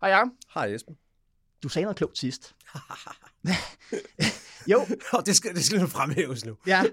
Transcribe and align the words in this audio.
Hej 0.00 0.10
Jacob. 0.10 0.28
Hej 0.54 0.74
Esben. 0.74 0.96
Du 1.62 1.68
sagde 1.68 1.84
noget 1.84 1.96
klogt 1.96 2.18
sidst. 2.18 2.54
jo, 4.72 4.80
Oh, 5.12 5.22
det, 5.26 5.36
skal, 5.36 5.54
det 5.54 5.64
skal 5.64 5.80
nu 5.80 5.86
fremhæves 5.86 6.44
nu. 6.44 6.56
ja. 6.66 6.84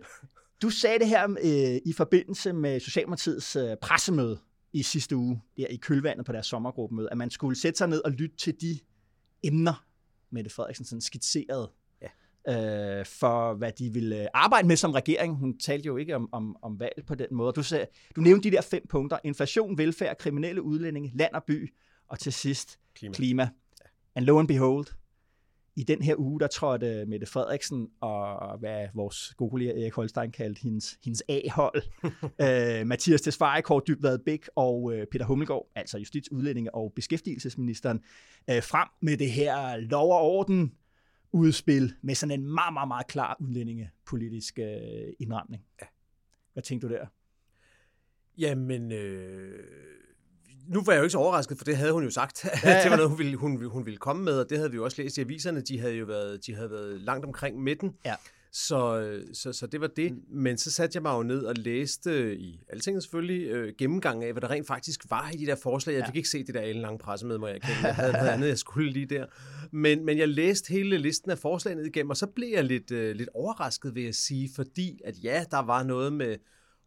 Du 0.62 0.70
sagde 0.70 1.00
det 1.00 1.08
her 1.08 1.30
øh, 1.30 1.82
i 1.86 1.94
forbindelse 1.94 2.54
med 2.54 2.80
Socialdemokratiets 2.80 3.56
øh, 3.56 3.78
pressemøde 3.82 4.40
i 4.74 4.84
sidste 4.84 5.16
uge, 5.16 5.42
der 5.58 5.68
i 5.68 5.76
kølvandet 5.76 6.26
på 6.26 6.32
deres 6.32 6.46
sommergruppemøde, 6.46 7.08
at 7.12 7.18
man 7.18 7.30
skulle 7.30 7.60
sætte 7.60 7.78
sig 7.78 7.88
ned 7.88 8.02
og 8.06 8.12
lytte 8.12 8.38
til 8.38 8.62
de 8.62 8.80
emner, 9.44 9.86
Mette 10.32 10.50
Frederiksen 10.50 10.86
sådan 10.86 11.02
skitserede, 11.02 11.72
ja. 12.02 13.00
øh, 13.00 13.06
for 13.06 13.54
hvad 13.54 13.72
de 13.72 13.94
ville 13.94 14.22
øh, 14.22 14.28
arbejde 14.34 14.68
med 14.68 14.76
som 14.76 14.92
regering. 14.92 15.36
Hun 15.36 15.60
talte 15.60 15.86
jo 15.88 15.98
ikke 15.98 16.16
om, 16.16 16.30
om, 16.32 16.56
om 16.62 16.80
valg 16.80 17.04
på 17.08 17.16
den 17.16 17.28
måde. 17.32 17.54
Du, 17.54 17.64
sagde, 17.64 17.86
du 18.16 18.22
nævnte 18.22 18.50
de 18.50 18.56
der 18.56 18.62
fem 18.62 18.88
punkter. 18.90 19.20
Inflation, 19.24 19.78
velfærd, 19.78 20.18
kriminelle 20.18 20.62
udlændinge, 20.62 21.12
land 21.16 21.34
og 21.34 21.44
by, 21.44 21.74
og 22.08 22.20
til 22.20 22.34
sidst 22.34 22.80
Klima. 22.96 23.14
klima. 23.14 23.50
And 24.16 24.26
lo 24.26 24.40
and 24.40 24.48
behold, 24.48 24.88
i 25.78 25.84
den 25.84 26.02
her 26.02 26.16
uge, 26.18 26.40
der 26.40 26.48
trådte 26.48 27.06
Mette 27.06 27.26
Frederiksen 27.26 27.90
og 28.02 28.58
hvad 28.58 28.88
vores 28.94 29.34
gode 29.38 29.52
kollega 29.52 29.82
Erik 29.82 29.94
Holstein 29.94 30.32
kaldte 30.32 30.62
hendes, 30.62 31.00
hendes 31.06 31.24
A-hold, 31.30 31.82
øh, 32.82 32.88
Mathias 32.88 33.22
Tesfaye, 33.22 33.62
Kåre 33.62 33.82
Dybvad 33.88 34.20
Bæk 34.20 34.50
og 34.56 34.94
øh, 34.94 35.08
Peter 35.12 35.26
Hummelgaard, 35.26 35.68
altså 35.76 35.98
justits-, 35.98 36.32
udlændinge- 36.32 36.76
og 36.76 36.94
beskæftigelsesministeren, 36.96 38.00
øh, 38.50 38.64
frem 38.64 38.88
med 39.02 39.18
det 39.18 39.32
her 39.32 39.78
lov 39.78 40.12
og 40.12 40.22
orden 40.22 40.74
udspil 41.32 41.94
med 42.02 42.16
sådan 42.16 42.40
en 42.40 42.46
meget, 42.54 42.74
meget, 42.74 42.88
meget 42.88 43.08
klar 43.08 43.38
udlændingepolitisk 43.40 44.60
øh, 44.60 45.14
indramning. 45.20 45.64
Ja. 45.82 45.88
Hvad 46.54 46.64
tænkte 46.64 46.88
du 46.88 46.94
der? 46.94 47.06
Jamen, 48.38 48.92
øh, 48.92 49.64
nu 50.68 50.82
var 50.86 50.94
jeg 50.94 51.00
jo 51.00 51.04
ikke 51.04 51.12
så 51.12 51.18
overrasket, 51.18 51.58
for 51.58 51.66
det 51.66 51.78
havde 51.78 51.92
hun 51.92 52.04
jo 52.04 52.10
sagt. 52.10 52.46
Ja, 52.64 52.70
ja. 52.72 52.84
det 52.84 52.92
var 52.92 52.96
noget, 52.98 53.10
hun 53.10 53.18
ville, 53.20 53.36
hun, 53.36 53.66
hun 53.66 53.86
ville 53.86 53.98
komme 53.98 54.24
med, 54.24 54.34
og 54.40 54.50
det 54.50 54.58
havde 54.58 54.72
vi 54.72 54.76
jo 54.78 54.84
også 54.84 55.02
læst 55.02 55.18
i 55.18 55.22
aviserne. 55.22 55.62
De 55.62 55.80
havde 55.80 55.94
jo 55.96 56.06
været, 56.06 56.46
de 56.46 56.56
havde 56.56 56.72
været 56.72 57.02
langt 57.02 57.26
omkring 57.26 57.64
midten. 57.64 57.92
Ja. 58.06 58.16
Så, 58.52 59.12
så, 59.34 59.54
så 59.54 59.68
det 59.68 59.82
var 59.82 59.88
det. 59.88 60.14
Men 60.30 60.58
så 60.58 60.72
satte 60.72 60.96
jeg 60.96 61.02
mig 61.02 61.12
jo 61.18 61.24
ned 61.24 61.44
og 61.44 61.56
læste 61.58 62.38
i 62.38 62.60
Altinget 62.70 63.04
selvfølgelig 63.04 63.48
øh, 63.48 63.74
gennemgang 63.78 64.24
af, 64.24 64.32
hvad 64.32 64.42
der 64.42 64.50
rent 64.50 64.68
faktisk 64.68 65.02
var 65.10 65.30
i 65.34 65.38
de 65.38 65.46
der 65.46 65.56
forslag. 65.56 65.94
Jeg 65.94 66.02
Ja. 66.02 66.08
fik 66.08 66.16
ikke 66.16 66.30
se 66.30 66.44
det 66.44 66.54
der 66.56 66.74
lange 66.74 67.00
pressemøde, 67.00 67.40
må 67.40 67.48
jeg 67.48 67.56
erkende. 67.56 67.76
Jeg 67.88 67.96
havde 67.96 68.12
noget 68.14 68.28
andet, 68.28 68.48
jeg 68.48 68.58
skulle 68.58 68.92
lige 68.92 69.06
der. 69.06 69.26
Men, 69.72 70.06
men 70.06 70.18
jeg 70.18 70.28
læste 70.30 70.74
hele 70.74 70.98
listen 70.98 71.32
af 71.32 71.38
forslagene 71.38 71.88
igennem, 71.88 72.10
og 72.10 72.18
så 72.18 72.28
blev 72.28 72.50
jeg 72.54 72.64
lidt, 72.64 72.92
øh, 72.92 73.16
lidt 73.16 73.30
overrasket, 73.34 73.96
vil 73.96 74.04
jeg 74.04 74.16
sige, 74.16 74.50
fordi 74.56 75.00
at 75.06 75.16
ja, 75.24 75.44
der 75.52 75.60
var 75.60 75.84
noget 75.84 76.14
med 76.14 76.36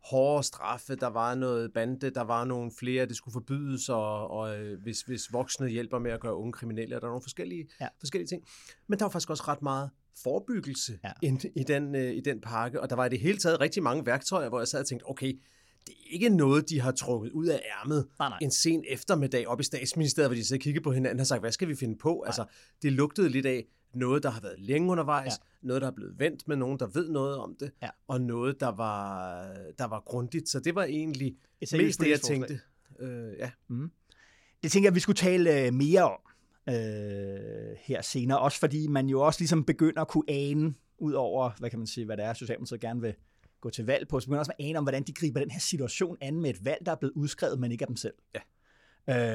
hårde 0.04 0.42
straffe, 0.42 0.94
der 0.96 1.06
var 1.06 1.34
noget 1.34 1.72
bande, 1.72 2.10
der 2.10 2.20
var 2.22 2.44
nogle 2.44 2.70
flere, 2.78 3.06
det 3.06 3.16
skulle 3.16 3.32
forbydes, 3.32 3.88
og, 3.88 4.30
og 4.30 4.58
øh, 4.58 4.82
hvis, 4.82 5.00
hvis 5.02 5.32
voksne 5.32 5.68
hjælper 5.68 5.98
med 5.98 6.10
at 6.10 6.20
gøre 6.20 6.36
unge 6.36 6.52
kriminelle, 6.52 6.96
og 6.96 7.00
der 7.00 7.06
er 7.06 7.10
nogle 7.10 7.22
forskellige, 7.22 7.68
Ja. 7.80 7.88
forskellige 8.00 8.28
ting. 8.28 8.44
Men 8.88 8.98
der 8.98 9.04
var 9.04 9.10
faktisk 9.10 9.30
også 9.30 9.44
ret 9.48 9.62
meget 9.62 9.90
forebyggelse 10.22 10.98
Ja. 11.04 11.12
i, 11.22 11.32
i, 11.56 11.62
den, 11.62 11.94
øh, 11.94 12.12
i 12.14 12.20
den 12.20 12.40
pakke, 12.40 12.80
og 12.80 12.90
der 12.90 12.96
var 12.96 13.06
i 13.06 13.08
det 13.08 13.20
hele 13.20 13.38
taget 13.38 13.60
rigtig 13.60 13.82
mange 13.82 14.06
værktøjer, 14.06 14.48
hvor 14.48 14.58
jeg 14.60 14.68
sad 14.68 14.80
og 14.80 14.86
tænkte, 14.86 15.04
okay, 15.10 15.40
det 15.86 15.92
er 15.92 16.12
ikke 16.14 16.28
noget, 16.28 16.68
de 16.70 16.80
har 16.80 16.92
trukket 16.92 17.30
ud 17.32 17.46
af 17.46 17.60
ærmet 17.80 18.06
Nej, 18.18 18.28
nej. 18.28 18.38
en 18.42 18.50
sen 18.50 18.84
eftermiddag 18.88 19.48
op 19.48 19.60
i 19.60 19.64
statsministeriet, 19.64 20.28
hvor 20.28 20.34
de 20.36 20.44
så 20.44 20.58
kiggede 20.58 20.82
på 20.82 20.92
hinanden 20.92 21.20
og 21.20 21.26
sagt, 21.26 21.40
hvad 21.42 21.52
skal 21.52 21.68
vi 21.68 21.74
finde 21.74 21.98
på? 21.98 22.22
Altså, 22.26 22.44
det 22.82 22.92
lugtede 22.92 23.28
lidt 23.28 23.46
af 23.46 23.66
noget, 23.94 24.22
der 24.22 24.30
har 24.30 24.40
været 24.40 24.58
længe 24.60 24.90
undervejs, 24.90 25.32
Ja. 25.32 25.66
noget, 25.66 25.82
der 25.82 25.88
er 25.88 25.92
blevet 25.92 26.18
vendt 26.18 26.48
med 26.48 26.56
nogen, 26.56 26.78
der 26.78 26.86
ved 26.86 27.08
noget 27.10 27.36
om 27.38 27.56
det, 27.60 27.70
Ja. 27.82 27.88
og 28.08 28.20
noget, 28.20 28.60
der 28.60 28.68
var, 28.68 29.32
der 29.78 29.84
var 29.84 30.00
grundigt. 30.06 30.48
Så 30.48 30.60
det 30.60 30.74
var 30.74 30.84
egentlig 30.84 31.36
Et 31.60 31.72
mest 31.72 32.00
det, 32.00 32.10
jeg 32.10 32.20
tænkte. 32.20 32.60
Øh, 32.98 33.32
ja. 33.38 33.50
Det 34.62 34.72
tænker 34.72 34.86
jeg, 34.88 34.94
vi 34.94 35.00
skulle 35.00 35.16
tale 35.16 35.66
øh, 35.66 35.74
mere 35.74 36.02
om 36.04 36.18
øh, 36.68 37.76
her 37.78 38.02
senere. 38.02 38.38
Også 38.38 38.58
fordi 38.58 38.86
man 38.86 39.08
jo 39.08 39.20
også 39.20 39.40
ligesom 39.40 39.64
begynder 39.64 40.00
at 40.00 40.08
kunne 40.08 40.24
ane, 40.28 40.74
ud 40.98 41.12
over, 41.12 41.50
hvad 41.58 41.70
kan 41.70 41.78
man 41.78 41.86
sige, 41.86 42.06
hvad 42.06 42.16
det 42.16 42.24
er, 42.24 42.32
Socialdemokratiet 42.32 42.80
gerne 42.80 43.00
vil 43.00 43.14
gå 43.60 43.70
til 43.70 43.86
valg 43.86 44.08
på, 44.08 44.20
så 44.20 44.26
begynder 44.26 44.38
også 44.38 44.52
at 44.58 44.64
ane 44.66 44.78
om, 44.78 44.84
hvordan 44.84 45.02
de 45.02 45.12
griber 45.12 45.40
den 45.40 45.50
her 45.50 45.60
situation 45.60 46.16
an 46.20 46.40
med 46.40 46.50
et 46.50 46.64
valg, 46.64 46.86
der 46.86 46.92
er 46.92 46.96
blevet 46.96 47.12
udskrevet, 47.14 47.60
men 47.60 47.72
ikke 47.72 47.82
af 47.82 47.86
dem 47.86 47.96
selv. 47.96 48.14
Ja. 48.34 48.40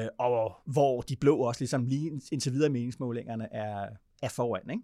Øh, 0.04 0.08
og 0.18 0.52
hvor 0.66 1.00
de 1.00 1.16
blå 1.16 1.36
også 1.38 1.60
ligesom 1.60 1.84
lige 1.84 2.20
indtil 2.32 2.52
videre 2.52 2.70
meningsmålingerne 2.70 3.52
er, 3.52 3.88
er 4.26 4.30
foran. 4.30 4.70
Ikke? 4.70 4.82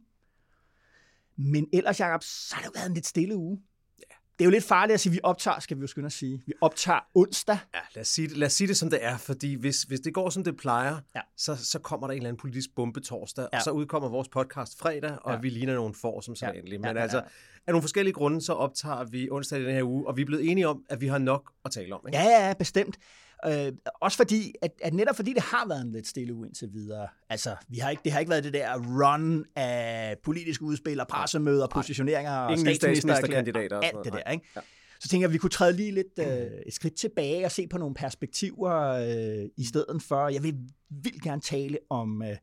Men 1.36 1.66
ellers, 1.72 2.00
Jacob, 2.00 2.22
så 2.22 2.54
har 2.54 2.62
det 2.62 2.66
jo 2.66 2.72
været 2.75 2.86
en 2.88 2.94
lidt 2.94 3.06
stille 3.06 3.36
uge. 3.36 3.58
Ja. 3.98 4.04
Det 4.38 4.41
er 4.41 4.44
jo 4.44 4.50
lidt 4.50 4.64
farligt 4.64 4.94
at 4.94 5.00
sige, 5.00 5.10
at 5.10 5.14
vi 5.14 5.20
optager, 5.22 5.60
skal 5.60 5.76
vi 5.76 5.80
jo 5.80 5.86
skynde 5.86 6.06
at 6.06 6.12
sige. 6.12 6.42
Vi 6.47 6.53
optager 6.60 7.00
onsdag. 7.14 7.58
Ja, 7.75 7.81
lad 7.94 8.00
os, 8.00 8.08
sige 8.08 8.28
det, 8.28 8.36
lad 8.36 8.47
os 8.47 8.52
sige 8.52 8.69
det, 8.69 8.76
som 8.76 8.91
det 8.91 9.04
er, 9.04 9.16
fordi 9.16 9.54
hvis, 9.54 9.82
hvis 9.82 10.00
det 10.00 10.14
går, 10.14 10.31
som 10.31 10.44
det 10.44 10.56
plejer, 10.56 10.97
Ja. 11.16 11.20
så, 11.36 11.56
så 11.56 11.78
kommer 11.78 12.06
der 12.06 12.12
en 12.12 12.16
eller 12.16 12.28
anden 12.28 12.41
politisk 12.41 12.75
bombe 12.76 13.00
torsdag, 13.00 13.48
Ja. 13.52 13.58
og 13.58 13.62
så 13.64 13.70
udkommer 13.70 14.08
vores 14.08 14.28
podcast 14.28 14.78
fredag, 14.78 15.19
og 15.22 15.32
Ja. 15.34 15.41
vi 15.41 15.48
ligner 15.48 15.75
nogle 15.75 15.94
får 15.94 16.20
som 16.20 16.34
sædvanligt. 16.36 16.72
Ja, 16.72 16.78
Men 16.88 16.97
ja, 16.97 17.02
altså, 17.02 17.16
ja. 17.16 17.22
af 17.66 17.72
nogle 17.72 17.82
forskellige 17.82 18.14
grunde, 18.14 18.41
så 18.41 18.52
optager 18.52 19.04
vi 19.04 19.31
onsdag 19.31 19.60
i 19.60 19.64
den 19.64 19.75
her 19.75 19.82
uge, 19.82 20.06
og 20.08 20.16
vi 20.16 20.22
er 20.22 20.26
blevet 20.26 20.50
enige 20.50 20.69
om, 20.69 20.84
at 20.88 21.00
vi 21.00 21.06
har 21.06 21.19
nok 21.19 21.52
at 21.64 21.70
tale 21.70 21.94
om. 21.94 22.00
Ikke? 22.08 22.19
Ja, 22.19 22.47
ja, 22.47 22.54
bestemt. 22.58 22.98
Øh, 23.47 23.72
også 24.00 24.16
fordi, 24.16 24.54
at, 24.62 24.70
at 24.82 24.94
netop 24.94 25.16
fordi 25.16 25.32
det 25.32 25.42
har 25.42 25.69
været 25.69 25.82
en 25.82 25.92
lidt 25.92 26.06
stille 26.06 26.34
uge 26.34 26.47
indtil 26.47 26.69
videre. 26.72 27.08
Altså, 27.28 27.56
vi 27.69 27.78
har 27.78 27.91
ikke, 27.91 28.00
det 28.04 28.12
har 28.12 28.19
ikke 28.19 28.30
været 28.30 28.44
det 28.44 28.53
der 28.53 28.78
run 28.78 29.44
af 29.56 30.16
politiske 30.25 30.64
udspil 30.64 31.00
og 31.00 31.08
pressemøder, 31.08 31.66
positioneringer 31.66 32.32
og 32.32 32.58
statsministerkandidater 32.58 33.76
og 33.76 33.84
alt 33.84 33.97
det 34.04 34.12
der, 34.12 34.31
ikke? 34.31 34.47
Ja. 34.56 34.60
Så 35.00 35.08
tænker 35.08 35.25
jeg, 35.25 35.31
at 35.31 35.32
vi 35.32 35.38
kunne 35.38 35.50
træde 35.50 35.72
lige 35.72 35.92
lidt 35.92 36.19
øh, 36.19 36.26
et 36.66 36.75
skridt 36.75 36.94
tilbage 36.94 37.44
og 37.44 37.50
se 37.50 37.66
på 37.66 37.78
nogle 37.78 37.94
perspektiver 37.94 38.72
øh, 38.72 39.48
i 39.56 39.64
stedet 39.64 40.02
for. 40.02 40.28
Jeg 40.28 40.42
vil 40.42 40.54
vildt 40.91 41.22
gerne 41.22 41.41
tale 41.41 41.78
om 41.91 42.22
øh, 42.22 42.36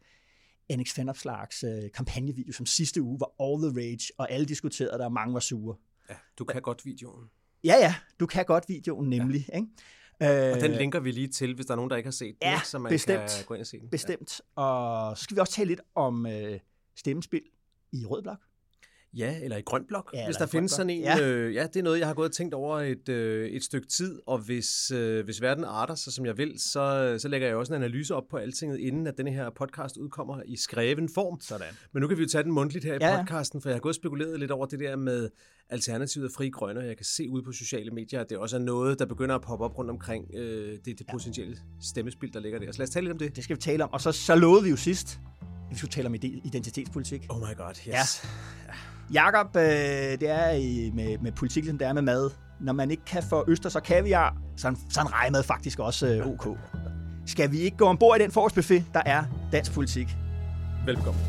Annex 0.69 0.93
Fandopslags 0.93 1.63
øh, 1.63 1.91
kampagnevideo, 1.93 2.53
som 2.53 2.65
sidste 2.65 3.01
uge 3.01 3.19
var 3.19 3.31
all 3.45 3.71
the 3.71 3.81
rage, 3.81 4.11
og 4.17 4.31
alle 4.31 4.45
diskuterede 4.45 4.97
der, 4.97 5.05
og 5.05 5.11
mange 5.11 5.33
var 5.33 5.39
sure. 5.39 5.75
Ja, 6.09 6.15
du 6.39 6.45
kan 6.45 6.61
godt 6.61 6.85
videoen. 6.85 7.25
Ja, 7.63 7.75
ja, 7.79 7.95
du 8.19 8.25
kan 8.25 8.45
godt 8.45 8.65
videoen 8.67 9.09
nemlig. 9.09 9.45
Ja. 9.49 9.55
Ikke? 9.55 9.67
Og 10.19 10.61
den 10.61 10.71
linker 10.71 10.99
vi 10.99 11.11
lige 11.11 11.27
til, 11.27 11.55
hvis 11.55 11.65
der 11.65 11.71
er 11.71 11.75
nogen, 11.75 11.89
der 11.89 11.97
ikke 11.97 12.07
har 12.07 12.11
set 12.11 12.35
ja, 12.41 12.51
den, 12.51 12.65
så 12.65 12.79
man 12.79 12.89
bestemt. 12.89 13.19
kan 13.19 13.45
gå 13.45 13.53
ind 13.53 13.61
og 13.61 13.67
se 13.67 13.79
den. 13.79 13.89
Bestemt. 13.89 14.41
Og 14.55 15.17
så 15.17 15.23
skal 15.23 15.35
vi 15.35 15.39
også 15.39 15.53
tale 15.53 15.67
lidt 15.67 15.81
om 15.95 16.25
øh, 16.25 16.59
stemmespil 16.95 17.41
i 17.91 18.05
Rød 18.05 18.21
Blok. 18.21 18.39
Ja, 19.17 19.39
eller 19.43 19.57
i 19.57 19.61
grøn 19.61 19.85
blok, 19.87 20.09
Ja, 20.13 20.25
hvis 20.25 20.35
der 20.35 20.45
findes 20.45 20.71
sådan 20.71 20.89
en. 20.89 21.01
Ja. 21.01 21.19
Øh, 21.21 21.53
ja, 21.55 21.63
det 21.67 21.75
er 21.75 21.83
noget, 21.83 21.99
jeg 21.99 22.07
har 22.07 22.13
gået 22.13 22.29
og 22.29 22.35
tænkt 22.35 22.53
over 22.53 22.79
et, 22.79 23.09
øh, 23.09 23.49
et 23.49 23.63
stykke 23.63 23.87
tid, 23.87 24.19
og 24.25 24.37
hvis, 24.37 24.91
øh, 24.91 25.25
hvis 25.25 25.41
verden 25.41 25.63
arter 25.63 25.95
sig, 25.95 26.13
som 26.13 26.25
jeg 26.25 26.37
vil, 26.37 26.53
så, 26.59 27.15
så 27.21 27.27
lægger 27.27 27.47
jeg 27.47 27.55
også 27.57 27.73
en 27.73 27.83
analyse 27.83 28.15
op 28.15 28.23
på 28.31 28.37
altinget, 28.37 28.79
inden 28.79 29.07
at 29.07 29.17
denne 29.17 29.31
her 29.31 29.49
podcast 29.49 29.97
udkommer 29.97 30.41
i 30.45 30.55
skreven 30.57 31.09
form. 31.13 31.39
Sådan. 31.41 31.67
Men 31.93 32.01
nu 32.01 32.07
kan 32.07 32.17
vi 32.17 32.23
jo 32.23 32.29
tage 32.29 32.43
den 32.43 32.51
mundtligt 32.51 32.85
her 32.85 32.93
i 32.93 32.97
Ja, 33.01 33.17
podcasten, 33.17 33.61
for 33.61 33.69
jeg 33.69 33.75
har 33.75 33.79
gået 33.79 33.91
og 33.91 33.95
spekuleret 33.95 34.39
lidt 34.39 34.51
over 34.51 34.65
det 34.65 34.79
der 34.79 34.95
med 34.95 35.29
Alternativet 35.69 36.25
og 36.27 36.31
Fri 36.35 36.49
Grønne, 36.49 36.81
og 36.81 36.87
jeg 36.87 36.97
kan 36.97 37.05
se 37.05 37.29
ude 37.29 37.43
på 37.43 37.51
sociale 37.51 37.91
medier, 37.91 38.19
at 38.21 38.29
det 38.29 38.37
også 38.37 38.55
er 38.55 38.61
noget, 38.61 38.99
der 38.99 39.05
begynder 39.05 39.35
at 39.35 39.41
poppe 39.41 39.65
op 39.65 39.77
rundt 39.77 39.91
omkring 39.91 40.25
øh, 40.35 40.77
det, 40.85 40.99
det 40.99 41.07
potentielle 41.11 41.57
stemmespil, 41.81 42.33
der 42.33 42.39
ligger 42.39 42.59
der. 42.59 42.71
Så 42.71 42.77
lad 42.77 42.87
os 42.87 42.89
tale 42.93 43.03
lidt 43.03 43.11
om 43.11 43.17
det. 43.19 43.35
Det 43.35 43.43
skal 43.43 43.55
vi 43.55 43.61
tale 43.61 43.83
om. 43.83 43.93
Og 43.93 44.01
så, 44.01 44.11
så 44.11 44.35
lovede 44.35 44.63
vi 44.63 44.69
jo 44.69 44.75
sidst, 44.77 45.19
at 45.41 45.47
vi 45.71 45.75
skulle 45.77 45.91
tale 45.91 46.07
om 46.07 46.15
ide- 46.15 46.41
identitetspolitik. 46.45 47.25
Oh 47.29 47.39
my 47.39 47.55
god, 47.57 47.69
yes. 47.71 47.87
Ja. 47.87 48.01
Jakob, 49.13 49.55
øh, 49.55 49.63
det 50.19 50.29
er 50.29 50.49
i, 50.51 50.91
med, 50.93 51.17
med 51.21 51.31
politik, 51.31 51.65
som 51.65 51.77
det 51.77 51.87
er 51.87 51.93
med 51.93 52.01
mad. 52.01 52.29
Når 52.61 52.73
man 52.73 52.91
ikke 52.91 53.05
kan 53.05 53.23
få 53.23 53.43
østers 53.47 53.75
og 53.75 53.83
kaviar, 53.83 54.35
så 54.57 54.67
er 54.67 54.71
en- 54.71 54.77
så 54.89 55.01
en 55.01 55.13
rejmad 55.13 55.43
faktisk 55.43 55.79
også 55.79 56.07
øh, 56.07 56.27
ok. 56.27 56.57
Skal 57.25 57.51
vi 57.51 57.57
ikke 57.59 57.77
gå 57.77 57.85
ombord 57.85 58.19
i 58.19 58.23
den 58.23 58.31
forårsbuffet, 58.31 58.83
der 58.93 59.01
er 59.05 59.23
dansk 59.51 59.73
politik? 59.73 60.07
Velkommen. 60.85 61.21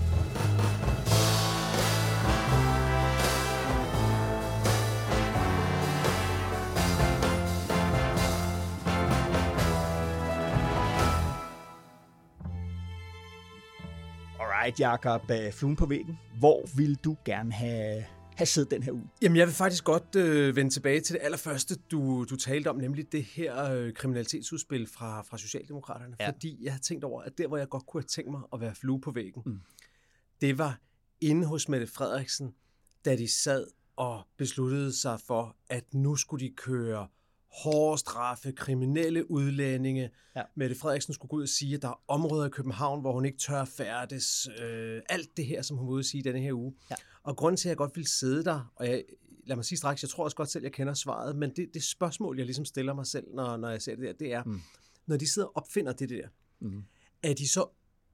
Alright, 14.71 14.81
Jakob, 14.81 15.31
øh, 15.31 15.53
fluen 15.53 15.77
på 15.77 15.87
væggen. 15.87 16.19
Hvor 16.39 16.77
vil 16.77 16.95
du 16.95 17.17
gerne 17.25 17.53
have, 17.53 18.05
have 18.37 18.47
siddet 18.47 18.71
den 18.71 18.83
her 18.83 18.93
uge? 18.93 19.11
Jamen, 19.23 19.37
jeg 19.37 19.47
vil 19.47 19.55
faktisk 19.55 19.85
godt 19.85 20.17
øh, 20.17 20.57
vende 20.57 20.71
tilbage 20.71 21.01
til 21.01 21.15
det 21.15 21.23
allerførste, 21.23 21.75
du, 21.91 22.25
du 22.31 22.37
talte 22.37 22.69
om, 22.69 22.77
nemlig 22.77 23.13
det 23.13 23.25
her 23.25 23.73
øh, 23.73 23.93
kriminalitetsudspil 23.93 24.87
fra, 24.87 25.23
fra 25.23 25.39
Socialdemokraterne. 25.39 26.17
Ja. 26.21 26.29
Fordi 26.29 26.59
jeg 26.63 26.73
har 26.73 26.81
tænkt 26.81 27.05
over, 27.05 27.23
at 27.23 27.39
der, 27.39 27.49
hvor 27.49 27.57
jeg 27.57 27.69
godt 27.69 27.87
kunne 27.87 28.01
have 28.01 28.07
tænkt 28.07 28.31
mig 28.31 28.41
at 28.53 28.61
være 28.61 28.75
flue 28.75 29.01
på 29.01 29.11
væggen, 29.11 29.43
mm. 29.47 29.61
det 30.41 30.59
var 30.59 30.81
inde 31.21 31.47
hos 31.47 31.69
Mette 31.69 31.87
Frederiksen, 31.87 32.55
da 33.05 33.17
de 33.17 33.29
sad 33.29 33.67
og 33.97 34.23
besluttede 34.39 35.01
sig 35.01 35.21
for, 35.27 35.57
at 35.71 35.95
nu 35.95 36.17
skulle 36.17 36.47
de 36.47 36.53
køre 36.57 37.09
hårde 37.51 37.99
straffe, 37.99 38.53
kriminelle 38.53 39.31
udlændinge. 39.31 40.11
Ja. 40.37 40.43
Mette 40.55 40.77
Frederiksen 40.77 41.15
skulle 41.15 41.31
gå 41.31 41.37
ud 41.37 41.43
og 41.43 41.49
sige, 41.49 41.75
at 41.75 41.83
der 41.83 41.89
er 41.89 42.03
områder 42.09 42.47
i 42.47 42.51
København, 42.51 43.01
hvor 43.01 43.13
hun 43.13 43.25
ikke 43.25 43.39
tør 43.39 43.65
færdes. 43.65 44.49
Øh, 44.61 45.03
alt 45.09 45.37
det 45.37 45.47
her, 45.47 45.63
som 45.63 45.77
hun 45.77 45.97
ville 45.97 46.05
sige 46.05 46.23
denne 46.23 46.41
her 46.41 46.53
uge. 46.53 46.75
Ja. 46.91 46.95
Og 47.23 47.37
grunden 47.37 47.57
til, 47.57 47.69
at 47.69 47.71
jeg 47.71 47.77
godt 47.77 47.97
vil 47.97 48.07
sidde 48.07 48.45
der, 48.45 48.73
og 48.77 48.87
jeg, 48.87 49.05
lad 49.47 49.57
mig 49.57 49.65
sige 49.65 49.79
straks, 49.79 50.03
jeg 50.03 50.11
tror 50.11 50.25
også 50.25 50.37
godt 50.37 50.51
selv, 50.51 50.63
jeg 50.63 50.73
kender 50.73 50.95
svaret, 50.95 51.37
men 51.37 51.51
det, 51.57 51.71
det 51.75 51.83
spørgsmål, 51.83 52.37
jeg 52.37 52.47
ligesom 52.47 52.65
stiller 52.65 52.95
mig 52.95 53.07
selv, 53.07 53.27
når, 53.35 53.57
når 53.57 53.69
jeg 53.69 53.83
ser 53.83 53.95
det 53.95 54.05
der, 54.05 54.13
det 54.13 54.33
er, 54.33 54.45
mm. 54.45 54.61
når 55.07 55.17
de 55.17 55.33
sidder 55.33 55.49
og 55.49 55.57
opfinder 55.57 55.93
det 55.93 56.09
der, 56.09 56.29
mm. 56.61 56.83
er 57.23 57.35
de 57.35 57.49
så 57.49 57.67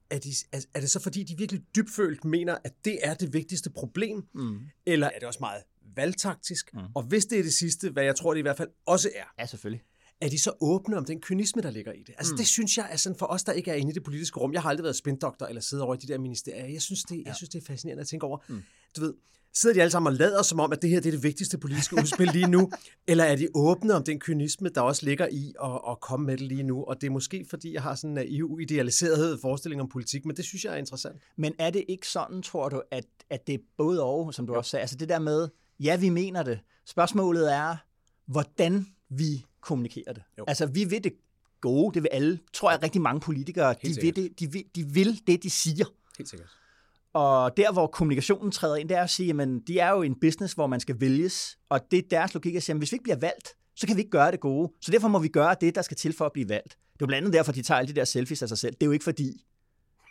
er, 0.09 0.19
de, 0.19 0.29
er, 0.51 0.65
er 0.73 0.79
det 0.79 0.89
så 0.89 0.99
fordi, 0.99 1.23
de 1.23 1.37
virkelig 1.37 1.61
dybfølt 1.75 2.25
mener, 2.25 2.57
at 2.63 2.73
det 2.85 2.99
er 3.03 3.13
det 3.13 3.33
vigtigste 3.33 3.69
problem? 3.69 4.27
Mm. 4.33 4.59
Eller 4.85 5.07
er 5.07 5.19
det 5.19 5.27
også 5.27 5.39
meget 5.39 5.63
valgtaktisk? 5.97 6.73
Mm. 6.73 6.79
Og 6.95 7.03
hvis 7.03 7.25
det 7.25 7.39
er 7.39 7.43
det 7.43 7.53
sidste, 7.53 7.89
hvad 7.89 8.03
jeg 8.03 8.15
tror, 8.15 8.33
det 8.33 8.39
i 8.39 8.41
hvert 8.41 8.57
fald 8.57 8.69
også 8.85 9.09
er. 9.15 9.25
Ja, 9.39 9.45
selvfølgelig. 9.45 9.83
Er 10.21 10.29
de 10.29 10.39
så 10.39 10.51
åbne 10.61 10.97
om 10.97 11.05
den 11.05 11.21
kynisme, 11.21 11.61
der 11.61 11.71
ligger 11.71 11.91
i 11.91 12.03
det? 12.07 12.15
Altså, 12.17 12.33
mm. 12.33 12.37
det 12.37 12.47
synes 12.47 12.77
jeg 12.77 12.87
er 12.91 12.95
sådan 12.95 13.19
for 13.19 13.25
os, 13.25 13.43
der 13.43 13.51
ikke 13.51 13.71
er 13.71 13.75
inde 13.75 13.91
i 13.91 13.93
det 13.93 14.03
politiske 14.03 14.39
rum. 14.39 14.53
Jeg 14.53 14.61
har 14.61 14.69
aldrig 14.69 14.83
været 14.83 14.95
spindoktor 14.95 15.45
eller 15.45 15.61
siddet 15.61 15.83
over 15.83 15.95
i 15.95 15.97
de 15.97 16.07
der 16.07 16.19
ministerier. 16.19 16.65
Jeg 16.65 16.81
synes, 16.81 17.03
det, 17.03 17.17
ja. 17.17 17.21
jeg 17.25 17.35
synes, 17.35 17.49
det 17.49 17.61
er 17.61 17.65
fascinerende 17.65 18.01
at 18.01 18.07
tænke 18.07 18.25
over. 18.25 18.37
Mm. 18.47 18.63
Du 18.95 19.01
ved, 19.01 19.13
sidder 19.53 19.73
de 19.73 19.81
alle 19.81 19.91
sammen 19.91 20.11
og 20.13 20.17
lader 20.17 20.41
som 20.41 20.59
om, 20.59 20.71
at 20.71 20.81
det 20.81 20.89
her 20.89 20.99
det 20.99 21.07
er 21.07 21.11
det 21.11 21.23
vigtigste 21.23 21.57
politiske 21.57 21.95
udspil 21.95 22.27
lige 22.27 22.47
nu? 22.47 22.71
eller 23.07 23.23
er 23.23 23.35
de 23.35 23.47
åbne 23.55 23.93
om 23.93 24.03
den 24.03 24.19
kynisme, 24.19 24.69
der 24.69 24.81
også 24.81 25.05
ligger 25.05 25.27
i 25.31 25.53
at, 25.63 25.81
at 25.89 25.99
komme 25.99 26.25
med 26.25 26.37
det 26.37 26.47
lige 26.47 26.63
nu? 26.63 26.83
Og 26.83 27.01
det 27.01 27.07
er 27.07 27.11
måske, 27.11 27.45
fordi 27.49 27.73
jeg 27.73 27.81
har 27.81 27.95
sådan 27.95 28.09
en 28.09 28.13
naiv, 28.13 28.57
idealiseret 28.61 29.39
forestilling 29.41 29.81
om 29.81 29.89
politik, 29.89 30.25
men 30.25 30.35
det 30.35 30.45
synes 30.45 30.65
jeg 30.65 30.73
er 30.73 30.77
interessant. 30.77 31.21
Men 31.37 31.53
er 31.59 31.69
det 31.69 31.83
ikke 31.87 32.07
sådan, 32.07 32.41
tror 32.41 32.69
du, 32.69 32.81
at, 32.91 33.05
at 33.29 33.47
det 33.47 33.55
er 33.55 33.59
både 33.77 34.03
og, 34.03 34.33
som 34.33 34.47
du 34.47 34.53
jo. 34.53 34.57
også 34.57 34.71
sagde? 34.71 34.81
Altså 34.81 34.95
det 34.95 35.09
der 35.09 35.19
med, 35.19 35.49
ja, 35.79 35.95
vi 35.95 36.09
mener 36.09 36.43
det. 36.43 36.59
Spørgsmålet 36.85 37.53
er, 37.53 37.75
hvordan 38.25 38.87
vi 39.09 39.45
kommunikerer 39.61 40.13
det. 40.13 40.23
Jo. 40.37 40.45
Altså, 40.47 40.65
vi 40.65 40.83
vil 40.83 41.03
det 41.03 41.13
gode, 41.61 41.93
det 41.93 42.03
vil 42.03 42.09
alle, 42.11 42.39
tror 42.53 42.71
jeg, 42.71 42.83
rigtig 42.83 43.01
mange 43.01 43.19
politikere, 43.19 43.75
de 43.83 43.95
vil, 44.01 44.15
det, 44.15 44.39
de, 44.39 44.51
vil, 44.51 44.63
de 44.75 44.85
vil 44.93 45.21
det, 45.27 45.43
de 45.43 45.49
siger. 45.49 45.85
Helt 46.17 46.29
sikkert. 46.29 46.49
Og 47.13 47.57
der, 47.57 47.71
hvor 47.71 47.87
kommunikationen 47.87 48.51
træder 48.51 48.75
ind, 48.75 48.89
det 48.89 48.97
er 48.97 49.03
at 49.03 49.09
sige, 49.09 49.41
at 49.41 49.47
de 49.67 49.79
er 49.79 49.89
jo 49.89 50.01
en 50.01 50.19
business, 50.21 50.53
hvor 50.53 50.67
man 50.67 50.79
skal 50.79 50.99
vælges, 50.99 51.57
og 51.69 51.91
det 51.91 51.99
er 51.99 52.03
deres 52.09 52.33
logik 52.33 52.55
at 52.55 52.63
sige, 52.63 52.73
at 52.73 52.77
hvis 52.77 52.91
vi 52.91 52.95
ikke 52.95 53.03
bliver 53.03 53.19
valgt, 53.19 53.55
så 53.75 53.87
kan 53.87 53.95
vi 53.95 54.01
ikke 54.01 54.11
gøre 54.11 54.31
det 54.31 54.39
gode. 54.39 54.71
Så 54.81 54.91
derfor 54.91 55.07
må 55.07 55.19
vi 55.19 55.27
gøre 55.27 55.55
det, 55.61 55.75
der 55.75 55.81
skal 55.81 55.97
til 55.97 56.13
for 56.13 56.25
at 56.25 56.31
blive 56.33 56.49
valgt. 56.49 56.69
Det 56.69 56.73
er 56.73 56.97
jo 57.01 57.07
blandt 57.07 57.25
andet 57.25 57.33
derfor, 57.33 57.51
de 57.51 57.61
tager 57.61 57.79
alle 57.79 57.93
de 57.93 57.99
der 57.99 58.05
selfies 58.05 58.41
af 58.41 58.47
sig 58.47 58.57
selv. 58.57 58.73
Det 58.73 58.83
er 58.83 58.85
jo 58.85 58.91
ikke 58.91 59.03
fordi, 59.03 59.45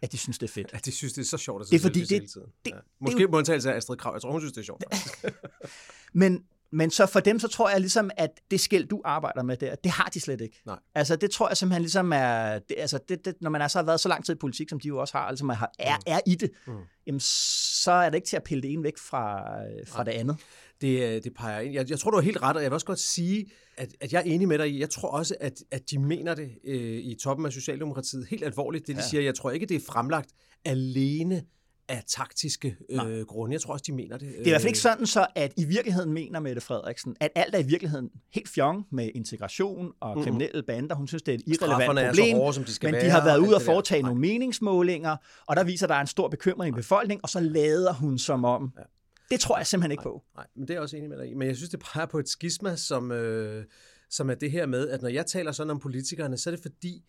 at 0.03 0.13
de 0.13 0.19
synes, 0.19 0.39
det 0.39 0.49
er 0.49 0.53
fedt. 0.53 0.71
At 0.73 0.85
de 0.85 0.93
synes, 0.93 1.13
det 1.13 1.21
er 1.21 1.27
så 1.27 1.37
sjovt 1.37 1.61
at 1.61 1.67
se 1.67 1.73
det 1.73 1.79
er 1.79 1.83
fordi, 1.83 2.01
det, 2.01 2.11
hele 2.11 2.27
tiden. 2.27 2.47
Det, 2.65 2.71
ja. 2.71 2.77
Måske 3.01 3.19
det, 3.19 3.31
på 3.31 3.37
undtagelse 3.37 3.73
af 3.73 3.77
Astrid 3.77 3.97
Krav. 3.97 4.13
Jeg 4.15 4.23
tror, 4.23 4.33
hun 4.33 4.41
synes, 4.41 4.53
det 4.53 4.61
er 4.61 4.65
sjovt. 4.65 4.85
men, 6.13 6.45
men 6.73 6.91
så 6.91 7.07
for 7.07 7.21
dem, 7.21 7.39
så 7.39 7.49
tror 7.49 7.71
jeg 7.71 7.81
ligesom, 7.81 8.11
at 8.17 8.31
det 8.51 8.61
skæld, 8.61 8.89
du 8.89 9.03
arbejder 9.05 9.43
med 9.43 9.57
der, 9.57 9.75
det 9.75 9.93
har 9.93 10.05
de 10.15 10.21
slet 10.21 10.41
ikke. 10.41 10.61
Nej. 10.67 10.79
Altså, 10.95 11.17
det 11.17 11.31
tror 11.31 11.49
jeg 11.49 11.57
simpelthen 11.57 11.83
ligesom 11.83 12.13
er, 12.13 12.59
det, 12.59 12.75
altså, 12.79 12.99
det, 13.09 13.25
det, 13.25 13.35
når 13.41 13.51
man 13.51 13.63
er 13.63 13.69
så 13.69 13.79
har 13.79 13.85
været 13.85 14.01
så 14.01 14.09
lang 14.09 14.25
tid 14.25 14.35
i 14.35 14.39
politik, 14.39 14.69
som 14.69 14.81
de 14.81 14.89
jo 14.89 14.99
også 14.99 15.19
har, 15.19 15.25
altså 15.25 15.45
man 15.45 15.57
har, 15.57 15.73
er, 15.79 15.97
mm. 15.97 16.03
er 16.07 16.21
i 16.27 16.35
det, 16.35 16.51
mm. 16.67 16.73
jamen, 17.07 17.21
så 17.21 17.93
er 17.93 18.11
det 18.11 18.17
ikke 18.17 18.29
til 18.29 18.37
at 18.37 18.43
pille 18.43 18.63
det 18.63 18.73
ene 18.73 18.83
væk 18.83 18.99
fra, 18.99 19.43
fra 19.87 20.05
det 20.05 20.11
andet. 20.11 20.37
Det, 20.81 21.25
det 21.25 21.35
peger 21.35 21.61
ind. 21.61 21.75
Jeg, 21.75 21.91
jeg 21.91 21.99
tror, 21.99 22.11
du 22.11 22.17
har 22.17 22.23
helt 22.23 22.43
ret, 22.43 22.57
og 22.57 22.63
jeg 22.63 22.71
vil 22.71 22.75
også 22.75 22.87
godt 22.87 22.99
sige, 22.99 23.47
at, 23.77 23.89
at 24.01 24.13
jeg 24.13 24.19
er 24.19 24.23
enig 24.23 24.49
med 24.49 24.59
dig 24.59 24.71
i, 24.71 24.81
jeg 24.81 24.91
tror 24.91 25.09
også, 25.09 25.35
at, 25.41 25.63
at 25.71 25.91
de 25.91 25.99
mener 25.99 26.35
det 26.35 26.51
øh, 26.65 26.99
i 26.99 27.17
toppen 27.23 27.47
af 27.47 27.53
Socialdemokratiet 27.53 28.27
helt 28.31 28.45
alvorligt, 28.45 28.87
det 28.87 28.97
de 28.97 29.01
ja. 29.01 29.09
siger. 29.09 29.23
Jeg 29.23 29.35
tror 29.35 29.51
ikke, 29.51 29.67
det 29.67 29.75
er 29.75 29.81
fremlagt 29.87 30.31
alene 30.65 31.43
af 31.89 32.03
taktiske 32.07 32.77
øh, 32.91 33.27
grunde. 33.27 33.53
Jeg 33.53 33.61
tror 33.61 33.73
også, 33.73 33.85
de 33.87 33.93
mener 33.93 34.19
det. 34.19 34.29
Det 34.29 34.41
er 34.41 34.47
i 34.47 34.51
hvert 34.51 34.61
fald 34.61 34.69
ikke 34.69 34.79
sådan, 34.79 35.07
så 35.07 35.27
at 35.35 35.53
i 35.57 35.65
virkeligheden 35.65 36.13
mener 36.13 36.41
Mette 36.41 36.61
Frederiksen, 36.61 37.17
at 37.21 37.31
alt 37.35 37.55
er 37.55 37.59
i 37.59 37.67
virkeligheden 37.67 38.11
helt 38.33 38.49
fjong 38.49 38.87
med 38.91 39.11
integration 39.15 39.93
og 40.01 40.25
kriminelle 40.25 40.63
bander. 40.63 40.95
Hun 40.95 41.09
synes, 41.09 41.23
det 41.23 41.35
er 41.35 41.39
et 41.39 41.43
irrelevant 41.47 42.09
problem, 42.09 42.37
hårde, 42.37 42.55
som 42.55 42.65
de 42.65 42.73
skal 42.73 42.87
men 42.87 42.95
være, 42.95 43.05
de 43.05 43.11
har 43.11 43.25
været 43.25 43.39
ude 43.39 43.55
og 43.55 43.63
foretage 43.63 44.03
nogle 44.03 44.21
meningsmålinger, 44.21 45.17
og 45.47 45.57
der 45.57 45.65
viser, 45.65 45.87
at 45.87 45.91
der 45.91 45.97
er 45.97 46.01
en 46.01 46.07
stor 46.07 46.29
bekymring 46.29 46.75
i 46.75 46.77
befolkningen, 46.77 47.23
og 47.23 47.29
så 47.29 47.41
lader 47.41 47.93
hun 47.93 48.19
som 48.19 48.45
om, 48.45 48.73
ja. 48.79 48.83
Det 49.31 49.41
tror 49.41 49.57
jeg 49.57 49.67
simpelthen 49.67 49.91
ikke 49.91 50.05
nej, 50.05 50.13
på. 50.13 50.23
Nej, 50.37 50.47
men 50.55 50.63
det 50.63 50.71
er 50.71 50.75
jeg 50.75 50.83
også 50.83 50.97
enig 50.97 51.09
med 51.09 51.19
dig 51.19 51.31
i. 51.31 51.35
Men 51.35 51.49
jeg 51.49 51.57
synes, 51.57 51.71
det 51.71 51.81
peger 51.81 52.07
på 52.07 52.19
et 52.19 52.29
skisma, 52.29 52.77
som, 52.77 53.13
øh, 53.13 53.65
som 54.11 54.31
er 54.31 54.35
det 54.35 54.51
her 54.51 54.67
med, 54.67 54.89
at 54.89 55.03
når 55.03 55.09
jeg 55.09 55.27
taler 55.27 55.53
sådan 55.53 55.71
om 55.71 55.79
politikerne, 55.79 56.37
så 56.39 56.51
er 56.51 56.55
det 56.55 56.63
fordi, 56.63 57.05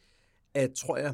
at 0.54 0.70
tror 0.74 0.98
jeg, 0.98 1.14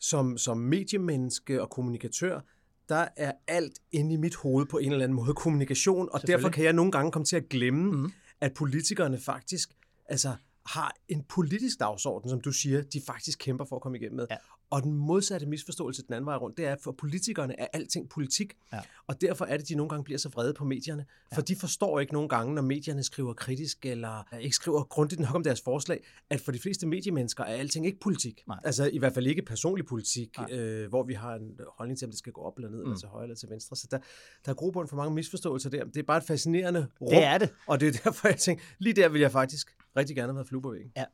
som, 0.00 0.38
som 0.38 0.58
mediemenneske 0.58 1.62
og 1.62 1.70
kommunikatør, 1.70 2.40
der 2.88 3.08
er 3.16 3.32
alt 3.46 3.78
inde 3.92 4.14
i 4.14 4.16
mit 4.16 4.34
hoved 4.34 4.66
på 4.66 4.78
en 4.78 4.92
eller 4.92 5.04
anden 5.04 5.16
måde 5.16 5.34
kommunikation, 5.34 6.08
og 6.12 6.26
derfor 6.26 6.48
kan 6.48 6.64
jeg 6.64 6.72
nogle 6.72 6.92
gange 6.92 7.12
komme 7.12 7.24
til 7.24 7.36
at 7.36 7.48
glemme, 7.48 7.92
mm. 7.92 8.12
at 8.40 8.54
politikerne 8.54 9.18
faktisk 9.18 9.70
altså, 10.08 10.34
har 10.66 10.96
en 11.08 11.22
politisk 11.22 11.80
dagsorden, 11.80 12.30
som 12.30 12.40
du 12.40 12.52
siger, 12.52 12.82
de 12.82 13.00
faktisk 13.06 13.38
kæmper 13.38 13.64
for 13.64 13.76
at 13.76 13.82
komme 13.82 13.98
igennem 13.98 14.16
med. 14.16 14.26
Ja. 14.30 14.36
Og 14.70 14.82
den 14.82 14.92
modsatte 14.92 15.46
misforståelse 15.46 16.02
den 16.02 16.14
anden 16.14 16.26
vej 16.26 16.36
rundt, 16.36 16.56
det 16.56 16.66
er, 16.66 16.72
at 16.72 16.80
for 16.80 16.92
politikerne 16.92 17.60
er 17.60 17.66
alting 17.72 18.10
politik. 18.10 18.56
Ja. 18.72 18.80
Og 19.06 19.20
derfor 19.20 19.44
er 19.44 19.56
det, 19.56 19.62
at 19.62 19.68
de 19.68 19.74
nogle 19.74 19.88
gange 19.88 20.04
bliver 20.04 20.18
så 20.18 20.28
vrede 20.28 20.54
på 20.54 20.64
medierne. 20.64 21.06
Ja. 21.32 21.36
For 21.36 21.42
de 21.42 21.56
forstår 21.56 22.00
ikke 22.00 22.12
nogle 22.12 22.28
gange, 22.28 22.54
når 22.54 22.62
medierne 22.62 23.02
skriver 23.02 23.34
kritisk, 23.34 23.86
eller 23.86 24.34
ikke 24.40 24.56
skriver 24.56 24.82
grundigt 24.82 25.20
nok 25.20 25.34
om 25.34 25.42
deres 25.42 25.60
forslag, 25.60 26.04
at 26.30 26.40
for 26.40 26.52
de 26.52 26.58
fleste 26.58 26.86
mediemennesker 26.86 27.44
er 27.44 27.54
alting 27.54 27.86
ikke 27.86 28.00
politik. 28.00 28.42
Nej. 28.46 28.58
Altså 28.64 28.90
i 28.92 28.98
hvert 28.98 29.14
fald 29.14 29.26
ikke 29.26 29.42
personlig 29.42 29.86
politik, 29.86 30.38
øh, 30.50 30.88
hvor 30.88 31.02
vi 31.02 31.14
har 31.14 31.34
en 31.34 31.60
holdning 31.78 31.98
til, 31.98 32.06
om 32.06 32.10
det 32.10 32.18
skal 32.18 32.32
gå 32.32 32.40
op 32.40 32.56
eller 32.56 32.70
ned, 32.70 32.78
mm. 32.78 32.84
eller 32.84 32.98
til 32.98 33.08
højre 33.08 33.24
eller 33.24 33.36
til 33.36 33.50
venstre. 33.50 33.76
Så 33.76 33.88
der, 33.90 33.98
der 34.44 34.50
er 34.50 34.54
grobund 34.54 34.88
for 34.88 34.96
mange 34.96 35.14
misforståelser 35.14 35.70
der. 35.70 35.84
Det 35.84 35.96
er 35.96 36.02
bare 36.02 36.18
et 36.18 36.24
fascinerende 36.24 36.86
rum. 37.00 37.10
Det 37.10 37.24
er 37.24 37.38
det. 37.38 37.50
Og 37.66 37.80
det 37.80 37.88
er 37.88 37.92
derfor, 38.04 38.28
jeg 38.28 38.38
tænker, 38.38 38.64
lige 38.78 38.92
der 38.92 39.08
vil 39.08 39.20
jeg 39.20 39.32
faktisk 39.32 39.76
rigtig 39.96 40.16
gerne 40.16 40.28
have 40.28 40.36
været 40.36 40.48
flue 40.48 40.62
på 40.62 40.70
væggen. 40.70 40.92
Ja. 40.96 41.04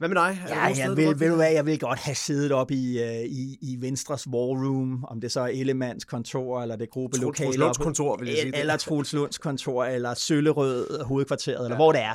Hvad 0.00 0.08
med 0.08 0.16
dig? 0.16 0.38
Ja, 0.48 0.62
jeg 0.62 0.76
sted, 0.76 0.94
vil, 0.96 1.20
vil 1.20 1.28
du 1.28 1.34
hvad, 1.34 1.52
jeg 1.52 1.66
vil 1.66 1.78
godt 1.78 1.98
have 1.98 2.14
siddet 2.14 2.52
op 2.52 2.70
i, 2.70 3.02
uh, 3.02 3.24
i, 3.24 3.58
i 3.60 3.76
Venstres 3.80 4.28
war 4.28 4.66
room, 4.66 5.04
om 5.04 5.20
det 5.20 5.32
så 5.32 5.40
er 5.40 5.46
Ellemands 5.46 6.04
kontor, 6.04 6.62
eller 6.62 6.76
det 6.76 6.90
gruppe 6.90 7.18
lokale. 7.18 7.56
Lunds 7.56 7.78
kontor, 7.78 8.16
vil 8.16 8.28
jeg 8.28 8.38
sige. 8.42 8.56
Eller 8.56 8.76
Troels 8.76 9.12
Lunds 9.12 9.38
kontor, 9.38 9.84
eller 9.84 10.14
Søllerød 10.14 11.04
hovedkvarteret, 11.04 11.58
ja. 11.58 11.64
eller 11.64 11.76
hvor 11.76 11.92
det 11.92 12.00
er. 12.02 12.14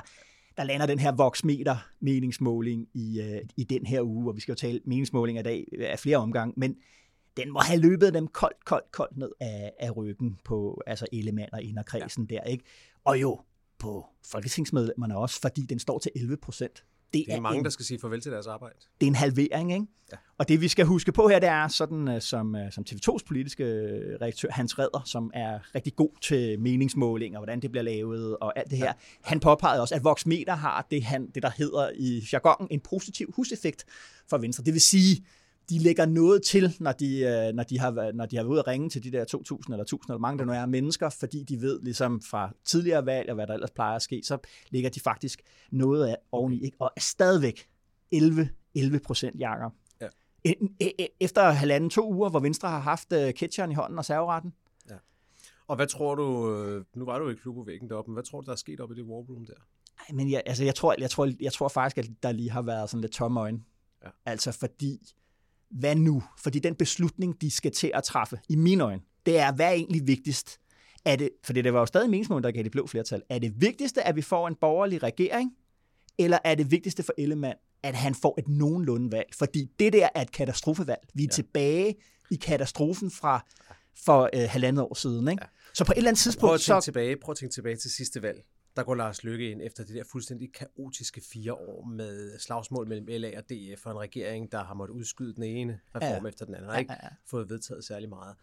Der 0.57 0.63
lander 0.63 0.85
den 0.85 0.99
her 0.99 1.11
voksmeter 1.11 1.77
meningsmåling 1.99 2.87
i, 2.93 3.19
uh, 3.19 3.49
i 3.57 3.63
den 3.63 3.85
her 3.85 4.01
uge, 4.01 4.29
og 4.31 4.35
vi 4.35 4.41
skal 4.41 4.51
jo 4.51 4.55
tale 4.55 4.79
meningsmålinger 4.85 5.39
i 5.39 5.43
dag 5.43 5.65
af 5.79 5.99
flere 5.99 6.17
omgange, 6.17 6.54
men 6.57 6.75
den 7.37 7.51
må 7.51 7.59
have 7.59 7.80
løbet 7.80 8.13
dem 8.13 8.27
koldt, 8.27 8.65
koldt, 8.65 8.92
koldt 8.92 9.18
ned 9.18 9.31
af, 9.39 9.73
af 9.80 9.97
ryggen 9.97 10.37
på 10.45 10.81
altså 10.87 11.06
Ellemann 11.13 11.54
og 11.54 11.63
inderkredsen 11.63 12.27
ja. 12.30 12.35
der, 12.35 12.44
ikke? 12.44 12.63
Og 13.04 13.21
jo, 13.21 13.39
på 13.80 14.06
folketingsmedlemmerne 14.31 15.18
også, 15.18 15.42
fordi 15.42 15.61
den 15.61 15.80
står 15.80 15.99
til 15.99 16.11
11 16.15 16.37
procent. 16.37 16.83
Det, 17.19 17.26
det 17.26 17.34
er, 17.34 17.38
er 17.38 17.42
mange, 17.42 17.57
en, 17.57 17.64
der 17.64 17.69
skal 17.69 17.86
sige 17.86 18.00
farvel 18.00 18.22
til 18.22 18.31
deres 18.31 18.48
arbejde. 18.48 18.76
Det 19.02 19.07
er 19.07 19.12
en 19.12 19.16
halvering, 19.16 19.74
ikke? 19.74 19.86
Ja. 20.12 20.18
Og 20.38 20.48
det 20.50 20.62
vi 20.62 20.68
skal 20.68 20.86
huske 20.86 21.12
på 21.12 21.28
her, 21.28 21.40
det 21.40 21.50
er 21.50 21.68
sådan, 21.68 22.07
øh, 22.07 22.22
som, 22.22 22.56
øh, 22.56 22.72
som 22.72 22.86
TV2's 22.90 23.26
politiske 23.28 23.66
redaktør 24.22 24.50
Hans 24.52 24.80
Redder, 24.80 25.02
som 25.06 25.31
er 25.34 25.76
rigtig 25.76 25.95
god 25.95 26.10
til 26.22 26.60
meningsmålinger, 26.60 27.40
hvordan 27.40 27.60
det 27.60 27.72
bliver 27.72 27.84
lavet 27.84 28.38
og 28.38 28.60
alt 28.60 28.69
det 28.69 28.78
her. 28.78 28.86
Ja. 28.86 28.92
Han 29.22 29.40
påpegede 29.40 29.81
også, 29.81 29.95
at 29.95 30.04
Voxmeter 30.04 30.56
har 30.56 30.88
det, 30.92 31.04
han, 31.04 31.28
det 31.36 31.44
der 31.44 31.52
hedder 31.57 31.90
i 31.95 32.28
jargonen 32.34 32.68
en 32.72 32.80
positiv 32.80 33.34
huseffekt 33.36 33.86
for 34.30 34.38
Venstre. 34.38 34.64
Det 34.64 34.74
vil 34.74 34.81
sige, 34.81 35.26
de 35.69 35.80
lægger 35.80 36.06
noget 36.06 36.44
til, 36.44 36.76
når 36.80 36.92
de, 36.92 37.19
øh, 37.19 37.56
når 37.56 37.64
de, 37.64 37.80
har, 37.80 38.12
når 38.12 38.26
de 38.26 38.36
har 38.36 38.44
været 38.44 38.52
ude 38.52 38.60
at 38.60 38.68
ringe 38.68 38.90
til 38.90 39.04
de 39.04 39.12
der 39.12 39.26
2.000 39.26 39.72
eller 39.72 39.86
1.000 39.94 40.00
eller 40.10 40.18
mange 40.18 40.40
der 40.40 40.45
nu 40.45 40.52
er 40.52 40.66
mennesker, 40.66 41.10
fordi 41.10 41.44
de 41.44 41.62
ved 41.62 41.81
ligesom 41.81 42.22
fra 42.22 42.52
tidligere 42.66 43.06
valg 43.06 43.30
og 43.30 43.36
hvad 43.36 43.48
der 43.48 43.54
ellers 43.54 43.72
plejer 43.72 43.95
at 43.95 44.02
ske, 44.02 44.22
så 44.24 44.38
lægger 44.69 44.90
de 44.90 45.00
faktisk 45.00 45.42
noget 45.72 46.07
af 46.07 46.18
oveni, 46.31 46.64
ikke? 46.64 46.78
og 46.80 46.92
er 46.95 47.02
stadigvæk 47.02 47.69
11, 48.12 48.50
11 48.76 49.00
procent, 49.00 49.40
Jacob. 49.40 49.72
Ja. 50.02 50.07
E, 50.45 50.54
e, 50.80 51.04
e, 51.04 51.07
efter 51.19 51.50
halvanden, 51.50 51.90
to 51.90 52.14
uger, 52.14 52.30
hvor 52.30 52.40
Venstre 52.40 52.69
har 52.69 52.80
haft 52.80 53.14
øh, 53.14 53.34
ketcheren 53.34 53.72
i 53.72 53.74
hånden 53.74 53.98
og 53.98 54.06
serveretten. 54.06 54.54
Ja. 54.90 54.95
Og 55.68 55.76
hvad 55.76 55.88
tror 55.88 56.16
du, 56.16 56.56
øh, 56.56 56.86
nu 56.95 57.06
var 57.06 57.19
du 57.19 57.30
ikke 57.30 57.42
klub 57.42 57.56
på 57.56 57.64
væggen 57.64 57.90
deroppe, 57.90 58.12
men 58.12 58.14
hvad 58.16 58.24
tror 58.24 58.42
du, 58.42 58.45
der 58.45 58.52
er 58.52 58.56
sket 58.56 58.80
op 58.80 58.92
i 58.92 58.95
det 58.95 59.04
war 59.04 59.16
room 59.16 59.45
der? 59.45 59.54
Ej, 60.00 60.16
men 60.16 60.31
jeg, 60.31 60.44
altså, 60.45 60.64
jeg, 60.64 60.76
tror, 60.76 60.95
jeg, 60.98 61.10
tror, 61.10 61.31
jeg 61.40 61.54
tror 61.54 61.68
faktisk, 61.68 61.98
at 61.98 62.24
der 62.24 62.31
lige 62.31 62.52
har 62.52 62.62
været 62.62 62.90
sådan 62.90 63.02
lidt 63.02 63.14
tomme 63.14 63.40
øjne. 63.40 63.64
Ja. 64.04 64.10
Altså 64.26 64.52
fordi 64.52 65.14
hvad 65.79 65.95
nu? 65.95 66.23
Fordi 66.37 66.59
den 66.59 66.75
beslutning, 66.75 67.41
de 67.41 67.51
skal 67.51 67.71
til 67.71 67.91
at 67.94 68.03
træffe, 68.03 68.39
i 68.49 68.55
mine 68.55 68.83
øjne, 68.83 69.01
det 69.25 69.39
er, 69.39 69.51
hvad 69.51 69.65
er 69.65 69.71
egentlig 69.71 70.07
vigtigst? 70.07 70.59
Er 71.05 71.15
det, 71.15 71.29
fordi 71.44 71.61
det 71.61 71.73
var 71.73 71.79
jo 71.79 71.85
stadig 71.85 72.09
meningsmålen, 72.09 72.44
der 72.44 72.51
gav 72.51 72.63
det 72.63 72.71
blå 72.71 72.87
flertal. 72.87 73.21
Er 73.29 73.39
det 73.39 73.61
vigtigste, 73.61 74.07
at 74.07 74.15
vi 74.15 74.21
får 74.21 74.47
en 74.47 74.55
borgerlig 74.61 75.03
regering? 75.03 75.51
Eller 76.17 76.37
er 76.44 76.55
det 76.55 76.71
vigtigste 76.71 77.03
for 77.03 77.13
Ellemann, 77.17 77.55
at 77.83 77.95
han 77.95 78.15
får 78.15 78.35
et 78.39 78.47
nogenlunde 78.47 79.11
valg? 79.11 79.27
Fordi 79.33 79.67
det 79.79 79.94
der 79.94 80.09
er 80.15 80.21
et 80.21 80.31
katastrofevalg. 80.31 80.99
Vi 81.13 81.23
er 81.23 81.27
ja. 81.27 81.31
tilbage 81.31 81.95
i 82.31 82.35
katastrofen 82.35 83.11
fra 83.11 83.45
for 84.05 84.29
øh, 84.33 84.49
halvandet 84.49 84.83
år 84.83 84.94
siden. 84.94 85.27
Ikke? 85.27 85.44
Ja. 85.44 85.47
Så 85.73 85.85
på 85.85 85.91
et 85.91 85.97
eller 85.97 86.09
andet 86.09 86.23
Prøv 86.23 86.31
tidspunkt, 86.31 86.53
at 86.53 86.61
tænke 86.61 86.81
så... 86.81 86.85
tilbage, 86.85 87.17
prøv 87.17 87.31
at 87.31 87.37
tænke 87.37 87.53
tilbage 87.53 87.75
til 87.75 87.91
sidste 87.91 88.21
valg. 88.21 88.44
Der 88.75 88.83
går 88.83 88.95
Lars 88.95 89.23
Løkke 89.23 89.51
ind 89.51 89.61
efter 89.61 89.83
det 89.85 89.95
der 89.95 90.03
fuldstændig 90.11 90.53
kaotiske 90.53 91.21
fire 91.21 91.53
år 91.53 91.85
med 91.85 92.39
slagsmål 92.39 92.87
mellem 92.87 93.05
LA 93.07 93.37
og 93.37 93.44
DF 93.49 93.85
og 93.85 93.91
en 93.91 93.99
regering, 93.99 94.51
der 94.51 94.63
har 94.63 94.73
måttet 94.73 94.95
udskyde 94.95 95.35
den 95.35 95.44
ene 95.44 95.79
reform 95.95 96.01
Ja. 96.03 96.21
ja. 96.23 96.27
efter 96.27 96.45
den 96.45 96.55
anden. 96.55 96.67
Har 96.69 96.75
Ja, 96.75 96.79
ikke 96.79 96.94
ja, 96.94 96.97
ja. 97.03 97.09
fået 97.25 97.49
vedtaget 97.49 97.83
særlig 97.85 98.09
meget. 98.09 98.35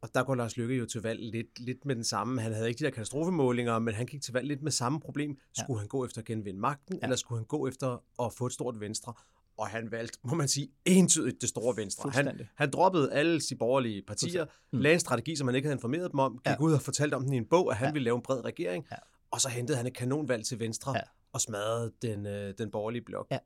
Og 0.00 0.14
der 0.14 0.22
går 0.24 0.34
Lars 0.34 0.56
Løkke 0.56 0.74
jo 0.74 0.86
til 0.86 1.02
valg 1.02 1.20
lidt, 1.20 1.60
lidt 1.60 1.84
med 1.84 1.94
den 1.96 2.04
samme. 2.04 2.40
Han 2.40 2.52
havde 2.52 2.68
ikke 2.68 2.78
de 2.78 2.84
der 2.84 2.90
katastrofemålinger, 2.90 3.78
men 3.78 3.94
han 3.94 4.06
gik 4.06 4.22
til 4.22 4.32
valg 4.32 4.46
lidt 4.48 4.62
med 4.62 4.70
samme 4.72 5.00
problem. 5.00 5.36
Skulle 5.58 5.78
han 5.78 5.88
gå 5.88 6.04
efter 6.04 6.18
at 6.20 6.24
genvinde 6.24 6.60
magten, 6.60 6.96
ja. 6.96 7.00
eller 7.02 7.16
skulle 7.16 7.38
han 7.38 7.46
gå 7.46 7.68
efter 7.68 8.02
at 8.22 8.32
få 8.32 8.46
et 8.46 8.52
stort 8.52 8.80
venstre? 8.80 9.12
Og 9.58 9.68
han 9.68 9.90
valgte, 9.90 10.18
må 10.24 10.34
man 10.34 10.48
sige, 10.48 10.68
entydigt 10.84 11.40
det 11.40 11.48
store 11.48 11.76
venstre. 11.76 12.10
Han, 12.10 12.40
han 12.54 12.70
droppede 12.70 13.12
alle 13.12 13.40
de 13.40 13.56
borgerlige 13.56 14.02
partier, 14.02 14.46
mm. 14.72 14.78
lagde 14.80 14.94
en 14.94 15.00
strategi, 15.00 15.36
som 15.36 15.48
han 15.48 15.54
ikke 15.54 15.66
havde 15.66 15.76
informeret 15.76 16.12
dem 16.12 16.18
om, 16.20 16.32
gik 16.32 16.46
Ja. 16.46 16.50
ja. 16.50 16.56
ud 16.60 16.72
og 16.72 16.82
fortalte 16.82 17.14
om 17.14 17.24
den 17.24 17.32
i 17.32 17.36
en 17.36 17.44
bog, 17.46 17.70
at 17.70 17.76
han 17.76 17.84
Ja. 17.84 17.88
ja. 17.88 17.92
ville 17.92 18.04
lave 18.04 18.16
en 18.16 18.22
bred 18.22 18.44
regering, 18.44 18.86
Ja. 18.90 18.96
Og 19.32 19.40
så 19.40 19.48
hentede 19.48 19.76
han 19.76 19.86
et 19.86 19.94
kanonvalg 19.96 20.44
til 20.44 20.58
venstre 20.60 20.92
Ja. 20.96 21.00
og 21.32 21.40
smadrede 21.40 21.92
den, 22.02 22.26
øh, 22.26 22.54
den 22.58 22.70
borgerlige 22.70 23.02
blok. 23.02 23.26
Ja. 23.30 23.38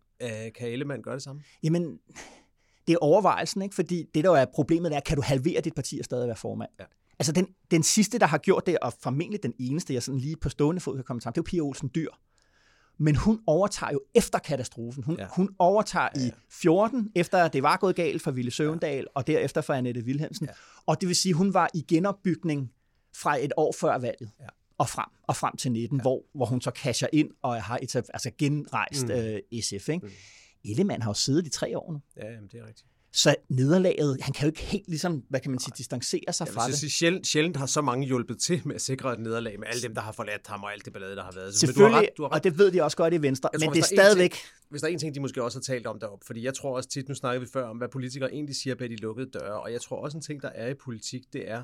Øh, 0.47 0.52
kan 0.52 0.69
Ellemann 0.69 1.02
gøre 1.02 1.14
det 1.14 1.23
samme? 1.23 1.43
Jamen, 1.62 1.99
det 2.87 2.93
er 2.93 2.99
overvejelsen, 3.00 3.62
ikke? 3.62 3.75
Fordi 3.75 4.05
det, 4.14 4.25
der 4.25 4.37
er 4.37 4.47
problemet, 4.55 4.97
er, 4.97 5.00
kan 5.00 5.16
du 5.16 5.23
halvere 5.23 5.61
dit 5.61 5.75
parti 5.75 5.99
og 5.99 6.05
stadig 6.05 6.26
være 6.26 6.37
formand? 6.37 6.71
Ja. 6.81 6.85
Altså, 7.19 7.33
den, 7.33 7.47
den 7.71 7.83
sidste, 7.83 8.19
der 8.19 8.26
har 8.26 8.38
gjort 8.38 8.66
det, 8.66 8.78
og 8.78 8.93
formentlig 9.00 9.43
den 9.43 9.52
eneste, 9.61 9.95
jeg 9.95 10.02
sådan 10.02 10.21
lige 10.21 10.37
på 10.37 10.49
stående 10.49 10.81
fod 10.81 10.95
kan 10.95 11.05
komme 11.05 11.21
sammen, 11.23 11.35
det 11.35 11.38
er 11.38 11.43
jo 11.43 11.50
Pia 11.50 11.61
Olsen 11.61 11.90
Dyr. 11.95 12.11
Men 12.99 13.16
hun 13.16 13.40
overtager 13.47 13.93
jo 13.93 14.00
efter 14.14 14.38
katastrofen. 14.38 15.02
Hun, 15.05 15.16
ja. 15.19 15.26
Hun 15.37 15.55
overtager 15.59 16.09
ja, 16.16 16.21
Ja, 16.21 16.26
i 16.26 16.33
14, 16.50 17.11
efter 17.14 17.49
det 17.49 17.62
var 17.62 17.76
gået 17.76 17.97
galt 17.97 18.23
for 18.23 18.31
Ville 18.31 18.50
Søvendal, 18.50 18.97
ja. 18.99 19.05
og 19.14 19.26
derefter 19.26 19.61
for 19.61 19.75
Annette 19.75 20.00
Wilhelmsen. 20.05 20.47
Ja. 20.47 20.52
Og 20.87 21.00
det 21.00 21.09
vil 21.09 21.16
sige, 21.16 21.33
hun 21.35 21.55
var 21.55 21.71
i 21.75 21.85
genopbygning 21.88 22.73
fra 23.16 23.45
et 23.45 23.52
år 23.57 23.73
før 23.81 23.99
valget. 23.99 24.31
Ja. 24.40 24.47
Og 24.78 24.88
frem, 24.88 25.06
og 25.23 25.37
frem 25.37 25.56
til 25.56 25.73
19, 25.73 25.97
ja. 25.99 26.02
hvor, 26.02 26.23
hvor 26.35 26.47
hun 26.47 26.61
så 26.61 26.71
casher 26.71 27.09
ind 27.12 27.30
og 27.42 27.62
har 27.62 27.78
etab- 27.83 28.11
altså 28.14 28.30
genrejst 28.38 29.06
mm. 29.06 29.11
øh, 29.11 29.40
SF. 29.62 29.88
Ikke? 29.88 30.06
Mm. 30.06 30.12
Ellemann 30.71 31.02
har 31.02 31.11
jo 31.11 31.14
siddet 31.14 31.47
i 31.47 31.50
tre 31.50 31.78
år 31.78 31.92
nu. 31.92 32.00
Ja, 32.16 32.33
jamen, 32.33 32.49
det 32.52 32.61
er 32.61 32.66
rigtigt. 32.66 32.87
Så 33.12 33.35
nederlaget, 33.49 34.18
han 34.23 34.33
kan 34.33 34.42
jo 34.42 34.49
ikke 34.49 34.61
helt 34.62 34.88
ligesom, 34.88 35.23
hvad 35.28 35.40
kan 35.40 35.50
man 35.50 35.61
sige, 35.61 35.75
distancere 35.78 36.33
sig 36.33 36.49
fra 36.49 36.66
det. 36.66 36.78
sige, 36.78 36.90
sjældent, 36.90 37.26
sjældent 37.26 37.56
har 37.56 37.66
så 37.66 37.80
mange 37.80 38.06
hjulpet 38.06 38.38
til 38.40 38.62
med 38.64 38.75
at 38.75 38.80
sikre 38.80 39.12
et 39.12 39.21
nederlag 39.21 39.59
med 39.59 39.68
alle 39.68 39.83
dem, 39.83 39.95
der 39.95 40.00
har 40.00 40.12
forladt 40.12 40.47
ham 40.47 40.62
og 40.62 40.73
alt 40.73 40.85
det 40.85 40.92
ballade, 40.92 41.16
der 41.16 41.23
har 41.25 41.33
været. 41.33 41.47
Men 41.47 41.52
du 41.52 41.66
har 41.66 41.66
Selvfølgelig, 41.66 42.00
ret, 42.00 42.09
du 42.16 42.23
har 42.23 42.28
ret. 42.28 42.35
og 42.35 42.45
det 42.45 42.59
ved 42.59 42.71
de 42.73 42.83
også 42.83 42.97
godt 42.97 43.14
i 43.14 43.23
Venstre, 43.23 43.50
Jeg 43.52 43.59
men 43.59 43.66
tror, 43.66 43.73
det 43.73 43.80
er 43.80 43.85
stadigvæk... 43.85 44.37
hvis 44.71 44.80
der 44.80 44.88
er 44.88 44.92
en 44.92 44.99
ting, 44.99 45.14
de 45.14 45.21
måske 45.21 45.42
også 45.42 45.59
har 45.59 45.62
talt 45.62 45.87
om 45.87 46.00
deroppe, 46.00 46.26
fordi 46.26 46.45
jeg 46.45 46.54
tror 46.54 46.76
også 46.76 46.88
tit, 46.88 47.09
nu 47.09 47.14
snakker 47.14 47.40
vi 47.40 47.47
før 47.52 47.68
om, 47.68 47.76
hvad 47.76 47.88
politikere 47.88 48.33
egentlig 48.33 48.56
siger 48.56 48.75
bag 48.75 48.90
de 48.90 48.97
lukkede 48.97 49.30
døre, 49.30 49.61
og 49.61 49.73
jeg 49.73 49.80
tror 49.80 49.97
også 49.97 50.18
en 50.18 50.23
ting, 50.23 50.42
der 50.42 50.49
er 50.49 50.68
i 50.68 50.75
politik, 50.75 51.23
det 51.33 51.50
er, 51.50 51.62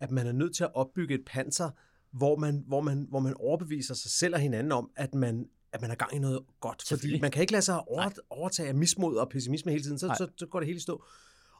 at 0.00 0.10
man 0.10 0.26
er 0.26 0.32
nødt 0.32 0.56
til 0.56 0.64
at 0.64 0.70
opbygge 0.74 1.14
et 1.14 1.22
panser, 1.26 1.70
hvor 2.12 2.36
man, 2.36 2.64
hvor 2.66 2.80
man, 2.80 3.06
hvor 3.10 3.20
man 3.20 3.34
overbeviser 3.36 3.94
sig 3.94 4.10
selv 4.10 4.34
og 4.34 4.40
hinanden 4.40 4.72
om, 4.72 4.90
at 4.96 5.14
man, 5.14 5.46
at 5.72 5.80
man 5.80 5.90
er 5.90 5.94
gang 5.94 6.14
i 6.14 6.18
noget 6.18 6.40
godt. 6.60 6.84
Fordi 6.88 7.20
man 7.20 7.30
kan 7.30 7.40
ikke 7.40 7.52
lade 7.52 7.62
sig 7.62 7.88
over, 7.88 8.10
overtage 8.30 8.68
af 8.68 8.74
mismod 8.74 9.16
og 9.16 9.28
pessimisme 9.28 9.72
hele 9.72 9.84
tiden, 9.84 9.98
så, 9.98 10.06
Nej. 10.06 10.16
så, 10.16 10.28
så 10.36 10.46
går 10.46 10.60
det 10.60 10.66
hele 10.66 10.76
i 10.76 10.80
stå. 10.80 11.04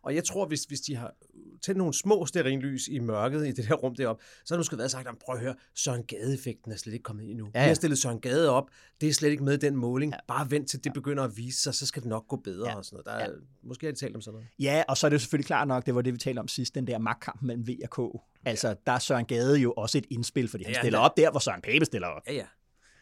Og 0.03 0.15
jeg 0.15 0.25
tror, 0.25 0.47
hvis, 0.47 0.65
hvis 0.65 0.81
de 0.81 0.97
har 0.97 1.15
tændt 1.63 1.79
nogle 1.79 1.95
små 1.95 2.27
sterinlys 2.27 2.89
i 2.89 2.99
mørket 2.99 3.47
i 3.49 3.53
det 3.53 3.67
her 3.67 3.75
rum 3.75 3.95
deroppe, 3.95 4.25
så 4.45 4.55
har 4.55 4.57
det 4.57 4.61
måske 4.61 4.79
været 4.79 4.91
sagt, 4.91 5.07
"Jamen, 5.07 5.19
prøv 5.25 5.35
at 5.35 5.41
høre, 5.41 5.55
Søren 5.75 6.05
Gade-effekten 6.05 6.73
er 6.73 6.77
slet 6.77 6.93
ikke 6.93 7.03
kommet 7.03 7.31
endnu. 7.31 7.51
Ja. 7.55 7.63
Vi 7.63 7.67
har 7.69 7.75
stillet 7.75 7.99
Søren 7.99 8.21
Gade 8.21 8.51
op, 8.51 8.71
det 9.01 9.09
er 9.09 9.13
slet 9.13 9.31
ikke 9.31 9.45
med 9.45 9.53
i 9.55 9.57
den 9.57 9.77
måling. 9.77 10.13
Ja. 10.13 10.19
Bare 10.29 10.51
vent 10.51 10.71
til 10.71 10.85
det 10.85 10.93
begynder 10.93 11.25
at 11.25 11.37
vise 11.37 11.63
sig, 11.63 11.75
så 11.75 11.87
skal 11.87 12.03
det 12.03 12.09
nok 12.09 12.29
gå 12.29 12.37
bedre 12.37 12.69
Ja. 12.71 12.77
og 12.77 12.85
sådan 12.85 12.95
noget. 12.95 13.07
Der 13.07 13.13
er, 13.27 13.31
Ja. 13.31 13.37
Måske 13.63 13.87
har 13.87 13.93
de 13.93 13.99
talt 13.99 14.15
om 14.17 14.21
sådan 14.23 14.35
noget. 14.35 14.49
Ja, 14.59 14.83
og 14.89 14.97
så 14.97 15.07
er 15.07 15.09
det 15.09 15.15
jo 15.15 15.19
selvfølgelig 15.19 15.47
klart 15.47 15.69
nok, 15.69 15.87
det 15.87 15.95
var 15.95 16.03
det, 16.03 16.13
vi 16.13 16.19
talte 16.19 16.39
om 16.41 16.49
sidst, 16.49 16.75
den 16.75 16.87
der 16.87 16.99
magtkamp 16.99 17.43
mellem 17.43 17.67
V 17.69 17.71
og 17.91 17.91
K. 17.91 18.21
Altså, 18.49 18.77
der 18.87 18.93
er 18.93 18.99
Søren 18.99 19.25
Gade 19.27 19.59
jo 19.59 19.73
også 19.73 19.99
et 19.99 20.07
indspil, 20.11 20.49
fordi 20.49 20.65
han 20.65 20.73
Ja, 20.75 20.81
stiller 20.81 20.99
ja. 20.99 21.05
op 21.05 21.17
der, 21.17 21.31
hvor 21.31 21.41
Søren 21.41 21.63
Pape 21.63 21.85
stiller 21.85 22.09
op. 22.09 22.23
Ja, 22.27 22.33
ja, 22.33 22.47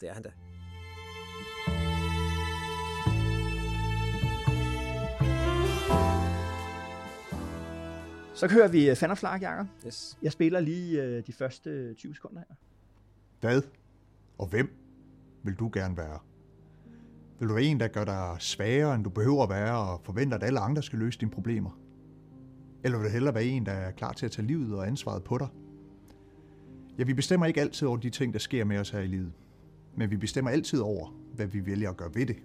det 0.01 0.09
er 0.09 0.15
han 0.15 0.23
da. 0.23 0.31
Så 8.39 8.49
kører 8.49 8.69
vi 8.69 8.95
Fanderflag, 8.95 9.41
Jacob. 9.43 9.67
Yes. 9.87 10.19
Jeg 10.23 10.33
spiller 10.33 10.61
lige 10.61 11.03
øh, 11.03 11.27
de 11.27 11.33
første 11.33 11.95
20 11.95 12.15
sekunder 12.15 12.43
her. 12.49 12.55
Hvad 13.41 13.63
og 14.39 14.47
hvem 14.47 14.71
vil 15.45 15.55
du 15.55 15.71
gerne 15.73 15.97
være? 15.97 16.19
Vil 17.39 17.49
du 17.49 17.55
være 17.55 17.65
en, 17.65 17.81
der 17.81 17.89
gør 17.89 18.05
dig 18.05 18.37
svagere, 18.39 18.95
end 18.95 19.05
du 19.05 19.11
behøver 19.11 19.43
at 19.43 19.49
være, 19.51 19.79
og 19.79 20.01
forventer, 20.05 20.37
at 20.37 20.43
alle 20.43 20.61
andre 20.61 20.83
skal 20.83 20.99
løse 20.99 21.19
dine 21.19 21.31
problemer? 21.31 21.81
Eller 22.85 22.99
vil 22.99 23.07
du 23.07 23.13
hellere 23.13 23.35
være 23.35 23.45
en, 23.45 23.67
der 23.67 23.73
er 23.73 23.91
klar 23.91 24.13
til 24.13 24.27
at 24.27 24.33
tage 24.33 24.47
livet 24.47 24.75
og 24.79 24.87
ansvaret 24.87 25.25
på 25.25 25.39
dig? 25.39 25.49
Ja, 26.99 27.05
vi 27.05 27.15
bestemmer 27.15 27.47
ikke 27.47 27.61
altid 27.61 27.89
over 27.89 27.97
de 27.97 28.11
ting, 28.11 28.33
der 28.33 28.39
sker 28.39 28.65
med 28.65 28.79
os 28.79 28.91
her 28.91 29.01
i 29.01 29.07
livet. 29.07 29.33
Men 29.97 30.11
vi 30.11 30.17
bestemmer 30.17 30.51
altid 30.51 30.81
over, 30.81 31.15
hvad 31.35 31.47
vi 31.47 31.67
vælger 31.67 31.91
at 31.91 31.97
gøre 31.97 32.15
ved 32.15 32.27
det. 32.27 32.37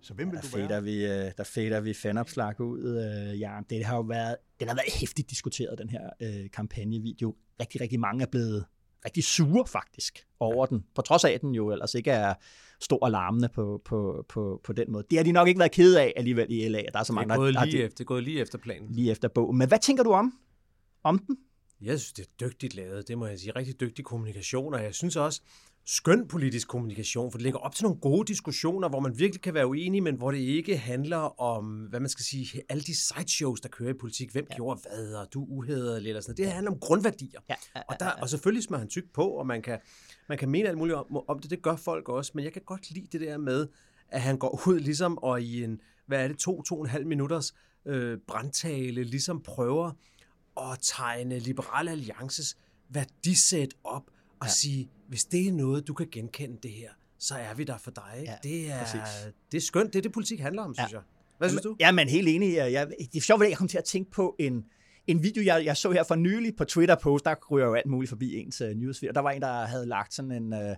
Så 0.00 0.14
hvem 0.14 0.30
vil 0.30 0.36
Der 0.36 0.42
du 0.42 0.56
være? 0.56 0.68
fader 0.68 0.80
vi, 0.80 1.04
øh, 1.04 1.32
der 1.36 1.44
fader 1.44 1.80
vi 1.80 1.94
fanopslag 1.94 2.60
ud, 2.60 2.80
øh, 2.82 3.40
ja. 3.40 3.60
Det 3.70 3.84
har 3.84 3.96
jo 3.96 4.02
været, 4.02 4.36
den 4.60 4.68
har 4.68 4.74
været 4.74 4.92
hæftigt 5.00 5.30
diskuteret, 5.30 5.78
den 5.78 5.90
her 5.90 6.10
øh, 6.22 6.50
kampagnevideo. 6.52 7.36
Rigtig, 7.60 7.80
rigtig 7.80 8.00
mange 8.00 8.22
er 8.22 8.26
blevet 8.26 8.64
rigtig 9.04 9.24
sure 9.24 9.66
faktisk 9.66 10.26
over 10.40 10.66
den, 10.66 10.84
på 10.94 11.02
trods 11.02 11.24
af, 11.24 11.30
at 11.30 11.40
den 11.40 11.54
jo 11.54 11.70
ellers 11.70 11.94
ikke 11.94 12.10
er 12.10 12.34
stor 12.80 12.98
og 13.02 13.10
larmende 13.10 13.48
på, 13.48 13.82
på, 13.84 14.24
på, 14.28 14.60
på 14.64 14.72
den 14.72 14.92
måde. 14.92 15.04
Det 15.10 15.18
har 15.18 15.24
de 15.24 15.32
nok 15.32 15.48
ikke 15.48 15.58
været 15.58 15.72
kede 15.72 16.00
af 16.02 16.12
alligevel 16.16 16.46
i 16.50 16.68
LA, 16.68 16.82
der 16.92 16.98
er 16.98 17.02
så 17.02 17.12
Det 17.12 17.14
mange, 17.14 17.34
er 17.34 17.38
gået 17.38 17.54
der, 17.54 17.64
lige, 17.64 17.78
der, 17.78 17.84
efter, 17.84 17.94
det 17.96 18.04
er 18.04 18.06
gået 18.06 18.24
lige 18.24 18.40
efter 18.40 18.58
planen. 18.58 18.90
lige 18.90 19.10
efter 19.10 19.28
bogen. 19.28 19.58
Men 19.58 19.68
hvad 19.68 19.78
tænker 19.78 20.02
du 20.02 20.12
om, 20.12 20.38
om 21.04 21.18
den? 21.18 21.36
Jeg 21.80 22.00
synes, 22.00 22.12
det 22.12 22.22
er 22.26 22.46
dygtigt 22.48 22.74
lavet. 22.74 23.08
Det 23.08 23.18
må 23.18 23.26
jeg 23.26 23.38
sige. 23.38 23.52
Rigtig 23.56 23.80
dygtig 23.80 24.04
kommunikation. 24.04 24.74
Og 24.74 24.82
jeg 24.82 24.94
synes 24.94 25.16
også, 25.16 25.42
skøn 25.86 26.28
politisk 26.28 26.68
kommunikation, 26.68 27.30
for 27.30 27.38
det 27.38 27.42
lægger 27.42 27.58
op 27.58 27.74
til 27.74 27.84
nogle 27.84 28.00
gode 28.00 28.26
diskussioner, 28.26 28.88
hvor 28.88 29.00
man 29.00 29.18
virkelig 29.18 29.42
kan 29.42 29.54
være 29.54 29.66
uenig, 29.66 30.02
men 30.02 30.14
hvor 30.14 30.30
det 30.30 30.38
ikke 30.38 30.76
handler 30.76 31.40
om, 31.40 31.64
hvad 31.64 32.00
man 32.00 32.08
skal 32.08 32.24
sige, 32.24 32.62
alle 32.68 32.82
de 32.82 32.94
sideshows, 32.96 33.60
der 33.60 33.68
kører 33.68 33.90
i 33.90 33.98
politik. 34.00 34.32
Hvem 34.32 34.46
ja. 34.50 34.56
gjorde 34.56 34.80
hvad, 34.80 35.14
og 35.14 35.26
du 35.34 35.42
er 35.42 35.46
uhederlig, 35.48 36.08
eller 36.08 36.20
sådan 36.20 36.34
noget. 36.38 36.46
Det 36.46 36.54
handler 36.54 36.70
om 36.70 36.78
grundværdier. 36.78 37.40
Ja, 37.48 37.54
ja, 37.76 37.80
Og, 37.88 37.96
der, 38.00 38.10
og 38.10 38.28
selvfølgelig 38.28 38.64
smager 38.64 38.78
han 38.78 38.88
tyk 38.88 39.12
på, 39.12 39.22
og 39.22 39.46
man 39.46 39.62
kan, 39.62 39.78
man 40.28 40.38
kan 40.38 40.48
mene 40.48 40.68
alt 40.68 40.78
muligt 40.78 40.96
om, 40.96 41.24
om 41.28 41.38
det. 41.38 41.50
Det 41.50 41.62
gør 41.62 41.76
folk 41.76 42.08
også. 42.08 42.32
Men 42.34 42.44
jeg 42.44 42.52
kan 42.52 42.62
godt 42.66 42.90
lide 42.90 43.06
det 43.12 43.20
der 43.20 43.38
med, 43.38 43.68
at 44.08 44.20
han 44.20 44.38
går 44.38 44.62
ud 44.66 44.80
ligesom 44.80 45.18
og 45.18 45.42
i 45.42 45.64
en, 45.64 45.80
hvad 46.06 46.24
er 46.24 46.28
det, 46.28 46.38
to, 46.38 46.62
to 46.62 46.74
og 46.74 46.80
en 46.80 46.90
halv 46.90 47.06
minutters 47.06 47.54
øh, 47.86 48.18
brandtale, 48.26 49.04
ligesom 49.04 49.42
prøver 49.42 49.90
at 50.56 50.78
tegne 50.82 51.38
Liberal 51.38 51.88
Alliances 51.88 52.56
værdisæt 52.88 53.74
op 53.84 54.10
og 54.40 54.46
ja. 54.46 54.52
sige, 54.52 54.90
hvis 55.08 55.24
det 55.24 55.48
er 55.48 55.52
noget, 55.52 55.88
du 55.88 55.94
kan 55.94 56.08
genkende 56.12 56.58
det 56.62 56.70
her, 56.70 56.90
så 57.18 57.34
er 57.34 57.54
vi 57.54 57.64
der 57.64 57.78
for 57.78 57.90
dig. 57.90 58.14
Ikke? 58.18 58.30
Ja, 58.30 58.36
det, 58.42 58.70
er, 58.72 58.78
præcis. 58.78 59.32
det 59.52 59.56
er 59.56 59.62
skønt. 59.62 59.92
Det 59.92 59.98
er 59.98 60.02
det, 60.02 60.12
politik 60.12 60.40
handler 60.40 60.62
om, 60.62 60.74
synes 60.74 60.92
jeg. 60.92 61.00
Hvad 61.38 61.48
synes 61.48 61.62
du? 61.62 61.76
Ja, 61.80 61.92
men 61.92 62.08
helt 62.08 62.28
enig. 62.28 62.54
Jeg, 62.54 62.72
jeg, 62.72 62.88
det 62.98 63.16
er 63.16 63.20
sjovt, 63.20 63.42
at 63.42 63.48
jeg 63.48 63.58
kom 63.58 63.68
til 63.68 63.78
at 63.78 63.84
tænke 63.84 64.10
på 64.10 64.36
en, 64.38 64.64
en 65.06 65.22
video, 65.22 65.44
jeg, 65.44 65.64
jeg 65.64 65.76
så 65.76 65.90
her 65.90 66.04
for 66.04 66.14
nylig 66.14 66.56
på 66.56 66.64
Twitter 66.64 66.96
post. 67.02 67.24
Der 67.24 67.34
ryger 67.50 67.66
jo 67.66 67.74
alt 67.74 67.86
muligt 67.86 68.08
forbi 68.08 68.36
ens 68.36 68.60
uh, 68.60 68.68
newsfeed. 68.68 69.08
Og 69.08 69.14
der 69.14 69.20
var 69.20 69.30
en, 69.30 69.42
der 69.42 69.66
havde 69.66 69.86
lagt 69.86 70.14
sådan 70.14 70.32
en... 70.32 70.52
Uh, 70.52 70.76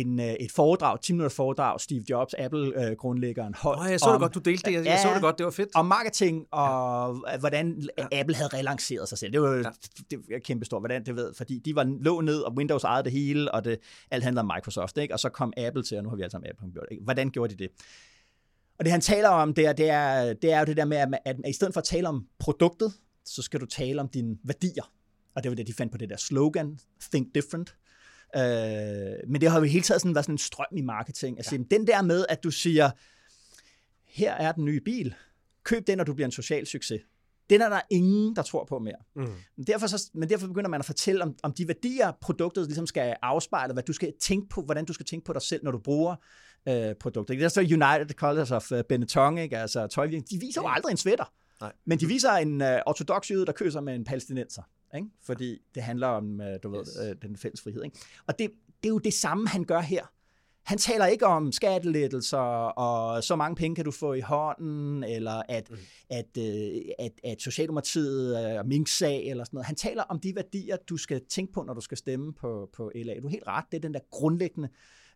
en, 0.00 0.18
uh, 0.18 0.24
et 0.24 0.52
foredrag, 0.52 1.00
10 1.00 1.12
minutter 1.12 1.34
foredrag, 1.36 1.80
Steve 1.80 2.04
Jobs, 2.10 2.34
Apple-grundlæggeren, 2.34 3.54
holdt 3.54 3.80
Åh, 3.80 3.90
jeg 3.90 4.00
så 4.00 4.12
det 4.12 4.20
godt, 4.20 4.34
du 4.34 4.38
delte 4.40 4.70
det. 4.70 4.74
Jeg, 4.74 4.84
jeg 4.86 4.98
så 5.02 5.14
det 5.14 5.22
godt, 5.22 5.38
det 5.38 5.44
var 5.44 5.50
fedt. 5.50 5.68
om 5.74 5.86
marketing 5.86 6.46
og 6.50 7.16
ja. 7.32 7.38
hvordan 7.38 7.88
Apple 8.12 8.34
havde 8.36 8.48
relanceret 8.48 9.08
sig 9.08 9.18
selv. 9.18 9.32
Det 9.32 9.42
var 9.42 9.54
Ja. 9.54 9.62
det 10.10 10.18
var 10.30 10.38
kæmpestort, 10.38 10.82
hvordan 10.82 11.06
det 11.06 11.16
ved, 11.16 11.34
fordi 11.34 11.58
de 11.58 11.74
var 11.74 11.84
lå 12.00 12.20
ned, 12.20 12.40
og 12.40 12.54
Windows 12.56 12.84
ejede 12.84 13.04
det 13.04 13.12
hele, 13.12 13.54
og 13.54 13.64
det, 13.64 13.78
alt 14.10 14.24
handlede 14.24 14.40
om 14.40 14.50
Microsoft, 14.56 14.98
ikke? 14.98 15.14
og 15.14 15.20
så 15.20 15.28
kom 15.28 15.52
Apple 15.56 15.82
til, 15.82 15.96
og 15.96 16.02
nu 16.02 16.08
har 16.08 16.16
vi 16.16 16.22
alle 16.22 16.30
sammen 16.30 16.50
Apple 16.50 16.72
gjort. 16.72 16.86
Ikke? 16.90 17.04
Hvordan 17.04 17.30
gjorde 17.30 17.54
de 17.54 17.62
det? 17.64 17.70
Og 18.78 18.84
det 18.84 18.92
han 18.92 19.00
taler 19.00 19.28
om 19.28 19.54
der, 19.54 19.72
det 19.72 19.90
er, 19.90 20.32
det 20.32 20.52
er 20.52 20.58
jo 20.58 20.64
det 20.64 20.76
der 20.76 20.84
med, 20.84 20.96
at 21.24 21.36
i 21.48 21.52
stedet 21.52 21.74
for 21.74 21.80
at 21.80 21.84
tale 21.84 22.08
om 22.08 22.26
produktet, 22.38 22.92
så 23.24 23.42
skal 23.42 23.60
du 23.60 23.66
tale 23.66 24.00
om 24.00 24.08
dine 24.08 24.36
værdier. 24.44 24.92
Og 25.36 25.42
det 25.42 25.50
var 25.50 25.56
det, 25.56 25.66
de 25.66 25.72
fandt 25.72 25.92
på 25.92 25.98
det 25.98 26.08
der 26.08 26.16
slogan, 26.16 26.78
Think 27.12 27.34
Different. 27.34 27.76
Øh, 28.36 29.30
men 29.30 29.40
det 29.40 29.50
har 29.50 29.58
jo 29.58 29.64
hele 29.64 29.82
taget 29.82 30.00
sådan 30.00 30.14
været 30.14 30.24
sådan 30.24 30.34
en 30.34 30.38
strøm 30.38 30.76
i 30.76 30.80
marketing. 30.80 31.38
Altså, 31.38 31.56
ja. 31.56 31.62
Den 31.76 31.86
der 31.86 32.02
med, 32.02 32.26
at 32.28 32.44
du 32.44 32.50
siger, 32.50 32.90
her 34.06 34.32
er 34.32 34.52
den 34.52 34.64
nye 34.64 34.80
bil, 34.80 35.14
køb 35.64 35.86
den, 35.86 36.00
og 36.00 36.06
du 36.06 36.14
bliver 36.14 36.26
en 36.26 36.32
social 36.32 36.66
succes. 36.66 37.00
Den 37.50 37.60
er 37.60 37.68
der 37.68 37.80
ingen, 37.90 38.36
der 38.36 38.42
tror 38.42 38.64
på 38.64 38.78
mere. 38.78 38.94
Mm. 39.16 39.22
Men 39.56 39.66
derfor, 39.66 39.86
så, 39.86 40.10
men 40.14 40.28
derfor 40.28 40.46
begynder 40.46 40.70
man 40.70 40.80
at 40.80 40.86
fortælle 40.86 41.22
om, 41.22 41.34
om 41.42 41.52
de 41.52 41.68
værdier, 41.68 42.12
produktet 42.20 42.66
ligesom 42.66 42.86
skal 42.86 43.16
afspejle, 43.22 43.72
hvad 43.72 43.82
du 43.82 43.92
skal 43.92 44.12
tænke 44.20 44.48
på, 44.48 44.62
hvordan 44.62 44.84
du 44.84 44.92
skal 44.92 45.06
tænke 45.06 45.24
på 45.24 45.32
dig 45.32 45.42
selv, 45.42 45.64
når 45.64 45.70
du 45.70 45.78
bruger 45.78 46.16
øh, 46.68 46.94
produkter. 47.00 47.34
Det 47.34 47.44
er 47.44 47.48
så 47.48 47.60
United 47.60 48.14
Colors 48.14 48.50
of 48.50 48.72
uh, 48.72 48.80
Benetton, 48.88 49.38
ikke? 49.38 49.58
altså 49.58 49.86
tøjvirksomhed. 49.86 50.40
De 50.40 50.46
viser 50.46 50.62
jo 50.62 50.68
aldrig 50.68 50.90
en 50.90 50.96
sweater. 50.96 51.32
Nej. 51.60 51.72
Men 51.84 52.00
de 52.00 52.06
viser 52.06 52.30
en 52.30 52.62
uh, 52.62 52.68
ortodox 52.86 53.30
jøde, 53.30 53.46
der 53.46 53.52
kysser 53.52 53.80
med 53.80 53.94
en 53.94 54.04
palæstinenser. 54.04 54.62
Ikke? 54.94 55.08
Fordi 55.22 55.58
det 55.74 55.82
handler 55.82 56.06
om, 56.06 56.40
uh, 56.40 56.46
du 56.62 56.70
ved, 56.70 56.80
Yes. 56.80 57.16
uh, 57.16 57.22
den 57.22 57.36
fælles 57.36 57.60
frihed. 57.62 57.84
Ikke? 57.84 57.96
Og 58.26 58.38
det, 58.38 58.50
det 58.82 58.88
er 58.88 58.92
jo 58.92 58.98
det 58.98 59.14
samme, 59.14 59.48
han 59.48 59.64
gør 59.64 59.80
her. 59.80 60.06
Han 60.64 60.78
taler 60.78 61.06
ikke 61.06 61.26
om 61.26 61.52
skattelettelser, 61.52 62.38
og 62.38 63.24
så 63.24 63.36
mange 63.36 63.56
penge 63.56 63.74
kan 63.74 63.84
du 63.84 63.90
få 63.90 64.12
i 64.12 64.20
hånden, 64.20 65.04
eller 65.04 65.42
at, 65.48 65.70
mm. 65.70 65.76
at, 66.10 66.38
øh, 66.38 66.82
at, 66.98 67.12
at 67.24 67.42
Socialdemokratiet 67.42 68.50
er 68.50 68.62
minksag, 68.62 69.28
eller 69.28 69.44
sådan 69.44 69.56
noget. 69.56 69.66
Han 69.66 69.76
taler 69.76 70.02
om 70.02 70.20
de 70.20 70.34
værdier, 70.34 70.76
du 70.76 70.96
skal 70.96 71.24
tænke 71.28 71.52
på, 71.52 71.62
når 71.62 71.74
du 71.74 71.80
skal 71.80 71.98
stemme 71.98 72.32
på, 72.32 72.70
på 72.72 72.92
LA. 72.94 73.20
Du 73.20 73.26
er 73.26 73.30
helt 73.30 73.46
ret, 73.46 73.64
det 73.70 73.76
er 73.76 73.80
den 73.80 73.94
der 73.94 74.00
grundlæggende 74.10 74.68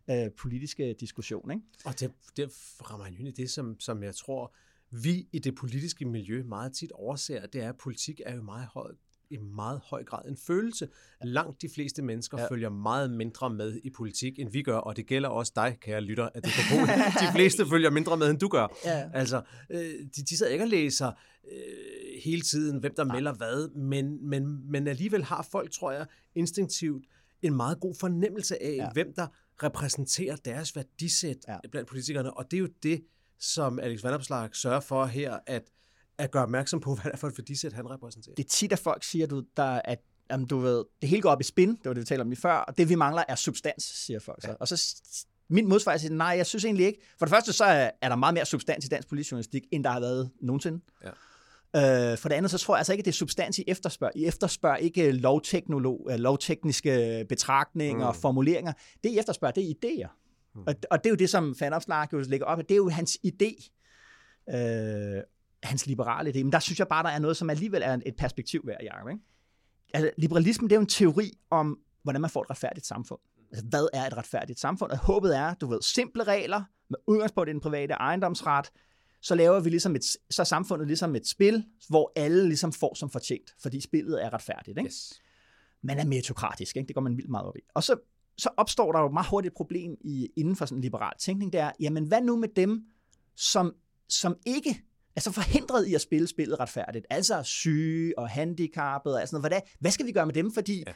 øh, 0.09 0.31
politiske 0.37 0.95
diskussion. 0.99 1.51
Ikke? 1.51 1.63
Og 1.85 1.99
det, 1.99 2.11
det 2.37 2.51
rammer 2.91 3.05
han 3.05 3.13
jo 3.13 3.31
det, 3.37 3.51
som, 3.51 3.79
som 3.79 4.03
jeg 4.03 4.15
tror, 4.15 4.53
vi 4.91 5.27
i 5.31 5.39
det 5.39 5.55
politiske 5.55 6.05
miljø 6.05 6.43
meget 6.43 6.73
tit 6.73 6.91
overser, 6.91 7.45
det 7.45 7.63
er, 7.63 7.69
at 7.69 7.77
politik 7.77 8.21
er 8.25 8.35
jo 8.35 8.41
meget 8.41 8.67
høj, 8.73 8.91
i 9.29 9.37
meget 9.37 9.81
høj 9.85 10.03
grad 10.03 10.25
en 10.27 10.37
følelse. 10.47 10.87
Langt 11.23 11.61
de 11.61 11.69
fleste 11.69 12.01
mennesker 12.01 12.41
ja. 12.41 12.47
følger 12.47 12.69
meget 12.69 13.11
mindre 13.11 13.49
med 13.49 13.79
i 13.83 13.89
politik, 13.89 14.39
end 14.39 14.51
vi 14.51 14.61
gør, 14.61 14.77
og 14.77 14.95
det 14.95 15.05
gælder 15.05 15.29
også 15.29 15.51
dig, 15.55 15.77
kære 15.81 16.01
lytter, 16.01 16.29
at 16.33 16.43
det 16.43 16.51
kan 16.51 16.87
De 17.27 17.33
fleste 17.35 17.65
følger 17.65 17.89
mindre 17.89 18.17
med, 18.17 18.29
end 18.29 18.39
du 18.39 18.47
gør. 18.47 18.67
Ja. 18.85 19.09
Altså, 19.13 19.41
øh, 19.69 19.79
de, 19.79 20.23
de 20.29 20.37
sidder 20.37 20.51
ikke 20.51 20.63
og 20.63 20.69
læser 20.69 21.11
øh, 21.51 22.21
hele 22.23 22.41
tiden, 22.41 22.79
hvem 22.79 22.93
der 22.95 23.05
ja. 23.05 23.13
melder 23.13 23.33
hvad, 23.33 23.69
men, 23.75 24.29
men, 24.29 24.71
men 24.71 24.87
alligevel 24.87 25.23
har 25.23 25.47
folk, 25.51 25.71
tror 25.71 25.91
jeg, 25.91 26.05
instinktivt 26.35 27.05
en 27.41 27.53
meget 27.53 27.79
god 27.79 27.95
fornemmelse 27.99 28.63
af, 28.63 28.75
ja. 28.75 28.89
hvem 28.93 29.13
der 29.15 29.27
repræsenterer 29.63 30.35
deres 30.35 30.75
værdisæt 30.75 31.37
ja. 31.47 31.57
blandt 31.71 31.89
politikerne, 31.89 32.37
og 32.37 32.51
det 32.51 32.57
er 32.57 32.61
jo 32.61 32.69
det, 32.83 33.03
som 33.39 33.79
Alex 33.79 34.03
Vanopslag 34.03 34.55
sørger 34.55 34.79
for 34.79 35.05
her, 35.05 35.39
at, 35.47 35.63
at 36.19 36.31
gøre 36.31 36.43
opmærksom 36.43 36.79
på, 36.79 36.93
hvad 36.95 37.03
det 37.03 37.13
er 37.13 37.17
for 37.17 37.27
et 37.27 37.37
værdisæt, 37.37 37.73
han 37.73 37.89
repræsenterer. 37.89 38.35
Det 38.35 38.45
er 38.45 38.49
tit, 38.49 38.71
at 38.71 38.79
folk 38.79 39.03
siger, 39.03 39.27
du, 39.27 39.43
der, 39.57 39.81
at 39.85 39.99
jamen, 40.31 40.47
du 40.47 40.57
ved, 40.57 40.85
det 41.01 41.09
hele 41.09 41.21
går 41.21 41.29
op 41.29 41.41
i 41.41 41.43
spin, 41.43 41.69
det 41.69 41.85
var 41.85 41.93
det, 41.93 42.01
vi 42.01 42.05
talte 42.05 42.21
om 42.21 42.29
lige 42.29 42.41
før, 42.41 42.53
og 42.53 42.77
det 42.77 42.89
vi 42.89 42.95
mangler 42.95 43.23
er 43.27 43.35
substans, 43.35 43.83
siger 43.83 44.19
folk 44.19 44.41
så. 44.41 44.49
Ja. 44.49 44.55
Og 44.59 44.67
så 44.67 44.95
min 45.49 45.69
modsvar 45.69 45.97
siger, 45.97 46.13
nej, 46.13 46.27
jeg 46.27 46.45
synes 46.45 46.65
egentlig 46.65 46.85
ikke. 46.85 46.99
For 47.19 47.25
det 47.25 47.33
første, 47.33 47.53
så 47.53 47.63
er, 47.65 47.91
er 48.01 48.09
der 48.09 48.15
meget 48.15 48.33
mere 48.33 48.45
substans 48.45 48.85
i 48.85 48.87
dansk 48.87 49.09
politisk 49.09 49.31
journalistik, 49.31 49.63
end 49.71 49.83
der 49.83 49.89
har 49.89 49.99
været 49.99 50.29
nogensinde. 50.41 50.81
Ja. 51.03 52.11
Øh, 52.11 52.17
for 52.17 52.29
det 52.29 52.35
andet, 52.35 52.51
så 52.51 52.57
tror 52.57 52.75
jeg 52.75 52.79
altså 52.79 52.93
ikke, 52.93 53.01
at 53.01 53.05
det 53.05 53.11
er 53.11 53.15
substans, 53.15 53.59
I 53.59 53.63
efterspørger. 53.67 54.11
I 54.15 54.25
efterspørger 54.25 54.77
ikke 54.77 55.11
lovteknolog, 55.11 56.07
øh, 56.11 56.19
lovtekniske 56.19 57.25
betragtninger 57.29 58.05
og 58.05 58.15
mm. 58.15 58.21
formuleringer. 58.21 58.73
Det, 59.03 59.09
I 59.09 59.19
efterspørger, 59.19 59.51
det 59.51 59.69
er 59.69 59.73
idéer. 59.73 60.09
Mm. 60.55 60.61
Og, 60.67 60.75
og 60.91 61.03
det 61.03 61.05
er 61.05 61.09
jo 61.09 61.15
det, 61.15 61.29
som 61.29 61.55
Fanopslag 61.55 62.13
jo 62.13 62.19
lægger 62.19 62.45
op. 62.45 62.57
Det 62.57 62.71
er 62.71 62.75
jo 62.75 62.89
hans 62.89 63.17
idé. 63.27 63.69
Øh, 64.55 65.21
hans 65.63 65.85
liberale 65.85 66.29
idé. 66.29 66.43
Men 66.43 66.51
der 66.51 66.59
synes 66.59 66.79
jeg 66.79 66.87
bare, 66.87 67.03
der 67.03 67.09
er 67.09 67.19
noget, 67.19 67.37
som 67.37 67.49
alligevel 67.49 67.81
er 67.85 67.99
et 68.05 68.15
perspektiv 68.15 68.61
værd, 68.65 68.83
Jacob. 68.83 69.09
Ikke? 69.09 69.21
Altså, 69.93 70.11
liberalismen, 70.17 70.69
det 70.69 70.75
er 70.75 70.79
jo 70.79 70.81
en 70.81 70.87
teori 70.87 71.31
om, 71.49 71.79
hvordan 72.03 72.21
man 72.21 72.29
får 72.29 72.41
et 72.41 72.49
retfærdigt 72.49 72.85
samfund. 72.85 73.19
Altså, 73.51 73.65
hvad 73.69 73.87
er 73.93 74.07
et 74.07 74.17
retfærdigt 74.17 74.59
samfund? 74.59 74.91
Og 74.91 74.97
håbet 74.97 75.37
er, 75.37 75.53
du 75.53 75.67
ved, 75.67 75.81
simple 75.81 76.23
regler 76.23 76.63
med 76.89 76.97
udgangspunkt 77.07 77.49
i 77.49 77.53
den 77.53 77.61
private 77.61 77.93
ejendomsret, 77.93 78.71
så 79.21 79.35
laver 79.35 79.59
vi 79.59 79.69
ligesom 79.69 79.95
et, 79.95 80.03
så 80.29 80.43
samfundet 80.43 80.87
ligesom 80.87 81.15
et 81.15 81.27
spil, 81.27 81.65
hvor 81.89 82.11
alle 82.15 82.47
ligesom 82.47 82.71
får 82.71 82.93
som 82.95 83.09
fortjent, 83.09 83.55
fordi 83.61 83.81
spillet 83.81 84.25
er 84.25 84.33
retfærdigt. 84.33 84.77
Ikke? 84.77 84.87
Yes. 84.87 85.21
Man 85.81 85.99
er 85.99 86.05
meritokratisk, 86.05 86.77
ikke? 86.77 86.87
det 86.87 86.95
går 86.95 87.01
man 87.01 87.17
vildt 87.17 87.29
meget 87.29 87.47
op 87.47 87.57
i. 87.57 87.59
Og 87.73 87.83
så, 87.83 87.95
så 88.37 88.49
opstår 88.57 88.91
der 88.91 88.99
jo 88.99 89.09
meget 89.09 89.27
hurtigt 89.27 89.51
et 89.51 89.57
problem 89.57 89.95
i, 90.01 90.29
inden 90.37 90.55
for 90.55 90.65
sådan 90.65 90.77
en 90.77 90.81
liberal 90.81 91.13
tænkning, 91.19 91.53
det 91.53 91.61
er, 91.61 91.71
jamen 91.79 92.03
hvad 92.03 92.21
nu 92.21 92.35
med 92.35 92.49
dem, 92.55 92.85
som, 93.35 93.75
som 94.09 94.35
ikke 94.45 94.83
er 95.19 95.31
så 95.31 95.31
forhindret 95.31 95.87
i 95.87 95.95
at 95.95 96.01
spille 96.01 96.27
spillet 96.27 96.59
retfærdigt, 96.59 97.05
altså 97.09 97.43
syge 97.43 98.19
og 98.19 98.29
handicappede 98.29 99.15
og 99.15 99.27
sådan 99.27 99.41
noget. 99.41 99.51
Hvad, 99.51 99.61
hvad 99.79 99.91
skal 99.91 100.05
vi 100.05 100.11
gøre 100.11 100.25
med 100.25 100.33
dem, 100.33 100.53
fordi 100.53 100.83
ja 100.87 100.93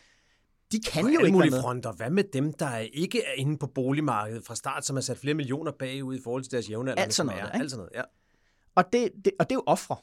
de 0.73 0.79
kan 0.79 1.07
jo 1.07 1.25
ikke 1.25 1.39
være 1.39 1.61
fronter. 1.61 1.91
Hvad 1.91 2.09
med 2.09 2.23
dem, 2.23 2.53
der 2.53 2.77
ikke 2.77 3.23
er 3.23 3.33
inde 3.33 3.57
på 3.57 3.67
boligmarkedet 3.67 4.45
fra 4.45 4.55
start, 4.55 4.85
som 4.85 4.95
har 4.95 5.01
sat 5.01 5.17
flere 5.17 5.33
millioner 5.33 5.71
bagud 5.71 6.15
i 6.15 6.19
forhold 6.23 6.43
til 6.43 6.51
deres 6.51 6.69
jævnaldrende? 6.69 7.03
Alt 7.03 7.13
sådan 7.13 7.35
noget. 7.35 7.51
Alt 7.53 7.71
sådan 7.71 7.79
noget, 7.79 7.91
ja. 7.95 8.01
Og 8.75 8.93
det, 8.93 9.11
det, 9.25 9.33
og 9.39 9.49
det 9.49 9.55
er 9.55 9.59
jo 9.59 9.63
ofre. 9.65 9.95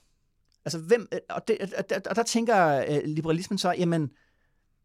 Altså, 0.65 0.79
hvem, 0.79 1.09
og, 1.31 1.49
det, 1.49 1.75
og, 1.79 1.91
der, 1.91 2.01
og 2.11 2.17
der 2.17 2.23
tænker 2.23 2.85
uh, 2.91 3.05
liberalismen 3.05 3.59
så, 3.59 3.75
jamen, 3.79 4.11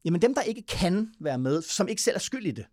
jamen 0.06 0.22
dem, 0.22 0.36
der 0.36 0.42
ikke 0.42 0.62
kan 0.62 1.14
være 1.20 1.38
med, 1.38 1.62
som 1.62 1.88
ikke 1.88 2.02
selv 2.02 2.16
er 2.16 2.20
skyld 2.20 2.46
i 2.46 2.52
det, 2.52 2.66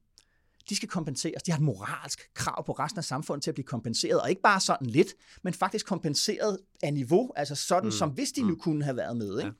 de 0.68 0.76
skal 0.76 0.88
kompenseres. 0.88 1.42
De 1.42 1.50
har 1.50 1.58
et 1.58 1.64
moralsk 1.64 2.34
krav 2.34 2.66
på 2.66 2.72
resten 2.72 2.98
af 2.98 3.04
samfundet 3.04 3.42
til 3.42 3.50
at 3.50 3.54
blive 3.54 3.64
kompenseret, 3.64 4.20
og 4.20 4.30
ikke 4.30 4.42
bare 4.42 4.60
sådan 4.60 4.86
lidt, 4.86 5.08
men 5.42 5.54
faktisk 5.54 5.86
kompenseret 5.86 6.58
af 6.82 6.94
niveau, 6.94 7.32
altså 7.36 7.54
sådan 7.54 7.86
mm. 7.86 7.90
som 7.90 8.10
hvis 8.10 8.32
de 8.32 8.42
nu 8.42 8.48
mm. 8.48 8.58
kunne 8.58 8.84
have 8.84 8.96
været 8.96 9.16
med. 9.16 9.38
Ikke? 9.38 9.46
Ja. 9.46 9.50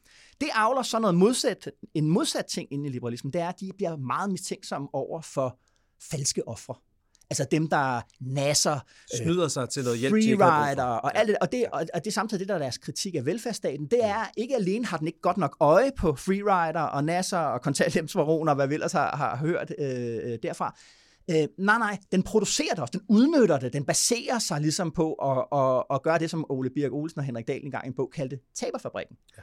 Det 0.41 0.49
avler 0.55 0.83
så 0.83 0.99
noget 0.99 1.15
modsat, 1.15 1.71
en 1.95 2.09
modsat 2.09 2.47
ting 2.47 2.73
inde 2.73 2.89
i 2.89 2.93
liberalismen, 2.93 3.33
det 3.33 3.41
er, 3.41 3.49
at 3.49 3.61
de 3.61 3.71
bliver 3.77 3.97
meget 3.97 4.31
mistænksomme 4.31 4.89
over 4.93 5.21
for 5.21 5.59
falske 6.11 6.49
ofre. 6.49 6.75
Altså 7.33 7.47
dem, 7.51 7.69
der 7.69 8.01
nasser, 8.21 8.75
øh, 8.75 9.25
snyder 9.25 9.49
sig 9.49 9.69
til 9.69 9.85
noget 9.85 9.99
hjælp 9.99 10.13
freerider 10.13 10.85
og 10.85 11.19
alt 11.19 11.29
det. 11.29 11.37
Og 11.41 11.53
det, 11.53 11.67
og 11.73 11.87
det 11.95 12.07
er 12.07 12.11
samtidig 12.11 12.41
det, 12.41 12.49
der 12.49 12.55
er 12.55 12.59
deres 12.59 12.79
kritik 12.79 13.15
af 13.15 13.27
velfærdsstaten. 13.27 13.87
Det 13.87 14.05
er, 14.05 14.31
ikke 14.37 14.57
alene 14.57 14.87
har 14.87 14.97
den 14.97 15.07
ikke 15.07 15.21
godt 15.21 15.37
nok 15.37 15.57
øje 15.61 15.91
på 15.99 16.15
freerider 16.15 16.81
og 16.81 17.05
nasser 17.05 17.39
og 17.39 17.63
kontanthjælpsvaroner, 17.63 18.55
hvad 18.55 18.69
vi 18.69 18.75
ellers 18.75 18.93
har, 18.93 19.17
har 19.17 19.37
hørt 19.37 19.73
øh, 19.79 20.33
øh, 20.33 20.39
derfra. 20.43 20.77
Øh, 21.31 21.49
nej, 21.59 21.79
nej, 21.79 21.99
den 22.13 22.23
producerer 22.23 22.71
det 22.71 22.79
også, 22.79 22.93
den 22.93 23.07
udnytter 23.09 23.59
det, 23.59 23.73
den 23.73 23.85
baserer 23.85 24.39
sig 24.39 24.61
ligesom 24.61 24.91
på 24.91 25.13
at, 25.13 25.59
at, 25.61 25.85
at 25.91 26.03
gøre 26.03 26.19
det, 26.19 26.31
som 26.31 26.47
Ole 26.49 26.71
Birk 26.71 26.93
Olsen 26.93 27.19
og 27.19 27.25
Henrik 27.25 27.49
Dahl 27.49 27.65
engang 27.65 27.85
i 27.85 27.89
en 27.89 27.95
bog 27.95 28.11
kaldte 28.15 28.39
taberfabrikken. 28.55 29.17
Ja. 29.37 29.43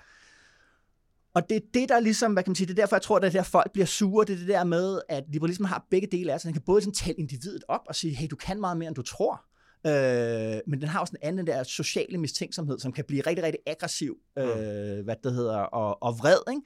Og 1.33 1.49
det 1.49 1.55
er 1.55 1.61
det, 1.73 1.89
der 1.89 1.99
ligesom, 1.99 2.33
hvad 2.33 2.43
kan 2.43 2.49
man 2.51 2.55
sige, 2.55 2.67
det 2.67 2.73
er 2.73 2.81
derfor, 2.83 2.95
jeg 2.95 3.01
tror, 3.01 3.15
at 3.15 3.21
det 3.21 3.33
der 3.33 3.43
folk 3.43 3.71
bliver 3.71 3.85
sure, 3.85 4.25
det 4.25 4.33
er 4.33 4.37
det 4.37 4.47
der 4.47 4.63
med, 4.63 5.01
at 5.09 5.23
liberalismen 5.27 5.67
har 5.67 5.85
begge 5.91 6.07
dele 6.11 6.33
af 6.33 6.41
sig. 6.41 6.47
Den 6.47 6.53
kan 6.53 6.61
både 6.61 6.81
sådan 6.81 6.93
tale 6.93 7.13
individet 7.13 7.63
op 7.67 7.81
og 7.87 7.95
sige, 7.95 8.15
hey, 8.15 8.27
du 8.31 8.35
kan 8.35 8.59
meget 8.59 8.77
mere, 8.77 8.87
end 8.87 8.95
du 8.95 9.01
tror. 9.01 9.45
Øh, 9.87 10.61
men 10.67 10.81
den 10.81 10.89
har 10.89 10.99
også 10.99 11.13
en 11.21 11.27
anden 11.27 11.47
der 11.47 11.63
sociale 11.63 12.17
mistænksomhed, 12.17 12.79
som 12.79 12.91
kan 12.91 13.05
blive 13.07 13.21
rigtig, 13.21 13.43
rigtig 13.43 13.59
aggressiv, 13.67 14.17
øh, 14.37 14.45
mm. 14.45 15.03
hvad 15.03 15.15
det 15.23 15.33
hedder, 15.33 15.57
og, 15.57 16.03
og 16.03 16.19
vred, 16.19 16.39
ikke? 16.51 16.61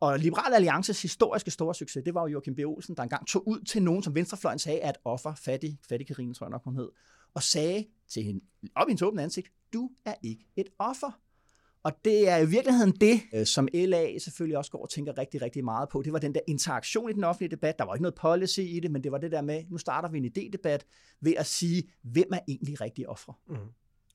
Og 0.00 0.18
Liberal 0.18 0.54
Alliances 0.54 1.02
historiske 1.02 1.50
store 1.50 1.74
succes, 1.74 2.04
det 2.04 2.14
var 2.14 2.22
jo 2.22 2.26
Joachim 2.26 2.54
B. 2.54 2.58
Olsen, 2.58 2.96
der 2.96 3.02
engang 3.02 3.26
tog 3.26 3.48
ud 3.48 3.60
til 3.60 3.82
nogen, 3.82 4.02
som 4.02 4.14
Venstrefløjen 4.14 4.58
sagde, 4.58 4.80
at 4.80 4.98
offer, 5.04 5.34
fattig, 5.34 5.78
fattig 5.88 6.06
Karine, 6.06 6.34
tror 6.34 6.46
jeg 6.46 6.50
nok, 6.50 6.64
hun 6.64 6.76
hed, 6.76 6.88
og 7.34 7.42
sagde 7.42 7.86
til 8.08 8.22
hende, 8.22 8.40
op 8.74 8.88
i 8.88 8.90
hendes 8.90 9.02
åbne 9.02 9.22
ansigt, 9.22 9.52
du 9.72 9.90
er 10.04 10.14
ikke 10.22 10.46
et 10.56 10.68
offer. 10.78 11.20
Og 11.82 11.92
det 12.04 12.28
er 12.28 12.36
i 12.36 12.46
virkeligheden 12.46 12.92
det, 13.00 13.20
øh, 13.34 13.46
som 13.46 13.68
LA 13.74 14.18
selvfølgelig 14.18 14.58
også 14.58 14.70
går 14.70 14.82
og 14.82 14.90
tænker 14.90 15.18
rigtig, 15.18 15.42
rigtig 15.42 15.64
meget 15.64 15.88
på. 15.88 16.02
Det 16.02 16.12
var 16.12 16.18
den 16.18 16.34
der 16.34 16.40
interaktion 16.46 17.10
i 17.10 17.12
den 17.12 17.24
offentlige 17.24 17.50
debat. 17.50 17.78
Der 17.78 17.84
var 17.84 17.94
ikke 17.94 18.02
noget 18.02 18.14
policy 18.14 18.60
i 18.60 18.80
det, 18.80 18.90
men 18.90 19.04
det 19.04 19.12
var 19.12 19.18
det 19.18 19.32
der 19.32 19.42
med, 19.42 19.64
nu 19.70 19.78
starter 19.78 20.08
vi 20.08 20.18
en 20.18 20.32
idédebat 20.36 20.78
ved 21.20 21.34
at 21.36 21.46
sige, 21.46 21.82
hvem 22.02 22.28
er 22.32 22.38
egentlig 22.48 22.80
rigtig 22.80 23.08
ofre. 23.08 23.32
Mm. 23.48 23.56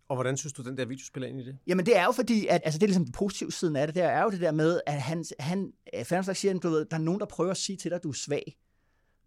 Og 0.10 0.16
hvordan 0.16 0.38
synes 0.38 0.54
du, 0.54 0.62
den 0.62 0.78
der 0.78 0.86
video 0.86 1.06
spiller 1.06 1.30
ind 1.30 1.40
i 1.40 1.46
det? 1.46 1.58
Jamen 1.68 1.86
det 1.86 1.98
er 1.98 2.04
jo 2.04 2.12
fordi, 2.12 2.48
at 2.48 2.62
altså, 2.66 2.78
det 2.78 2.84
er 2.84 2.88
ligesom 2.88 3.06
den 3.06 3.12
positive 3.12 3.52
siden 3.52 3.76
af 3.76 3.88
det, 3.88 3.96
det 3.96 4.04
er 4.04 4.24
jo 4.24 4.30
det 4.30 4.42
der 4.42 4.52
med, 4.52 4.82
at 4.88 5.02
han, 5.02 5.26
han 5.40 5.72
Færdsdag 6.04 6.36
siger, 6.36 6.56
at 6.56 6.64
du 6.64 6.70
ved, 6.70 6.86
der 6.86 6.98
er 6.98 7.02
nogen, 7.02 7.20
der 7.20 7.26
prøver 7.26 7.52
at 7.52 7.58
sige 7.58 7.78
til 7.78 7.92
dig, 7.92 7.96
at 7.96 8.04
du 8.04 8.10
er 8.10 8.14
svag. 8.14 8.58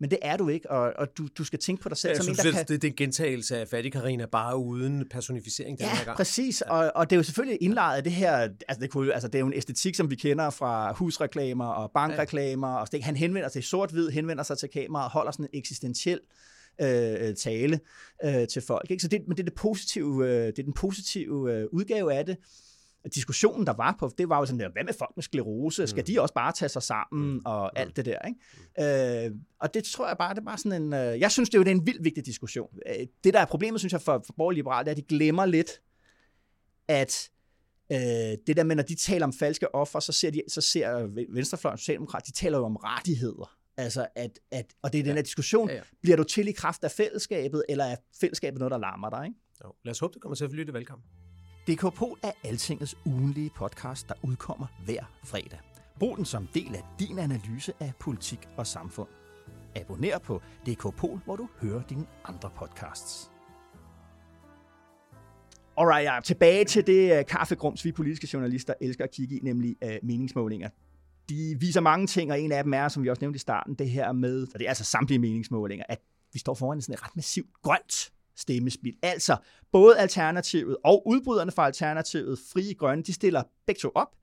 Men 0.00 0.10
det 0.10 0.18
er 0.22 0.36
du 0.36 0.48
ikke, 0.48 0.70
og, 0.70 0.92
og 0.96 1.08
du, 1.18 1.28
du 1.38 1.44
skal 1.44 1.58
tænke 1.58 1.82
på 1.82 1.88
dig 1.88 1.96
selv. 1.96 2.10
Ja, 2.10 2.22
som 2.22 2.28
en, 2.28 2.36
der 2.36 2.52
kan... 2.52 2.64
det, 2.68 2.82
det 2.82 2.84
er 2.84 2.92
en 2.92 2.96
gentagelse 2.96 3.58
af 3.58 3.68
Fattig 3.68 3.92
Karina, 3.92 4.26
bare 4.26 4.56
uden 4.56 5.08
personificering 5.10 5.78
den 5.78 5.86
ja, 5.86 5.96
her 5.96 6.04
gang. 6.04 6.16
præcis, 6.16 6.62
ja. 6.66 6.72
og, 6.72 6.92
og 6.94 7.10
det 7.10 7.16
er 7.16 7.18
jo 7.18 7.22
selvfølgelig 7.22 7.62
indlejet 7.62 7.96
af 7.96 8.04
det 8.04 8.12
her, 8.12 8.36
altså 8.68 8.80
det, 8.80 8.90
kunne, 8.90 9.12
altså 9.12 9.28
det 9.28 9.34
er 9.34 9.40
jo 9.40 9.46
en 9.46 9.52
æstetik, 9.52 9.94
som 9.94 10.10
vi 10.10 10.14
kender 10.14 10.50
fra 10.50 10.92
husreklamer 10.92 11.66
og 11.66 11.90
bankreklamer, 11.90 12.68
ja. 12.68 12.80
og 12.80 12.92
det, 12.92 13.04
han 13.04 13.16
henvender 13.16 13.48
sig 13.48 13.64
sort-hvid, 13.64 14.10
henvender 14.10 14.44
sig 14.44 14.58
til 14.58 14.68
kameraet 14.68 15.04
og 15.04 15.10
holder 15.10 15.32
sådan 15.32 15.48
en 15.52 15.58
eksistentiel 15.58 16.20
øh, 16.20 16.55
tale 17.34 17.80
øh, 18.24 18.48
til 18.48 18.62
folk. 18.62 18.90
Ikke? 18.90 19.02
Så 19.02 19.08
det, 19.08 19.20
men 19.26 19.36
det 19.36 19.42
er, 19.42 19.44
det 19.44 19.54
positive, 19.54 20.24
øh, 20.24 20.46
det 20.46 20.58
er 20.58 20.62
den 20.62 20.72
positive 20.72 21.52
øh, 21.52 21.66
udgave 21.72 22.14
af 22.14 22.26
det 22.26 22.36
diskussionen, 23.14 23.66
der 23.66 23.72
var 23.72 23.96
på, 23.98 24.10
det 24.18 24.28
var 24.28 24.38
jo 24.38 24.46
sådan 24.46 24.60
der, 24.60 24.68
hvad 24.72 24.84
med 24.84 24.92
folk 24.98 25.12
med 25.16 25.22
sklerose? 25.22 25.86
Skal 25.86 26.00
mm. 26.00 26.06
de 26.06 26.20
også 26.20 26.34
bare 26.34 26.52
tage 26.52 26.68
sig 26.68 26.82
sammen 26.82 27.32
mm. 27.32 27.40
og 27.44 27.70
mm. 27.74 27.80
alt 27.80 27.96
det 27.96 28.04
der? 28.04 28.18
Ikke? 28.26 28.40
Mm. 28.78 29.34
Øh, 29.34 29.40
og 29.60 29.74
det 29.74 29.84
tror 29.84 30.08
jeg 30.08 30.18
bare, 30.18 30.34
det 30.34 30.44
var 30.44 30.56
sådan 30.56 30.82
en, 30.82 30.92
øh, 30.92 31.20
jeg 31.20 31.30
synes 31.30 31.50
det 31.50 31.54
er 31.54 31.58
jo 31.58 31.64
det 31.64 31.70
er 31.70 31.74
en 31.74 31.86
vild 31.86 32.02
vigtig 32.02 32.26
diskussion. 32.26 32.68
Øh, 32.86 33.06
det 33.24 33.34
der 33.34 33.40
er 33.40 33.44
problemet, 33.44 33.80
synes 33.80 33.92
jeg, 33.92 34.00
for, 34.00 34.22
for 34.26 34.32
borgerlige 34.36 34.58
liberale, 34.58 34.84
det 34.84 34.90
er, 34.90 34.92
at 34.92 34.96
de 34.96 35.16
glemmer 35.16 35.46
lidt, 35.46 35.70
at 36.88 37.30
øh, 37.92 37.98
det 38.46 38.56
der 38.56 38.64
med, 38.64 38.76
når 38.76 38.82
de 38.82 38.94
taler 38.94 39.26
om 39.26 39.32
falske 39.32 39.74
offer, 39.74 40.00
så 40.00 40.12
ser, 40.12 40.30
de, 40.30 40.42
så 40.48 40.60
ser 40.60 41.08
Venstrefløjen 41.34 41.72
og 41.72 41.78
Socialdemokrat, 41.78 42.26
de 42.26 42.32
taler 42.32 42.58
jo 42.58 42.64
om 42.64 42.76
rettigheder. 42.76 43.56
Altså, 43.76 44.06
at, 44.14 44.38
at, 44.50 44.74
og 44.82 44.92
det 44.92 45.00
er 45.00 45.04
den 45.04 45.14
her 45.14 45.22
diskussion, 45.22 45.68
ja, 45.68 45.74
ja. 45.74 45.80
bliver 46.02 46.16
du 46.16 46.24
til 46.24 46.48
i 46.48 46.52
kraft 46.52 46.84
af 46.84 46.90
fællesskabet, 46.90 47.64
eller 47.68 47.84
er 47.84 47.96
fællesskabet 48.20 48.58
noget, 48.58 48.70
der 48.70 48.78
larmer 48.78 49.10
dig? 49.10 49.24
Ikke? 49.26 49.38
Jo, 49.64 49.72
lad 49.84 49.90
os 49.90 49.98
håbe, 49.98 50.14
det 50.14 50.22
kommer 50.22 50.36
til 50.36 50.44
at 50.44 50.50
flytte 50.50 50.72
velkommen. 50.72 51.04
DK 51.68 51.94
Pol 51.94 52.18
er 52.22 52.32
Altingets 52.44 52.96
ugenlige 53.06 53.50
podcast, 53.56 54.08
der 54.08 54.14
udkommer 54.22 54.66
hver 54.84 55.04
fredag. 55.24 55.58
Brug 55.98 56.16
den 56.16 56.24
som 56.24 56.48
del 56.54 56.74
af 56.74 56.82
din 56.98 57.18
analyse 57.18 57.72
af 57.80 57.92
politik 58.00 58.48
og 58.56 58.66
samfund. 58.66 59.08
Abonner 59.76 60.18
på 60.18 60.42
DK 60.66 60.96
Pol, 60.96 61.20
hvor 61.24 61.36
du 61.36 61.48
hører 61.60 61.82
dine 61.82 62.06
andre 62.24 62.50
podcasts. 62.56 63.30
Alright, 65.78 66.04
ja. 66.04 66.20
tilbage 66.24 66.64
til 66.64 66.86
det 66.86 67.18
uh, 67.18 67.24
kaffegrums, 67.26 67.84
vi 67.84 67.92
politiske 67.92 68.28
journalister 68.32 68.74
elsker 68.80 69.04
at 69.04 69.10
kigge 69.10 69.36
i, 69.36 69.40
nemlig 69.42 69.76
uh, 69.84 69.90
meningsmålinger. 70.02 70.68
De 71.28 71.56
viser 71.60 71.80
mange 71.80 72.06
ting, 72.06 72.32
og 72.32 72.40
en 72.40 72.52
af 72.52 72.64
dem 72.64 72.74
er, 72.74 72.88
som 72.88 73.02
vi 73.02 73.10
også 73.10 73.20
nævnte 73.20 73.36
i 73.36 73.38
starten, 73.38 73.74
det 73.74 73.90
her 73.90 74.12
med, 74.12 74.42
og 74.54 74.58
det 74.58 74.64
er 74.64 74.68
altså 74.68 74.84
samtlige 74.84 75.18
meningsmålinger, 75.18 75.84
at 75.88 76.00
vi 76.32 76.38
står 76.38 76.54
foran 76.54 76.82
sådan 76.82 76.94
et 76.94 77.02
ret 77.02 77.16
massivt 77.16 77.48
grønt 77.62 78.12
stemmespil. 78.36 78.96
Altså, 79.02 79.36
både 79.72 79.98
Alternativet 79.98 80.76
og 80.84 81.08
udbryderne 81.08 81.52
fra 81.52 81.66
Alternativet, 81.66 82.38
Frie 82.52 82.74
Grønne, 82.74 83.02
de 83.02 83.12
stiller 83.12 83.42
begge 83.66 83.78
to 83.78 83.90
op. 83.94 84.16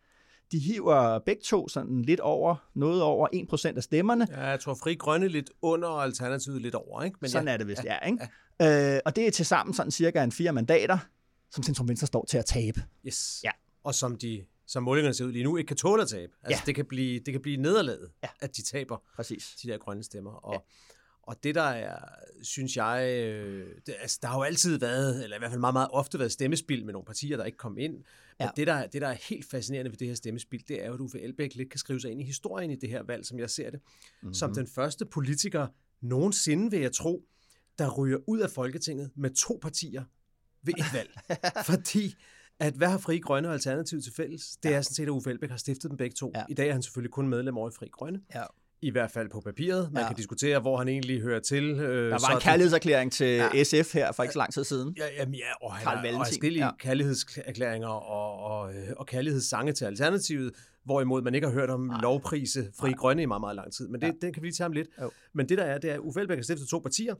De 0.51 0.59
hiver 0.59 1.19
begge 1.19 1.41
to 1.41 1.67
sådan 1.67 2.01
lidt 2.01 2.19
over, 2.19 2.55
noget 2.73 3.01
over 3.01 3.27
1% 3.71 3.77
af 3.77 3.83
stemmerne. 3.83 4.27
Ja, 4.31 4.45
jeg 4.45 4.59
tror 4.59 4.73
Fri 4.73 4.95
Grønne 4.95 5.27
lidt 5.27 5.49
under, 5.61 5.87
og 5.87 6.03
Alternativet 6.03 6.61
lidt 6.61 6.75
over, 6.75 7.03
ikke? 7.03 7.17
Men 7.21 7.29
sådan 7.29 7.47
ja. 7.47 7.53
er 7.53 7.57
det 7.57 7.67
vist, 7.67 7.83
ja. 7.83 7.93
ja 7.93 8.07
ikke? 8.07 8.27
Ja. 8.59 8.95
Øh, 8.95 8.99
og 9.05 9.15
det 9.15 9.27
er 9.27 9.31
til 9.31 9.45
sammen 9.45 9.73
sådan 9.73 9.91
cirka 9.91 10.23
en 10.23 10.31
fire 10.31 10.53
mandater, 10.53 10.97
som 11.51 11.63
Centrum 11.63 11.87
Venstre 11.87 12.07
står 12.07 12.25
til 12.29 12.37
at 12.37 12.45
tabe. 12.45 12.83
Yes. 13.07 13.41
Ja. 13.43 13.51
Og 13.83 13.95
som 13.95 14.15
de 14.15 14.45
som 14.67 14.83
målingerne 14.83 15.13
ser 15.13 15.25
ud 15.25 15.31
lige 15.31 15.43
nu, 15.43 15.57
ikke 15.57 15.67
kan 15.67 15.77
tåle 15.77 16.01
at 16.01 16.07
tabe. 16.07 16.33
Altså, 16.43 16.61
ja. 16.61 16.65
det, 16.65 16.75
kan 16.75 16.85
blive, 16.85 17.19
det 17.19 17.31
kan 17.31 17.41
blive 17.41 17.57
nederlaget, 17.57 18.11
ja. 18.23 18.29
at 18.39 18.57
de 18.57 18.61
taber 18.61 18.97
Præcis. 19.15 19.55
de 19.63 19.67
der 19.67 19.77
grønne 19.77 20.03
stemmer. 20.03 20.31
Og, 20.31 20.53
ja. 20.53 20.59
og 21.21 21.43
det 21.43 21.55
der 21.55 21.61
er, 21.61 21.99
synes 22.41 22.77
jeg, 22.77 23.07
øh, 23.09 23.67
det, 23.85 23.95
altså, 24.01 24.19
der 24.21 24.27
har 24.27 24.37
jo 24.37 24.43
altid 24.43 24.79
været, 24.79 25.23
eller 25.23 25.37
i 25.37 25.39
hvert 25.39 25.51
fald 25.51 25.59
meget, 25.59 25.73
meget 25.73 25.89
ofte 25.91 26.19
været 26.19 26.31
stemmespil 26.31 26.85
med 26.85 26.93
nogle 26.93 27.05
partier, 27.05 27.37
der 27.37 27.45
ikke 27.45 27.57
kom 27.57 27.77
ind. 27.77 27.93
Men 27.93 28.03
ja. 28.39 28.49
det, 28.55 28.67
der, 28.67 28.87
det, 28.87 29.01
der 29.01 29.07
er 29.07 29.17
helt 29.29 29.45
fascinerende 29.45 29.91
ved 29.91 29.97
det 29.97 30.07
her 30.07 30.15
stemmespil, 30.15 30.63
det 30.67 30.83
er 30.83 30.87
jo, 30.87 30.93
at 30.93 30.99
Uffe 30.99 31.21
Elbæk 31.21 31.55
lidt 31.55 31.69
kan 31.69 31.79
skrive 31.79 32.01
sig 32.01 32.11
ind 32.11 32.21
i 32.21 32.25
historien 32.25 32.71
i 32.71 32.75
det 32.75 32.89
her 32.89 33.03
valg, 33.03 33.25
som 33.25 33.39
jeg 33.39 33.49
ser 33.49 33.69
det. 33.69 33.79
Mm-hmm. 33.83 34.33
Som 34.33 34.53
den 34.53 34.67
første 34.67 35.05
politiker 35.05 35.67
nogensinde, 36.01 36.71
vil 36.71 36.79
jeg 36.79 36.91
tro, 36.91 37.25
der 37.77 37.89
ryger 37.89 38.17
ud 38.27 38.39
af 38.39 38.49
Folketinget 38.49 39.11
med 39.15 39.29
to 39.29 39.59
partier 39.61 40.03
ved 40.63 40.73
et 40.77 40.93
valg. 40.93 41.11
Fordi 41.71 42.15
at 42.59 42.73
hvad 42.73 42.87
har 42.87 42.97
Fri 42.97 43.19
Grønne 43.19 43.47
og 43.47 43.53
Alternativ 43.53 44.01
til 44.01 44.13
fælles? 44.13 44.57
Det 44.63 44.69
ja. 44.69 44.75
er 44.75 44.81
sådan 44.81 44.95
set, 44.95 45.03
at 45.03 45.09
Uffe 45.09 45.29
Elbæk 45.29 45.49
har 45.49 45.57
stiftet 45.57 45.89
dem 45.89 45.97
begge 45.97 46.13
to. 46.13 46.31
Ja. 46.35 46.43
I 46.49 46.53
dag 46.53 46.67
er 46.67 46.73
han 46.73 46.81
selvfølgelig 46.81 47.11
kun 47.11 47.27
medlem 47.27 47.57
over 47.57 47.69
i 47.69 47.73
Fri 47.79 47.87
Grønne. 47.91 48.19
Ja. 48.35 48.43
I 48.81 48.89
hvert 48.89 49.11
fald 49.11 49.29
på 49.29 49.41
papiret. 49.41 49.91
Man 49.91 50.01
ja. 50.01 50.07
kan 50.07 50.15
diskutere, 50.15 50.59
hvor 50.59 50.77
han 50.77 50.87
egentlig 50.87 51.21
hører 51.21 51.39
til. 51.39 51.63
Øh, 51.63 52.11
der 52.11 52.27
var 52.29 52.35
en 52.35 52.41
kærlighedserklæring 52.41 53.11
til 53.11 53.27
ja. 53.27 53.63
SF 53.63 53.93
her 53.93 54.11
for 54.11 54.23
ikke 54.23 54.33
så 54.33 54.39
lang 54.39 54.53
tid 54.53 54.63
siden. 54.63 54.95
Ja, 54.97 55.03
jamen, 55.17 55.35
ja 55.35 55.51
og 55.61 55.73
han 55.73 55.87
har 55.87 56.19
og 56.19 56.43
ja. 56.43 56.69
kærlighedserklæringer 56.79 57.87
og, 57.87 58.51
og, 58.51 58.75
øh, 58.75 58.89
og 58.97 59.05
kærlighedssange 59.05 59.73
til 59.73 59.85
Alternativet, 59.85 60.53
hvorimod 60.85 61.21
man 61.21 61.35
ikke 61.35 61.47
har 61.47 61.53
hørt 61.53 61.69
om 61.69 61.81
Nej. 61.81 62.01
lovprise 62.01 62.71
Fri 62.79 62.89
Nej. 62.89 62.97
Grønne 62.97 63.21
i 63.21 63.25
meget, 63.25 63.41
meget 63.41 63.55
lang 63.55 63.73
tid. 63.73 63.87
Men 63.87 64.01
det, 64.01 64.07
ja. 64.07 64.13
den 64.21 64.33
kan 64.33 64.41
vi 64.41 64.47
lige 64.47 64.55
tage 64.55 64.65
om 64.65 64.71
lidt. 64.71 64.87
Jo. 65.01 65.11
Men 65.33 65.49
det 65.49 65.57
der 65.57 65.63
er, 65.63 65.77
det 65.77 65.89
er, 65.89 65.93
at 65.93 65.99
Uffe 65.99 66.19
Elbæk 66.19 66.37
har 66.37 66.43
stiftet 66.43 66.67
to 66.67 66.79
partier, 66.79 67.15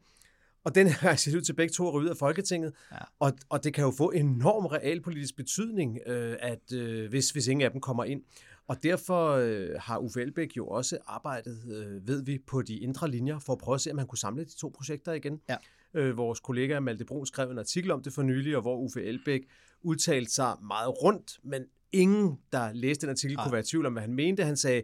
og 0.63 0.75
den 0.75 0.87
her 0.87 1.15
ser 1.21 1.37
ud 1.37 1.41
til 1.41 1.53
begge 1.53 1.73
to 1.73 1.87
at 1.87 1.93
ryge 1.93 2.05
ud 2.05 2.09
af 2.09 2.17
Folketinget. 2.17 2.73
Ja. 2.91 2.97
Og, 3.19 3.33
og 3.49 3.63
det 3.63 3.73
kan 3.73 3.83
jo 3.83 3.93
få 3.97 4.11
enorm 4.11 4.65
realpolitisk 4.65 5.35
betydning, 5.35 5.99
øh, 6.05 6.35
at 6.39 6.73
øh, 6.73 7.09
hvis, 7.09 7.29
hvis 7.29 7.47
ingen 7.47 7.65
af 7.65 7.71
dem 7.71 7.81
kommer 7.81 8.03
ind. 8.03 8.21
Og 8.67 8.83
derfor 8.83 9.31
øh, 9.31 9.69
har 9.79 9.97
Uffe 9.97 10.21
Elbæk 10.21 10.57
jo 10.57 10.67
også 10.67 10.97
arbejdet, 11.05 11.61
øh, 11.67 12.07
ved 12.07 12.23
vi, 12.23 12.39
på 12.47 12.61
de 12.61 12.77
indre 12.77 13.11
linjer, 13.11 13.39
for 13.39 13.53
at 13.53 13.59
prøve 13.59 13.75
at 13.75 13.81
se, 13.81 13.89
om 13.89 13.95
man 13.95 14.07
kunne 14.07 14.17
samle 14.17 14.43
de 14.43 14.57
to 14.59 14.71
projekter 14.75 15.13
igen. 15.13 15.41
Ja. 15.49 15.55
Øh, 15.93 16.17
vores 16.17 16.39
kollega 16.39 16.79
Malte 16.79 17.05
Brun 17.05 17.25
skrev 17.25 17.51
en 17.51 17.59
artikel 17.59 17.91
om 17.91 18.03
det 18.03 18.13
for 18.13 18.21
nylig, 18.21 18.55
og 18.55 18.61
hvor 18.61 18.77
Uffe 18.77 19.03
Elbæk 19.03 19.41
udtalte 19.81 20.31
sig 20.31 20.55
meget 20.61 21.03
rundt, 21.03 21.39
men 21.43 21.63
ingen, 21.91 22.39
der 22.51 22.73
læste 22.73 23.01
den 23.01 23.09
artikel, 23.09 23.35
ja. 23.37 23.43
kunne 23.43 23.51
være 23.51 23.61
i 23.61 23.65
tvivl 23.65 23.85
om, 23.85 23.93
hvad 23.93 24.01
han 24.01 24.13
mente. 24.13 24.43
Han 24.43 24.57
sagde, 24.57 24.83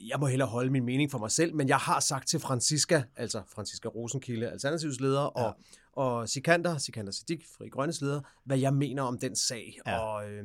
jeg 0.00 0.20
må 0.20 0.26
hellere 0.26 0.48
holde 0.48 0.70
min 0.70 0.84
mening 0.84 1.10
for 1.10 1.18
mig 1.18 1.30
selv, 1.30 1.54
men 1.54 1.68
jeg 1.68 1.76
har 1.76 2.00
sagt 2.00 2.28
til 2.28 2.40
Franziska, 2.40 3.02
altså 3.16 3.42
Franziska 3.48 3.88
Rosenkilde, 3.88 4.50
Alternativs 4.50 5.00
leder, 5.00 5.22
ja. 5.22 5.44
og, 5.44 5.54
og 5.92 6.28
Sikander, 6.28 6.78
Sikander 6.78 7.12
Siddiq, 7.12 7.44
Fri 7.58 7.68
Grønnes 7.68 8.00
leder, 8.00 8.20
hvad 8.44 8.58
jeg 8.58 8.74
mener 8.74 9.02
om 9.02 9.18
den 9.18 9.36
sag. 9.36 9.78
Ja. 9.86 9.98
Og, 9.98 10.30
øh, 10.30 10.44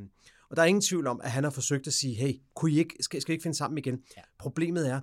og 0.50 0.56
der 0.56 0.62
er 0.62 0.66
ingen 0.66 0.82
tvivl 0.82 1.08
om, 1.08 1.22
at 1.24 1.32
han 1.32 1.44
har 1.44 1.52
forsøgt 1.52 1.88
at 1.88 1.94
sige, 1.94 2.16
hey, 2.16 2.34
kunne 2.54 2.72
I 2.72 2.80
ikke, 2.80 2.96
skal, 3.00 3.22
skal 3.22 3.32
I 3.32 3.34
ikke 3.34 3.44
finde 3.44 3.58
sammen 3.58 3.78
igen? 3.78 4.04
Ja. 4.18 4.22
Problemet 4.40 4.90
er, 4.90 5.00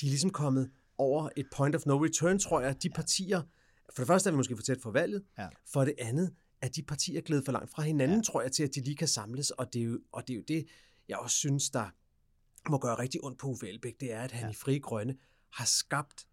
de 0.00 0.06
er 0.06 0.10
ligesom 0.10 0.30
kommet 0.30 0.70
over 0.98 1.28
et 1.36 1.46
point 1.56 1.74
of 1.76 1.86
no 1.86 2.04
return, 2.04 2.38
tror 2.38 2.60
jeg. 2.60 2.82
De 2.82 2.90
partier, 2.90 3.42
for 3.94 4.02
det 4.02 4.06
første 4.06 4.28
er 4.28 4.32
vi 4.32 4.36
måske 4.36 4.56
for 4.56 4.62
tæt 4.62 4.78
for 4.82 4.90
valget, 4.90 5.22
ja. 5.38 5.48
for 5.72 5.84
det 5.84 5.94
andet 5.98 6.34
er 6.62 6.68
de 6.68 6.82
partier 6.82 7.20
glædet 7.20 7.44
for 7.44 7.52
langt 7.52 7.70
fra 7.70 7.82
hinanden, 7.82 8.16
ja. 8.16 8.22
tror 8.22 8.42
jeg, 8.42 8.52
til 8.52 8.62
at 8.62 8.74
de 8.74 8.80
lige 8.80 8.96
kan 8.96 9.08
samles, 9.08 9.50
og 9.50 9.72
det 9.72 9.80
er 9.80 9.84
jo, 9.84 10.00
og 10.12 10.28
det, 10.28 10.32
er 10.32 10.36
jo 10.36 10.44
det, 10.48 10.66
jeg 11.08 11.18
også 11.18 11.36
synes, 11.36 11.70
der 11.70 11.90
må 12.70 12.78
gøre 12.78 12.98
rigtig 12.98 13.24
ondt 13.24 13.38
på 13.38 13.46
Uffe 13.46 13.68
Elbæk, 13.68 14.00
det 14.00 14.12
er, 14.12 14.20
at 14.20 14.32
han 14.32 14.44
ja. 14.44 14.50
i 14.50 14.54
Fri 14.54 14.78
Grønne 14.78 15.16
har 15.52 15.64
skabt 15.64 16.26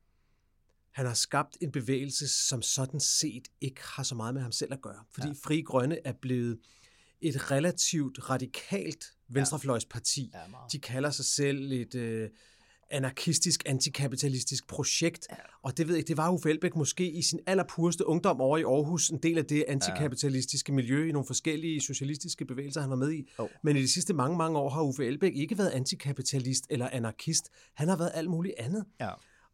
han 0.91 1.05
har 1.05 1.13
skabt 1.13 1.57
en 1.61 1.71
bevægelse, 1.71 2.47
som 2.47 2.61
sådan 2.61 2.99
set 2.99 3.47
ikke 3.61 3.81
har 3.83 4.03
så 4.03 4.15
meget 4.15 4.33
med 4.33 4.41
ham 4.41 4.51
selv 4.51 4.73
at 4.73 4.81
gøre. 4.81 5.03
Fordi 5.11 5.27
ja. 5.27 5.33
Fri 5.43 5.61
Grønne 5.61 6.07
er 6.07 6.13
blevet 6.21 6.59
et 7.21 7.51
relativt 7.51 8.29
radikalt 8.29 9.05
venstrefløjsparti. 9.27 10.31
Ja, 10.33 10.39
De 10.71 10.79
kalder 10.79 11.09
sig 11.09 11.25
selv 11.25 11.71
et, 11.71 11.95
øh, 11.95 12.29
anarkistisk, 12.91 13.63
antikapitalistisk 13.65 14.67
projekt. 14.67 15.27
Ja. 15.29 15.35
Og 15.61 15.77
det 15.77 15.87
ved 15.87 15.95
jeg, 15.95 16.07
det 16.07 16.17
var 16.17 16.29
Uffe 16.29 16.49
Elbæk 16.49 16.75
måske 16.75 17.11
i 17.11 17.21
sin 17.21 17.39
allerpureste 17.45 18.07
ungdom 18.07 18.41
over 18.41 18.57
i 18.57 18.63
Aarhus, 18.63 19.09
en 19.09 19.17
del 19.17 19.37
af 19.37 19.45
det 19.45 19.65
antikapitalistiske 19.67 20.71
miljø 20.71 21.09
i 21.09 21.11
nogle 21.11 21.25
forskellige 21.25 21.81
socialistiske 21.81 22.45
bevægelser, 22.45 22.81
han 22.81 22.89
var 22.89 22.95
med 22.95 23.11
i. 23.11 23.29
Oh. 23.37 23.47
Men 23.63 23.77
i 23.77 23.81
de 23.81 23.91
sidste 23.91 24.13
mange, 24.13 24.37
mange 24.37 24.59
år 24.59 24.69
har 24.69 24.81
Uffe 24.81 25.05
Elbæk 25.05 25.35
ikke 25.35 25.57
været 25.57 25.69
antikapitalist 25.69 26.65
eller 26.69 26.89
anarkist. 26.91 27.49
Han 27.73 27.87
har 27.87 27.97
været 27.97 28.11
alt 28.13 28.29
muligt 28.29 28.55
andet. 28.57 28.85
Ja. 28.99 29.09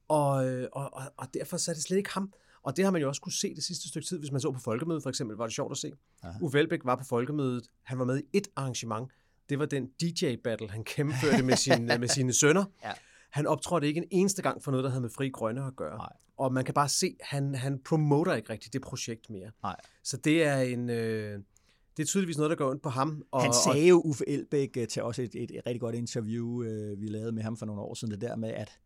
Og, 0.07 0.33
og, 0.71 0.93
og, 0.93 1.01
og 1.17 1.27
derfor 1.33 1.57
så 1.57 1.71
er 1.71 1.75
det 1.75 1.83
slet 1.83 1.97
ikke 1.97 2.09
ham. 2.13 2.33
Og 2.63 2.77
det 2.77 2.85
har 2.85 2.91
man 2.91 3.01
jo 3.01 3.07
også 3.07 3.21
kunne 3.21 3.33
se 3.33 3.55
det 3.55 3.63
sidste 3.63 3.87
stykke 3.87 4.07
tid, 4.07 4.19
hvis 4.19 4.31
man 4.31 4.41
så 4.41 4.51
på 4.51 4.59
folkemødet 4.59 5.03
for 5.03 5.09
eksempel, 5.09 5.37
var 5.37 5.45
det 5.45 5.53
sjovt 5.53 5.71
at 5.71 5.77
se. 5.77 5.91
Aha. 6.23 6.37
Uffe 6.41 6.59
Elbæk 6.59 6.79
var 6.83 6.95
på 6.95 7.03
folkemødet, 7.03 7.67
han 7.83 7.99
var 7.99 8.05
med 8.05 8.19
i 8.19 8.37
et 8.37 8.47
arrangement, 8.55 9.11
det 9.49 9.59
var 9.59 9.65
den 9.65 9.89
DJ-battle, 10.03 10.69
han 10.69 10.83
gennemførte 10.83 11.43
med, 11.43 11.55
sin, 11.55 11.85
med 12.01 12.07
sine 12.07 12.33
sønner. 12.33 12.65
Ja. 12.83 12.91
Han 13.29 13.47
optrådte 13.47 13.87
ikke 13.87 13.97
en 13.97 14.07
eneste 14.11 14.41
gang 14.41 14.63
for 14.63 14.71
noget, 14.71 14.83
der 14.83 14.89
havde 14.89 15.01
med 15.01 15.09
Fri 15.09 15.29
Grønne 15.29 15.65
at 15.65 15.75
gøre. 15.75 15.97
Nej. 15.97 16.13
Og 16.37 16.53
man 16.53 16.65
kan 16.65 16.73
bare 16.73 16.89
se, 16.89 17.15
at 17.19 17.25
han, 17.27 17.55
han 17.55 17.79
promoter 17.85 18.33
ikke 18.33 18.49
rigtigt 18.49 18.73
det 18.73 18.81
projekt 18.81 19.29
mere. 19.29 19.51
Nej. 19.63 19.75
Så 20.03 20.17
det 20.17 20.43
er 20.43 20.57
en... 20.57 20.89
Øh, 20.89 21.39
det 21.97 22.03
er 22.03 22.07
tydeligvis 22.07 22.37
noget, 22.37 22.49
der 22.49 22.55
går 22.55 22.69
ondt 22.69 22.81
på 22.81 22.89
ham. 22.89 23.23
Og, 23.31 23.41
han 23.41 23.53
sagde 23.53 23.87
jo 23.87 24.01
Uffe 24.01 24.29
Elbæk 24.29 24.77
øh, 24.77 24.87
til 24.87 25.03
også 25.03 25.21
et, 25.21 25.35
et, 25.35 25.51
et 25.51 25.65
rigtig 25.65 25.81
godt 25.81 25.95
interview, 25.95 26.63
øh, 26.63 27.01
vi 27.01 27.07
lavede 27.07 27.31
med 27.31 27.43
ham 27.43 27.57
for 27.57 27.65
nogle 27.65 27.81
år 27.81 27.93
siden, 27.93 28.11
det 28.11 28.21
der 28.21 28.35
med, 28.35 28.49
at 28.49 28.79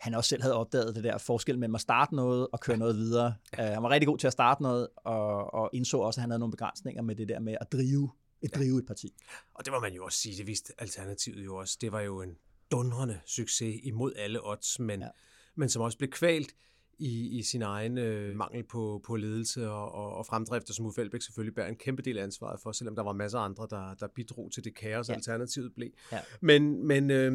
han 0.00 0.14
også 0.14 0.28
selv 0.28 0.42
havde 0.42 0.54
opdaget 0.54 0.94
det 0.94 1.04
der 1.04 1.18
forskel 1.18 1.58
mellem 1.58 1.74
at 1.74 1.80
starte 1.80 2.14
noget 2.14 2.46
og 2.52 2.60
køre 2.60 2.76
noget 2.76 2.96
videre. 2.96 3.34
Uh, 3.58 3.64
han 3.64 3.82
var 3.82 3.88
rigtig 3.88 4.06
god 4.06 4.18
til 4.18 4.26
at 4.26 4.32
starte 4.32 4.62
noget, 4.62 4.88
og, 4.96 5.54
og 5.54 5.70
indså 5.72 5.98
også, 5.98 6.20
at 6.20 6.22
han 6.22 6.30
havde 6.30 6.38
nogle 6.38 6.50
begrænsninger 6.50 7.02
med 7.02 7.16
det 7.16 7.28
der 7.28 7.40
med 7.40 7.56
at 7.60 7.72
drive 7.72 8.10
et, 8.42 8.54
drive 8.54 8.78
et 8.78 8.86
parti. 8.86 9.14
Og 9.54 9.64
det 9.64 9.72
må 9.72 9.80
man 9.80 9.94
jo 9.94 10.04
også 10.04 10.18
sige, 10.18 10.38
det 10.38 10.46
viste 10.46 10.72
Alternativet 10.78 11.44
jo 11.44 11.56
også. 11.56 11.78
Det 11.80 11.92
var 11.92 12.00
jo 12.00 12.22
en 12.22 12.36
dundrende 12.70 13.20
succes 13.26 13.80
imod 13.82 14.12
alle 14.16 14.46
odds, 14.46 14.80
men, 14.80 15.00
ja. 15.00 15.08
men 15.54 15.68
som 15.68 15.82
også 15.82 15.98
blev 15.98 16.10
kvalt 16.10 16.54
i, 16.98 17.38
i 17.38 17.42
sin 17.42 17.62
egen 17.62 17.98
øh, 17.98 18.36
mangel 18.36 18.64
på, 18.64 19.00
på 19.06 19.16
ledelse 19.16 19.70
og, 19.70 19.92
og, 19.92 20.16
og 20.16 20.26
fremdrift, 20.26 20.68
og 20.68 20.74
som 20.74 20.86
Uffe 20.86 21.00
Elbæk 21.00 21.22
selvfølgelig 21.22 21.54
bærer 21.54 21.68
en 21.68 21.76
kæmpe 21.76 22.02
del 22.02 22.18
af 22.18 22.22
ansvaret 22.22 22.60
for, 22.60 22.72
selvom 22.72 22.96
der 22.96 23.02
var 23.02 23.12
masser 23.12 23.38
af 23.38 23.44
andre, 23.44 23.66
der, 23.70 23.94
der 23.94 24.06
bidrog 24.14 24.52
til 24.52 24.64
det 24.64 24.74
kaos, 24.74 25.08
ja. 25.08 25.14
alternativet 25.14 25.74
blev. 25.74 25.88
Ja. 26.12 26.18
Men, 26.40 26.86
men, 26.86 27.10
øh, 27.10 27.32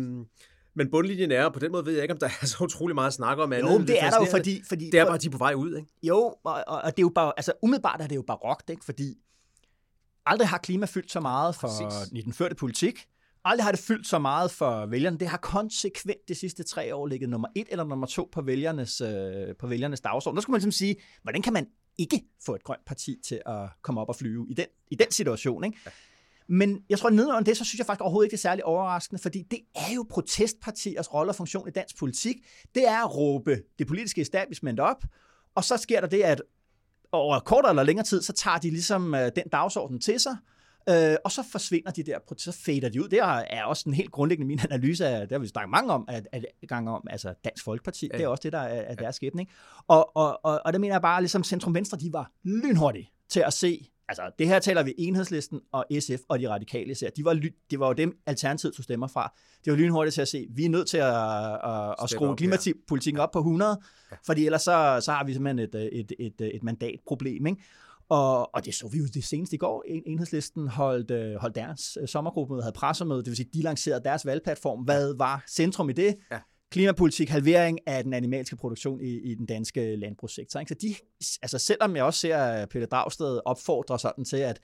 men 0.75 0.91
bundlinjen 0.91 1.31
er, 1.31 1.45
og 1.45 1.53
på 1.53 1.59
den 1.59 1.71
måde 1.71 1.85
ved 1.85 1.93
jeg 1.93 2.01
ikke, 2.01 2.13
om 2.13 2.17
der 2.17 2.29
er 2.41 2.45
så 2.45 2.63
utrolig 2.63 2.95
meget 2.95 3.07
at 3.07 3.13
snakke 3.13 3.43
om 3.43 3.53
andet. 3.53 3.73
Jo, 3.73 3.79
det, 3.79 3.87
det 3.87 4.03
er 4.03 4.09
der 4.09 4.17
jo, 4.19 4.31
fordi... 4.31 4.61
fordi 4.67 4.89
det 4.89 4.99
er 4.99 5.05
bare, 5.05 5.17
de 5.17 5.27
er 5.27 5.31
på 5.31 5.37
vej 5.37 5.53
ud, 5.53 5.75
ikke? 5.75 5.89
Jo, 6.03 6.17
og, 6.43 6.63
og 6.67 6.91
det 6.91 6.99
er 6.99 7.05
jo 7.05 7.11
bare... 7.15 7.33
Altså, 7.37 7.53
umiddelbart 7.61 8.01
er 8.01 8.07
det 8.07 8.15
jo 8.15 8.23
barokt, 8.27 8.69
ikke? 8.69 8.85
Fordi 8.85 9.15
aldrig 10.25 10.47
har 10.47 10.57
klima 10.57 10.85
fyldt 10.85 11.11
så 11.11 11.19
meget 11.19 11.55
for 11.55 11.67
Præcis. 11.67 12.23
den 12.23 12.33
førte 12.33 12.55
politik. 12.55 13.07
Aldrig 13.45 13.65
har 13.65 13.71
det 13.71 13.79
fyldt 13.79 14.07
så 14.07 14.19
meget 14.19 14.51
for 14.51 14.85
vælgerne. 14.85 15.17
Det 15.17 15.27
har 15.27 15.37
konsekvent 15.37 16.27
de 16.27 16.35
sidste 16.35 16.63
tre 16.63 16.95
år 16.95 17.07
ligget 17.07 17.29
nummer 17.29 17.47
et 17.55 17.67
eller 17.69 17.83
nummer 17.83 18.07
to 18.07 18.29
på 18.31 18.41
vælgernes, 18.41 19.01
øh, 19.01 19.55
på 19.59 19.67
vælgernes 19.67 20.01
dagsorden. 20.01 20.35
Der 20.35 20.41
skulle 20.41 20.53
man 20.53 20.59
ligesom 20.59 20.71
sige, 20.71 20.95
hvordan 21.23 21.41
kan 21.41 21.53
man 21.53 21.67
ikke 21.97 22.21
få 22.45 22.55
et 22.55 22.63
grønt 22.63 22.85
parti 22.85 23.17
til 23.25 23.41
at 23.45 23.69
komme 23.81 24.01
op 24.01 24.09
og 24.09 24.15
flyve 24.15 24.45
i 24.49 24.53
den, 24.53 24.65
i 24.91 24.95
den 24.95 25.11
situation? 25.11 25.63
Ikke? 25.63 25.77
Ja. 25.85 25.91
Men 26.47 26.83
jeg 26.89 26.99
tror, 26.99 27.07
at 27.09 27.15
nedenunder 27.15 27.41
det, 27.41 27.57
så 27.57 27.65
synes 27.65 27.79
jeg 27.79 27.85
faktisk 27.85 28.01
overhovedet 28.01 28.27
ikke, 28.27 28.31
det 28.31 28.37
er 28.37 28.49
særlig 28.49 28.65
overraskende, 28.65 29.21
fordi 29.21 29.43
det 29.51 29.59
er 29.75 29.93
jo 29.95 30.05
protestpartiers 30.09 31.13
rolle 31.13 31.31
og 31.31 31.35
funktion 31.35 31.67
i 31.67 31.71
dansk 31.71 31.97
politik. 31.97 32.35
Det 32.75 32.87
er 32.87 33.05
at 33.05 33.15
råbe 33.15 33.61
det 33.79 33.87
politiske 33.87 34.21
establishment 34.21 34.79
op, 34.79 35.03
og 35.55 35.63
så 35.63 35.77
sker 35.77 36.01
der 36.01 36.07
det, 36.07 36.21
at 36.21 36.41
over 37.11 37.39
kortere 37.39 37.71
eller 37.71 37.83
længere 37.83 38.05
tid, 38.05 38.21
så 38.21 38.33
tager 38.33 38.57
de 38.57 38.69
ligesom 38.69 39.15
øh, 39.15 39.31
den 39.35 39.43
dagsorden 39.51 39.99
til 39.99 40.19
sig, 40.19 40.37
Øh, 40.89 41.15
og 41.25 41.31
så 41.31 41.43
forsvinder 41.51 41.91
de 41.91 42.03
der, 42.03 42.19
så 42.37 42.51
fader 42.65 42.89
de 42.89 43.03
ud. 43.03 43.07
Det 43.07 43.19
er 43.19 43.63
også 43.63 43.83
en 43.87 43.93
helt 43.93 44.11
grundlæggende 44.11 44.47
min 44.47 44.59
analyse 44.69 45.07
af, 45.07 45.21
det 45.21 45.31
har 45.31 45.39
vi 45.39 45.47
snakket 45.47 45.71
mange 45.71 45.93
om, 45.93 46.05
at, 46.07 46.27
at, 46.31 46.45
gang 46.67 46.89
om, 46.89 47.07
altså 47.09 47.33
Dansk 47.45 47.63
Folkeparti, 47.63 48.09
ja. 48.13 48.17
det 48.17 48.23
er 48.23 48.27
også 48.27 48.41
det, 48.43 48.53
der 48.53 48.59
er, 48.59 48.81
er 48.81 48.95
deres 48.95 49.15
skæbning. 49.15 49.49
Og, 49.87 50.17
og, 50.17 50.39
og, 50.45 50.61
og 50.65 50.73
der 50.73 50.79
mener 50.79 50.93
jeg 50.93 51.01
bare, 51.01 51.21
ligesom 51.21 51.43
Centrum 51.43 51.75
Venstre, 51.75 51.97
de 51.97 52.13
var 52.13 52.31
lynhurtige 52.43 53.11
til 53.29 53.39
at 53.39 53.53
se, 53.53 53.89
altså 54.07 54.31
det 54.39 54.47
her 54.47 54.59
taler 54.59 54.83
vi 54.83 54.93
enhedslisten 54.97 55.61
og 55.71 55.85
SF 55.99 56.21
og 56.29 56.39
de 56.39 56.49
radikale 56.49 56.91
især. 56.91 57.09
De 57.09 57.25
var, 57.25 57.33
det 57.71 57.79
var 57.79 57.87
jo 57.87 57.93
dem, 57.93 58.17
Alternativet 58.25 58.75
tog 58.75 58.83
stemmer 58.83 59.07
fra. 59.07 59.33
Det 59.65 59.71
var 59.71 59.77
lynhurtigt 59.77 60.13
til 60.13 60.21
at 60.21 60.27
se, 60.27 60.47
vi 60.49 60.65
er 60.65 60.69
nødt 60.69 60.87
til 60.87 60.97
at, 60.97 61.13
at, 61.63 61.95
at 62.03 62.09
skrue 62.09 62.35
klimapolitikken 62.35 63.19
op 63.19 63.31
på 63.31 63.39
100, 63.39 63.81
ja. 64.11 64.15
fordi 64.25 64.45
ellers 64.45 64.61
så, 64.61 64.99
så 65.01 65.11
har 65.11 65.23
vi 65.23 65.33
simpelthen 65.33 65.59
et, 65.59 65.89
et, 65.99 66.11
et, 66.19 66.55
et 66.55 66.63
mandatproblem. 66.63 67.45
Ikke? 67.45 67.61
Og, 68.09 68.55
og 68.55 68.65
det 68.65 68.75
så 68.75 68.87
vi 68.87 68.97
jo 68.97 69.05
det 69.13 69.23
seneste 69.23 69.55
i 69.55 69.57
går. 69.57 69.83
Enhedslisten 70.05 70.67
holdt, 70.67 71.11
øh, 71.11 71.35
holdt 71.35 71.55
deres 71.55 71.97
øh, 72.01 72.07
sommergruppemøde, 72.07 72.63
havde 72.63 72.73
pressemøde, 72.75 73.19
det 73.19 73.27
vil 73.27 73.35
sige, 73.35 73.49
de 73.53 73.61
lancerede 73.61 74.03
deres 74.03 74.25
valgplatform. 74.25 74.83
Hvad 74.83 75.15
var 75.17 75.43
centrum 75.49 75.89
i 75.89 75.93
det? 75.93 76.15
Ja. 76.31 76.39
klimapolitik, 76.71 77.29
halvering 77.29 77.79
af 77.87 78.03
den 78.03 78.13
animalske 78.13 78.55
produktion 78.55 79.01
i, 79.01 79.31
i 79.31 79.35
den 79.35 79.45
danske 79.45 79.95
landbrugssektor. 79.95 80.59
Ikke? 80.59 80.69
Så 80.69 80.75
de, 80.81 80.95
altså 81.41 81.57
selvom 81.57 81.95
jeg 81.95 82.03
også 82.03 82.19
ser 82.19 82.65
Peter 82.65 82.85
Dragsted 82.85 83.39
opfordre 83.45 83.99
sådan 83.99 84.25
til, 84.25 84.37
at 84.37 84.59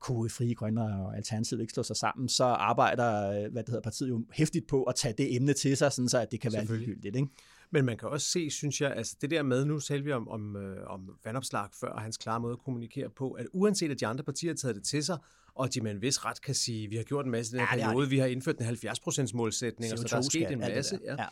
kunne 0.00 0.30
Frie 0.30 0.54
Grønne 0.54 0.82
og 0.82 1.16
Alternativet 1.16 1.60
ikke 1.60 1.72
slå 1.72 1.82
sig 1.82 1.96
sammen, 1.96 2.28
så 2.28 2.44
arbejder 2.44 3.30
hvad 3.48 3.62
det 3.62 3.68
hedder, 3.68 3.80
partiet 3.80 4.08
jo 4.08 4.24
hæftigt 4.32 4.66
på 4.68 4.82
at 4.82 4.94
tage 4.94 5.14
det 5.18 5.36
emne 5.36 5.52
til 5.52 5.76
sig, 5.76 5.92
sådan 5.92 6.08
så 6.08 6.18
at 6.18 6.32
det 6.32 6.40
kan 6.40 6.52
være 6.52 6.64
ligegyldigt. 6.64 7.16
Ikke? 7.16 7.28
Men 7.70 7.84
man 7.84 7.98
kan 7.98 8.08
også 8.08 8.26
se, 8.26 8.50
synes 8.50 8.80
jeg, 8.80 8.92
altså 8.92 9.16
det 9.20 9.30
der 9.30 9.42
med, 9.42 9.64
nu 9.64 9.80
talte 9.80 10.04
vi 10.04 10.12
om, 10.12 10.28
om, 10.28 10.56
øh, 10.56 10.86
om 10.86 11.10
vandopslag 11.24 11.68
før, 11.80 11.88
og 11.88 12.00
hans 12.00 12.16
klare 12.16 12.40
måde 12.40 12.52
at 12.52 12.58
kommunikere 12.58 13.10
på, 13.10 13.32
at 13.32 13.46
uanset 13.52 13.90
at 13.90 14.00
de 14.00 14.06
andre 14.06 14.24
partier 14.24 14.50
har 14.50 14.56
taget 14.56 14.76
det 14.76 14.84
til 14.84 15.04
sig, 15.04 15.18
og 15.54 15.74
de 15.74 15.80
med 15.80 15.90
en 15.90 16.02
vis 16.02 16.24
ret 16.24 16.42
kan 16.42 16.54
sige, 16.54 16.88
vi 16.88 16.96
har 16.96 17.02
gjort 17.02 17.24
en 17.24 17.30
masse 17.30 17.56
i 17.56 17.58
den 17.58 17.66
her 17.66 17.78
ja, 17.78 17.86
periode, 17.86 18.08
vi 18.08 18.18
har 18.18 18.26
indført 18.26 18.60
en 18.60 18.66
70% 18.66 19.30
målsætning, 19.34 19.92
og 19.92 19.98
så 19.98 20.04
der 20.04 20.16
er 20.16 20.20
sket 20.20 20.50
en 20.50 20.58
masse, 20.58 20.98
ja. 21.04 21.14
Ja. 21.18 21.26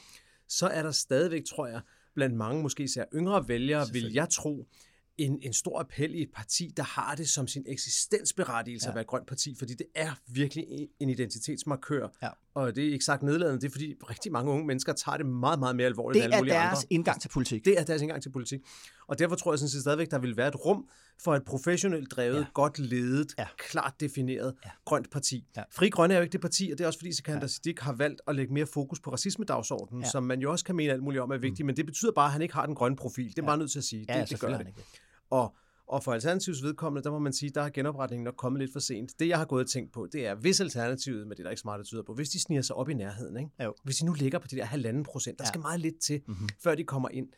så 0.49 0.67
er 0.67 0.83
der 0.83 0.91
stadigvæk, 0.91 1.45
tror 1.45 1.67
jeg, 1.67 1.81
blandt 2.15 2.37
mange 2.37 2.63
måske 2.63 2.83
især 2.83 3.05
yngre 3.15 3.49
vælgere, 3.49 3.87
vil 3.93 4.13
jeg 4.13 4.29
tro, 4.29 4.69
en, 5.19 5.39
en 5.43 5.53
stor 5.53 5.81
appel 5.81 6.15
i 6.15 6.23
et 6.23 6.31
parti, 6.35 6.73
der 6.77 6.83
har 6.83 7.15
det 7.15 7.29
som 7.29 7.49
sin 7.49 7.65
eksistensberettigelse 7.67 8.87
ja. 8.87 8.91
at 8.91 8.95
være 8.95 9.03
et 9.03 9.07
grønt 9.07 9.27
parti, 9.27 9.55
fordi 9.59 9.75
det 9.75 9.87
er 9.95 10.11
virkelig 10.27 10.89
en 11.01 11.11
identitetsmarkør. 11.11 12.09
Ja. 12.23 12.29
Og 12.55 12.77
det 12.77 12.89
er 12.89 12.93
ikke 12.93 13.05
sagt 13.05 13.23
nedladende, 13.23 13.61
det 13.61 13.67
er 13.67 13.71
fordi 13.71 13.95
rigtig 14.11 14.33
mange 14.33 14.53
unge 14.53 14.67
mennesker 14.67 14.93
tager 14.93 15.17
det 15.17 15.27
meget, 15.27 15.59
meget 15.59 15.77
mere 15.77 15.87
alvorligt 15.87 16.23
det 16.23 16.25
end 16.25 16.35
alle 16.35 16.41
mulige 16.41 16.55
andre. 16.55 16.65
Det 16.65 16.71
er 16.71 16.75
deres 16.75 16.87
indgang 16.91 17.21
til 17.21 17.29
politik. 17.29 17.65
Det 17.65 17.81
er 17.81 17.85
deres 17.85 18.03
indgang 18.03 18.23
til 18.23 18.31
politik. 18.31 18.61
Og 19.07 19.19
derfor 19.19 19.37
tror 19.37 19.53
jeg 19.53 19.59
sådan 19.59 19.69
set 19.69 19.81
stadigvæk, 19.81 20.11
der 20.11 20.19
vil 20.19 20.37
være 20.37 20.49
et 20.49 20.65
rum 20.65 20.89
for 21.23 21.35
et 21.35 21.45
professionelt 21.45 22.11
drevet, 22.11 22.39
ja. 22.39 22.47
godt 22.55 22.79
ledet, 22.79 23.35
ja. 23.39 23.47
klart 23.59 23.95
defineret 24.01 24.55
ja. 24.65 24.71
grønt 24.85 25.11
parti. 25.11 25.45
Ja. 25.57 25.63
Fri 25.73 25.89
Grønne 25.89 26.15
er 26.15 26.19
jo 26.19 26.23
ikke 26.23 26.33
det 26.33 26.41
parti, 26.41 26.69
og 26.73 26.79
det 26.79 26.85
er 26.85 26.89
også 26.89 26.99
fordi 26.99 27.13
Sikander 27.13 27.41
ja. 27.41 27.47
Siddiq 27.47 27.81
har 27.81 27.93
valgt 27.93 28.21
at 28.27 28.37
lægge 28.37 28.55
mere 28.55 28.67
fokus 28.67 29.01
på 29.01 29.11
racisme-dagsordenen, 29.13 30.03
ja. 30.03 30.11
som 30.11 30.23
man 30.23 30.41
jo 30.41 30.51
også 30.51 30.65
kan 30.65 30.77
mene 30.77 30.93
alt 30.93 31.03
muligt 31.03 31.23
om 31.23 31.31
er 31.31 31.39
vigtigt, 31.39 31.61
mm. 31.61 31.67
men 31.67 31.77
det 31.77 31.87
betyder 31.87 32.13
bare, 32.13 32.27
at 32.27 32.33
han 32.33 32.43
ikke 32.43 32.55
har 32.55 32.67
den 32.67 32.75
grønne 32.75 32.97
profil. 32.97 33.29
Det 33.29 33.39
er 33.39 33.43
ja. 33.43 33.47
bare 33.47 33.59
nødt 33.59 33.71
til 33.71 33.79
at 33.79 33.85
sige. 33.85 34.07
Ja, 34.09 34.21
det, 34.21 34.31
det 34.31 34.41
gør 34.41 34.59
det. 34.59 34.67
Ikke. 34.67 34.83
Og, 35.31 35.57
og 35.87 36.05
for 36.05 36.13
Alternativets 36.13 36.63
vedkommende, 36.63 37.05
der 37.05 37.11
må 37.11 37.19
man 37.19 37.33
sige, 37.33 37.51
der 37.51 37.63
er 37.63 37.71
genopretningen 37.71 38.25
nok 38.25 38.35
kommet 38.37 38.61
lidt 38.61 38.73
for 38.73 38.81
sent. 38.81 39.13
Det, 39.19 39.29
jeg 39.29 39.39
har 39.39 39.45
gået 39.45 39.65
og 39.65 39.71
tænkt 39.71 39.93
på, 39.93 40.07
det 40.13 40.27
er, 40.27 40.35
hvis 40.35 40.61
Alternativet, 40.61 41.27
med 41.27 41.37
det 41.37 41.45
der 41.45 41.51
ikke 41.51 41.61
smart 41.61 41.85
tyder 41.85 42.03
på, 42.03 42.15
hvis 42.15 42.29
de 42.29 42.41
sniger 42.41 42.63
sig 42.63 42.77
op 42.77 42.89
i 42.89 42.95
nærheden, 42.95 43.37
ikke? 43.37 43.51
Jo. 43.65 43.75
hvis 43.85 43.97
de 43.97 44.07
nu 44.07 44.13
ligger 44.13 44.39
på 44.39 44.49
de 44.49 44.57
der 44.57 44.65
halvanden 44.65 45.05
procent, 45.05 45.39
der 45.39 45.45
ja. 45.45 45.49
skal 45.49 45.61
meget 45.61 45.81
lidt 45.81 46.01
til, 46.01 46.23
mm-hmm. 46.27 46.49
før 46.63 46.75
de 46.75 46.85
kommer 46.85 47.09
ind. 47.09 47.29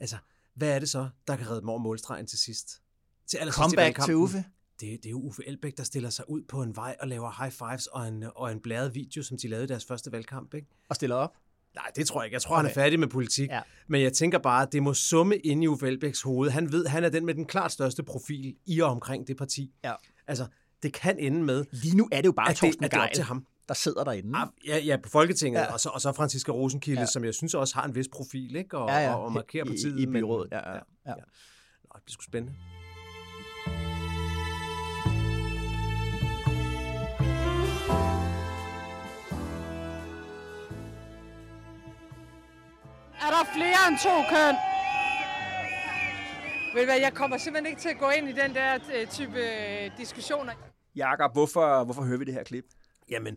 Altså, 0.00 0.16
hvad 0.54 0.74
er 0.74 0.78
det 0.78 0.88
så, 0.88 1.08
der 1.26 1.36
kan 1.36 1.50
redde 1.50 1.60
dem 1.60 1.68
over 1.68 1.78
målstregen 1.78 2.26
til 2.26 2.38
sidst? 2.38 2.82
Til 3.26 3.38
Comeback 3.52 4.04
til 4.04 4.16
Uffe? 4.16 4.44
Det, 4.80 5.02
det 5.02 5.06
er 5.06 5.10
jo 5.10 5.20
Uffe 5.20 5.48
Elbæk, 5.48 5.76
der 5.76 5.82
stiller 5.82 6.10
sig 6.10 6.30
ud 6.30 6.42
på 6.42 6.62
en 6.62 6.76
vej 6.76 6.96
og 7.00 7.08
laver 7.08 7.42
high 7.42 7.52
fives 7.52 7.86
og 7.86 8.08
en, 8.08 8.24
og 8.36 8.52
en 8.52 8.60
blæret 8.60 8.94
video, 8.94 9.22
som 9.22 9.38
de 9.38 9.48
lavede 9.48 9.64
i 9.64 9.68
deres 9.68 9.84
første 9.84 10.12
valgkamp. 10.12 10.54
Ikke? 10.54 10.68
Og 10.88 10.96
stiller 10.96 11.16
op? 11.16 11.36
Nej, 11.74 11.84
det 11.96 12.06
tror 12.06 12.20
jeg 12.20 12.26
ikke. 12.26 12.34
Jeg 12.34 12.42
tror, 12.42 12.54
okay. 12.54 12.62
han 12.62 12.70
er 12.70 12.74
færdig 12.74 13.00
med 13.00 13.08
politik. 13.08 13.48
Ja. 13.48 13.60
Men 13.88 14.02
jeg 14.02 14.12
tænker 14.12 14.38
bare, 14.38 14.62
at 14.62 14.72
det 14.72 14.82
må 14.82 14.94
summe 14.94 15.36
ind 15.36 15.64
i 15.64 15.66
Uffe 15.66 15.86
Elbæks 15.86 16.22
hoved. 16.22 16.50
Han 16.50 16.72
ved, 16.72 16.86
han 16.86 17.04
er 17.04 17.08
den 17.08 17.26
med 17.26 17.34
den 17.34 17.44
klart 17.44 17.72
største 17.72 18.02
profil 18.02 18.56
i 18.66 18.80
og 18.80 18.90
omkring 18.90 19.28
det 19.28 19.36
parti. 19.36 19.70
Ja. 19.84 19.92
Altså, 20.26 20.46
det 20.82 20.92
kan 20.92 21.18
ende 21.18 21.42
med... 21.42 21.64
Lige 21.72 21.96
nu 21.96 22.08
er 22.12 22.16
det 22.16 22.26
jo 22.26 22.32
bare 22.32 22.54
Torsten 22.54 22.88
Geil, 22.88 23.10
til 23.14 23.24
ham. 23.24 23.46
der 23.68 23.74
sidder 23.74 24.04
derinde. 24.04 24.38
Ah, 24.38 24.48
ja, 24.66 24.78
ja, 24.78 24.96
på 24.96 25.08
Folketinget. 25.08 25.60
Ja. 25.60 25.72
Og, 25.72 25.80
så, 25.80 25.88
og 25.88 26.00
så 26.00 26.12
Franziska 26.12 26.52
Rosenkilde, 26.52 27.00
ja. 27.00 27.06
som 27.06 27.24
jeg 27.24 27.34
synes 27.34 27.54
også 27.54 27.74
har 27.74 27.84
en 27.84 27.94
vis 27.94 28.08
profil, 28.12 28.56
ikke? 28.56 28.78
Og, 28.78 28.88
ja, 28.88 28.98
ja. 28.98 29.14
og, 29.14 29.24
og 29.24 29.32
markerer 29.32 29.64
partiet. 29.64 29.98
I, 29.98 30.02
i 30.02 30.06
byrådet, 30.06 30.48
ja. 30.52 30.58
ja, 30.58 30.74
ja. 30.74 30.80
ja. 31.06 31.14
Nå, 31.14 31.92
det 31.94 32.02
bliver 32.04 32.12
sgu 32.12 32.22
spændende. 32.22 32.56
Er 43.30 43.34
der 43.34 43.52
flere 43.54 43.88
end 43.88 43.98
to 43.98 44.16
køn? 44.34 44.54
Ved 46.74 46.84
hvad, 46.84 46.98
jeg 47.00 47.14
kommer 47.14 47.38
simpelthen 47.38 47.66
ikke 47.66 47.82
til 47.82 47.88
at 47.88 47.98
gå 47.98 48.10
ind 48.10 48.28
i 48.28 48.32
den 48.32 48.54
der 48.54 48.78
øh, 48.94 49.06
type 49.06 49.38
øh, 49.38 49.90
diskussioner. 49.98 50.52
Jakob, 50.96 51.32
hvorfor, 51.32 51.84
hvorfor 51.84 52.02
hører 52.02 52.18
vi 52.18 52.24
det 52.24 52.34
her 52.34 52.42
klip? 52.42 52.64
Jamen, 53.10 53.36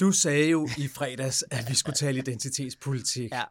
du 0.00 0.12
sagde 0.12 0.50
jo 0.50 0.68
i 0.78 0.88
fredags, 0.88 1.44
at 1.50 1.64
vi 1.68 1.74
skulle 1.74 1.96
tale 1.96 2.18
identitetspolitik. 2.18 3.32
Ja. 3.32 3.42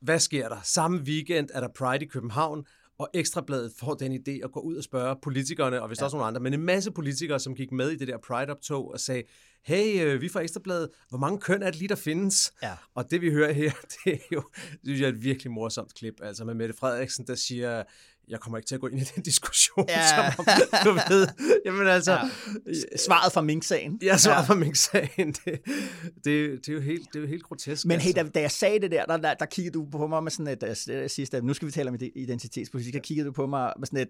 Hvad 0.00 0.18
sker 0.18 0.48
der? 0.48 0.60
Samme 0.62 0.98
weekend 0.98 1.48
er 1.54 1.60
der 1.60 1.68
Pride 1.68 2.04
i 2.04 2.08
København, 2.08 2.66
og 2.98 3.08
Ekstrabladet 3.14 3.72
får 3.78 3.94
den 3.94 4.12
idé 4.12 4.44
at 4.44 4.52
gå 4.52 4.60
ud 4.60 4.76
og 4.76 4.84
spørge 4.84 5.16
politikerne, 5.22 5.82
og 5.82 5.88
hvis 5.88 6.00
ja. 6.00 6.04
også 6.04 6.16
nogle 6.16 6.26
andre, 6.26 6.40
men 6.40 6.54
en 6.54 6.62
masse 6.62 6.90
politikere, 6.90 7.40
som 7.40 7.54
gik 7.54 7.72
med 7.72 7.90
i 7.90 7.96
det 7.96 8.08
der 8.08 8.18
Pride-optog 8.18 8.90
og 8.90 9.00
sagde, 9.00 9.22
hey, 9.64 10.04
øh, 10.04 10.20
vi 10.20 10.28
fra 10.28 10.40
Ekstrabladet, 10.40 10.88
hvor 11.08 11.18
mange 11.18 11.38
køn 11.38 11.62
er 11.62 11.70
det 11.70 11.78
lige, 11.78 11.88
der 11.88 11.94
findes? 11.94 12.52
Ja. 12.62 12.72
Og 12.94 13.10
det 13.10 13.20
vi 13.20 13.30
hører 13.30 13.52
her, 13.52 13.72
det 14.04 14.12
er 14.12 14.18
jo 14.32 14.42
synes 14.84 15.00
jeg, 15.00 15.08
et 15.08 15.22
virkelig 15.22 15.52
morsomt 15.52 15.94
klip, 15.94 16.14
altså 16.22 16.44
med 16.44 16.54
Mette 16.54 16.74
Frederiksen, 16.74 17.26
der 17.26 17.34
siger, 17.34 17.82
jeg 18.28 18.40
kommer 18.40 18.58
ikke 18.58 18.66
til 18.66 18.74
at 18.74 18.80
gå 18.80 18.86
ind 18.86 19.00
i 19.00 19.04
den 19.14 19.22
diskussion, 19.30 19.86
ja. 19.88 20.08
som 20.08 20.24
om, 20.38 20.46
du 20.84 21.14
ved, 21.14 21.28
jamen 21.64 21.86
altså... 21.86 22.12
Ja. 22.12 22.96
Svaret 22.96 23.32
fra 23.32 23.40
Mink-sagen. 23.40 23.98
Ja, 24.02 24.16
svaret 24.16 24.42
ja. 24.42 24.46
fra 24.46 24.54
Mink-sagen, 24.54 25.32
det, 25.32 25.60
det, 26.24 26.24
det, 26.24 26.68
er 26.68 26.72
jo 26.72 26.80
helt, 26.80 27.08
det 27.12 27.18
er 27.18 27.20
jo 27.20 27.26
helt 27.26 27.42
grotesk. 27.42 27.86
Men 27.86 28.00
hey, 28.00 28.08
altså. 28.08 28.22
da, 28.22 28.28
da 28.28 28.40
jeg 28.40 28.50
sagde 28.50 28.80
det 28.80 28.90
der, 28.90 29.04
der, 29.04 29.16
der, 29.16 29.34
der 29.34 29.46
kiggede 29.46 29.74
du 29.74 29.86
på 29.90 30.06
mig 30.06 30.22
med 30.22 30.30
sådan 30.30 30.58
et, 30.62 30.86
jeg 30.88 31.10
sidste, 31.10 31.42
nu 31.42 31.54
skal 31.54 31.66
vi 31.66 31.72
tale 31.72 31.88
om 31.88 31.96
identitetspolitik, 32.16 32.94
der 32.94 33.00
kiggede 33.00 33.26
du 33.26 33.32
på 33.32 33.46
mig 33.46 33.72
med 33.78 33.86
sådan 33.86 33.98
et, 33.98 34.08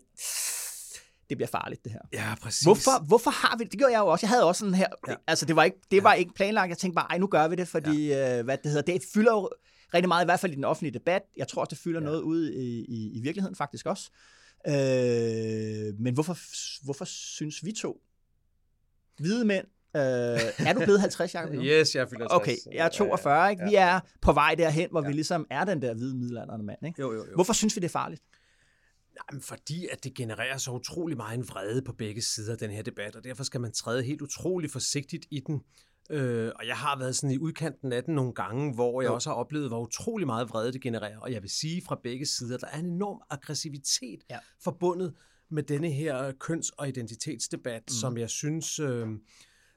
det 1.29 1.39
bliver 1.39 1.49
farligt 1.49 1.85
det 1.85 1.93
her. 1.93 2.01
Ja, 2.13 2.35
præcis. 2.43 2.63
Hvorfor, 2.63 3.05
hvorfor 3.07 3.31
har 3.31 3.57
vi 3.57 3.65
det? 3.65 3.73
Det 3.73 3.79
gjorde 3.79 3.93
jeg 3.93 4.01
jo 4.01 4.07
også. 4.07 4.27
Jeg 4.27 4.31
havde 4.31 4.45
også 4.45 4.59
sådan 4.59 4.75
her, 4.75 4.87
ja. 5.09 5.15
altså 5.27 5.47
det 5.47 5.57
var 5.57 5.65
ikke, 5.65 5.77
det 5.91 6.05
var 6.05 6.15
ikke 6.15 6.35
planlagt. 6.35 6.69
Jeg 6.69 6.79
tænkte 6.79 6.95
bare, 6.95 7.07
ej, 7.11 7.19
nu 7.19 7.27
gør 7.27 7.49
vi 7.49 7.57
det, 7.57 7.69
fordi, 7.69 8.07
ja. 8.07 8.39
øh, 8.39 8.45
hvad 8.45 8.59
det 8.59 8.71
hedder, 8.71 8.93
det 8.93 9.03
fylder 9.15 9.33
jo 9.33 9.51
rigtig 9.95 10.09
meget, 10.09 10.25
i 10.25 10.27
hvert 10.27 10.41
fald 10.41 10.53
i 10.53 10.57
den 10.57 10.65
offentlige 10.65 10.95
debat. 10.95 11.23
Jeg 11.37 11.49
tror 11.49 11.61
også, 11.61 11.71
det 11.71 11.79
fylder 11.79 12.01
ja. 12.01 12.05
noget 12.05 12.21
ud 12.21 12.51
i, 12.51 12.85
i, 12.89 13.19
i 13.19 13.21
virkeligheden 13.21 13.57
faktisk 13.57 13.87
også. 13.87 14.11
Øh, 14.67 16.01
men 16.01 16.15
hvorfor, 16.15 16.37
hvorfor 16.85 17.05
synes 17.05 17.65
vi 17.65 17.73
to, 17.73 18.01
hvide 19.19 19.45
mænd, 19.45 19.67
Øh, 19.97 20.01
er 20.69 20.73
du 20.73 20.81
blevet 20.85 21.01
50, 21.01 21.35
Jacob? 21.35 21.55
yes, 21.55 21.95
jeg 21.95 22.01
er 22.01 22.07
50. 22.07 22.31
Okay, 22.31 22.57
jeg 22.73 22.85
er 22.85 22.89
42, 22.89 23.51
ikke? 23.51 23.65
Vi 23.65 23.75
er 23.75 24.01
på 24.21 24.33
vej 24.33 24.55
derhen, 24.55 24.91
hvor 24.91 25.03
ja. 25.03 25.07
vi 25.07 25.13
ligesom 25.13 25.47
er 25.51 25.65
den 25.65 25.83
der 25.83 25.95
hvide 25.95 26.17
middelalderne 26.17 26.65
mand, 26.65 26.87
ikke? 26.87 27.01
Jo, 27.01 27.13
jo, 27.13 27.19
jo. 27.19 27.35
Hvorfor 27.35 27.53
synes 27.53 27.77
vi, 27.77 27.81
det 27.81 27.87
er 27.87 27.93
farligt? 27.93 28.23
Jamen, 29.31 29.43
fordi 29.43 29.87
at 29.93 30.05
det 30.05 30.15
genererer 30.15 30.59
så 30.59 30.71
utrolig 30.71 31.17
meget 31.17 31.39
en 31.39 31.49
vrede 31.49 31.83
på 31.83 31.93
begge 31.93 32.23
sider 32.23 32.53
af 32.53 32.59
den 32.59 32.71
her 32.71 32.83
debat, 32.83 33.17
og 33.17 33.25
derfor 33.25 33.45
skal 33.45 33.61
man 33.61 33.73
træde 33.73 34.03
helt 34.03 34.23
utrolig 34.23 34.71
forsigtigt 34.71 35.27
i 35.31 35.41
den. 35.47 35.61
Øh, 36.11 36.53
og 36.55 36.67
jeg 36.67 36.77
har 36.77 36.99
været 36.99 37.17
sådan 37.17 37.31
i 37.31 37.39
udkanten 37.39 37.93
af 37.93 38.05
den 38.05 38.15
nogle 38.15 38.33
gange, 38.33 38.75
hvor 38.75 39.03
jeg 39.03 39.09
jo. 39.09 39.15
også 39.15 39.31
har 39.31 39.37
oplevet, 39.37 39.69
hvor 39.69 39.81
utrolig 39.81 40.27
meget 40.27 40.51
vrede 40.51 40.73
det 40.73 40.81
genererer. 40.81 41.19
Og 41.19 41.33
jeg 41.33 41.43
vil 41.43 41.51
sige 41.51 41.83
fra 41.83 42.01
begge 42.03 42.27
sider, 42.27 42.59
der 42.59 42.67
er 42.67 42.79
en 42.79 42.87
enorm 42.87 43.21
aggressivitet 43.31 44.21
ja. 44.31 44.39
forbundet 44.61 45.15
med 45.51 45.63
denne 45.63 45.91
her 45.91 46.33
køns- 46.33 46.71
og 46.71 46.89
identitetsdebat, 46.89 47.83
mm. 47.83 47.93
som 47.93 48.19
jeg 48.19 48.31
synes 48.31 48.79
øh, 48.79 49.09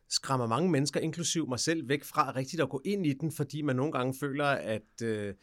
skræmmer 0.10 0.48
mange 0.48 0.70
mennesker, 0.72 1.00
inklusiv 1.00 1.50
mig 1.50 1.60
selv, 1.60 1.90
væk 1.90 2.04
fra 2.04 2.32
rigtigt 2.36 2.62
at 2.62 2.70
gå 2.70 2.82
ind 2.86 3.06
i 3.06 3.14
den, 3.14 3.32
fordi 3.32 3.62
man 3.62 3.76
nogle 3.76 3.92
gange 3.92 4.14
føler, 4.20 4.46
at... 4.46 5.02
Øh, 5.04 5.34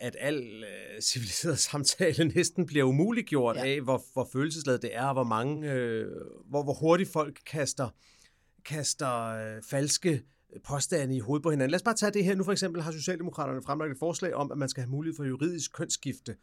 at 0.00 0.16
al 0.18 0.64
øh, 0.64 1.00
civiliseret 1.00 1.58
samtale 1.68 2.28
næsten 2.28 2.66
bliver 2.66 2.84
umuliggjort 2.84 3.56
ja. 3.56 3.66
af, 3.66 3.80
hvor, 3.80 4.02
hvor 4.12 4.28
følelsesladet 4.32 4.82
det 4.82 4.96
er, 4.96 5.06
og 5.06 5.12
hvor 5.12 5.24
mange, 5.24 5.72
øh, 5.72 6.06
hvor, 6.48 6.62
hvor 6.62 6.72
hurtigt 6.72 7.12
folk 7.12 7.40
kaster, 7.46 7.88
kaster 8.64 9.24
øh, 9.24 9.62
falske 9.62 10.22
påstande 10.64 11.16
i 11.16 11.20
hovedet 11.20 11.42
på 11.42 11.50
hinanden. 11.50 11.70
Lad 11.70 11.78
os 11.78 11.82
bare 11.82 11.94
tage 11.94 12.12
det 12.12 12.24
her. 12.24 12.34
Nu 12.34 12.44
for 12.44 12.52
eksempel 12.52 12.82
har 12.82 12.92
Socialdemokraterne 12.92 13.62
fremlagt 13.62 13.92
et 13.92 13.98
forslag 13.98 14.34
om, 14.34 14.52
at 14.52 14.58
man 14.58 14.68
skal 14.68 14.80
have 14.80 14.90
mulighed 14.90 15.16
for 15.16 15.24
juridisk 15.24 15.72
kønsskifte. 15.72 16.36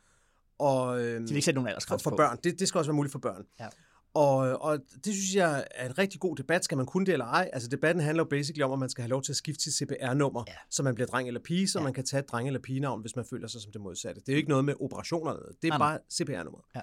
Og, 0.60 1.02
øh, 1.02 1.06
de 1.06 1.20
vil 1.20 1.32
ikke 1.32 1.42
sætte 1.42 1.62
nogen 1.62 1.76
for, 1.88 1.98
for 1.98 2.16
børn. 2.16 2.40
Det, 2.44 2.60
det 2.60 2.68
skal 2.68 2.80
også 2.80 2.92
være 2.92 2.96
muligt 2.96 3.12
for 3.12 3.20
børn. 3.20 3.46
Ja. 3.60 3.68
Og, 4.14 4.62
og 4.62 4.80
det 5.06 5.14
synes 5.14 5.36
jeg 5.36 5.66
er 5.72 5.86
en 5.86 5.98
rigtig 5.98 6.20
god 6.20 6.36
debat. 6.36 6.64
Skal 6.64 6.78
man 6.78 6.86
kunne 6.86 7.06
det 7.06 7.14
eller 7.14 7.26
ej? 7.26 7.50
Altså 7.54 7.70
debatten 7.70 8.04
handler 8.04 8.24
jo 8.24 8.28
basically 8.30 8.64
om, 8.64 8.72
at 8.72 8.80
man 8.80 8.90
skal 8.90 9.02
have 9.02 9.10
lov 9.10 9.22
til 9.22 9.32
at 9.32 9.36
skifte 9.36 9.64
sit 9.64 9.74
CPR-nummer, 9.74 10.44
ja. 10.48 10.54
så 10.70 10.84
man 10.84 10.96
bliver 10.96 11.08
dreng 11.08 11.28
eller 11.28 11.42
pige, 11.42 11.68
så 11.68 11.80
ja. 11.80 11.84
man 11.84 11.94
kan 11.94 12.06
tage 12.06 12.20
et 12.20 12.32
dreng 12.32 12.48
eller 12.48 12.60
pigenavn, 12.60 13.02
hvis 13.02 13.16
man 13.16 13.26
føler 13.26 13.48
sig 13.48 13.62
som 13.62 13.72
det 13.72 13.82
modsatte. 13.82 14.22
Det 14.22 14.30
er 14.30 14.34
jo 14.34 14.38
ikke 14.38 14.50
noget 14.50 14.66
med 14.66 14.74
operationer 14.80 15.32
eller 15.32 15.42
noget. 15.42 15.62
Det 15.62 15.68
er 15.68 15.78
nej, 15.78 15.88
bare 15.88 16.00
CPR-nummer. 16.14 16.60
Ja. 16.76 16.82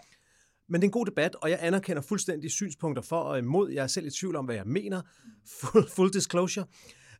Men 0.72 0.80
det 0.80 0.86
er 0.86 0.88
en 0.88 0.92
god 0.92 1.06
debat, 1.06 1.34
og 1.34 1.50
jeg 1.50 1.58
anerkender 1.62 2.02
fuldstændig 2.02 2.50
synspunkter 2.50 3.02
for 3.02 3.20
og 3.20 3.38
imod. 3.38 3.70
Jeg 3.70 3.82
er 3.82 3.86
selv 3.86 4.06
i 4.06 4.10
tvivl 4.10 4.36
om, 4.36 4.44
hvad 4.44 4.54
jeg 4.54 4.66
mener. 4.66 5.02
Full, 5.46 5.88
full 5.88 6.12
disclosure. 6.12 6.66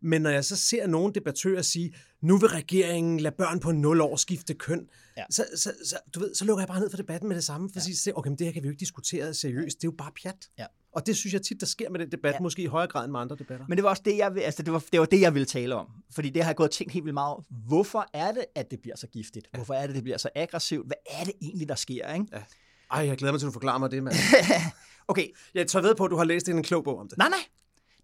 Men 0.03 0.23
når 0.23 0.31
jeg 0.31 0.45
så 0.45 0.57
ser 0.57 0.87
nogle 0.87 1.13
debattører 1.13 1.63
sige, 1.63 1.95
nu 2.21 2.39
vil 2.39 2.49
regeringen 2.49 3.21
lade 3.21 3.35
børn 3.39 3.61
på 3.61 3.73
0 3.73 4.01
år 4.01 4.17
skifte 4.17 4.55
køn, 4.55 4.89
ja. 5.17 5.25
så, 5.31 5.47
så, 5.57 5.73
så, 5.85 5.97
du 6.15 6.21
ved, 6.21 6.35
så 6.35 6.45
lukker 6.45 6.63
jeg 6.63 6.69
bare 6.69 6.81
ned 6.81 6.91
for 6.91 6.97
debatten 6.97 7.29
med 7.29 7.37
det 7.37 7.45
samme, 7.45 7.69
for 7.69 7.81
ja. 7.87 7.91
at 7.91 7.97
sige, 7.97 8.19
okay, 8.19 8.29
men 8.29 8.39
det 8.39 8.47
her 8.47 8.53
kan 8.53 8.63
vi 8.63 8.69
jo 8.69 8.71
ikke 8.71 8.81
diskutere 8.81 9.35
seriøst, 9.35 9.81
det 9.81 9.85
er 9.85 9.89
jo 9.93 9.95
bare 9.99 10.13
pjat. 10.23 10.49
Ja. 10.59 10.67
Og 10.93 11.07
det 11.07 11.17
synes 11.17 11.33
jeg 11.35 11.43
tit, 11.43 11.61
der 11.61 11.67
sker 11.67 11.91
med 11.91 12.01
den 12.01 12.11
debat, 12.11 12.35
ja. 12.35 12.41
måske 12.41 12.63
i 12.63 12.67
højere 12.67 12.89
grad 12.89 13.05
end 13.05 13.13
med 13.13 13.21
andre 13.21 13.37
debatter. 13.37 13.67
Men 13.69 13.79
det 13.79 13.85
var 13.85 13.91
også 13.91 14.03
det, 14.05 14.17
jeg, 14.17 14.33
altså, 14.37 14.63
det 14.63 14.73
var, 14.73 14.85
det 14.93 15.01
var 15.01 15.07
det, 15.07 15.21
jeg 15.21 15.35
ville 15.35 15.47
tale 15.47 15.75
om. 15.75 15.87
Fordi 16.11 16.31
det 16.31 16.43
har 16.43 16.51
jeg 16.51 16.57
gået 16.57 16.69
og 16.69 16.75
tænkt 16.75 16.93
helt 16.93 17.05
vildt 17.05 17.15
meget 17.15 17.45
Hvorfor 17.67 18.07
er 18.13 18.33
det, 18.33 18.45
at 18.55 18.71
det 18.71 18.81
bliver 18.81 18.97
så 18.97 19.07
giftigt? 19.07 19.49
Hvorfor 19.55 19.75
er 19.75 19.87
det, 19.87 19.95
det 19.95 20.03
bliver 20.03 20.19
så 20.19 20.29
aggressivt? 20.35 20.87
Hvad 20.87 20.97
er 21.11 21.25
det 21.25 21.33
egentlig, 21.41 21.69
der 21.69 21.75
sker? 21.75 22.13
Ikke? 22.15 22.27
Ja. 22.33 22.43
Ej, 22.93 23.07
jeg 23.07 23.17
glæder 23.17 23.33
mig 23.33 23.41
til, 23.41 23.47
at 23.47 23.49
du 23.49 23.53
forklarer 23.53 23.79
mig 23.79 23.91
det, 23.91 24.03
mand. 24.03 24.17
okay. 25.09 25.27
Jeg 25.55 25.67
tager 25.67 25.83
ved 25.83 25.95
på, 25.95 26.05
at 26.05 26.11
du 26.11 26.17
har 26.17 26.25
læst 26.25 26.49
en 26.49 26.63
klog 26.63 26.85
bog 26.85 26.99
om 26.99 27.09
det. 27.09 27.19
Nej, 27.19 27.29
nej. 27.29 27.39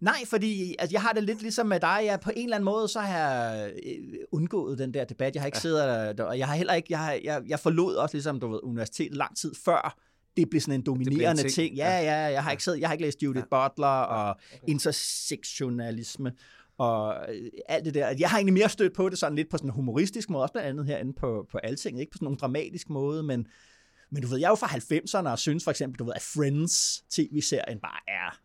Nej, 0.01 0.25
fordi 0.25 0.75
altså, 0.79 0.93
jeg 0.93 1.01
har 1.01 1.13
det 1.13 1.23
lidt 1.23 1.41
ligesom 1.41 1.67
med 1.67 1.79
dig. 1.79 2.01
Jeg 2.03 2.19
på 2.19 2.31
en 2.35 2.43
eller 2.43 2.55
anden 2.55 2.65
måde, 2.65 2.87
så 2.87 2.99
har 2.99 3.17
jeg 3.17 3.71
øh, 3.85 4.13
undgået 4.31 4.77
den 4.77 4.93
der 4.93 5.03
debat. 5.03 5.35
Jeg 5.35 5.41
har 5.41 5.45
ikke 5.45 5.57
ja. 5.57 5.61
siddet 5.61 6.17
der, 6.17 6.23
og 6.23 6.37
jeg 6.37 6.47
har 6.47 6.55
heller 6.55 6.73
ikke, 6.73 6.87
jeg, 6.89 6.99
har, 6.99 7.19
jeg, 7.23 7.41
jeg 7.47 7.59
forlod 7.59 7.95
også 7.95 8.15
ligesom, 8.15 8.39
du 8.39 8.47
ved, 8.47 8.59
universitetet 8.63 9.17
lang 9.17 9.37
tid 9.37 9.55
før 9.65 9.97
det 10.37 10.49
blev 10.49 10.61
sådan 10.61 10.73
en 10.73 10.81
dominerende 10.81 11.41
ting. 11.41 11.53
ting. 11.53 11.75
Ja, 11.75 11.99
ja, 11.99 12.15
jeg 12.15 12.43
har 12.43 12.51
ikke 12.51 12.63
siddet, 12.63 12.79
jeg 12.79 12.87
har 12.87 12.93
ikke 12.93 13.05
læst 13.05 13.23
Judith 13.23 13.45
ja. 13.51 13.67
Butler 13.67 13.87
og 13.87 14.29
okay. 14.29 14.57
intersektionalisme 14.67 16.33
og 16.77 17.15
øh, 17.33 17.47
alt 17.69 17.85
det 17.85 17.93
der. 17.93 18.15
Jeg 18.19 18.29
har 18.29 18.37
egentlig 18.37 18.53
mere 18.53 18.69
stødt 18.69 18.93
på 18.93 19.09
det 19.09 19.17
sådan 19.17 19.35
lidt 19.35 19.49
på 19.49 19.57
sådan 19.57 19.69
en 19.69 19.73
humoristisk 19.73 20.29
måde, 20.29 20.43
også 20.43 20.53
blandt 20.53 20.69
andet 20.69 20.85
herinde 20.85 21.13
på, 21.13 21.47
på 21.51 21.57
Alting, 21.57 21.99
ikke 21.99 22.11
på 22.11 22.17
sådan 22.17 22.27
en 22.27 22.37
dramatisk 22.41 22.89
måde, 22.89 23.23
men, 23.23 23.47
men 24.09 24.21
du 24.21 24.27
ved, 24.27 24.37
jeg 24.37 24.45
er 24.45 24.51
jo 24.51 24.55
fra 24.55 24.67
90'erne 24.67 25.29
og 25.29 25.39
synes 25.39 25.63
for 25.63 25.71
eksempel, 25.71 25.99
du 25.99 26.03
ved, 26.03 26.13
at 26.15 26.21
Friends 26.21 27.03
tv-serien 27.09 27.79
bare 27.79 27.99
er, 28.07 28.39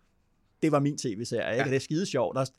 det 0.62 0.72
var 0.72 0.80
min 0.80 0.98
tv-serie, 0.98 1.52
ikke? 1.52 1.64
Ja. 1.64 1.70
det 1.70 1.76
er 1.76 1.80
skide 1.80 2.06
sjovt 2.06 2.38
også. 2.38 2.52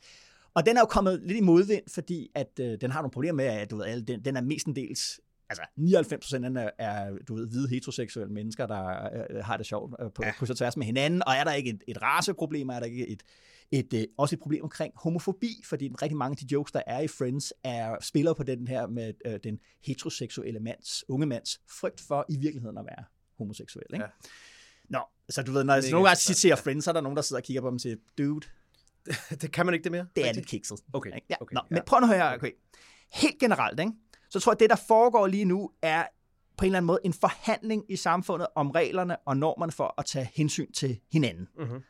Og 0.54 0.66
den 0.66 0.78
er 0.78 0.82
jo 0.82 0.86
kommet 0.86 1.22
lidt 1.24 1.38
i 1.38 1.42
modvind, 1.42 1.84
fordi 1.94 2.32
at 2.36 2.60
øh, 2.60 2.78
den 2.82 2.92
har 2.92 3.02
nogle 3.02 3.12
problemer 3.12 3.36
med, 3.36 3.46
at 3.46 3.72
du 3.72 3.78
ved, 3.78 4.02
den, 4.02 4.26
den 4.26 4.38
er 4.38 4.42
mestendels 4.42 5.20
altså 5.50 5.64
99 5.76 6.22
procent 6.22 6.58
er, 6.58 6.70
er, 6.78 7.18
du 7.28 7.36
ved, 7.36 7.48
hvide 7.48 7.70
heteroseksuelle 7.70 8.34
mennesker, 8.34 8.68
der 8.68 9.10
øh, 9.30 9.44
har 9.46 9.58
det 9.58 9.66
sjovt 9.66 9.96
øh, 10.00 10.12
på 10.12 10.24
ja. 10.26 10.32
kryds 10.32 10.50
og 10.50 10.58
tværs 10.58 10.78
med 10.78 10.86
hinanden, 10.86 11.24
og 11.28 11.34
er 11.34 11.44
der 11.44 11.54
ikke 11.54 11.70
et, 11.70 11.84
et 11.88 12.02
raceproblem, 12.02 12.70
er 12.70 12.80
der 12.80 12.86
ikke 12.86 13.08
et, 13.08 13.24
et, 13.72 13.94
øh, 13.94 14.04
også 14.18 14.36
et 14.36 14.40
problem 14.40 14.64
omkring 14.64 14.94
homofobi, 14.96 15.62
fordi 15.66 15.92
rigtig 16.02 16.18
mange 16.18 16.32
af 16.32 16.38
de 16.38 16.54
jokes, 16.54 16.72
der 16.72 16.82
er 16.88 17.00
i 17.00 17.08
Friends, 17.08 17.54
er 17.64 17.96
spiller 18.02 18.34
på 18.34 18.44
den 18.44 18.68
her 18.68 18.88
med 18.88 19.14
øh, 19.26 19.40
den 19.44 19.60
heteroseksuelle 19.84 20.60
mands, 20.60 21.04
unge 21.10 21.26
mands 21.26 21.62
frygt 21.70 22.02
for 22.02 22.26
i 22.30 22.38
virkeligheden 22.38 22.78
at 22.78 22.86
være 22.86 23.06
homoseksuel. 23.38 23.86
Ikke? 23.94 24.06
Ja. 24.06 24.10
Nå, 24.90 25.00
så 25.30 25.44
du 25.44 25.52
ved, 25.52 25.64
når 25.64 25.74
jeg 25.74 25.84
nogle 25.92 26.08
gange 26.08 26.20
citerer 26.20 26.56
Friends, 26.56 26.86
så 26.86 26.92
er 26.92 26.94
der 26.94 27.02
nogen, 27.02 27.16
der 27.16 27.22
sidder 27.22 27.40
og 27.40 27.46
kigger 27.46 27.62
på 27.62 27.68
dem 27.68 27.76
og 27.76 27.82
siger, 27.82 27.96
dude, 28.18 28.48
det 29.42 29.52
kan 29.52 29.66
man 29.66 29.74
ikke 29.74 29.84
det 29.84 29.92
mere? 29.92 30.08
Det 30.16 30.30
er 30.30 30.34
lidt 30.34 30.48
kikset. 30.48 30.80
Okay. 30.94 31.12
Ja. 31.30 31.36
okay. 31.40 31.54
Nå, 31.54 31.62
ja. 31.72 31.76
Men 31.76 31.84
prøv 31.86 32.00
at 32.00 32.08
høre, 32.08 32.36
okay. 32.36 32.52
Helt 33.14 33.40
generelt, 33.40 33.80
ikke? 33.80 33.92
så 34.30 34.40
tror 34.40 34.52
jeg, 34.52 34.56
at 34.56 34.60
det, 34.60 34.70
der 34.70 34.86
foregår 34.88 35.28
lige 35.28 35.46
nu, 35.46 35.72
er 35.82 36.04
på 36.58 36.66
en 36.66 36.68
eller 36.68 36.78
anden 36.78 36.88
måde 36.88 37.00
en 37.04 37.14
forhandling 37.14 37.84
i 37.90 37.96
samfundet 37.96 38.48
om 38.56 38.72
reglerne 38.72 39.18
og 39.18 39.38
normerne 39.38 39.72
for 39.72 39.94
at 39.98 40.06
tage 40.06 40.30
hensyn 40.36 40.72
til 40.72 41.00
hinanden. 41.12 41.48
Uh-huh. 41.60 41.82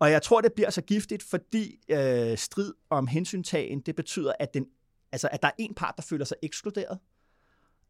Og 0.00 0.10
jeg 0.10 0.22
tror, 0.22 0.40
det 0.40 0.52
bliver 0.52 0.70
så 0.70 0.82
giftigt, 0.82 1.22
fordi 1.22 1.80
øh, 1.90 2.38
strid 2.38 2.72
om 2.90 3.06
hensyntagen, 3.06 3.80
det 3.80 3.96
betyder, 3.96 4.32
at, 4.38 4.54
den, 4.54 4.66
altså, 5.12 5.28
at 5.32 5.42
der 5.42 5.48
er 5.48 5.52
en 5.58 5.74
part, 5.74 5.94
der 5.96 6.02
føler 6.02 6.24
sig 6.24 6.36
ekskluderet. 6.42 6.98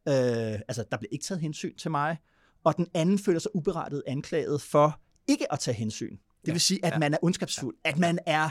Øh, 0.09 0.61
altså, 0.69 0.85
der 0.91 0.97
bliver 0.97 1.11
ikke 1.13 1.25
taget 1.25 1.41
hensyn 1.41 1.77
til 1.77 1.91
mig. 1.91 2.17
Og 2.65 2.77
den 2.77 2.87
anden 2.95 3.19
føler 3.19 3.39
sig 3.39 3.57
uberettiget 3.57 4.03
anklaget 4.07 4.63
for 4.63 5.01
ikke 5.27 5.53
at 5.53 5.59
tage 5.59 5.75
hensyn. 5.75 6.11
Det 6.11 6.49
ja, 6.49 6.53
vil 6.53 6.61
sige, 6.61 6.85
at 6.85 6.93
ja, 6.93 6.99
man 6.99 7.15
er 7.15 7.19
ondskabsfuld, 7.23 7.77
ja, 7.85 7.91
at 7.91 7.99
man 7.99 8.19
er 8.27 8.51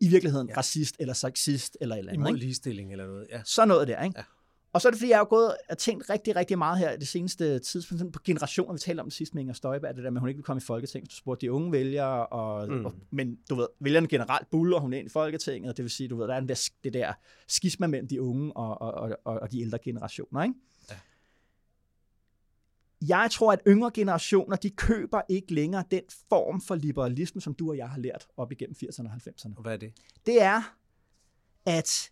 i 0.00 0.08
virkeligheden 0.08 0.48
ja. 0.48 0.56
racist 0.56 0.96
eller 0.98 1.14
sexist 1.14 1.76
eller 1.80 1.94
et 1.94 1.98
eller 1.98 2.12
andet. 2.12 2.28
Imod 2.28 2.38
ligestilling 2.38 2.92
eller 2.92 3.06
noget. 3.06 3.26
Ja. 3.30 3.42
Så 3.44 3.64
noget 3.64 3.88
der, 3.88 4.02
ikke? 4.02 4.18
Ja. 4.18 4.24
Og 4.74 4.80
så 4.80 4.88
er 4.88 4.90
det, 4.90 4.98
fordi 4.98 5.10
jeg 5.10 5.18
har 5.18 5.24
gået 5.24 5.56
og 5.70 5.78
tænkt 5.78 6.10
rigtig, 6.10 6.36
rigtig 6.36 6.58
meget 6.58 6.78
her 6.78 6.92
i 6.92 6.96
det 6.96 7.08
seneste 7.08 7.58
tidspunkt 7.58 8.12
på 8.12 8.20
generationer. 8.24 8.72
Vi 8.72 8.78
talte 8.78 9.00
om 9.00 9.06
det 9.06 9.12
sidste 9.12 9.34
med 9.34 9.40
Inger 9.40 9.54
Støjberg, 9.54 9.96
det 9.96 10.04
der 10.04 10.10
med, 10.10 10.18
at 10.18 10.20
hun 10.20 10.28
ikke 10.28 10.38
vil 10.38 10.44
komme 10.44 10.58
i 10.58 10.64
Folketinget. 10.64 11.10
Du 11.10 11.16
spurgte 11.16 11.46
de 11.46 11.52
unge 11.52 11.72
vælgere, 11.72 12.26
og, 12.26 12.68
mm. 12.68 12.84
og, 12.84 12.94
men 13.10 13.38
du 13.50 13.54
ved, 13.54 13.66
vælgerne 13.80 14.08
generelt 14.08 14.50
buller 14.50 14.78
hun 14.78 14.92
ind 14.92 15.06
i 15.06 15.10
Folketinget, 15.10 15.70
og 15.70 15.76
det 15.76 15.82
vil 15.82 15.90
sige, 15.90 16.08
du 16.08 16.16
ved, 16.16 16.28
der 16.28 16.34
er 16.34 16.40
den 16.40 16.48
der, 16.48 16.70
det 16.84 16.92
der 16.92 17.12
skisma 17.48 17.86
mellem 17.86 18.08
de 18.08 18.22
unge 18.22 18.56
og, 18.56 18.82
og, 18.82 19.18
og, 19.24 19.40
og 19.40 19.52
de 19.52 19.60
ældre 19.60 19.78
generationer, 19.78 20.42
ikke? 20.42 20.54
Ja. 20.90 20.96
Jeg 23.08 23.28
tror, 23.30 23.52
at 23.52 23.60
yngre 23.66 23.90
generationer, 23.94 24.56
de 24.56 24.70
køber 24.70 25.20
ikke 25.28 25.54
længere 25.54 25.84
den 25.90 26.02
form 26.28 26.60
for 26.60 26.74
liberalisme, 26.74 27.40
som 27.40 27.54
du 27.54 27.70
og 27.70 27.76
jeg 27.76 27.90
har 27.90 27.98
lært 27.98 28.26
op 28.36 28.52
igennem 28.52 28.74
80'erne 28.82 29.06
og 29.06 29.14
90'erne. 29.14 29.56
Og 29.56 29.62
hvad 29.62 29.72
er 29.72 29.76
det? 29.76 29.92
Det 30.26 30.42
er, 30.42 30.76
at 31.66 32.10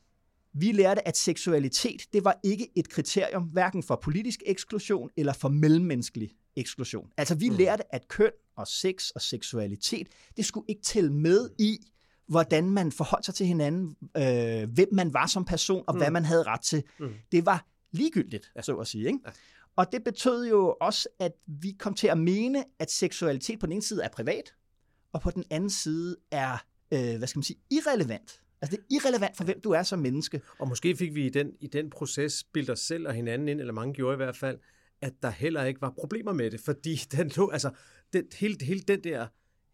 vi 0.55 0.73
lærte, 0.73 1.09
at 1.09 1.17
seksualitet, 1.17 2.03
det 2.13 2.25
var 2.25 2.41
ikke 2.43 2.69
et 2.75 2.89
kriterium, 2.89 3.43
hverken 3.43 3.83
for 3.83 3.97
politisk 3.97 4.43
eksklusion 4.47 5.11
eller 5.17 5.33
for 5.33 5.49
mellemmenneskelig 5.49 6.31
eksklusion. 6.57 7.11
Altså 7.17 7.35
vi 7.35 7.49
mm. 7.49 7.57
lærte, 7.57 7.95
at 7.95 8.09
køn 8.09 8.31
og 8.57 8.67
sex 8.67 9.11
og 9.11 9.21
seksualitet, 9.21 10.09
det 10.37 10.45
skulle 10.45 10.65
ikke 10.69 10.83
tælle 10.83 11.13
med 11.13 11.51
i, 11.59 11.79
hvordan 12.27 12.71
man 12.71 12.93
forholdt 12.93 13.25
sig 13.25 13.35
til 13.35 13.47
hinanden, 13.47 13.97
øh, 14.17 14.71
hvem 14.73 14.89
man 14.93 15.15
var 15.15 15.27
som 15.27 15.45
person, 15.45 15.85
og 15.87 15.95
mm. 15.95 16.01
hvad 16.01 16.11
man 16.11 16.25
havde 16.25 16.43
ret 16.43 16.61
til. 16.61 16.83
Mm. 17.01 17.15
Det 17.33 17.47
var 17.47 17.67
ligegyldigt, 17.93 18.51
ja. 18.57 18.63
så 18.63 18.77
at 18.77 18.87
sige. 18.87 19.07
Ikke? 19.07 19.19
Ja. 19.27 19.31
Og 19.77 19.93
det 19.93 20.05
betød 20.05 20.49
jo 20.49 20.77
også, 20.81 21.09
at 21.19 21.33
vi 21.47 21.77
kom 21.79 21.95
til 21.95 22.07
at 22.07 22.19
mene, 22.19 22.65
at 22.79 22.91
seksualitet 22.91 23.59
på 23.59 23.67
den 23.67 23.73
ene 23.73 23.83
side 23.83 24.05
er 24.05 24.09
privat, 24.09 24.55
og 25.13 25.21
på 25.21 25.31
den 25.31 25.45
anden 25.51 25.71
side 25.71 26.17
er, 26.31 26.65
øh, 26.93 27.19
hvad 27.19 27.29
skal 27.29 27.39
man 27.39 27.45
sige, 27.45 27.59
irrelevant. 27.71 28.43
Altså 28.63 28.77
det 28.77 28.83
er 28.83 28.97
irrelevant 28.97 29.37
for, 29.37 29.45
hvem 29.45 29.61
du 29.61 29.71
er 29.71 29.83
som 29.83 29.99
menneske. 29.99 30.41
Og 30.59 30.69
måske 30.69 30.97
fik 30.97 31.15
vi 31.15 31.27
i 31.27 31.29
den, 31.29 31.53
i 31.61 31.67
den 31.67 31.91
proces 31.91 32.45
bildt 32.53 32.71
os 32.71 32.81
selv 32.81 33.09
og 33.09 33.15
hinanden 33.15 33.49
ind, 33.49 33.61
eller 33.61 33.73
mange 33.73 33.95
gjorde 33.95 34.15
i 34.15 34.17
hvert 34.17 34.37
fald, 34.37 34.59
at 35.01 35.13
der 35.23 35.31
heller 35.31 35.65
ikke 35.65 35.81
var 35.81 35.91
problemer 35.91 36.33
med 36.33 36.51
det, 36.51 36.61
fordi 36.61 36.95
den 37.17 37.31
lå, 37.37 37.51
altså, 37.51 37.71
den, 38.13 38.25
hele, 38.39 38.57
hele 38.65 38.81
den 38.81 39.05
der 39.05 39.27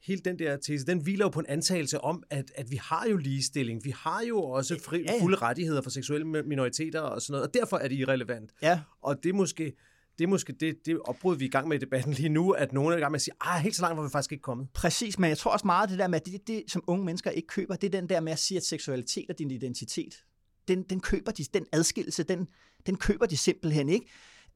hele 0.02 0.20
den 0.20 0.38
der 0.38 0.56
tese, 0.56 0.86
den 0.86 1.02
hviler 1.02 1.24
jo 1.24 1.28
på 1.28 1.40
en 1.40 1.46
antagelse 1.48 2.00
om, 2.00 2.22
at, 2.30 2.52
at 2.54 2.70
vi 2.70 2.76
har 2.76 3.06
jo 3.10 3.16
ligestilling, 3.16 3.84
vi 3.84 3.90
har 3.90 4.22
jo 4.28 4.42
også 4.42 4.80
fri, 4.84 5.02
ja, 5.02 5.12
ja. 5.12 5.22
fulde 5.22 5.36
rettigheder 5.36 5.82
for 5.82 5.90
seksuelle 5.90 6.26
minoriteter 6.42 7.00
og 7.00 7.22
sådan 7.22 7.32
noget, 7.32 7.46
og 7.46 7.54
derfor 7.54 7.76
er 7.76 7.88
det 7.88 7.96
irrelevant. 7.96 8.52
Ja. 8.62 8.80
Og 9.02 9.22
det 9.22 9.28
er 9.28 9.32
måske, 9.32 9.72
det 10.18 10.24
er 10.24 10.28
måske 10.28 10.52
det, 10.52 10.86
det 10.86 11.00
opbrud, 11.00 11.36
vi 11.36 11.44
er 11.44 11.48
i 11.48 11.50
gang 11.50 11.68
med 11.68 11.76
i 11.76 11.80
debatten 11.80 12.12
lige 12.12 12.28
nu, 12.28 12.50
at 12.50 12.72
nogen 12.72 12.92
er 12.92 12.96
i 12.96 13.00
gang 13.00 13.12
med 13.12 13.18
at 13.18 13.22
sige, 13.22 13.34
ah, 13.40 13.60
helt 13.62 13.76
så 13.76 13.82
langt 13.82 13.96
var 13.96 14.02
vi 14.02 14.10
faktisk 14.10 14.32
ikke 14.32 14.42
kommet. 14.42 14.68
Præcis, 14.74 15.18
men 15.18 15.28
jeg 15.28 15.38
tror 15.38 15.50
også 15.50 15.66
meget 15.66 15.90
det 15.90 15.98
der 15.98 16.08
med, 16.08 16.20
at 16.20 16.26
det, 16.26 16.46
det, 16.46 16.64
som 16.68 16.84
unge 16.86 17.04
mennesker 17.04 17.30
ikke 17.30 17.48
køber, 17.48 17.76
det 17.76 17.94
er 17.94 18.00
den 18.00 18.08
der 18.08 18.20
med 18.20 18.32
at 18.32 18.38
sige, 18.38 18.58
at 18.58 18.64
seksualitet 18.64 19.26
er 19.28 19.34
din 19.34 19.50
identitet. 19.50 20.24
Den, 20.68 20.82
den 20.82 21.00
køber 21.00 21.32
de, 21.32 21.44
den 21.54 21.66
adskillelse, 21.72 22.22
den, 22.22 22.46
den 22.86 22.96
køber 22.96 23.26
de 23.26 23.36
simpelthen 23.36 23.88
ikke. 23.88 24.06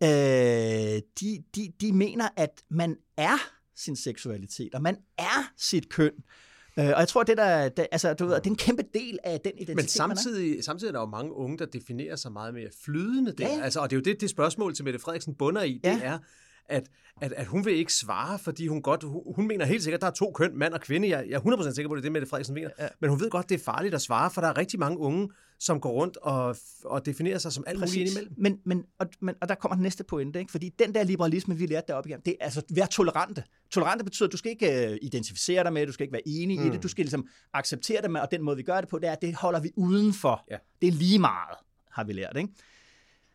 Øh, 0.03 1.01
de, 1.20 1.42
de, 1.55 1.72
de 1.81 1.92
mener, 1.92 2.29
at 2.37 2.62
man 2.70 2.96
er 3.16 3.37
sin 3.77 3.96
seksualitet, 3.96 4.75
og 4.75 4.83
man 4.83 4.96
er 5.18 5.53
sit 5.57 5.88
køn. 5.88 6.12
Øh, 6.12 6.52
og 6.77 6.85
jeg 6.85 7.09
tror, 7.09 7.23
det 7.23 7.37
der, 7.37 7.69
det, 7.69 7.87
altså, 7.93 8.15
du 8.15 8.27
ved, 8.27 8.35
det 8.35 8.47
er 8.47 8.51
en 8.51 8.57
kæmpe 8.57 8.83
del 8.95 9.19
af 9.25 9.41
den 9.41 9.53
identitet, 9.53 9.77
Men 9.77 9.89
samtidig, 9.89 10.65
samtidig 10.65 10.89
er 10.89 10.93
der 10.93 11.01
jo 11.01 11.07
mange 11.07 11.33
unge, 11.33 11.59
der 11.59 11.67
definerer 11.67 12.17
sig 12.17 12.33
meget 12.33 12.55
mere 12.55 12.69
flydende 12.85 13.33
der. 13.33 13.49
Ja. 13.49 13.63
Altså, 13.63 13.81
og 13.81 13.91
det 13.91 13.97
er 13.97 14.01
jo 14.01 14.03
det, 14.13 14.21
det 14.21 14.31
spørgsmål 14.31 14.75
til 14.75 14.85
Mette 14.85 14.99
Frederiksen 14.99 15.35
bunder 15.35 15.63
i, 15.63 15.81
ja. 15.85 15.95
det 15.95 16.05
er, 16.05 16.19
at, 16.68 16.88
at, 17.20 17.33
at 17.33 17.46
hun 17.46 17.64
vil 17.64 17.75
ikke 17.75 17.92
svare, 17.92 18.38
fordi 18.38 18.66
hun 18.66 18.83
godt, 18.83 19.03
hun, 19.03 19.22
hun 19.35 19.48
mener 19.48 19.64
helt 19.64 19.83
sikkert, 19.83 19.98
at 19.98 20.03
der 20.03 20.07
er 20.07 20.14
to 20.14 20.33
køn, 20.33 20.59
mand 20.59 20.75
og 20.75 20.81
kvinde. 20.81 21.09
Jeg, 21.09 21.25
jeg 21.29 21.37
er 21.37 21.40
100% 21.40 21.75
sikker 21.75 21.88
på, 21.88 21.94
at 21.94 21.96
det 21.96 22.01
er 22.01 22.03
det, 22.03 22.12
Mette 22.12 22.29
Frederiksen 22.29 22.55
mener. 22.55 22.70
Ja. 22.79 22.88
Men 23.01 23.11
hun 23.11 23.20
ved 23.20 23.31
godt, 23.31 23.48
det 23.48 23.61
er 23.61 23.64
farligt 23.64 23.94
at 23.94 24.03
svare, 24.03 24.31
for 24.31 24.40
der 24.40 24.48
er 24.48 24.57
rigtig 24.57 24.81
mange 24.81 24.98
unge, 24.98 25.29
som 25.59 25.81
går 25.81 25.90
rundt 25.90 26.16
og, 26.16 26.57
og 26.85 27.07
definerer 27.07 27.38
sig 27.38 27.53
som 27.53 27.64
alt 27.66 27.79
Præcis. 27.79 27.96
muligt 27.96 28.11
indimellem. 28.11 28.35
Men, 28.38 28.61
men, 28.64 28.85
og, 28.98 29.07
men, 29.20 29.35
og 29.40 29.48
der 29.48 29.55
kommer 29.55 29.75
den 29.77 29.83
næste 29.83 30.05
pointe, 30.05 30.38
ikke? 30.38 30.51
fordi 30.51 30.68
den 30.79 30.94
der 30.94 31.03
liberalisme, 31.03 31.57
vi 31.57 31.66
lærte 31.66 31.87
deroppe 31.88 32.09
igennem, 32.09 32.22
det 32.22 32.37
er 32.40 32.44
altså 32.44 32.62
være 32.70 32.87
tolerante. 32.87 33.44
Tolerante 33.70 34.05
betyder, 34.05 34.27
at 34.27 34.33
du 34.33 34.37
skal 34.37 34.51
ikke 34.51 34.88
uh, 34.90 34.96
identificere 35.03 35.64
dig 35.64 35.72
med, 35.72 35.87
du 35.87 35.92
skal 35.92 36.05
ikke 36.05 36.12
være 36.12 36.29
enig 36.29 36.59
mm. 36.59 36.62
i 36.62 36.66
det, 36.66 36.75
mm. 36.75 36.81
du 36.81 36.88
skal 36.88 37.05
ligesom 37.05 37.27
acceptere 37.53 38.03
det 38.03 38.11
med, 38.11 38.20
og 38.20 38.31
den 38.31 38.42
måde, 38.42 38.57
vi 38.57 38.62
gør 38.62 38.81
det 38.81 38.88
på, 38.88 38.98
det 38.98 39.09
er, 39.09 39.12
at 39.12 39.22
det 39.22 39.35
holder 39.35 39.61
vi 39.61 39.70
udenfor. 39.77 40.44
Ja. 40.51 40.57
Det 40.81 40.88
er 40.88 40.92
lige 40.92 41.18
meget, 41.18 41.59
har 41.90 42.05
vi 42.05 42.12
lært. 42.12 42.37
Ikke? 42.37 42.48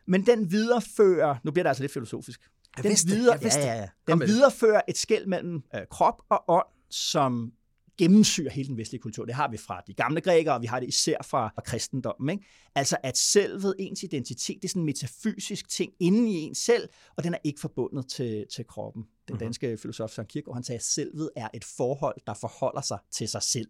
Men 0.05 0.25
den 0.25 0.51
viderefører, 0.51 1.35
nu 1.43 1.51
bliver 1.51 1.63
det 1.63 1.69
altså 1.69 1.83
lidt 1.83 1.93
filosofisk, 1.93 2.41
jeg 2.77 2.83
den, 2.83 2.97
videre. 3.05 3.39
Ja, 3.41 3.49
ja, 3.57 3.75
ja. 3.75 3.87
den 4.07 4.21
viderefører 4.21 4.81
et 4.87 4.97
skæld 4.97 5.25
mellem 5.25 5.63
øh, 5.75 5.81
krop 5.89 6.21
og 6.29 6.43
ånd, 6.47 6.67
som 6.89 7.51
gennemsyrer 7.97 8.49
hele 8.49 8.67
den 8.67 8.77
vestlige 8.77 9.01
kultur. 9.01 9.25
Det 9.25 9.35
har 9.35 9.47
vi 9.47 9.57
fra 9.57 9.81
de 9.87 9.93
gamle 9.93 10.21
grækere, 10.21 10.55
og 10.55 10.61
vi 10.61 10.67
har 10.67 10.79
det 10.79 10.87
især 10.87 11.17
fra, 11.23 11.53
kristendommen. 11.65 12.29
Ikke? 12.29 12.45
Altså 12.75 12.97
at 13.03 13.17
selvet, 13.17 13.75
ens 13.79 14.03
identitet, 14.03 14.55
det 14.61 14.67
er 14.67 14.69
sådan 14.69 14.81
en 14.81 14.85
metafysisk 14.85 15.69
ting 15.69 15.93
inde 15.99 16.31
i 16.31 16.35
en 16.35 16.55
selv, 16.55 16.89
og 17.15 17.23
den 17.23 17.33
er 17.33 17.37
ikke 17.43 17.59
forbundet 17.59 18.07
til, 18.07 18.45
til 18.55 18.65
kroppen. 18.67 19.01
Den 19.01 19.09
mm-hmm. 19.27 19.39
danske 19.39 19.77
filosof 19.77 20.09
Søren 20.09 20.27
Kierkegaard, 20.27 20.55
han 20.55 20.63
sagde, 20.63 20.77
at 20.77 20.83
selvet 20.83 21.29
er 21.35 21.47
et 21.53 21.63
forhold, 21.63 22.15
der 22.27 22.33
forholder 22.33 22.81
sig 22.81 22.97
til 23.11 23.27
sig 23.27 23.43
selv. 23.43 23.69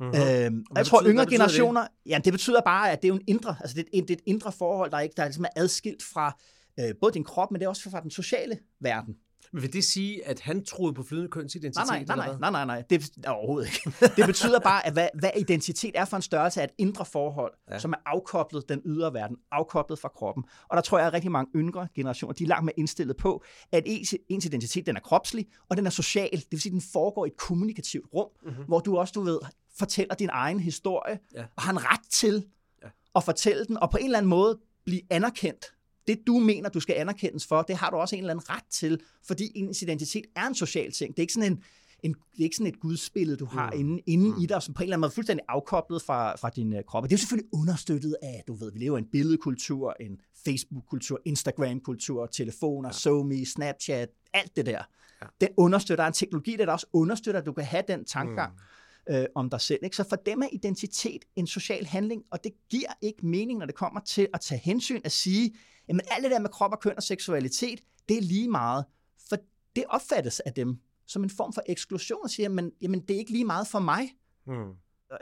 Mm-hmm. 0.00 0.20
Øhm, 0.20 0.64
og 0.70 0.76
jeg 0.76 0.86
tror, 0.86 1.02
yngre 1.06 1.26
generationer, 1.26 1.80
det? 1.80 2.10
ja, 2.10 2.18
det 2.24 2.32
betyder 2.32 2.60
bare, 2.60 2.92
at 2.92 3.02
det 3.02 3.08
er 3.08 3.12
en 3.12 3.24
indre, 3.26 3.56
altså 3.60 3.74
det 3.76 3.84
er 3.84 3.88
et, 3.92 4.08
det 4.08 4.14
er 4.14 4.18
et 4.18 4.22
indre 4.26 4.52
forhold, 4.52 4.90
der, 4.90 4.96
er 4.96 5.00
ikke, 5.00 5.14
der 5.16 5.22
er 5.22 5.26
ligesom 5.26 5.44
er 5.44 5.48
adskilt 5.56 6.02
fra 6.02 6.38
øh, 6.80 6.94
både 7.00 7.12
din 7.12 7.24
krop, 7.24 7.50
men 7.50 7.60
det 7.60 7.64
er 7.64 7.68
også 7.68 7.90
fra 7.90 8.00
den 8.00 8.10
sociale 8.10 8.58
verden. 8.80 9.16
Men 9.52 9.62
vil 9.62 9.72
det 9.72 9.84
sige, 9.84 10.26
at 10.26 10.40
han 10.40 10.64
troede 10.64 10.94
på 10.94 11.02
flydende 11.02 11.30
kønsidentitet? 11.30 11.86
Nej, 11.88 12.04
nej, 12.04 12.16
nej, 12.16 12.26
nej, 12.26 12.50
nej, 12.50 12.50
nej, 12.50 12.64
nej. 12.64 12.82
Det, 12.90 13.26
overhovedet 13.26 13.68
ikke. 13.68 13.96
Det 14.16 14.26
betyder 14.26 14.60
bare, 14.60 14.86
at 14.86 14.92
hvad, 14.92 15.08
hvad 15.14 15.30
identitet 15.36 15.90
er 15.94 16.04
for 16.04 16.16
en 16.16 16.22
størrelse 16.22 16.60
af 16.60 16.64
et 16.64 16.70
indre 16.78 17.04
forhold, 17.04 17.52
ja. 17.70 17.78
som 17.78 17.92
er 17.92 17.96
afkoblet 18.06 18.68
den 18.68 18.82
ydre 18.86 19.14
verden, 19.14 19.36
afkoblet 19.50 19.98
fra 19.98 20.08
kroppen. 20.08 20.44
Og 20.68 20.76
der 20.76 20.82
tror 20.82 20.98
jeg, 20.98 21.06
at 21.06 21.12
rigtig 21.12 21.30
mange 21.30 21.50
yngre 21.56 21.88
generationer, 21.94 22.34
de 22.34 22.44
er 22.44 22.48
langt 22.48 22.64
mere 22.64 22.78
indstillet 22.78 23.16
på, 23.16 23.44
at 23.72 23.82
ens, 23.86 24.14
ens 24.28 24.44
identitet, 24.44 24.86
den 24.86 24.96
er 24.96 25.00
kropslig, 25.00 25.46
og 25.68 25.76
den 25.76 25.86
er 25.86 25.90
social. 25.90 26.30
Det 26.30 26.46
vil 26.50 26.60
sige, 26.60 26.70
at 26.70 26.72
den 26.72 26.82
foregår 26.92 27.24
i 27.24 27.28
et 27.28 27.36
kommunikativt 27.36 28.06
rum, 28.14 28.28
mm-hmm. 28.42 28.64
hvor 28.64 28.80
du 28.80 28.96
også, 28.96 29.12
du 29.12 29.20
ved, 29.20 29.38
fortæller 29.78 30.14
din 30.14 30.30
egen 30.32 30.60
historie, 30.60 31.18
ja. 31.34 31.44
og 31.56 31.62
har 31.62 31.72
en 31.72 31.84
ret 31.84 32.08
til 32.10 32.44
ja. 32.82 32.88
at 33.14 33.24
fortælle 33.24 33.64
den, 33.64 33.78
og 33.78 33.90
på 33.90 33.96
en 33.96 34.04
eller 34.04 34.18
anden 34.18 34.30
måde 34.30 34.58
blive 34.84 35.00
anerkendt 35.10 35.66
det 36.10 36.26
du 36.26 36.38
mener, 36.38 36.68
du 36.68 36.80
skal 36.80 36.94
anerkendes 36.98 37.46
for, 37.46 37.62
det 37.62 37.76
har 37.76 37.90
du 37.90 37.96
også 37.96 38.16
en 38.16 38.22
eller 38.22 38.30
anden 38.30 38.50
ret 38.50 38.64
til, 38.70 39.00
fordi 39.26 39.52
ens 39.54 39.82
identitet 39.82 40.24
er 40.36 40.46
en 40.46 40.54
social 40.54 40.92
ting. 40.92 41.10
Det 41.10 41.18
er 41.18 41.22
ikke 41.22 41.32
sådan 41.32 41.52
en, 41.52 41.62
en, 42.02 42.12
det 42.12 42.40
er 42.40 42.44
ikke 42.44 42.56
sådan 42.56 42.72
et 42.72 42.80
gudsbillede, 42.80 43.36
du 43.36 43.44
har 43.44 43.70
mm. 43.70 43.80
inde, 43.80 44.02
inde 44.06 44.28
mm. 44.28 44.42
i 44.42 44.46
dig, 44.46 44.62
som 44.62 44.74
på 44.74 44.82
en 44.82 44.84
eller 44.84 44.94
anden 44.96 45.00
måde 45.00 45.10
er 45.10 45.14
fuldstændig 45.14 45.44
afkoblet 45.48 46.02
fra, 46.02 46.36
fra 46.36 46.50
din 46.50 46.72
uh, 46.72 46.78
krop. 46.86 47.02
Og 47.02 47.10
det 47.10 47.14
er 47.14 47.18
jo 47.18 47.20
selvfølgelig 47.20 47.54
understøttet 47.54 48.16
af, 48.22 48.44
du 48.48 48.54
ved, 48.54 48.72
vi 48.72 48.78
lever 48.78 48.96
i 48.96 49.00
en 49.00 49.06
billedkultur, 49.12 49.96
en 50.00 50.20
Facebook-kultur, 50.44 51.20
Instagram-kultur, 51.24 52.26
telefoner, 52.26 52.88
ja. 52.88 52.92
SoMe, 52.92 53.46
Snapchat, 53.46 54.08
alt 54.32 54.56
det 54.56 54.66
der. 54.66 54.82
Ja. 55.22 55.26
Den 55.40 55.48
understøtter 55.56 56.06
en 56.06 56.12
teknologi, 56.12 56.56
der 56.56 56.72
også 56.72 56.86
understøtter, 56.92 57.40
at 57.40 57.46
du 57.46 57.52
kan 57.52 57.64
have 57.64 57.82
den 57.88 58.04
tankegang. 58.04 58.52
Mm 58.52 58.60
øh, 59.08 59.24
om 59.34 59.50
dig 59.50 59.60
selv. 59.60 59.80
Ikke? 59.82 59.96
Så 59.96 60.08
for 60.08 60.16
dem 60.16 60.42
er 60.42 60.48
identitet 60.52 61.24
en 61.36 61.46
social 61.46 61.86
handling, 61.86 62.24
og 62.30 62.44
det 62.44 62.52
giver 62.68 62.92
ikke 63.00 63.26
mening, 63.26 63.58
når 63.58 63.66
det 63.66 63.74
kommer 63.74 64.00
til 64.00 64.28
at 64.34 64.40
tage 64.40 64.60
hensyn 64.60 65.00
at 65.04 65.12
sige, 65.12 65.54
jamen 65.88 66.00
alt 66.10 66.22
det 66.22 66.30
der 66.30 66.38
med 66.38 66.50
krop 66.50 66.72
og 66.72 66.80
køn 66.80 66.96
og 66.96 67.02
seksualitet, 67.02 67.80
det 68.08 68.16
er 68.16 68.22
lige 68.22 68.48
meget. 68.48 68.84
For 69.28 69.36
det 69.76 69.84
opfattes 69.88 70.40
af 70.40 70.52
dem 70.52 70.80
som 71.06 71.24
en 71.24 71.30
form 71.30 71.52
for 71.52 71.62
eksklusion, 71.66 72.20
og 72.22 72.30
siger, 72.30 72.48
men, 72.48 72.72
jamen 72.80 73.00
det 73.00 73.14
er 73.14 73.18
ikke 73.18 73.32
lige 73.32 73.44
meget 73.44 73.66
for 73.66 73.78
mig. 73.78 74.08
Mm. 74.46 74.72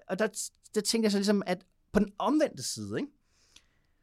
Og 0.08 0.18
der, 0.18 0.50
der 0.74 0.80
tænker 0.80 1.04
jeg 1.04 1.12
så 1.12 1.18
ligesom, 1.18 1.42
at 1.46 1.64
på 1.92 2.00
den 2.00 2.12
omvendte 2.18 2.62
side, 2.62 2.98
ikke? 3.00 3.12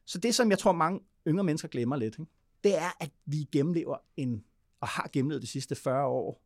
så 0.06 0.18
det 0.18 0.36
som 0.36 0.50
jeg 0.50 0.60
tror 0.60 0.72
mange 0.72 1.00
yngre 1.28 1.44
mennesker 1.44 1.68
glemmer 1.68 1.96
lidt, 1.96 2.16
ikke? 2.20 2.32
det 2.64 2.78
er, 2.78 2.98
at 3.00 3.12
vi 3.26 3.48
gennemlever 3.52 3.98
en, 4.18 4.44
og 4.80 4.88
har 4.88 5.10
gennemlevet 5.14 5.42
de 5.42 5.48
sidste 5.48 5.76
40 5.76 6.06
år, 6.06 6.42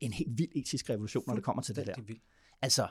en 0.00 0.12
helt 0.12 0.38
vild 0.38 0.50
etisk 0.54 0.90
revolution, 0.90 1.24
når 1.26 1.34
det 1.34 1.44
kommer 1.44 1.62
til 1.62 1.76
det 1.76 1.86
der. 1.86 1.94
Vildt. 2.02 2.22
Altså, 2.62 2.88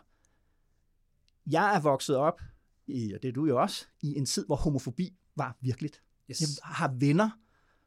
jeg 1.51 1.75
er 1.75 1.79
vokset 1.79 2.15
op, 2.15 2.41
i, 2.87 3.13
og 3.13 3.21
det 3.21 3.27
er 3.27 3.33
du 3.33 3.45
jo 3.45 3.61
også, 3.61 3.85
i 4.01 4.17
en 4.17 4.25
tid, 4.25 4.45
hvor 4.45 4.55
homofobi 4.55 5.13
var 5.35 5.57
virkeligt. 5.61 6.01
Yes. 6.31 6.41
Jeg 6.41 6.47
har 6.63 6.93
venner, 6.99 7.29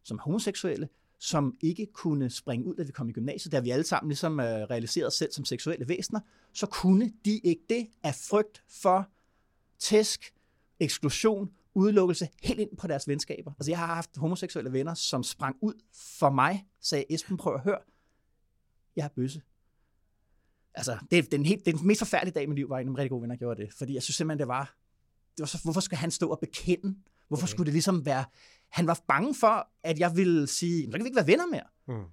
som 0.03 0.17
er 0.17 0.23
homoseksuelle, 0.23 0.89
som 1.19 1.57
ikke 1.61 1.87
kunne 1.93 2.31
springe 2.31 2.67
ud, 2.67 2.75
da 2.75 2.83
vi 2.83 2.93
kom 2.93 3.09
i 3.09 3.13
gymnasiet, 3.13 3.53
da 3.53 3.61
vi 3.61 3.71
alle 3.71 3.85
sammen 3.85 4.09
ligesom 4.09 4.33
uh, 4.33 4.45
realiserede 4.45 5.07
os 5.07 5.15
selv 5.15 5.33
som 5.33 5.45
seksuelle 5.45 5.89
væsener, 5.89 6.21
så 6.53 6.67
kunne 6.67 7.13
de 7.25 7.39
ikke 7.39 7.63
det 7.69 7.89
af 8.03 8.15
frygt 8.15 8.65
for 8.69 9.09
tæsk, 9.79 10.35
eksklusion, 10.81 11.51
udelukkelse 11.75 12.29
helt 12.43 12.61
ind 12.61 12.77
på 12.77 12.87
deres 12.87 13.09
venskaber. 13.09 13.53
Altså 13.53 13.71
jeg 13.71 13.79
har 13.79 13.95
haft 13.95 14.17
homoseksuelle 14.17 14.73
venner, 14.73 14.95
som 14.95 15.23
sprang 15.23 15.57
ud 15.61 15.75
for 16.19 16.31
mig, 16.31 16.67
sagde 16.81 17.15
Esben, 17.15 17.37
prøv 17.37 17.55
at 17.55 17.61
høre, 17.61 17.79
jeg 18.97 19.05
er 19.05 19.09
bøsse. 19.09 19.43
Altså, 20.75 20.99
det 21.11 21.19
er 21.19 21.23
den, 21.23 21.47
helt, 21.47 21.67
den 21.67 21.87
mest 21.87 21.99
forfærdelige 21.99 22.35
dag 22.35 22.43
i 22.43 22.47
mit 22.47 22.57
liv, 22.57 22.71
var 22.71 22.79
en 22.79 22.99
rigtig 22.99 23.11
gode 23.11 23.23
venner, 23.23 23.37
gjorde 23.37 23.63
det. 23.63 23.73
Fordi 23.79 23.95
jeg 23.95 24.03
synes 24.03 24.17
simpelthen, 24.17 24.39
det 24.39 24.49
var, 24.49 24.77
det 25.37 25.43
var 25.43 25.47
så, 25.47 25.61
hvorfor 25.65 25.81
skulle 25.81 25.99
han 25.99 26.11
stå 26.11 26.29
og 26.29 26.39
bekende? 26.41 26.97
Hvorfor 27.29 27.47
okay. 27.47 27.51
skulle 27.51 27.67
det 27.67 27.73
ligesom 27.73 28.07
være, 28.07 28.25
han 28.69 28.87
var 28.87 29.01
bange 29.09 29.35
for, 29.35 29.69
at 29.83 29.99
jeg 29.99 30.17
ville 30.17 30.47
sige, 30.47 30.85
så 30.85 30.91
kan 30.91 31.05
vi 31.05 31.09
ikke 31.09 31.17
være 31.17 31.27
venner 31.27 31.47
mere. 31.47 31.67
Mm. 31.89 32.05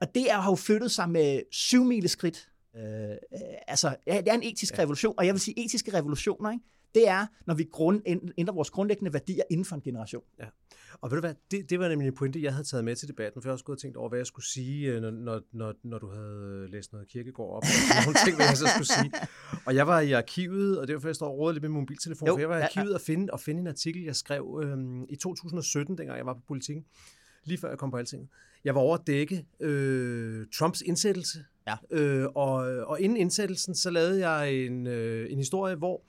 Og 0.00 0.14
det 0.14 0.30
er, 0.30 0.40
har 0.40 0.50
jo 0.50 0.56
flyttet 0.56 0.90
sig 0.90 1.10
med 1.10 1.42
syv 1.50 2.08
skridt. 2.08 2.50
Øh, 2.76 2.82
øh, 2.82 3.16
altså, 3.66 3.96
det 4.06 4.28
er 4.28 4.34
en 4.34 4.42
etisk 4.42 4.74
ja. 4.74 4.82
revolution, 4.82 5.14
og 5.18 5.26
jeg 5.26 5.34
vil 5.34 5.40
sige, 5.40 5.64
etiske 5.64 5.94
revolutioner, 5.94 6.50
ikke? 6.50 6.64
det 6.94 7.08
er, 7.08 7.26
når 7.46 7.54
vi 7.54 7.64
grund, 7.64 8.02
ændrer 8.38 8.54
vores 8.54 8.70
grundlæggende 8.70 9.12
værdier 9.12 9.44
inden 9.50 9.64
for 9.64 9.76
en 9.76 9.82
generation. 9.82 10.22
Ja. 10.38 10.44
Og 11.00 11.10
ved 11.10 11.16
du 11.16 11.20
hvad, 11.20 11.34
det, 11.50 11.70
det 11.70 11.78
var 11.78 11.88
nemlig 11.88 12.08
en 12.08 12.14
pointe, 12.14 12.42
jeg 12.42 12.52
havde 12.52 12.66
taget 12.68 12.84
med 12.84 12.96
til 12.96 13.08
debatten, 13.08 13.42
for 13.42 13.48
jeg 13.48 13.52
også 13.52 13.64
gået 13.64 13.76
og 13.76 13.80
tænkt 13.80 13.96
over, 13.96 14.08
hvad 14.08 14.18
jeg 14.18 14.26
skulle 14.26 14.46
sige, 14.46 14.92
øh, 14.92 15.02
når, 15.02 15.40
når, 15.52 15.74
når 15.82 15.98
du 15.98 16.10
havde 16.10 16.66
læst 16.70 16.92
noget 16.92 17.08
kirkegård 17.08 17.56
op, 17.56 17.62
og 17.62 18.04
nogle 18.04 18.18
ting, 18.24 18.36
hvad 18.36 18.46
jeg 18.46 18.56
så 18.56 18.66
skulle 18.66 18.86
sige. 18.86 19.12
Og 19.66 19.74
jeg 19.74 19.86
var 19.86 20.00
i 20.00 20.12
arkivet, 20.12 20.78
og 20.80 20.86
det 20.86 20.94
var 20.94 21.00
for, 21.00 21.08
jeg 21.08 21.14
står 21.14 21.40
og 21.40 21.52
lidt 21.52 21.62
med 21.62 21.68
min 21.68 21.80
mobiltelefon, 21.80 22.28
jo, 22.28 22.34
for 22.34 22.40
jeg 22.40 22.48
var 22.48 22.58
i 22.58 22.62
arkivet 22.62 22.84
ja, 22.84 22.90
ja. 22.90 22.94
og 22.94 23.00
finde, 23.00 23.32
og 23.32 23.40
finde 23.40 23.60
en 23.60 23.66
artikel, 23.66 24.02
jeg 24.02 24.16
skrev 24.16 24.60
øhm, 24.64 25.04
i 25.08 25.16
2017, 25.16 25.98
dengang 25.98 26.18
jeg 26.18 26.26
var 26.26 26.34
på 26.34 26.42
politikken, 26.48 26.84
lige 27.44 27.58
før 27.58 27.68
jeg 27.68 27.78
kom 27.78 27.90
på 27.90 27.96
alting. 27.96 28.30
Jeg 28.64 28.74
var 28.74 28.80
over 28.80 28.96
at 28.96 29.06
dække 29.06 29.46
øh, 29.60 30.46
Trumps 30.58 30.80
indsættelse, 30.80 31.44
ja. 31.66 31.74
øh, 31.90 32.26
og, 32.34 32.54
og 32.86 33.00
inden 33.00 33.18
indsættelsen, 33.18 33.74
så 33.74 33.90
lavede 33.90 34.28
jeg 34.28 34.54
en, 34.54 34.86
øh, 34.86 35.32
en 35.32 35.38
historie, 35.38 35.74
hvor 35.74 36.02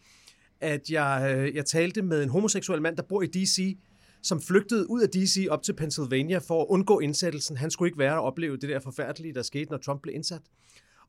at 0.63 0.89
jeg, 0.89 1.35
øh, 1.37 1.55
jeg 1.55 1.65
talte 1.65 2.01
med 2.01 2.23
en 2.23 2.29
homoseksuel 2.29 2.81
mand, 2.81 2.97
der 2.97 3.03
bor 3.03 3.21
i 3.21 3.27
D.C., 3.27 3.77
som 4.23 4.41
flygtede 4.41 4.89
ud 4.89 5.01
af 5.01 5.09
D.C. 5.09 5.47
op 5.49 5.63
til 5.63 5.73
Pennsylvania 5.73 6.37
for 6.37 6.61
at 6.61 6.67
undgå 6.69 6.99
indsættelsen. 6.99 7.57
Han 7.57 7.71
skulle 7.71 7.87
ikke 7.87 7.99
være 7.99 8.19
og 8.19 8.23
opleve 8.23 8.57
det 8.57 8.69
der 8.69 8.79
forfærdelige, 8.79 9.33
der 9.33 9.41
skete, 9.41 9.71
når 9.71 9.77
Trump 9.77 10.01
blev 10.01 10.15
indsat. 10.15 10.41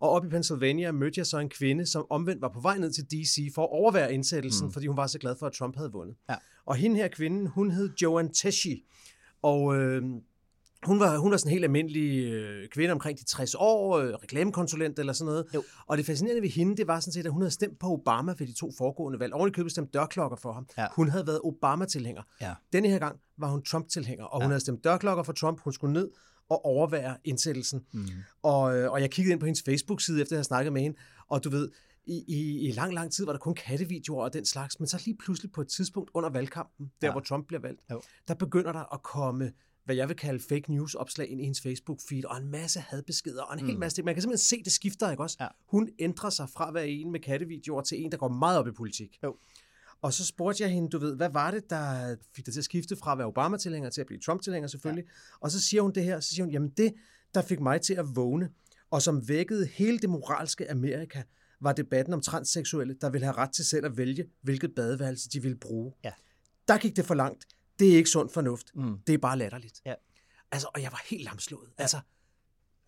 Og 0.01 0.11
op 0.11 0.25
i 0.25 0.29
Pennsylvania 0.29 0.93
mødte 0.93 1.19
jeg 1.19 1.27
så 1.27 1.39
en 1.39 1.49
kvinde, 1.49 1.87
som 1.87 2.07
omvendt 2.11 2.43
var 2.43 2.49
på 2.49 2.61
vej 2.61 2.79
ned 2.79 2.93
til 2.93 3.05
D.C. 3.05 3.55
for 3.55 3.63
at 3.63 3.71
overvære 3.71 4.15
indsættelsen, 4.15 4.67
mm. 4.67 4.73
fordi 4.73 4.87
hun 4.87 4.97
var 4.97 5.07
så 5.07 5.19
glad 5.19 5.37
for, 5.39 5.47
at 5.47 5.53
Trump 5.53 5.77
havde 5.77 5.93
vundet. 5.93 6.17
Ja. 6.31 6.35
Og 6.67 6.77
hende 6.77 6.97
her 6.97 7.09
kvinde, 7.09 7.49
hun 7.49 7.71
hed 7.71 7.91
Joan 8.03 8.33
Teshi. 8.33 8.85
Og 9.43 9.77
øh, 9.77 10.03
hun 10.87 11.01
var, 11.01 11.19
hun 11.19 11.31
var 11.31 11.37
sådan 11.37 11.49
en 11.49 11.53
helt 11.53 11.65
almindelig 11.65 12.33
øh, 12.33 12.69
kvinde 12.69 12.93
omkring 12.93 13.19
de 13.19 13.25
60 13.25 13.55
år, 13.55 13.99
øh, 13.99 14.15
reklamekonsulent 14.15 14.99
eller 14.99 15.13
sådan 15.13 15.27
noget. 15.27 15.47
Jo. 15.55 15.63
Og 15.87 15.97
det 15.97 16.07
fascinerende 16.07 16.43
ved 16.43 16.49
hende, 16.49 16.77
det 16.77 16.87
var 16.87 17.01
sådan 17.01 17.13
set, 17.13 17.27
at 17.27 17.33
hun 17.33 17.43
havde 17.43 17.51
stemt 17.51 17.79
på 17.79 17.87
Obama 17.87 18.35
ved 18.39 18.47
de 18.47 18.53
to 18.53 18.73
foregående 18.79 19.19
valg. 19.21 19.35
Oven 19.35 19.49
i 19.49 19.53
købet 19.53 19.73
stemt 19.73 19.95
dørklokker 19.95 20.37
for 20.37 20.53
ham. 20.53 20.67
Ja. 20.79 20.87
Hun 20.93 21.09
havde 21.09 21.27
været 21.27 21.41
Obama-tilhænger. 21.45 22.23
Ja. 22.41 22.55
Denne 22.73 22.89
her 22.89 22.99
gang 22.99 23.21
var 23.39 23.49
hun 23.49 23.63
Trump-tilhænger, 23.63 24.25
og 24.25 24.41
hun 24.41 24.43
ja. 24.43 24.49
havde 24.49 24.61
stemt 24.61 24.85
dørklokker 24.85 25.23
for 25.23 25.33
Trump. 25.33 25.61
Hun 25.61 25.73
skulle 25.73 25.93
ned 25.93 26.11
og 26.49 26.65
overvære 26.65 27.17
indsættelsen. 27.25 27.85
Mm. 27.93 28.07
Og, 28.43 28.77
øh, 28.77 28.93
og 28.93 29.01
jeg 29.01 29.11
kiggede 29.11 29.33
ind 29.33 29.41
på 29.41 29.47
hendes 29.47 29.63
Facebook-side, 29.63 30.23
efter 30.23 30.37
at 30.37 30.39
have 30.39 30.45
snakket 30.45 30.73
med 30.73 30.83
hende, 30.83 30.97
og 31.29 31.45
du 31.45 31.51
ved, 31.51 31.71
i, 32.07 32.25
i, 32.29 32.69
i 32.69 32.73
lang, 32.73 32.95
lang 32.95 33.13
tid 33.13 33.25
var 33.25 33.33
der 33.33 33.39
kun 33.39 33.55
kattevideoer 33.55 34.25
og 34.25 34.33
den 34.33 34.45
slags, 34.45 34.81
men 34.81 34.87
så 34.87 35.03
lige 35.05 35.17
pludselig 35.17 35.53
på 35.53 35.61
et 35.61 35.69
tidspunkt 35.69 36.11
under 36.15 36.31
valgkampen, 36.31 36.93
der 37.01 37.07
ja. 37.07 37.13
hvor 37.13 37.21
Trump 37.21 37.47
bliver 37.47 37.61
valgt, 37.61 37.81
jo. 37.91 38.03
der 38.29 38.35
begynder 38.35 38.73
der 38.73 38.95
at 38.95 39.03
komme 39.03 39.53
hvad 39.85 39.97
jeg 39.97 40.09
vil 40.09 40.17
kalde 40.17 40.41
fake 40.41 40.73
news 40.73 40.95
opslag 40.95 41.31
ind 41.31 41.41
i 41.41 41.45
hendes 41.45 41.61
Facebook 41.61 42.01
feed, 42.09 42.25
og 42.25 42.37
en 42.37 42.51
masse 42.51 42.81
hadbeskeder, 42.81 43.43
og 43.43 43.55
en 43.55 43.61
mm. 43.61 43.69
hel 43.69 43.79
masse 43.79 43.97
ting. 43.97 44.05
Man 44.05 44.15
kan 44.15 44.23
simpelthen 44.23 44.45
se, 44.45 44.63
det 44.65 44.73
skifter, 44.73 45.11
ikke 45.11 45.23
også? 45.23 45.37
Ja. 45.41 45.49
Hun 45.67 45.89
ændrer 45.99 46.31
sig 46.31 46.49
fra 46.51 46.69
at 46.69 46.75
være 46.75 46.89
en 46.89 47.13
med 47.13 47.21
kattevideoer 47.21 47.83
til 47.83 48.05
en, 48.05 48.13
der 48.13 48.19
går 48.19 48.29
meget 48.29 48.59
op 48.59 48.69
i 48.69 48.73
politik. 48.73 49.19
Jo. 49.23 49.37
Og 50.03 50.13
så 50.13 50.27
spurgte 50.27 50.63
jeg 50.63 50.71
hende, 50.71 50.89
du 50.89 50.99
ved, 50.99 51.17
hvad 51.17 51.31
var 51.31 51.51
det, 51.51 51.71
der 51.71 52.17
fik 52.35 52.47
dig 52.47 52.55
til 52.55 52.61
at 52.61 52.65
skifte 52.65 52.97
fra 52.97 53.13
at 53.13 53.19
være 53.19 53.27
Obama-tilhænger 53.27 53.91
til 53.91 54.01
at 54.01 54.07
blive 54.07 54.21
Trump-tilhænger 54.21 54.69
selvfølgelig? 54.69 55.05
Ja. 55.05 55.39
Og 55.41 55.51
så 55.51 55.61
siger 55.61 55.83
hun 55.83 55.93
det 55.93 56.05
her, 56.05 56.21
så 56.21 56.29
siger 56.29 56.45
hun, 56.45 56.53
jamen 56.53 56.69
det, 56.69 56.95
der 57.35 57.43
fik 57.43 57.61
mig 57.61 57.81
til 57.81 57.95
at 57.95 58.07
vågne, 58.15 58.51
og 58.91 59.03
som 59.03 59.29
vækkede 59.29 59.67
hele 59.67 59.99
det 59.99 60.11
moralske 60.11 60.71
Amerika, 60.71 61.23
var 61.61 61.73
debatten 61.73 62.15
om 62.15 62.21
transseksuelle, 62.21 62.97
der 63.01 63.11
ville 63.11 63.25
have 63.25 63.37
ret 63.37 63.53
til 63.53 63.65
selv 63.65 63.87
at 63.87 63.97
vælge, 63.97 64.25
hvilket 64.43 64.75
badeværelse 64.75 65.29
de 65.29 65.43
ville 65.43 65.57
bruge. 65.57 65.93
Ja. 66.05 66.13
Der 66.69 66.79
gik 66.79 66.97
det 66.97 67.05
for 67.05 67.15
langt 67.15 67.47
det 67.79 67.93
er 67.93 67.97
ikke 67.97 68.11
sund 68.11 68.31
fornuft. 68.31 68.75
Mm. 68.75 68.99
Det 69.07 69.13
er 69.15 69.19
bare 69.19 69.39
latterligt. 69.39 69.83
Ja. 69.85 69.95
Altså, 70.53 70.69
og 70.75 70.83
jeg 70.83 70.93
var 70.93 71.03
helt 71.11 71.25
lamslået. 71.25 71.69
Ja. 71.79 71.83
Altså, 71.83 72.01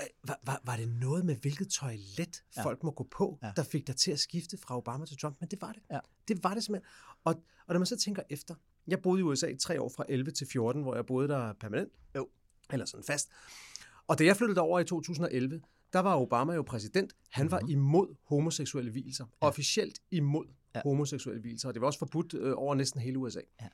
øh, 0.02 0.06
var, 0.24 0.40
var, 0.42 0.60
var 0.64 0.76
det 0.76 0.88
noget 0.88 1.24
med, 1.24 1.36
hvilket 1.36 1.68
toilet 1.68 2.44
ja. 2.56 2.64
folk 2.64 2.82
må 2.82 2.90
gå 2.90 3.08
på, 3.10 3.38
ja. 3.42 3.52
der 3.56 3.62
fik 3.62 3.86
dig 3.86 3.96
til 3.96 4.10
at 4.10 4.20
skifte 4.20 4.58
fra 4.58 4.76
Obama 4.76 5.06
til 5.06 5.18
Trump? 5.18 5.36
Men 5.40 5.48
det 5.48 5.60
var 5.60 5.72
det. 5.72 5.82
Ja. 5.90 5.98
Det 6.28 6.44
var 6.44 6.54
det 6.54 6.64
simpelthen. 6.64 6.90
Og, 7.24 7.34
og 7.66 7.74
når 7.74 7.78
man 7.78 7.86
så 7.86 7.96
tænker 7.96 8.22
efter, 8.30 8.54
jeg 8.86 9.02
boede 9.02 9.20
i 9.20 9.22
USA 9.22 9.46
i 9.46 9.56
tre 9.56 9.80
år 9.80 9.92
fra 9.96 10.04
11 10.08 10.30
til 10.30 10.46
14, 10.46 10.82
hvor 10.82 10.94
jeg 10.94 11.06
boede 11.06 11.28
der 11.28 11.52
permanent. 11.52 11.92
Jo. 12.16 12.28
Eller 12.72 12.86
sådan 12.86 13.04
fast. 13.04 13.28
Og 14.06 14.18
da 14.18 14.24
jeg 14.24 14.36
flyttede 14.36 14.60
over 14.60 14.80
i 14.80 14.84
2011, 14.84 15.60
der 15.92 16.00
var 16.00 16.16
Obama 16.16 16.52
jo 16.52 16.62
præsident. 16.62 17.12
Han 17.30 17.50
var 17.50 17.60
mm-hmm. 17.60 17.72
imod 17.72 18.14
homoseksuelle 18.24 18.90
hvilelser. 18.90 19.24
Ja. 19.42 19.46
Officielt 19.46 20.00
imod 20.10 20.46
ja. 20.74 20.80
homoseksuelle 20.84 21.40
hvilelser. 21.40 21.68
Og 21.68 21.74
det 21.74 21.80
var 21.80 21.86
også 21.86 21.98
forbudt 21.98 22.34
øh, 22.34 22.52
over 22.56 22.74
næsten 22.74 23.00
hele 23.00 23.18
USA. 23.18 23.40
Ja. 23.60 23.68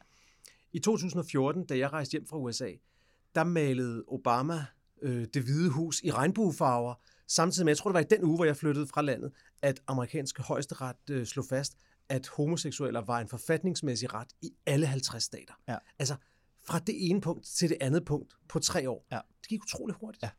I 0.72 0.78
2014, 0.78 1.66
da 1.66 1.78
jeg 1.78 1.92
rejste 1.92 2.12
hjem 2.12 2.26
fra 2.26 2.38
USA, 2.38 2.70
der 3.34 3.44
malede 3.44 4.04
Obama 4.08 4.64
øh, 5.02 5.26
det 5.34 5.42
hvide 5.42 5.70
hus 5.70 6.00
i 6.02 6.10
regnbuefarver, 6.10 6.94
samtidig 7.28 7.64
med, 7.64 7.70
jeg 7.70 7.78
tror 7.78 7.90
det 7.90 7.94
var 7.94 8.00
i 8.00 8.16
den 8.16 8.24
uge, 8.24 8.36
hvor 8.36 8.44
jeg 8.44 8.56
flyttede 8.56 8.86
fra 8.86 9.02
landet, 9.02 9.32
at 9.62 9.82
amerikanske 9.86 10.42
højesteret 10.42 10.96
øh, 11.10 11.26
slog 11.26 11.44
fast, 11.48 11.76
at 12.08 12.28
homoseksuelle 12.28 13.02
var 13.06 13.20
en 13.20 13.28
forfatningsmæssig 13.28 14.14
ret 14.14 14.28
i 14.42 14.50
alle 14.66 14.86
50 14.86 15.22
stater. 15.22 15.54
Ja. 15.68 15.76
Altså 15.98 16.16
fra 16.66 16.78
det 16.78 17.10
ene 17.10 17.20
punkt 17.20 17.46
til 17.46 17.68
det 17.68 17.76
andet 17.80 18.04
punkt 18.04 18.34
på 18.48 18.58
tre 18.58 18.90
år. 18.90 19.06
Ja. 19.12 19.20
Det 19.40 19.48
gik 19.48 19.62
utroligt 19.62 19.98
hurtigt. 19.98 20.22
Ja. 20.22 20.30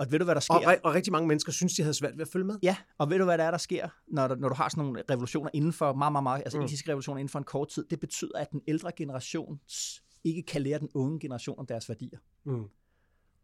Og 0.00 0.12
ved 0.12 0.18
du, 0.18 0.24
hvad 0.24 0.34
der 0.34 0.40
sker? 0.40 0.54
Og, 0.54 0.76
og 0.84 0.94
rigtig 0.94 1.12
mange 1.12 1.28
mennesker 1.28 1.52
synes, 1.52 1.74
de 1.74 1.82
havde 1.82 1.94
svært 1.94 2.18
ved 2.18 2.22
at 2.22 2.28
følge 2.28 2.44
med. 2.44 2.58
Ja, 2.62 2.76
og 2.98 3.10
ved 3.10 3.18
du, 3.18 3.24
hvad 3.24 3.38
der 3.38 3.44
er, 3.44 3.50
der 3.50 3.58
sker, 3.58 3.88
når, 4.08 4.34
når 4.34 4.48
du 4.48 4.54
har 4.54 4.68
sådan 4.68 4.84
nogle 4.84 5.02
revolutioner 5.10 5.50
inden 5.54 5.72
for, 5.72 5.92
meget, 5.92 6.12
meget, 6.12 6.22
meget, 6.22 6.42
altså 6.44 6.58
mm. 6.58 6.64
etiske 6.64 6.88
revolutioner 6.88 7.18
inden 7.18 7.28
for 7.28 7.38
en 7.38 7.44
kort 7.44 7.68
tid? 7.68 7.84
Det 7.90 8.00
betyder, 8.00 8.38
at 8.38 8.50
den 8.50 8.60
ældre 8.68 8.92
generation 8.96 9.60
ikke 10.24 10.42
kan 10.42 10.62
lære 10.62 10.78
den 10.78 10.88
unge 10.94 11.20
generation 11.20 11.58
om 11.58 11.66
deres 11.66 11.88
værdier. 11.88 12.18
Mm. 12.46 12.64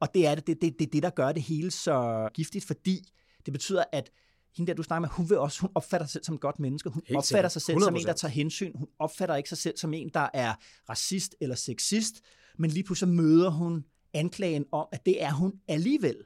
Og 0.01 0.09
det 0.15 0.27
er 0.27 0.35
det, 0.35 0.47
det, 0.47 0.63
det, 0.63 0.79
det, 0.79 0.93
det, 0.93 1.03
der 1.03 1.11
gør 1.11 1.33
det 1.33 1.43
hele 1.43 1.71
så 1.71 2.29
giftigt, 2.35 2.65
fordi 2.65 3.13
det 3.47 3.53
betyder, 3.53 3.85
at 3.93 4.11
hende 4.57 4.69
der, 4.69 4.75
du 4.75 4.83
snakker 4.83 5.01
med, 5.01 5.09
hun, 5.09 5.31
vil 5.31 5.39
også, 5.39 5.61
hun 5.61 5.71
opfatter 5.75 6.07
sig 6.07 6.13
selv 6.13 6.25
som 6.25 6.35
et 6.35 6.41
godt 6.41 6.59
menneske. 6.59 6.91
Hun 6.91 7.03
Helt 7.07 7.17
opfatter 7.17 7.49
sig 7.49 7.63
selv 7.63 7.79
100%. 7.79 7.85
som 7.85 7.97
en, 7.97 8.07
der 8.07 8.13
tager 8.13 8.33
hensyn. 8.33 8.73
Hun 8.77 8.89
opfatter 8.99 9.37
ikke 9.37 9.49
sig 9.49 9.59
selv 9.59 9.77
som 9.77 9.95
en, 9.95 10.11
der 10.15 10.29
er 10.35 10.55
racist 10.89 11.35
eller 11.41 11.57
sexist, 11.57 12.15
men 12.59 12.71
lige 12.71 12.85
pludselig 12.85 13.15
møder 13.15 13.51
hun 13.51 13.85
anklagen 14.15 14.65
om, 14.73 14.87
at 14.93 15.07
det 15.07 15.23
er 15.23 15.33
hun 15.33 15.53
alligevel. 15.69 16.17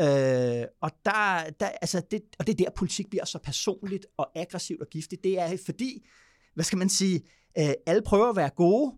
Øh, 0.00 0.66
og, 0.80 0.90
der, 1.04 1.50
der, 1.60 1.66
altså 1.66 2.02
det, 2.10 2.22
og 2.38 2.46
det 2.46 2.52
er 2.52 2.64
der, 2.64 2.70
politik 2.76 3.10
bliver 3.10 3.24
så 3.24 3.38
personligt 3.38 4.06
og 4.16 4.30
aggressivt 4.34 4.80
og 4.80 4.86
giftigt. 4.90 5.24
Det 5.24 5.38
er 5.38 5.56
fordi, 5.66 6.06
hvad 6.54 6.64
skal 6.64 6.78
man 6.78 6.88
sige, 6.88 7.22
øh, 7.58 7.70
alle 7.86 8.02
prøver 8.02 8.28
at 8.28 8.36
være 8.36 8.50
gode, 8.50 8.94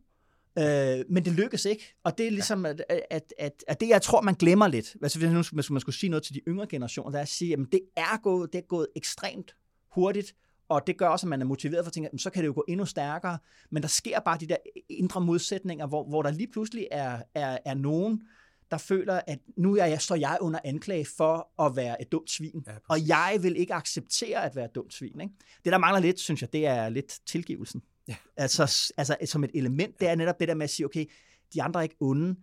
Øh, 0.58 1.04
men 1.08 1.24
det 1.24 1.32
lykkes 1.32 1.64
ikke. 1.64 1.94
Og 2.04 2.18
det 2.18 2.26
er 2.26 2.30
ligesom, 2.30 2.66
at, 2.66 2.84
at, 3.10 3.32
at, 3.38 3.64
at 3.68 3.80
det 3.80 3.88
jeg 3.88 4.02
tror, 4.02 4.20
man 4.20 4.34
glemmer 4.34 4.68
lidt. 4.68 4.96
Altså, 5.02 5.18
hvis 5.18 5.30
nu 5.30 5.42
hvis 5.52 5.70
man 5.70 5.80
skulle 5.80 5.96
sige 5.96 6.10
noget 6.10 6.22
til 6.22 6.34
de 6.34 6.40
yngre 6.48 6.66
generationer, 6.66 7.10
der 7.10 7.18
er 7.18 7.22
at 7.22 7.28
sige, 7.28 7.52
at 7.52 7.58
det 7.72 7.80
er 7.96 8.22
gået, 8.22 8.52
det 8.52 8.58
er 8.58 8.66
gået 8.66 8.86
ekstremt 8.96 9.56
hurtigt, 9.94 10.34
og 10.68 10.86
det 10.86 10.98
gør 10.98 11.08
også, 11.08 11.26
at 11.26 11.28
man 11.28 11.40
er 11.42 11.46
motiveret 11.46 11.84
for 11.84 11.88
at 11.88 11.92
tænke, 11.92 12.10
at 12.12 12.20
så 12.20 12.30
kan 12.30 12.42
det 12.42 12.46
jo 12.46 12.52
gå 12.54 12.64
endnu 12.68 12.86
stærkere. 12.86 13.38
Men 13.70 13.82
der 13.82 13.88
sker 13.88 14.20
bare 14.20 14.38
de 14.38 14.46
der 14.46 14.56
indre 14.88 15.20
modsætninger, 15.20 15.86
hvor, 15.86 16.08
hvor 16.08 16.22
der 16.22 16.30
lige 16.30 16.50
pludselig 16.52 16.88
er, 16.90 17.22
er, 17.34 17.58
er 17.64 17.74
nogen, 17.74 18.22
der 18.70 18.78
føler, 18.78 19.20
at 19.26 19.38
nu 19.56 19.76
er 19.76 19.84
jeg, 19.84 20.00
står 20.00 20.16
jeg 20.16 20.38
under 20.40 20.60
anklage 20.64 21.06
for 21.16 21.62
at 21.62 21.76
være 21.76 22.02
et 22.02 22.12
dumt 22.12 22.30
svin. 22.30 22.64
Ja, 22.66 22.72
og 22.88 23.08
jeg 23.08 23.38
vil 23.42 23.56
ikke 23.56 23.74
acceptere 23.74 24.44
at 24.44 24.56
være 24.56 24.64
et 24.64 24.74
dumt 24.74 24.94
svin. 24.94 25.20
Ikke? 25.20 25.34
Det, 25.64 25.72
der 25.72 25.78
mangler 25.78 26.00
lidt, 26.00 26.20
synes 26.20 26.40
jeg, 26.40 26.52
det 26.52 26.66
er 26.66 26.88
lidt 26.88 27.18
tilgivelsen. 27.26 27.82
Ja. 28.08 28.16
Altså, 28.36 28.92
altså 28.96 29.16
som 29.24 29.44
et 29.44 29.50
element, 29.54 30.00
det 30.00 30.08
er 30.08 30.14
netop 30.14 30.40
det 30.40 30.48
der 30.48 30.54
med 30.54 30.64
at 30.64 30.70
sige, 30.70 30.86
okay, 30.86 31.06
de 31.54 31.62
andre 31.62 31.80
er 31.80 31.82
ikke 31.82 31.96
onde, 32.00 32.36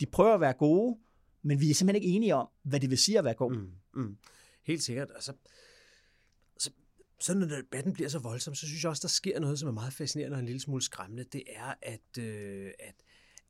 de 0.00 0.06
prøver 0.06 0.34
at 0.34 0.40
være 0.40 0.52
gode, 0.52 0.98
men 1.42 1.60
vi 1.60 1.70
er 1.70 1.74
simpelthen 1.74 2.02
ikke 2.02 2.16
enige 2.16 2.34
om, 2.34 2.48
hvad 2.62 2.80
det 2.80 2.90
vil 2.90 2.98
sige 2.98 3.18
at 3.18 3.24
være 3.24 3.34
god. 3.34 3.56
Mm, 3.56 3.70
mm. 3.94 4.16
Helt 4.64 4.82
sikkert. 4.82 5.10
Altså, 5.14 5.32
så, 6.58 6.70
så 7.20 7.34
når 7.34 7.46
debatten 7.46 7.92
bliver 7.92 8.08
så 8.08 8.18
voldsom, 8.18 8.54
så 8.54 8.66
synes 8.66 8.82
jeg 8.82 8.90
også, 8.90 9.02
der 9.02 9.08
sker 9.08 9.40
noget, 9.40 9.58
som 9.58 9.68
er 9.68 9.72
meget 9.72 9.92
fascinerende 9.92 10.34
og 10.34 10.40
en 10.40 10.46
lille 10.46 10.60
smule 10.60 10.82
skræmmende. 10.82 11.24
Det 11.24 11.42
er, 11.46 11.74
at, 11.82 12.18
øh, 12.18 12.70
at 12.78 12.94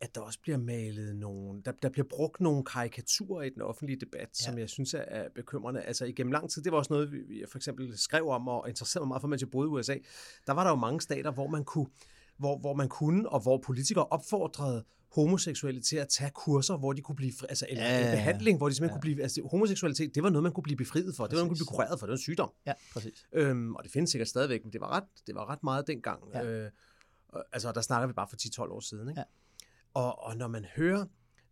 at 0.02 0.14
der 0.14 0.20
også 0.20 0.38
bliver 0.42 0.58
malet 0.58 1.16
nogle, 1.16 1.62
der, 1.64 1.72
der 1.72 1.88
bliver 1.88 2.06
brugt 2.10 2.40
nogle 2.40 2.64
karikaturer 2.64 3.42
i 3.42 3.50
den 3.50 3.62
offentlige 3.62 4.00
debat, 4.00 4.20
ja. 4.20 4.44
som 4.44 4.58
jeg 4.58 4.68
synes 4.68 4.94
er, 4.94 4.98
er 4.98 5.28
bekymrende. 5.34 5.82
Altså 5.82 6.04
igennem 6.04 6.32
lang 6.32 6.50
tid, 6.50 6.62
det 6.62 6.72
var 6.72 6.78
også 6.78 6.92
noget, 6.92 7.12
vi, 7.12 7.40
jeg 7.40 7.48
for 7.48 7.58
eksempel 7.58 7.98
skrev 7.98 8.28
om 8.28 8.48
og 8.48 8.68
interesserede 8.68 9.04
mig 9.04 9.08
meget 9.08 9.20
for, 9.20 9.28
mens 9.28 9.42
jeg 9.42 9.50
boede 9.50 9.66
i 9.66 9.70
USA. 9.70 9.96
Der 10.46 10.52
var 10.52 10.64
der 10.64 10.70
jo 10.70 10.76
mange 10.76 11.00
stater, 11.00 11.32
hvor 11.32 11.46
man 11.46 11.64
kunne, 11.64 11.86
hvor, 12.36 12.58
hvor 12.58 12.74
man 12.74 12.88
kunne, 12.88 13.28
og 13.28 13.40
hvor 13.40 13.58
politikere 13.58 14.06
opfordrede 14.06 14.84
homoseksuelle 15.14 15.80
til 15.80 15.96
at 15.96 16.08
tage 16.08 16.30
kurser, 16.30 16.76
hvor 16.76 16.92
de 16.92 17.02
kunne 17.02 17.16
blive, 17.16 17.32
fri, 17.40 17.46
altså 17.48 17.66
eller 17.68 17.84
ja, 17.84 18.06
en 18.06 18.16
behandling, 18.16 18.58
hvor 18.58 18.68
de 18.68 18.74
simpelthen 18.74 18.90
ja. 18.90 18.94
kunne 18.94 19.00
blive, 19.00 19.22
altså 19.22 19.48
homoseksualitet, 19.50 20.14
det 20.14 20.22
var 20.22 20.30
noget, 20.30 20.42
man 20.42 20.52
kunne 20.52 20.62
blive 20.62 20.76
befriet 20.76 21.16
for, 21.16 21.24
præcis. 21.24 21.30
det 21.30 21.36
var 21.36 21.40
noget, 21.40 21.44
man 21.44 21.48
kunne 21.48 21.56
blive 21.56 21.76
kureret 21.76 22.00
for, 22.00 22.06
det 22.06 22.10
var 22.10 22.16
en 22.16 22.22
sygdom. 22.22 22.50
Ja, 22.66 22.72
præcis. 22.92 23.26
Øhm, 23.32 23.74
og 23.74 23.84
det 23.84 23.92
findes 23.92 24.10
sikkert 24.10 24.28
stadigvæk, 24.28 24.64
men 24.64 24.72
det 24.72 24.80
var 24.80 24.88
ret, 24.96 25.04
det 25.26 25.34
var 25.34 25.50
ret 25.50 25.62
meget 25.62 25.86
dengang. 25.86 26.22
Ja. 26.34 26.44
Øh, 26.44 26.70
altså, 27.52 27.72
der 27.72 27.80
snakker 27.80 28.06
vi 28.06 28.12
bare 28.12 28.28
for 28.30 28.36
10-12 28.36 28.72
år 28.72 28.80
siden, 28.80 29.08
ikke? 29.08 29.20
Ja. 29.20 29.24
Og, 29.94 30.22
og 30.24 30.36
når 30.36 30.48
man 30.48 30.66
hører 30.76 31.04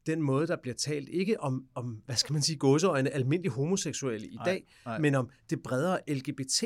den 0.07 0.23
måde, 0.23 0.47
der 0.47 0.57
bliver 0.63 0.75
talt, 0.75 1.09
ikke 1.09 1.41
om, 1.41 1.65
om 1.75 2.03
hvad 2.07 2.17
skal 2.17 2.33
man 2.33 2.43
sige, 2.43 2.57
gåseøjne, 2.57 3.11
almindelig 3.11 3.53
homoseksuelle 3.53 4.27
i 4.27 4.39
dag, 4.45 4.67
nej. 4.85 4.99
men 4.99 5.15
om 5.15 5.31
det 5.51 5.63
bredere 5.63 6.01
LGBT 6.09 6.65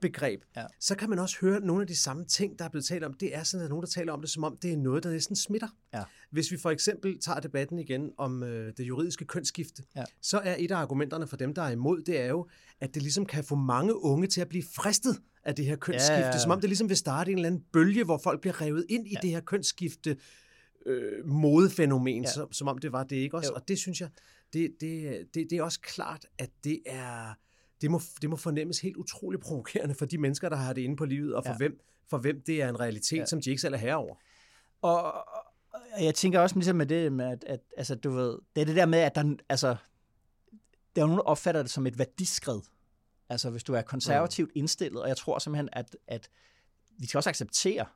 begreb, 0.00 0.40
ja. 0.56 0.60
Ja. 0.60 0.66
så 0.80 0.94
kan 0.94 1.10
man 1.10 1.18
også 1.18 1.36
høre 1.40 1.60
nogle 1.60 1.80
af 1.80 1.86
de 1.86 1.96
samme 1.96 2.24
ting, 2.24 2.58
der 2.58 2.64
er 2.64 2.68
blevet 2.68 2.84
talt 2.84 3.04
om. 3.04 3.14
Det 3.14 3.36
er 3.36 3.42
sådan, 3.42 3.64
at 3.64 3.70
nogen, 3.70 3.82
der 3.82 3.88
taler 3.88 4.12
om 4.12 4.20
det, 4.20 4.30
som 4.30 4.44
om 4.44 4.56
det 4.62 4.72
er 4.72 4.76
noget, 4.76 5.02
der 5.02 5.10
næsten 5.10 5.36
smitter. 5.36 5.68
Ja. 5.94 6.02
Hvis 6.30 6.50
vi 6.50 6.56
for 6.56 6.70
eksempel 6.70 7.20
tager 7.20 7.40
debatten 7.40 7.78
igen 7.78 8.10
om 8.18 8.42
øh, 8.42 8.72
det 8.76 8.88
juridiske 8.88 9.24
kønsskifte, 9.24 9.82
ja. 9.96 10.04
så 10.22 10.38
er 10.38 10.56
et 10.58 10.70
af 10.70 10.76
argumenterne 10.76 11.26
for 11.26 11.36
dem, 11.36 11.54
der 11.54 11.62
er 11.62 11.70
imod, 11.70 12.02
det 12.02 12.20
er 12.20 12.26
jo, 12.26 12.48
at 12.80 12.94
det 12.94 13.02
ligesom 13.02 13.26
kan 13.26 13.44
få 13.44 13.54
mange 13.54 14.02
unge 14.02 14.26
til 14.26 14.40
at 14.40 14.48
blive 14.48 14.64
fristet 14.76 15.20
af 15.44 15.54
det 15.54 15.64
her 15.64 15.76
kønsskifte, 15.76 16.12
ja, 16.12 16.20
ja, 16.20 16.26
ja. 16.26 16.38
som 16.38 16.50
om 16.50 16.60
det 16.60 16.70
ligesom 16.70 16.88
vil 16.88 16.96
starte 16.96 17.30
en 17.30 17.38
eller 17.38 17.48
anden 17.48 17.62
bølge, 17.72 18.04
hvor 18.04 18.20
folk 18.24 18.40
bliver 18.40 18.60
revet 18.60 18.86
ind 18.88 19.06
i 19.06 19.12
ja. 19.12 19.18
det 19.22 19.30
her 19.30 19.40
kønsskifte, 19.40 20.16
øh, 20.86 21.26
modefænomen, 21.26 22.22
ja. 22.22 22.30
som, 22.30 22.52
som 22.52 22.68
om 22.68 22.78
det 22.78 22.92
var 22.92 23.04
det 23.04 23.16
ikke 23.16 23.36
også. 23.36 23.50
Jo. 23.50 23.54
Og 23.54 23.68
det 23.68 23.78
synes 23.78 24.00
jeg, 24.00 24.08
det, 24.52 24.76
det, 24.80 25.20
det, 25.34 25.46
det 25.50 25.58
er 25.58 25.62
også 25.62 25.80
klart, 25.80 26.26
at 26.38 26.50
det 26.64 26.80
er 26.86 27.34
det 27.80 27.90
må, 27.90 28.00
det 28.22 28.30
må 28.30 28.36
fornemmes 28.36 28.80
helt 28.80 28.96
utroligt 28.96 29.42
provokerende 29.42 29.94
for 29.94 30.04
de 30.04 30.18
mennesker, 30.18 30.48
der 30.48 30.56
har 30.56 30.72
det 30.72 30.80
inde 30.80 30.96
på 30.96 31.04
livet, 31.04 31.34
og 31.34 31.44
for, 31.44 31.52
ja. 31.52 31.56
hvem, 31.56 31.80
for 32.10 32.18
hvem 32.18 32.42
det 32.46 32.62
er 32.62 32.68
en 32.68 32.80
realitet, 32.80 33.18
ja. 33.18 33.26
som 33.26 33.40
de 33.40 33.50
ikke 33.50 33.62
selv 33.62 33.74
er 33.74 33.78
herover. 33.78 34.14
Og, 34.82 35.12
og 35.72 36.04
jeg 36.04 36.14
tænker 36.14 36.40
også 36.40 36.56
ligesom 36.56 36.76
med 36.76 36.86
det 36.86 37.12
med, 37.12 37.26
at, 37.26 37.44
at 37.46 37.60
altså, 37.76 37.94
du 37.94 38.10
ved, 38.10 38.38
det 38.56 38.60
er 38.60 38.64
det 38.64 38.76
der 38.76 38.86
med, 38.86 38.98
at 38.98 39.14
der, 39.14 39.36
altså, 39.48 39.76
der 40.96 41.02
er 41.02 41.06
nogen, 41.06 41.18
der 41.18 41.24
opfatter 41.24 41.62
det 41.62 41.70
som 41.70 41.86
et 41.86 41.98
værdiskred. 41.98 42.60
Altså 43.28 43.50
hvis 43.50 43.64
du 43.64 43.74
er 43.74 43.82
konservativt 43.82 44.48
mm. 44.48 44.58
indstillet, 44.58 45.02
og 45.02 45.08
jeg 45.08 45.16
tror 45.16 45.38
simpelthen, 45.38 45.68
at, 45.72 45.96
at 46.06 46.30
vi 46.98 47.06
skal 47.06 47.18
også 47.18 47.30
acceptere, 47.30 47.86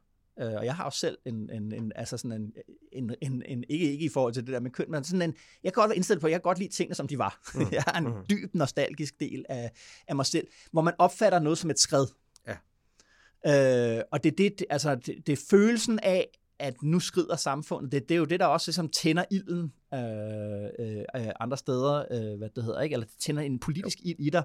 Øh, 0.41 0.55
og 0.55 0.65
jeg 0.65 0.77
har 0.77 0.85
også 0.85 0.99
selv 0.99 1.19
en, 1.25 1.51
en, 1.53 1.73
en 1.73 1.93
altså 1.95 2.17
sådan 2.17 2.33
en, 2.33 2.53
en, 2.93 3.15
en, 3.23 3.43
en, 3.47 3.65
ikke, 3.69 3.93
ikke 3.93 4.05
i 4.05 4.09
forhold 4.09 4.35
til 4.35 4.47
det 4.47 4.53
der 4.53 4.61
med 4.61 4.71
køn, 4.71 4.91
men 4.91 5.05
sådan 5.05 5.23
en, 5.23 5.35
jeg 5.65 5.73
kan 5.73 5.81
godt 5.81 5.89
være 5.89 5.97
indstillet 5.97 6.21
på, 6.21 6.27
at 6.27 6.31
jeg 6.31 6.39
kan 6.39 6.43
godt 6.43 6.59
lide 6.59 6.73
tingene, 6.73 6.95
som 6.95 7.09
de 7.09 7.19
var. 7.19 7.51
Mm. 7.55 7.67
jeg 7.73 7.83
har 7.87 7.99
en 7.99 8.05
mm. 8.05 8.13
dyb 8.31 8.55
nostalgisk 8.55 9.21
del 9.21 9.45
af, 9.49 9.71
af 10.09 10.17
mig 10.17 10.27
selv, 10.27 10.47
hvor 10.73 10.83
man 10.83 10.95
opfatter 10.99 11.39
noget 11.39 11.59
som 11.59 11.71
et 11.71 11.79
skred. 11.79 12.07
Ja. 12.47 13.99
Øh, 13.99 14.03
og 14.13 14.25
det, 14.25 14.39
det, 14.39 14.65
altså, 14.71 14.95
det, 14.95 15.27
det 15.27 15.33
er 15.33 15.43
følelsen 15.51 15.99
af, 16.03 16.29
at 16.59 16.83
nu 16.83 17.01
skrider 17.01 17.37
samfundet. 17.37 17.93
Det, 17.93 18.09
det 18.09 18.15
er 18.15 18.19
jo 18.19 18.25
det, 18.25 18.41
der 18.41 18.47
også 18.47 18.69
ligesom 18.69 18.89
tænder 18.89 19.25
ilden 19.31 19.73
øh, 19.95 21.01
øh, 21.17 21.33
andre 21.41 21.57
steder, 21.57 22.05
øh, 22.11 22.39
hvad 22.39 22.49
det 22.57 22.65
hedder, 22.65 22.81
ikke? 22.81 22.95
eller 22.95 23.07
det 23.07 23.17
tænder 23.19 23.43
en 23.43 23.59
politisk 23.59 23.99
ild 24.05 24.17
i 24.19 24.31
dig. 24.31 24.43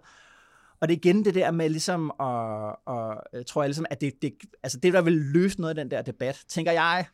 Og 0.79 0.87
det 0.87 0.93
er 0.93 0.97
igen 0.97 1.25
det 1.25 1.35
der 1.35 1.51
med 1.51 1.69
ligesom, 1.69 2.11
og, 2.19 2.87
og 2.87 3.23
tror 3.47 3.61
jeg 3.61 3.69
ligesom, 3.69 3.85
at 3.89 4.01
det, 4.01 4.21
det, 4.21 4.33
altså 4.63 4.79
det, 4.79 4.93
der 4.93 5.01
vil 5.01 5.13
løse 5.13 5.61
noget 5.61 5.69
af 5.69 5.75
den 5.75 5.91
der 5.91 6.01
debat, 6.01 6.43
tænker 6.47 6.71
jeg, 6.71 7.05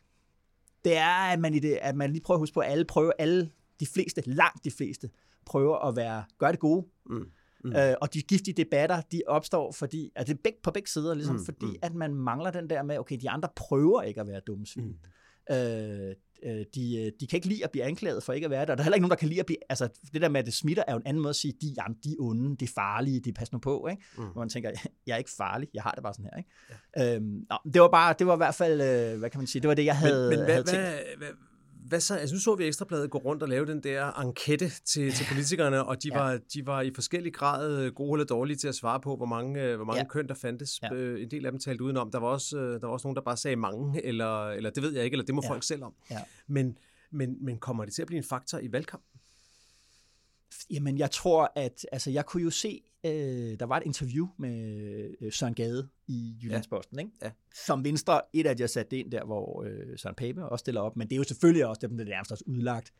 det 0.84 0.96
er, 0.96 1.32
at 1.32 1.40
man, 1.40 1.54
i 1.54 1.58
det, 1.58 1.78
at 1.82 1.96
man 1.96 2.12
lige 2.12 2.22
prøver 2.22 2.36
at 2.36 2.40
huske 2.40 2.54
på, 2.54 2.60
at 2.60 2.70
alle 2.70 2.84
prøver, 2.84 3.12
alle 3.18 3.50
de 3.80 3.86
fleste, 3.86 4.22
langt 4.26 4.64
de 4.64 4.70
fleste, 4.70 5.10
prøver 5.46 5.88
at 5.88 5.96
være, 5.96 6.24
gøre 6.38 6.52
det 6.52 6.60
gode. 6.60 6.86
Mm. 7.06 7.24
Mm. 7.64 7.76
Øh, 7.76 7.94
og 8.00 8.14
de 8.14 8.22
giftige 8.22 8.54
debatter, 8.54 9.00
de 9.00 9.22
opstår 9.26 9.72
fordi, 9.72 10.10
at 10.16 10.26
det 10.26 10.34
er 10.34 10.38
begge, 10.44 10.58
på 10.62 10.70
begge 10.70 10.90
sider, 10.90 11.14
ligesom, 11.14 11.36
mm. 11.36 11.44
fordi 11.44 11.66
mm. 11.66 11.76
at 11.82 11.94
man 11.94 12.14
mangler 12.14 12.50
den 12.50 12.70
der 12.70 12.82
med, 12.82 12.98
okay, 12.98 13.16
de 13.20 13.30
andre 13.30 13.48
prøver 13.56 14.02
ikke 14.02 14.20
at 14.20 14.26
være 14.26 14.40
dumme 14.46 14.66
svin. 14.66 14.96
Mm. 15.50 15.54
Øh, 15.54 16.14
øh, 16.44 16.64
de, 16.74 16.96
øh, 16.96 17.12
de 17.20 17.26
kan 17.26 17.36
ikke 17.36 17.48
lide 17.48 17.64
at 17.64 17.70
blive 17.70 17.84
anklaget 17.84 18.22
for 18.22 18.32
ikke 18.32 18.44
at 18.44 18.50
være 18.50 18.66
der. 18.66 18.74
Der 18.74 18.80
er 18.80 18.82
heller 18.82 18.94
ikke 18.94 19.02
nogen, 19.02 19.10
der 19.10 19.16
kan 19.16 19.28
lide 19.28 19.40
at 19.40 19.46
blive... 19.46 19.58
Altså, 19.68 19.88
det 20.12 20.22
der 20.22 20.28
med, 20.28 20.40
at 20.40 20.46
det 20.46 20.54
smitter, 20.54 20.82
er 20.86 20.92
jo 20.92 20.98
en 20.98 21.06
anden 21.06 21.22
måde 21.22 21.30
at 21.30 21.36
sige, 21.36 21.54
de, 21.60 21.74
jamen, 21.76 21.96
de 22.04 22.10
er 22.10 22.16
onde, 22.18 22.56
de 22.56 22.64
er 22.64 22.72
farlige, 22.74 23.20
de 23.20 23.32
passer 23.32 23.54
nu 23.54 23.58
på, 23.58 23.86
ikke? 23.90 24.02
Mm. 24.16 24.24
Hvor 24.24 24.40
man 24.40 24.48
tænker, 24.48 24.70
jeg 25.06 25.12
er 25.12 25.18
ikke 25.18 25.30
farlig, 25.36 25.68
jeg 25.74 25.82
har 25.82 25.92
det 25.92 26.02
bare 26.02 26.14
sådan 26.14 26.30
her, 26.32 26.38
ikke? 26.38 26.50
Ja. 26.96 27.16
Øhm, 27.16 27.46
nå, 27.50 27.58
det 27.72 27.82
var 27.82 27.88
bare, 27.88 28.14
det 28.18 28.26
var 28.26 28.34
i 28.34 28.36
hvert 28.36 28.54
fald, 28.54 28.80
øh, 28.80 29.18
hvad 29.18 29.30
kan 29.30 29.40
man 29.40 29.46
sige, 29.46 29.62
det 29.62 29.68
var 29.68 29.74
det, 29.74 29.84
jeg 29.84 29.96
havde, 29.96 30.30
men, 30.30 30.38
men 30.38 30.44
hvad, 30.44 30.54
havde 30.54 30.66
tænkt. 30.66 30.86
Hvad, 30.86 31.16
hvad, 31.18 31.28
hvad 31.88 32.00
så? 32.00 32.16
Altså, 32.16 32.36
nu 32.36 32.40
så 32.40 32.54
vi 32.54 32.64
Ekstrabladet 32.64 33.10
gå 33.10 33.18
rundt 33.18 33.42
og 33.42 33.48
lave 33.48 33.66
den 33.66 33.82
der 33.82 34.20
enquete 34.20 34.70
til, 34.84 35.12
til 35.12 35.26
politikerne, 35.32 35.84
og 35.84 36.02
de, 36.02 36.08
ja. 36.12 36.18
var, 36.18 36.38
de 36.54 36.66
var 36.66 36.80
i 36.80 36.90
forskellig 36.94 37.34
grad 37.34 37.78
øh, 37.78 37.92
gode 37.92 38.14
eller 38.14 38.26
dårlige 38.26 38.56
til 38.56 38.68
at 38.68 38.74
svare 38.74 39.00
på, 39.00 39.16
hvor 39.16 39.26
mange, 39.26 39.62
øh, 39.62 39.76
hvor 39.76 39.84
mange 39.84 39.98
ja. 39.98 40.08
køn 40.08 40.28
der 40.28 40.34
fandtes. 40.34 40.82
Ja. 40.82 40.94
Øh, 40.94 41.22
en 41.22 41.30
del 41.30 41.46
af 41.46 41.52
dem 41.52 41.60
talte 41.60 41.84
udenom. 41.84 42.10
Der 42.10 42.18
var 42.18 42.28
også, 42.28 42.56
der 42.56 42.86
var 42.86 42.92
også 42.92 43.06
nogen, 43.06 43.16
der 43.16 43.22
bare 43.22 43.36
sagde 43.36 43.56
mange, 43.56 44.04
eller, 44.04 44.48
eller 44.48 44.70
det 44.70 44.82
ved 44.82 44.94
jeg 44.94 45.04
ikke, 45.04 45.14
eller 45.14 45.24
det 45.24 45.34
må 45.34 45.40
ja. 45.44 45.50
folk 45.50 45.62
selv 45.62 45.84
om. 45.84 45.94
Ja. 46.10 46.20
Men, 46.46 46.78
men, 47.10 47.36
men 47.44 47.58
kommer 47.58 47.84
det 47.84 47.94
til 47.94 48.02
at 48.02 48.06
blive 48.06 48.18
en 48.18 48.24
faktor 48.24 48.58
i 48.58 48.72
valgkampen? 48.72 49.11
Jamen, 50.70 50.98
jeg 50.98 51.10
tror, 51.10 51.52
at 51.56 51.86
altså, 51.92 52.10
jeg 52.10 52.26
kunne 52.26 52.42
jo 52.42 52.50
se, 52.50 52.80
øh, 53.04 53.58
der 53.60 53.66
var 53.66 53.76
et 53.76 53.82
interview 53.86 54.28
med 54.38 55.16
øh, 55.20 55.32
Søren 55.32 55.54
Gade 55.54 55.88
i 56.08 56.36
Jyllandsposten, 56.42 56.98
ja. 56.98 57.04
ikke? 57.04 57.16
Ja. 57.22 57.30
som 57.66 57.84
Venstre, 57.84 58.20
et 58.32 58.46
af 58.46 58.56
de 58.56 58.62
har 58.62 58.68
sat 58.68 58.92
ind 58.92 59.10
der, 59.10 59.24
hvor 59.24 59.62
øh, 59.62 59.98
Søren 59.98 60.14
Pape 60.14 60.44
også 60.44 60.62
stiller 60.62 60.80
op, 60.80 60.96
men 60.96 61.08
det 61.08 61.14
er 61.14 61.18
jo 61.18 61.24
selvfølgelig 61.24 61.66
også 61.66 61.80
dem, 61.86 61.96
der 61.96 62.04
er 62.04 62.08
nærmest 62.08 62.32
også 62.32 62.44
udlagt. 62.46 62.92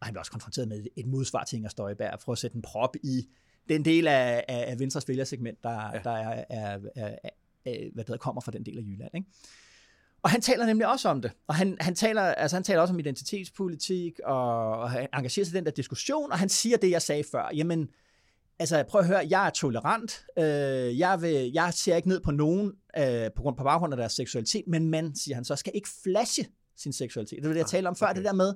Og 0.00 0.06
han 0.06 0.12
blev 0.12 0.20
også 0.20 0.32
konfronteret 0.32 0.68
med 0.68 0.86
et 0.96 1.06
modsvar 1.06 1.44
til 1.44 1.56
Inger 1.56 1.68
Støjberg 1.68 2.20
for 2.20 2.32
at 2.32 2.38
sætte 2.38 2.56
en 2.56 2.62
prop 2.62 2.96
i 3.02 3.28
den 3.68 3.84
del 3.84 4.06
af, 4.06 4.44
af, 4.48 4.70
af 4.70 4.78
Venstres 4.78 5.08
vælgersegment, 5.08 5.62
der, 5.62 5.70
ja. 5.70 6.00
der 6.04 6.10
er, 6.10 6.44
er, 6.50 6.78
er, 6.96 7.18
er, 7.64 7.90
hvad 7.92 8.04
det 8.04 8.08
hedder, 8.08 8.16
kommer 8.16 8.40
fra 8.40 8.52
den 8.52 8.66
del 8.66 8.78
af 8.78 8.82
Jylland. 8.82 9.10
Ikke? 9.14 9.28
Og 10.22 10.30
han 10.30 10.40
taler 10.40 10.66
nemlig 10.66 10.88
også 10.88 11.08
om 11.08 11.22
det. 11.22 11.32
Og 11.46 11.54
han, 11.54 11.76
han, 11.80 11.94
taler, 11.94 12.22
altså 12.22 12.56
han 12.56 12.64
taler 12.64 12.80
også 12.80 12.94
om 12.94 12.98
identitetspolitik, 12.98 14.20
og, 14.24 14.70
og 14.78 14.90
han 14.90 15.08
engagerer 15.14 15.46
sig 15.46 15.54
i 15.54 15.56
den 15.56 15.64
der 15.64 15.70
diskussion, 15.70 16.32
og 16.32 16.38
han 16.38 16.48
siger 16.48 16.76
det, 16.76 16.90
jeg 16.90 17.02
sagde 17.02 17.24
før. 17.32 17.50
Jamen, 17.54 17.88
altså 18.58 18.84
prøv 18.88 19.00
at 19.00 19.06
høre, 19.06 19.26
jeg 19.30 19.46
er 19.46 19.50
tolerant. 19.50 20.24
Øh, 20.38 20.98
jeg, 20.98 21.22
vil, 21.22 21.52
jeg 21.52 21.74
ser 21.74 21.96
ikke 21.96 22.08
ned 22.08 22.20
på 22.20 22.30
nogen 22.30 22.72
øh, 22.98 23.30
på 23.36 23.42
grund 23.42 23.56
på 23.56 23.64
baggrund 23.64 23.92
af 23.94 23.96
deres 23.96 24.12
seksualitet, 24.12 24.64
men 24.66 24.90
man, 24.90 25.14
siger 25.16 25.34
han 25.34 25.44
så, 25.44 25.56
skal 25.56 25.72
ikke 25.74 25.88
flashe 26.02 26.46
sin 26.76 26.92
seksualitet. 26.92 27.38
Det 27.38 27.48
var 27.48 27.52
det, 27.52 27.60
jeg 27.60 27.66
talte 27.66 27.88
om 27.88 27.96
før, 27.96 28.06
okay. 28.06 28.16
det 28.16 28.24
der 28.24 28.32
med, 28.32 28.54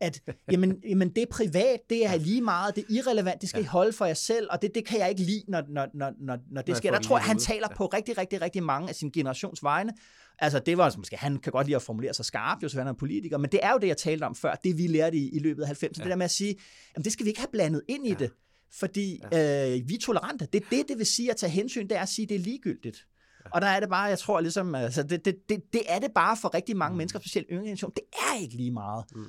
at 0.00 0.22
jamen, 0.52 0.76
jamen, 0.88 1.08
det 1.08 1.22
er 1.22 1.26
privat, 1.30 1.80
det 1.90 2.06
er 2.06 2.16
lige 2.16 2.40
meget, 2.40 2.76
det 2.76 2.84
er 2.88 2.94
irrelevant, 2.94 3.40
det 3.40 3.48
skal 3.48 3.58
ja. 3.60 3.64
I 3.64 3.66
holde 3.66 3.92
for 3.92 4.06
jer 4.06 4.14
selv, 4.14 4.48
og 4.50 4.62
det, 4.62 4.74
det 4.74 4.86
kan 4.86 4.98
jeg 4.98 5.10
ikke 5.10 5.22
lide, 5.22 5.44
når, 5.48 5.62
når, 5.68 5.86
når, 5.94 6.12
når, 6.20 6.38
når 6.50 6.62
det 6.62 6.76
sker. 6.76 6.90
Der 6.90 7.00
tror 7.00 7.18
jeg, 7.18 7.24
han 7.24 7.38
taler 7.38 7.68
ja. 7.70 7.76
på 7.76 7.86
rigtig, 7.86 8.18
rigtig, 8.18 8.42
rigtig 8.42 8.62
mange 8.62 8.88
af 8.88 8.94
sin 8.94 9.10
generations 9.10 9.62
vegne, 9.62 9.92
Altså, 10.38 10.58
det 10.58 10.78
var 10.78 10.94
måske, 10.96 11.16
han 11.16 11.38
kan 11.38 11.52
godt 11.52 11.66
lide 11.66 11.76
at 11.76 11.82
formulere 11.82 12.14
sig 12.14 12.24
skarpt, 12.24 12.62
jo, 12.62 12.68
så 12.68 12.78
han 12.78 12.86
er 12.86 12.92
politiker, 12.92 13.38
men 13.38 13.52
det 13.52 13.60
er 13.62 13.72
jo 13.72 13.78
det, 13.78 13.86
jeg 13.86 13.96
talte 13.96 14.24
om 14.24 14.34
før, 14.34 14.54
det 14.54 14.78
vi 14.78 14.86
lærte 14.86 15.16
i, 15.16 15.28
i 15.28 15.38
løbet 15.38 15.62
af 15.62 15.68
90'erne, 15.68 15.80
ja. 15.82 15.88
det 15.88 16.10
der 16.10 16.16
med 16.16 16.24
at 16.24 16.30
sige, 16.30 16.56
jamen 16.96 17.04
det 17.04 17.12
skal 17.12 17.24
vi 17.24 17.28
ikke 17.28 17.40
have 17.40 17.48
blandet 17.52 17.82
ind 17.88 18.06
i 18.06 18.10
ja. 18.10 18.14
det, 18.14 18.30
fordi 18.72 19.20
ja. 19.32 19.74
øh, 19.74 19.88
vi 19.88 19.94
er 19.94 19.98
tolerante. 19.98 20.46
Det 20.52 20.62
er 20.62 20.66
det, 20.70 20.88
det 20.88 20.98
vil 20.98 21.06
sige 21.06 21.30
at 21.30 21.36
tage 21.36 21.50
hensyn, 21.50 21.88
det 21.88 21.96
er 21.96 22.02
at 22.02 22.08
sige, 22.08 22.26
det 22.26 22.34
er 22.34 22.38
ligegyldigt. 22.38 23.06
Ja. 23.44 23.50
Og 23.50 23.60
der 23.60 23.66
er 23.66 23.80
det 23.80 23.88
bare, 23.88 24.02
jeg 24.02 24.18
tror 24.18 24.40
ligesom, 24.40 24.74
altså, 24.74 25.02
det, 25.02 25.24
det, 25.24 25.36
det, 25.48 25.62
det 25.72 25.82
er 25.88 25.98
det 25.98 26.10
bare 26.14 26.36
for 26.36 26.54
rigtig 26.54 26.76
mange 26.76 26.92
mm. 26.92 26.96
mennesker, 26.98 27.18
specielt 27.18 27.46
yngre 27.50 27.62
generation, 27.64 27.90
det 27.96 28.04
er 28.12 28.40
ikke 28.40 28.56
lige 28.56 28.70
meget. 28.70 29.04
Mm. 29.14 29.24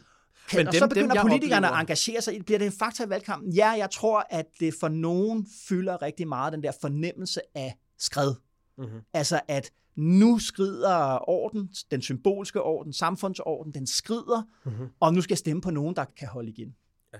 Kan, 0.50 0.58
men 0.60 0.68
og 0.68 0.74
dem, 0.74 0.80
så 0.80 0.88
begynder 0.88 1.14
dem, 1.14 1.22
politikerne 1.28 1.68
oplever... 1.68 1.78
at 1.78 1.82
engagere 1.82 2.22
sig. 2.22 2.46
Bliver 2.46 2.60
det 2.60 2.66
en 2.66 2.72
faktor 2.72 3.06
i 3.06 3.10
valgkampen? 3.10 3.54
Ja, 3.54 3.70
jeg 3.70 3.90
tror, 3.92 4.26
at 4.30 4.46
det 4.60 4.74
for 4.80 4.88
nogen 4.88 5.48
fylder 5.70 6.02
rigtig 6.02 6.28
meget, 6.28 6.54
den 6.54 6.64
der 6.64 6.72
fornemmelse 6.82 7.42
af 7.56 7.78
skred. 7.98 8.36
Mm-hmm. 8.78 9.00
Altså 9.14 9.42
at 9.48 9.72
nu 9.96 10.40
skrider 10.40 11.30
orden, 11.30 11.70
den 11.92 12.02
symbolske 12.02 12.62
orden, 12.62 12.94
samfundsorden, 12.94 13.74
den 13.74 13.88
skrider, 13.88 14.44
Mm-hmm. 14.66 14.88
og 15.00 15.14
nu 15.14 15.22
skal 15.22 15.34
jeg 15.34 15.38
stemme 15.38 15.62
på 15.62 15.72
nogen, 15.72 15.96
der 15.96 16.06
kan 16.18 16.28
holde 16.28 16.50
igen. 16.50 16.76
Ja. 17.14 17.18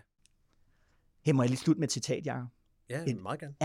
Her 1.26 1.34
må 1.34 1.44
jeg 1.44 1.50
lige 1.50 1.60
slutte 1.60 1.80
med 1.80 1.88
et 1.88 1.92
citat, 1.92 2.26
Jacob. 2.26 2.48
Ja, 2.90 3.04
Et- 3.04 3.22
meget 3.22 3.40
gerne. 3.40 3.56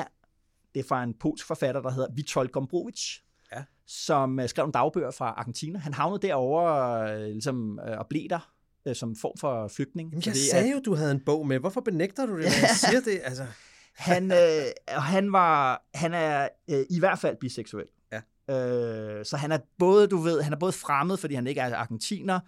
Det 0.78 0.84
er 0.84 0.88
fra 0.88 1.02
en 1.02 1.14
polsk 1.20 1.46
forfatter, 1.46 1.82
der 1.82 1.90
hedder 1.90 2.08
Witold 2.16 2.48
Gombrowicz, 2.48 3.16
Ja. 3.52 3.62
som 3.86 4.40
øh, 4.40 4.48
skrev 4.48 4.64
en 4.64 4.70
dagbøger 4.72 5.10
fra 5.10 5.26
Argentina. 5.26 5.78
Han 5.78 5.94
havnede 5.94 6.26
derovre 6.26 7.12
øh, 7.14 7.20
ligesom, 7.20 7.80
øh, 7.88 7.98
og 7.98 8.06
blev 8.10 8.28
der 8.30 8.50
som 8.94 9.16
form 9.16 9.38
for 9.40 9.68
flygtning. 9.68 10.10
Jamen, 10.10 10.22
jeg 10.26 10.32
fordi 10.32 10.48
sagde 10.50 10.68
at 10.68 10.74
jo, 10.74 10.80
du 10.84 10.94
havde 10.94 11.10
en 11.12 11.20
bog 11.26 11.46
med. 11.46 11.58
Hvorfor 11.58 11.80
benægter 11.80 12.26
du 12.26 12.32
det, 12.32 12.44
når 12.44 12.60
jeg 12.68 12.76
siger 12.76 13.00
det? 13.00 13.20
Altså, 13.24 13.46
han, 13.94 14.32
øh, 14.32 14.64
han, 14.88 15.32
var, 15.32 15.82
han 15.94 16.14
er 16.14 16.48
øh, 16.70 16.84
i 16.90 16.98
hvert 16.98 17.18
fald 17.18 17.36
biseksuel. 17.40 17.86
Ja. 18.12 18.20
Øh, 18.54 19.24
så 19.24 19.36
han 19.36 19.52
er 19.52 19.58
både, 19.78 20.06
du 20.06 20.16
ved, 20.16 20.42
han 20.42 20.52
er 20.52 20.56
både 20.58 20.72
fremmed, 20.72 21.16
fordi 21.16 21.34
han 21.34 21.46
ikke 21.46 21.60
er 21.60 21.76
argentiner, 21.76 22.40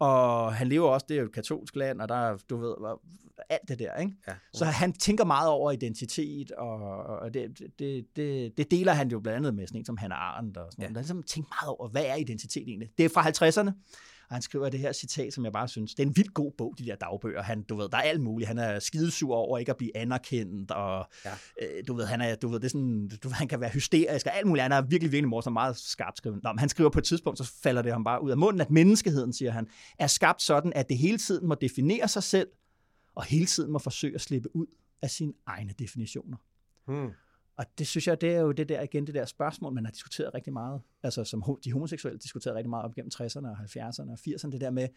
og 0.00 0.54
han 0.54 0.66
lever 0.66 0.88
også, 0.88 1.06
det 1.08 1.14
er 1.16 1.20
jo 1.20 1.26
et 1.26 1.32
katolsk 1.34 1.76
land, 1.76 2.00
og 2.00 2.08
der 2.08 2.14
er, 2.14 2.36
du 2.50 2.56
ved, 2.56 2.74
alt 3.50 3.68
det 3.68 3.78
der, 3.78 3.96
ikke? 3.96 4.12
ja. 4.28 4.32
Så 4.52 4.64
han 4.64 4.92
tænker 4.92 5.24
meget 5.24 5.48
over 5.48 5.72
identitet, 5.72 6.50
og, 6.52 6.76
og 7.06 7.34
det, 7.34 7.58
det, 7.78 8.06
det, 8.16 8.56
det 8.58 8.70
deler 8.70 8.92
han 8.92 9.08
jo 9.08 9.20
blandt 9.20 9.36
andet 9.36 9.54
med 9.54 9.66
sådan 9.66 9.80
en 9.80 9.84
som 9.84 9.96
Hannah 9.96 10.18
Arendt 10.18 10.56
og 10.56 10.72
sådan 10.72 10.82
Ja. 10.82 10.86
noget. 10.86 10.94
Der 10.94 11.00
ligesom 11.00 11.22
tænkt 11.22 11.48
meget 11.62 11.76
over, 11.78 11.88
hvad 11.88 12.04
er 12.06 12.14
identitet 12.14 12.62
egentlig? 12.68 12.90
Det 12.98 13.04
er 13.04 13.08
fra 13.08 13.22
50'erne, 13.28 13.70
og 14.30 14.36
han 14.36 14.42
skriver 14.42 14.68
det 14.68 14.80
her 14.80 14.92
citat, 14.92 15.32
som 15.32 15.44
jeg 15.44 15.52
bare 15.52 15.68
synes, 15.68 15.94
det 15.94 16.02
er 16.02 16.06
en 16.06 16.16
vildt 16.16 16.34
god 16.34 16.52
bog, 16.58 16.74
de 16.78 16.84
der 16.86 16.94
dagbøger. 16.96 17.42
Han, 17.42 17.62
du 17.62 17.76
ved, 17.76 17.88
der 17.88 17.96
er 17.96 18.02
alt 18.02 18.20
muligt. 18.20 18.48
Han 18.48 18.58
er 18.58 18.78
skidesur 18.78 19.34
over 19.34 19.58
ikke 19.58 19.70
at 19.70 19.76
blive 19.76 19.96
anerkendt, 19.96 20.70
og 20.70 21.06
Ja. 21.24 21.30
øh, 21.62 21.84
du 21.88 21.94
ved, 21.94 22.04
han 22.06 22.20
er, 22.20 22.34
du 22.34 22.48
ved, 22.48 22.60
det 22.60 22.64
er 22.64 22.68
sådan, 22.70 23.08
du 23.22 23.28
ved, 23.28 23.34
han 23.34 23.48
kan 23.48 23.60
være 23.60 23.70
hysterisk 23.70 24.26
og 24.26 24.36
alt 24.36 24.46
muligt. 24.46 24.62
Han 24.62 24.72
er 24.72 24.82
virkelig, 24.82 25.12
virkelig 25.12 25.28
morsom, 25.28 25.52
meget 25.52 25.76
skarpt 25.76 26.18
skrevet. 26.18 26.42
Nå, 26.42 26.52
men 26.52 26.58
han 26.58 26.68
skriver 26.68 26.90
på 26.90 26.98
et 26.98 27.04
tidspunkt, 27.04 27.38
så 27.38 27.44
falder 27.62 27.82
det 27.82 27.92
ham 27.92 28.04
bare 28.04 28.22
ud 28.22 28.30
af 28.30 28.36
munden, 28.36 28.60
at 28.60 28.70
menneskeheden, 28.70 29.32
siger 29.32 29.50
han, 29.50 29.66
er 29.98 30.06
skabt 30.06 30.42
sådan, 30.42 30.72
at 30.72 30.88
det 30.88 30.98
hele 30.98 31.18
tiden 31.18 31.46
må 31.48 31.54
definere 31.54 32.08
sig 32.08 32.22
selv, 32.22 32.48
og 33.14 33.24
hele 33.24 33.46
tiden 33.46 33.72
må 33.72 33.78
forsøge 33.78 34.14
at 34.14 34.20
slippe 34.20 34.56
ud 34.56 34.66
af 35.02 35.10
sine 35.10 35.32
egne 35.46 35.74
definitioner. 35.78 36.36
Hmm. 36.86 37.10
Og 37.60 37.66
det 37.78 37.86
synes 37.86 38.06
jeg, 38.06 38.20
det 38.20 38.34
er 38.34 38.40
jo 38.40 38.52
det 38.52 38.68
der, 38.68 38.82
igen, 38.82 39.06
det 39.06 39.14
der 39.14 39.24
spørgsmål, 39.24 39.72
man 39.72 39.84
har 39.84 39.92
diskuteret 39.92 40.34
rigtig 40.34 40.52
meget, 40.52 40.80
altså 41.02 41.24
som 41.24 41.58
de 41.64 41.72
homoseksuelle 41.72 42.18
diskuterede 42.18 42.56
rigtig 42.56 42.70
meget 42.70 42.84
op 42.84 42.94
gennem 42.94 43.10
60'erne 43.14 43.48
og 43.48 43.56
70'erne 43.58 44.10
og 44.10 44.18
80'erne, 44.28 44.50
det 44.50 44.60
der 44.60 44.70
med, 44.70 44.88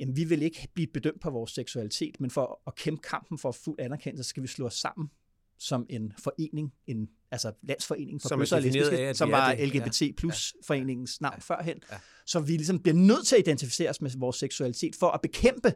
jamen 0.00 0.16
vi 0.16 0.24
vil 0.24 0.42
ikke 0.42 0.68
blive 0.74 0.86
bedømt 0.86 1.20
på 1.20 1.30
vores 1.30 1.50
seksualitet, 1.50 2.20
men 2.20 2.30
for 2.30 2.60
at 2.66 2.74
kæmpe 2.74 3.02
kampen 3.02 3.38
for 3.38 3.52
fuld 3.52 3.80
anerkendelse, 3.80 4.28
skal 4.28 4.42
vi 4.42 4.48
slå 4.48 4.66
os 4.66 4.74
sammen 4.74 5.10
som 5.58 5.86
en 5.88 6.12
forening, 6.18 6.72
en 6.86 7.08
altså 7.30 7.52
landsforening 7.62 8.22
for 8.22 8.28
Som 8.28 8.40
er 8.40 8.42
bøsser 8.42 8.56
og 8.56 8.62
lesbiske, 8.62 8.98
af, 8.98 9.16
som 9.16 9.30
var 9.30 9.54
det. 9.54 9.68
LGBT 9.68 10.16
plus 10.16 10.54
foreningens 10.66 11.20
navn 11.20 11.40
førhen. 11.40 11.78
Ja. 11.92 11.96
Så 12.26 12.40
vi 12.40 12.52
ligesom 12.52 12.82
bliver 12.82 12.96
nødt 12.96 13.26
til 13.26 13.36
at 13.36 13.40
identificere 13.40 13.90
os 13.90 14.00
med 14.00 14.10
vores 14.16 14.36
seksualitet 14.36 14.96
for 14.96 15.06
at 15.06 15.20
bekæmpe 15.20 15.72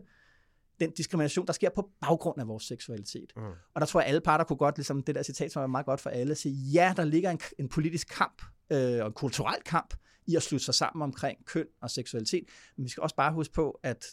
den 0.81 0.91
diskrimination, 0.91 1.47
der 1.47 1.53
sker 1.53 1.71
på 1.75 1.91
baggrund 2.01 2.41
af 2.41 2.49
vores 2.49 2.65
seksualitet. 2.65 3.33
Mm. 3.37 3.43
Og 3.75 3.81
der 3.81 3.87
tror 3.87 4.01
jeg, 4.01 4.09
alle 4.09 4.21
parter 4.21 4.45
kunne 4.45 4.57
godt, 4.57 4.79
ligesom 4.79 5.03
det 5.03 5.15
der 5.15 5.23
citat, 5.23 5.53
som 5.53 5.63
er 5.63 5.67
meget 5.67 5.87
godt 5.87 6.01
for 6.01 6.11
alle, 6.11 6.35
sige, 6.35 6.55
ja, 6.55 6.95
der 6.97 7.05
ligger 7.05 7.31
en, 7.31 7.41
en 7.59 7.69
politisk 7.69 8.09
kamp 8.09 8.43
øh, 8.71 9.01
og 9.01 9.07
en 9.07 9.13
kulturel 9.13 9.63
kamp 9.63 9.95
i 10.27 10.37
at 10.37 10.43
slutte 10.43 10.65
sig 10.65 10.75
sammen 10.75 11.03
omkring 11.03 11.47
køn 11.47 11.67
og 11.83 11.91
seksualitet, 11.91 12.45
men 12.77 12.85
vi 12.85 12.89
skal 12.89 13.03
også 13.03 13.17
bare 13.17 13.33
huske 13.33 13.55
på, 13.55 13.81
at 13.83 14.05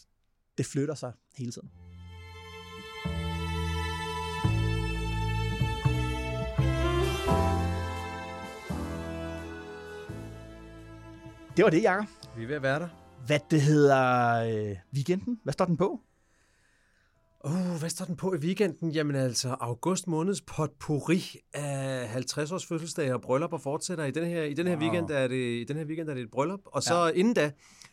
det 0.58 0.66
flytter 0.66 0.94
sig 0.94 1.12
hele 1.36 1.52
tiden. 1.52 1.70
Det 11.56 11.64
var 11.64 11.70
det, 11.70 11.82
Jacob. 11.82 12.06
Vi 12.36 12.42
er 12.42 12.46
ved 12.46 12.56
at 12.56 12.62
være 12.62 12.80
der. 12.80 12.88
Hvad 13.26 13.40
det 13.50 13.60
hedder 13.60 14.34
øh, 14.34 14.76
weekenden? 14.94 15.40
Hvad 15.42 15.52
står 15.52 15.64
den 15.64 15.76
på? 15.76 16.00
Oh, 17.44 17.78
hvad 17.78 17.90
står 17.90 18.04
den 18.04 18.16
på 18.16 18.34
i 18.34 18.36
weekenden? 18.36 18.90
Jamen 18.90 19.16
altså, 19.16 19.48
august 19.48 20.06
måneds 20.06 20.40
potpourri 20.40 21.22
af 21.54 22.06
50-års 22.16 22.66
fødselsdag 22.66 23.14
og 23.14 23.20
bryllup 23.20 23.52
og 23.52 23.60
fortsætter. 23.60 24.04
I 24.04 24.10
den 24.10 24.24
her, 24.26 24.42
i 24.42 24.54
den 24.54 24.66
her, 24.66 24.76
Wow. 24.76 24.82
weekend, 24.82 25.10
er 25.10 25.28
det, 25.28 25.60
i 25.60 25.64
den 25.64 25.76
her 25.76 25.84
weekend 25.84 26.08
er 26.08 26.14
det 26.14 26.22
et 26.22 26.30
bryllup. 26.30 26.60
Og 26.64 26.82
så 26.82 26.94
ja. 26.94 27.10
inden 27.10 27.34
da, 27.34 27.50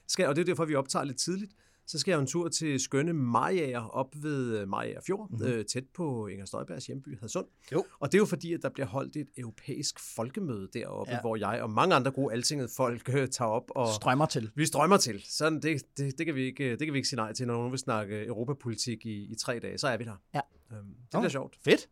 skal, 0.07 0.27
og 0.27 0.35
det 0.35 0.41
er 0.41 0.45
derfor, 0.45 0.65
vi 0.65 0.75
optager 0.75 1.05
lidt 1.05 1.17
tidligt, 1.17 1.51
så 1.89 1.99
skal 1.99 2.11
jeg 2.11 2.19
en 2.19 2.27
tur 2.27 2.47
til 2.47 2.79
skønne 2.79 3.13
Mariager 3.13 3.81
op 3.81 4.15
ved 4.21 4.59
øh, 4.59 4.67
Mariager 4.67 5.01
Fjord, 5.07 5.29
mm-hmm. 5.29 5.47
øh, 5.47 5.65
tæt 5.65 5.83
på 5.93 6.27
Inger 6.27 6.45
Støjbergs 6.45 6.85
hjemby 6.85 7.19
Hadsund. 7.19 7.45
Jo. 7.71 7.85
Og 7.99 8.11
det 8.11 8.17
er 8.17 8.19
jo 8.19 8.25
fordi, 8.25 8.53
at 8.53 8.59
der 8.61 8.69
bliver 8.69 8.87
holdt 8.87 9.15
et 9.15 9.27
europæisk 9.37 9.99
folkemøde 10.15 10.69
deroppe, 10.73 11.13
Ja. 11.13 11.21
hvor 11.21 11.35
jeg 11.35 11.61
og 11.61 11.69
mange 11.69 11.95
andre 11.95 12.11
gode 12.11 12.33
altinget 12.33 12.69
folk 12.77 13.09
øh, 13.09 13.27
tager 13.27 13.49
op 13.49 13.63
og... 13.69 13.87
Strømmer 13.95 14.25
til. 14.25 14.51
Vi 14.55 14.65
strømmer 14.65 14.97
til. 14.97 15.21
Sådan, 15.29 15.61
det, 15.61 15.81
det, 15.97 16.17
det, 16.17 16.25
kan 16.25 16.35
vi 16.35 16.43
ikke, 16.43 16.71
det 16.71 16.79
kan 16.79 16.93
vi 16.93 16.97
ikke 16.97 17.09
sige 17.09 17.17
nej 17.17 17.33
til, 17.33 17.47
når 17.47 17.53
nogen 17.53 17.71
vil 17.71 17.79
snakke 17.79 18.25
europapolitik 18.25 19.05
i, 19.05 19.31
i 19.31 19.35
tre 19.35 19.59
dage. 19.59 19.77
Så 19.77 19.87
er 19.87 19.97
vi 19.97 20.03
der. 20.03 20.15
Ja. 20.33 20.41
Øhm, 20.71 20.85
det 20.85 21.11
bliver 21.11 21.29
sjovt. 21.29 21.57
Fedt. 21.63 21.89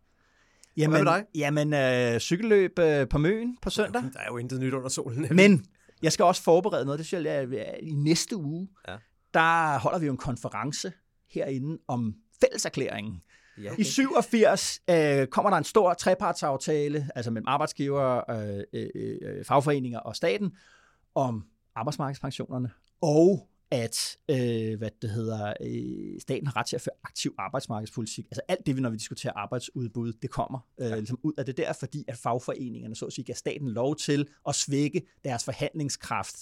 Jamen, 0.78 0.94
med 1.04 1.06
dig? 1.06 1.26
Jamen, 1.36 1.74
øh, 1.74 2.20
cykelløb 2.20 2.80
øh, 2.80 3.08
på 3.08 3.18
Møn 3.18 3.58
på 3.62 3.70
søndag. 3.70 4.02
Der 4.02 4.20
er 4.20 4.28
jo 4.32 4.38
intet 4.38 4.60
nyt 4.60 4.74
under 4.74 4.90
solen. 4.90 5.28
Men 5.36 5.66
jeg 6.02 6.12
skal 6.12 6.26
også 6.26 6.44
forberede 6.44 6.86
noget, 6.86 6.98
det 6.98 7.08
synes 7.08 7.26
jeg, 7.26 7.52
jeg 7.52 7.80
i 7.82 7.92
næste 7.94 8.36
uge, 8.38 8.68
Ja. 8.88 8.98
Der 9.34 9.80
holder 9.80 10.00
vi 10.00 10.06
jo 10.06 10.12
en 10.12 10.18
konference 10.18 10.94
herinde 11.30 11.78
om 11.88 12.16
fælleserklæringen. 12.42 13.22
ja, 13.64 13.72
I 13.78 13.84
87 13.84 14.82
øh, 14.90 15.28
kommer 15.28 15.50
der 15.50 15.58
en 15.58 15.64
stor 15.64 15.94
trepartsaftale, 15.94 17.10
altså 17.16 17.32
mellem 17.32 17.48
arbejdsgiver, 17.48 18.32
øh, 18.32 18.64
øh, 18.74 18.90
øh, 19.22 19.46
fagforeninger 19.46 20.00
og 20.00 20.16
staten, 20.16 20.52
om 21.16 21.46
arbejdsmarkedspensionerne, 21.76 22.72
og 23.02 23.50
at 23.72 24.18
øh, 24.30 24.78
hvad 24.78 24.90
det 25.02 25.10
hedder, 25.10 25.54
øh, 25.62 26.20
staten 26.22 26.48
har 26.48 26.58
ret 26.58 26.66
til 26.66 26.76
at 26.76 26.82
føre 26.82 26.96
aktiv 27.04 27.36
arbejdsmarkedspolitik. 27.38 28.26
Altså 28.26 28.42
alt 28.48 28.66
det, 28.66 28.76
vi, 28.76 28.82
når 28.82 28.90
vi 28.90 28.98
diskuterer 28.98 29.34
arbejdsudbud, 29.36 30.14
det 30.14 30.30
kommer 30.30 30.60
øh, 30.82 30.92
ligesom 30.92 31.20
ud 31.24 31.34
af 31.38 31.46
det 31.46 31.58
der, 31.58 31.74
fordi 31.74 32.06
at 32.08 32.18
fagforeningerne 32.18 32.96
så 32.96 33.06
at 33.06 33.14
sige 33.14 33.26
gav 33.26 33.36
staten 33.36 33.70
lov 33.70 33.96
til 33.96 34.28
at 34.48 34.56
svække 34.56 35.02
deres 35.24 35.44
forhandlingskraft 35.44 36.36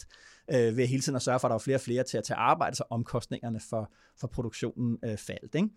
øh, 0.52 0.78
ved 0.78 0.88
hele 0.88 1.02
tiden 1.02 1.16
at 1.16 1.22
sørge 1.22 1.40
for, 1.40 1.48
at 1.48 1.50
der 1.50 1.54
var 1.54 1.60
flere 1.60 1.78
og 1.78 1.82
flere 1.82 2.04
til 2.04 2.18
at 2.18 2.24
tage 2.24 2.38
arbejde, 2.38 2.76
så 2.76 2.84
omkostningerne 2.90 3.60
for, 3.70 3.94
for 4.20 4.28
produktionen 4.28 4.98
øh, 5.06 5.18
faldt. 5.18 5.56
Ikke? 5.56 5.70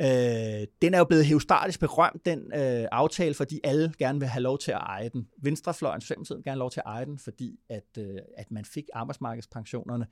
Øh, 0.00 0.66
den 0.82 0.94
er 0.94 0.98
jo 0.98 1.04
blevet 1.04 1.26
heostatisk 1.26 1.80
berømt, 1.80 2.26
den 2.26 2.52
øh, 2.54 2.86
aftale, 2.92 3.34
fordi 3.34 3.60
alle 3.64 3.92
gerne 3.98 4.20
vil 4.20 4.28
have 4.28 4.42
lov 4.42 4.58
til 4.58 4.70
at 4.70 4.78
eje 4.78 5.08
den. 5.08 5.28
Venstrefløjen, 5.42 6.00
Socialdemokratiet 6.00 6.44
gerne 6.44 6.58
lov 6.58 6.70
til 6.70 6.80
at 6.80 6.90
eje 6.90 7.04
den, 7.04 7.18
fordi 7.18 7.58
at, 7.68 7.98
øh, 7.98 8.18
at 8.36 8.50
man 8.50 8.64
fik 8.64 8.84
arbejdsmarkedspensionerne. 8.92 10.06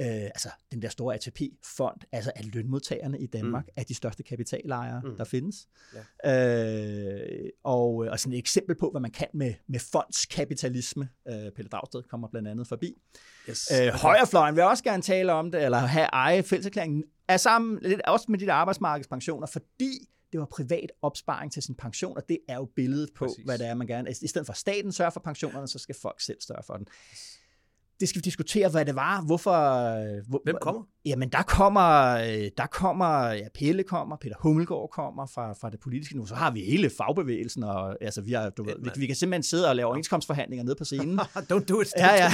Øh, 0.00 0.06
altså 0.06 0.48
den 0.72 0.82
der 0.82 0.88
store 0.88 1.14
ATP-fond, 1.14 2.00
altså 2.12 2.32
at 2.34 2.54
lønmodtagerne 2.54 3.20
i 3.20 3.26
Danmark 3.26 3.64
mm. 3.66 3.72
er 3.76 3.82
de 3.82 3.94
største 3.94 4.22
kapitalejere, 4.22 5.02
mm. 5.04 5.16
der 5.16 5.24
findes. 5.24 5.68
Ja. 6.24 7.44
Øh, 7.44 7.50
og, 7.64 7.94
og 7.94 8.20
sådan 8.20 8.32
et 8.32 8.38
eksempel 8.38 8.76
på, 8.76 8.90
hvad 8.90 9.00
man 9.00 9.10
kan 9.10 9.28
med, 9.34 9.54
med 9.68 9.80
fondskapitalisme. 9.80 11.08
Øh, 11.28 11.34
Pelle 11.56 11.68
Dragsted 11.68 12.02
kommer 12.02 12.28
blandt 12.28 12.48
andet 12.48 12.68
forbi. 12.68 12.94
yes. 13.48 13.72
Øh, 13.72 13.88
højrefløjen 13.88 14.56
vil 14.56 14.64
også 14.64 14.84
gerne 14.84 15.02
tale 15.02 15.32
om 15.32 15.50
det, 15.50 15.64
eller 15.64 15.78
have 15.78 16.06
eje 16.12 16.42
fælleserklæringen, 16.42 17.04
er 17.28 17.36
sammen 17.36 17.78
lidt 17.82 18.00
også 18.02 18.26
med 18.28 18.38
de 18.38 18.46
der 18.46 18.52
arbejdsmarkedspensioner, 18.52 19.46
fordi 19.46 20.08
det 20.32 20.40
var 20.40 20.46
privat 20.46 20.92
opsparing 21.02 21.52
til 21.52 21.62
sin 21.62 21.74
pension, 21.74 22.16
og 22.16 22.28
det 22.28 22.38
er 22.48 22.54
jo 22.54 22.64
billedet 22.64 23.10
på, 23.14 23.24
Præcis. 23.24 23.44
Hvad 23.44 23.58
det 23.58 23.66
er, 23.66 23.74
man 23.74 23.86
gerne... 23.86 24.10
I 24.22 24.26
stedet 24.26 24.46
for 24.46 24.52
at 24.52 24.56
staten 24.56 24.92
sørger 24.92 25.10
for 25.10 25.20
pensionerne, 25.20 25.68
så 25.68 25.78
skal 25.78 25.94
folk 26.02 26.20
selv 26.20 26.38
sørge 26.40 26.62
for 26.66 26.76
den. 26.76 26.86
Det 28.00 28.08
skal 28.08 28.18
vi 28.18 28.22
diskutere, 28.22 28.68
hvad 28.68 28.84
det 28.84 28.94
var, 28.94 29.22
hvorfor... 29.26 29.52
Hvor, 30.28 30.40
Hvem 30.44 30.56
kommer? 30.60 30.82
Jamen, 31.04 31.28
der 31.28 31.42
kommer, 31.42 32.16
øh, 32.16 32.50
der 32.56 32.66
kommer, 32.66 33.28
ja, 33.28 33.48
Pelle 33.54 33.82
kommer, 33.82 34.16
Peter 34.16 34.36
Hummelgaard 34.40 34.90
kommer 34.92 35.26
fra, 35.26 35.52
fra 35.52 35.70
det 35.70 35.80
politiske 35.80 36.16
nu, 36.16 36.26
så 36.26 36.34
har 36.34 36.50
vi 36.50 36.60
hele 36.60 36.90
fagbevægelsen, 36.98 37.62
og 37.62 37.96
altså, 38.00 38.20
vi, 38.22 38.32
har, 38.32 38.50
du 38.50 38.64
ved, 38.64 38.74
vi, 38.82 38.90
vi 38.96 39.06
kan 39.06 39.16
simpelthen 39.16 39.42
sidde 39.42 39.68
og 39.68 39.76
lave 39.76 39.86
overenskomstforhandlinger 39.86 40.64
nede 40.64 40.76
på 40.78 40.84
scenen. 40.84 41.20
Don't 41.52 41.64
do 41.64 41.80
it. 41.80 41.88
ja, 41.98 42.14
ja, 42.14 42.30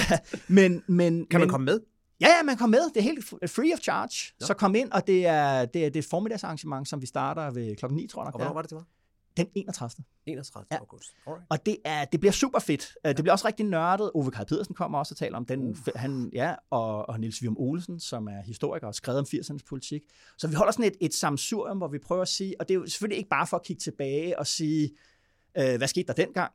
men, 0.48 0.82
men, 0.86 1.26
Kan 1.26 1.40
man 1.40 1.46
men, 1.46 1.48
komme 1.48 1.64
med? 1.64 1.80
Ja, 2.20 2.26
ja, 2.26 2.42
man 2.42 2.56
kommer 2.56 2.78
med. 2.78 2.90
Det 2.94 2.96
er 2.96 3.02
helt 3.02 3.24
free 3.50 3.72
of 3.74 3.80
charge. 3.80 4.34
Nå. 4.40 4.46
Så 4.46 4.54
kom 4.54 4.74
ind, 4.74 4.90
og 4.92 5.06
det 5.06 5.26
er, 5.26 5.64
det 5.64 5.84
er, 5.84 5.88
det 5.88 5.96
er 5.96 5.98
et 5.98 6.10
formiddagsarrangement, 6.10 6.88
som 6.88 7.02
vi 7.02 7.06
starter 7.06 7.50
ved 7.50 7.76
klokken 7.76 7.96
9, 7.96 8.06
tror 8.06 8.22
jeg. 8.22 8.34
Og 8.34 8.38
hvornår 8.38 8.54
var 8.54 8.62
det, 8.62 8.70
det 8.70 8.76
var? 8.76 8.86
Den 9.36 9.46
31. 9.54 10.04
31. 10.26 10.66
Ja. 10.72 10.76
august. 10.78 11.10
Alright. 11.26 11.46
Og 11.50 11.66
det, 11.66 11.76
er, 11.84 12.04
det 12.04 12.20
bliver 12.20 12.32
super 12.32 12.58
fedt. 12.58 12.94
Øh, 13.06 13.16
Det 13.16 13.24
bliver 13.24 13.32
også 13.32 13.46
rigtig 13.46 13.66
nørdet. 13.66 14.10
Ove 14.14 14.30
Karl 14.30 14.46
Pedersen 14.46 14.74
kommer 14.74 14.98
også 14.98 15.12
og 15.12 15.16
taler 15.16 15.36
om 15.36 15.46
den. 15.46 15.68
Uh. 15.68 15.76
Han, 15.96 16.30
ja, 16.32 16.54
og, 16.70 17.08
og 17.08 17.20
Niels 17.20 17.42
Vium 17.42 17.56
Olsen, 17.58 18.00
som 18.00 18.28
er 18.28 18.42
historiker 18.42 18.86
og 18.86 18.94
skrevet 18.94 19.18
om 19.18 19.26
80'ernes 19.28 19.64
politik. 19.68 20.02
Så 20.38 20.48
vi 20.48 20.54
holder 20.54 20.72
sådan 20.72 20.84
et, 20.84 20.96
et 21.00 21.14
samsurium, 21.14 21.76
hvor 21.76 21.88
vi 21.88 21.98
prøver 21.98 22.22
at 22.22 22.28
sige, 22.28 22.60
og 22.60 22.68
det 22.68 22.74
er 22.74 22.78
jo 22.78 22.86
selvfølgelig 22.86 23.18
ikke 23.18 23.30
bare 23.30 23.46
for 23.46 23.56
at 23.56 23.62
kigge 23.62 23.80
tilbage 23.80 24.38
og 24.38 24.46
sige, 24.46 24.90
øh, 25.58 25.76
hvad 25.76 25.88
skete 25.88 26.06
der 26.06 26.12
dengang? 26.12 26.52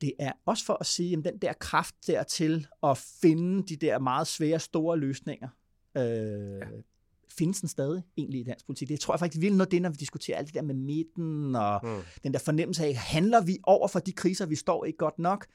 Det 0.00 0.12
er 0.18 0.32
også 0.46 0.64
for 0.64 0.76
at 0.80 0.86
sige, 0.86 1.16
at 1.18 1.24
den 1.24 1.38
der 1.38 1.52
kraft 1.52 1.94
dertil 2.06 2.66
at 2.82 2.98
finde 2.98 3.62
de 3.68 3.76
der 3.76 3.98
meget 3.98 4.26
svære, 4.26 4.58
store 4.58 4.98
løsninger, 4.98 5.48
øh, 5.96 6.02
ja. 6.02 6.66
Findes 7.38 7.60
den 7.60 7.68
stadig 7.68 8.02
egentlig 8.16 8.40
i 8.40 8.44
dansk 8.44 8.66
politik? 8.66 8.88
Det 8.88 9.00
tror 9.00 9.14
jeg 9.14 9.18
faktisk 9.20 9.40
virkelig 9.40 9.56
noget 9.56 9.70
det, 9.70 9.82
når 9.82 9.90
vi 9.90 9.96
diskuterer 9.96 10.38
alt 10.38 10.46
det 10.46 10.54
der 10.54 10.62
med 10.62 10.74
midten 10.74 11.56
og 11.56 11.80
Mm. 11.82 11.98
den 12.22 12.32
der 12.32 12.38
fornemmelse 12.38 12.84
af, 12.86 12.94
handler 12.94 13.40
vi 13.40 13.58
over 13.62 13.88
for 13.88 13.98
de 13.98 14.12
kriser, 14.12 14.46
vi 14.46 14.56
står 14.56 14.84
i 14.84 14.92
godt 14.98 15.18
nok? 15.18 15.46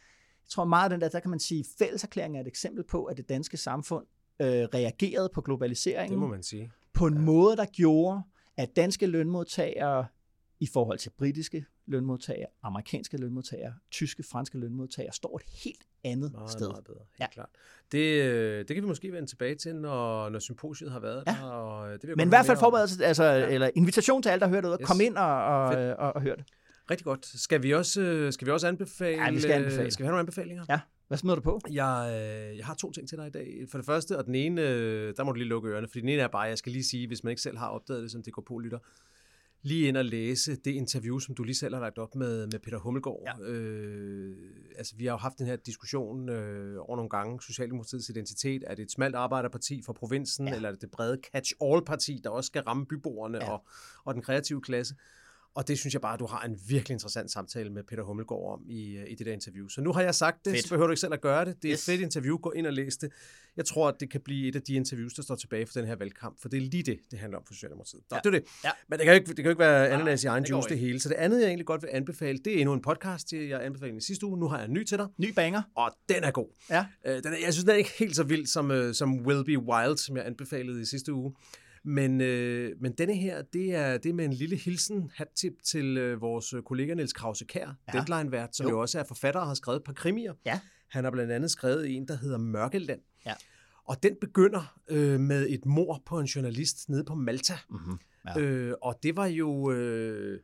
Jeg 0.44 0.50
tror 0.50 0.66
meget 0.66 0.84
af 0.84 0.90
den 0.90 1.02
der, 1.02 1.10
der 1.10 1.20
kan 1.20 1.30
man 1.30 1.40
sige, 1.40 1.66
fælleserklæring 1.78 2.38
er 2.38 2.42
et 2.42 2.48
eksempel 2.48 2.84
på, 2.84 3.04
at 3.04 3.18
det 3.18 3.30
danske 3.30 3.58
samfund 3.58 4.06
øh, 4.42 4.48
reagerede 4.48 5.30
på 5.34 5.42
globaliseringen 5.42 6.12
Det 6.12 6.20
må 6.20 6.28
man 6.28 6.44
sige. 6.44 6.72
på 6.94 7.08
en 7.08 7.22
måde, 7.22 7.56
der 7.58 7.66
gjorde, 7.66 8.22
at 8.58 8.76
danske 8.76 9.08
lønmodtagere 9.08 10.06
i 10.60 10.68
forhold 10.68 10.98
til 11.00 11.10
britiske 11.18 11.66
lønmodtagere, 11.86 12.48
amerikanske 12.64 13.18
lønmodtagere, 13.18 13.74
tyske, 13.92 14.24
franske 14.24 14.58
lønmodtagere, 14.58 15.14
står 15.14 15.38
et 15.38 15.44
helt 15.64 15.88
andet 16.06 16.32
Meget, 16.34 16.52
sted. 16.52 16.68
meget 16.68 16.84
bedre, 16.86 17.00
helt 17.00 17.20
Ja. 17.20 17.28
klart. 17.34 17.50
Det, 17.92 18.24
øh, 18.24 18.58
det 18.60 18.68
kan 18.68 18.84
vi 18.84 18.88
måske 18.88 19.12
vende 19.14 19.28
tilbage 19.30 19.56
til, 19.56 19.76
når, 19.76 20.30
når 20.30 20.40
symposiet 20.40 20.92
har 20.92 21.00
været 21.00 21.24
Ja. 21.28 21.32
der. 21.42 21.46
Og 21.50 21.88
øh, 21.88 21.94
det 21.94 22.08
vil 22.08 22.18
Men 22.18 22.28
i 22.28 22.30
hvert 22.30 22.46
fald 22.46 22.58
forberedelse, 22.58 23.06
altså, 23.06 23.24
ja. 23.24 23.48
eller 23.48 23.70
invitation 23.76 24.22
til 24.24 24.30
alle, 24.30 24.40
der 24.40 24.48
hører 24.48 24.62
det 24.62 24.78
Yes. 24.82 24.88
kom 24.88 25.02
ind 25.02 25.18
og, 25.18 25.46
og, 25.46 25.74
Fedt. 25.74 25.98
og, 25.98 26.16
og, 26.16 26.22
hør 26.22 26.36
det. 26.36 26.46
Rigtig 26.92 27.06
godt. 27.06 27.26
Skal 27.26 27.64
vi 27.64 27.74
også, 27.74 28.02
øh, 28.02 28.34
skal 28.34 28.46
vi 28.48 28.52
også 28.52 28.68
anbefale? 28.68 29.24
Ja, 29.24 29.32
vi 29.32 29.40
skal 29.40 29.52
anbefale. 29.52 29.92
Skal 29.92 30.04
vi 30.04 30.06
have 30.06 30.12
nogle 30.12 30.20
anbefalinger? 30.20 30.66
Ja, 30.70 30.80
hvad 31.08 31.18
smider 31.18 31.36
du 31.36 31.42
på? 31.42 31.60
Jeg, 31.72 32.08
øh, 32.52 32.58
jeg 32.58 32.66
har 32.66 32.74
to 32.76 32.92
ting 32.92 33.10
til 33.10 33.18
dig 33.18 33.28
i 33.28 33.32
dag. 33.32 33.66
For 33.72 33.78
det 33.78 33.86
første, 33.86 34.18
og 34.18 34.26
den 34.26 34.36
ene, 34.36 34.62
øh, 34.62 35.14
der 35.18 35.24
må 35.24 35.32
du 35.32 35.38
lige 35.38 35.48
lukke 35.48 35.70
ørerne, 35.70 35.88
fordi 35.88 36.02
den 36.02 36.10
ene 36.10 36.22
er 36.22 36.28
bare, 36.28 36.42
jeg 36.42 36.58
skal 36.58 36.72
lige 36.72 36.84
sige, 36.84 37.08
hvis 37.08 37.24
man 37.24 37.32
ikke 37.32 37.42
selv 37.42 37.58
har 37.58 37.68
opdaget 37.70 38.04
det, 38.04 38.12
som 38.12 38.24
det 38.24 38.34
går 38.34 38.42
på 38.48 38.58
lytter, 38.60 38.80
lige 39.66 39.88
ind 39.88 39.98
og 39.98 40.06
læse 40.06 40.56
det 40.56 40.72
interview, 40.72 41.20
som 41.20 41.36
du 41.36 41.44
lige 41.44 41.56
selv 41.56 41.74
har 41.76 41.82
lagt 41.82 41.98
op 41.98 42.16
med, 42.16 42.48
med 42.48 42.60
Peter 42.60 42.78
Hummelgaard. 42.78 43.40
Ja. 43.40 43.46
Øh, 43.52 44.36
altså, 44.78 44.96
vi 44.98 45.06
har 45.06 45.12
jo 45.12 45.18
haft 45.18 45.40
den 45.40 45.48
her 45.48 45.56
diskussion 45.56 46.30
øh, 46.30 46.78
over 46.80 46.96
nogle 46.96 47.10
gange, 47.10 47.42
Socialdemokratiets 47.42 48.10
identitet. 48.10 48.64
Er 48.68 48.76
det 48.76 48.84
et 48.84 48.92
smalt 48.92 49.16
arbejderparti 49.16 49.82
for 49.86 49.94
provinsen, 49.94 50.48
ja. 50.48 50.56
eller 50.56 50.70
er 50.70 50.74
det 50.74 50.82
det 50.82 50.92
brede 50.92 51.18
catch-all-parti, 51.34 52.22
der 52.24 52.30
også 52.30 52.48
skal 52.48 52.62
ramme 52.62 52.86
byboerne 52.86 53.38
Ja. 53.38 53.46
ja. 53.46 53.52
og, 53.52 53.64
og 54.04 54.14
den 54.14 54.22
kreative 54.22 54.62
klasse? 54.62 54.96
Og 55.56 55.68
det 55.68 55.80
synes 55.80 55.94
jeg 55.94 56.02
bare, 56.02 56.14
at 56.14 56.20
du 56.20 56.26
har 56.26 56.42
en 56.42 56.60
virkelig 56.68 56.94
interessant 56.94 57.32
samtale 57.32 57.70
med 57.70 57.84
Peter 57.84 58.04
Hummelgaard 58.04 58.54
om 58.54 58.62
i, 58.70 58.96
øh, 58.98 59.06
i 59.12 59.16
det 59.16 59.26
der 59.26 59.34
interview. 59.34 59.68
Så 59.68 59.82
nu 59.82 59.94
har 59.94 60.02
jeg 60.02 60.16
sagt 60.16 60.46
det, 60.46 60.52
Fedt. 60.54 60.64
så 60.64 60.70
behøver 60.70 60.88
du 60.88 60.92
ikke 60.92 61.00
selv 61.00 61.14
at 61.14 61.22
gøre 61.22 61.46
det. 61.46 61.56
Det 61.62 61.68
er 61.68 61.72
Yes. 61.74 61.88
et 61.88 61.92
fedt 61.92 62.02
interview. 62.02 62.38
Gå 62.38 62.52
ind 62.52 62.68
og 62.68 62.74
læs 62.74 62.98
det. 62.98 63.12
Jeg 63.58 63.66
tror, 63.66 63.88
at 63.88 63.96
det 64.00 64.10
kan 64.10 64.22
blive 64.22 64.48
et 64.48 64.56
af 64.56 64.62
de 64.62 64.74
interviews, 64.74 65.14
der 65.14 65.24
står 65.24 65.36
tilbage 65.36 65.66
for 65.66 65.74
den 65.74 65.86
her 65.88 65.96
valgkamp, 65.96 66.42
for 66.42 66.50
det 66.50 66.58
er 66.58 66.62
lige 66.62 66.84
det, 66.84 67.00
det 67.12 67.20
handler 67.20 67.38
om 67.38 67.46
for 67.46 67.54
Socialdemokratiet. 67.54 68.02
Nå, 68.12 68.16
Ja. 68.18 68.20
det 68.24 68.36
er 68.36 68.40
det. 68.40 68.44
Ja. 68.64 68.70
Men 68.90 69.00
det 69.00 69.06
kan 69.06 69.14
jo 69.14 69.20
ikke, 69.20 69.28
det 69.28 69.36
kan 69.36 69.46
jo 69.46 69.50
ikke 69.50 69.60
være 69.60 69.90
ananas 69.90 70.24
i 70.24 70.28
egen 70.28 70.44
det 70.44 70.50
juice 70.50 70.70
det 70.70 70.80
hele. 70.80 71.00
Så 71.00 71.10
det 71.10 71.16
andet, 71.16 71.40
jeg 71.40 71.48
egentlig 71.48 71.66
godt 71.66 71.82
vil 71.82 71.90
anbefale, 71.94 72.38
det 72.38 72.56
er 72.56 72.60
endnu 72.60 72.74
en 72.74 72.82
podcast, 72.82 73.34
jeg 73.34 73.66
anbefalede 73.66 73.98
i 73.98 74.02
sidste 74.02 74.26
uge. 74.26 74.40
Nu 74.40 74.48
har 74.48 74.58
jeg 74.58 74.66
en 74.68 74.74
ny 74.74 74.84
til 74.84 74.98
dig, 74.98 75.08
Ny 75.18 75.34
banger. 75.36 75.62
og 75.76 75.92
den 76.10 76.24
er 76.24 76.32
god. 76.32 76.48
Ja. 76.70 76.86
Øh, 77.06 77.24
den 77.24 77.34
er, 77.34 77.38
jeg 77.46 77.54
synes, 77.54 77.64
den 77.64 77.70
er 77.74 77.78
ikke 77.78 77.92
helt 78.00 78.16
så 78.16 78.24
vild 78.24 78.46
som, 78.46 78.72
øh, 78.72 78.94
som 78.94 79.26
Will 79.26 79.46
Be 79.46 79.60
Wild, 79.60 79.98
som 79.98 80.18
jeg 80.18 80.26
anbefalede 80.26 80.82
i 80.82 80.86
sidste 80.86 81.14
uge. 81.14 81.36
Men, 81.88 82.22
øh, 82.22 82.72
men 82.82 82.92
denne 82.92 83.14
her, 83.16 83.42
det 83.42 83.76
er, 83.76 83.98
det 83.98 84.10
er 84.10 84.14
med 84.14 84.26
en 84.26 84.34
lille 84.34 84.56
hilsen, 84.56 85.12
hat-tip 85.16 85.54
til 85.64 85.98
øh, 85.98 86.22
vores 86.22 86.54
kollega 86.66 86.94
Niels 86.94 87.14
Krause 87.14 87.46
Kær, 87.46 87.76
Ja. 87.94 88.00
Deadline-vært, 88.00 88.56
som 88.56 88.66
Jo. 88.66 88.70
jo. 88.70 88.82
også 88.82 89.00
er 89.00 89.04
forfatter 89.04 89.40
og 89.42 89.48
har 89.48 89.54
skrevet 89.54 89.78
et 89.78 89.84
par 89.84 89.94
krimier. 89.94 90.34
Ja. 90.46 90.60
Han 90.90 91.04
har 91.04 91.12
blandt 91.12 91.32
andet 91.32 91.52
skrevet 91.52 91.90
en, 91.96 92.08
der 92.08 92.18
hedder 92.18 92.38
Mørkeland. 92.38 93.00
Ja. 93.26 93.34
Og 93.86 94.04
den 94.04 94.16
begynder 94.22 94.80
øh, 94.88 95.20
med 95.20 95.50
et 95.50 95.66
mor 95.66 96.02
på 96.06 96.20
en 96.20 96.26
journalist 96.26 96.90
nede 96.90 97.04
på 97.04 97.16
Malta. 97.16 97.54
Mm-hmm. 97.70 97.98
Ja. 98.28 98.40
Øh, 98.40 98.74
og 98.82 99.00
det 99.04 99.16
var 99.16 99.26
jo... 99.26 99.72
Øh, 99.72 100.40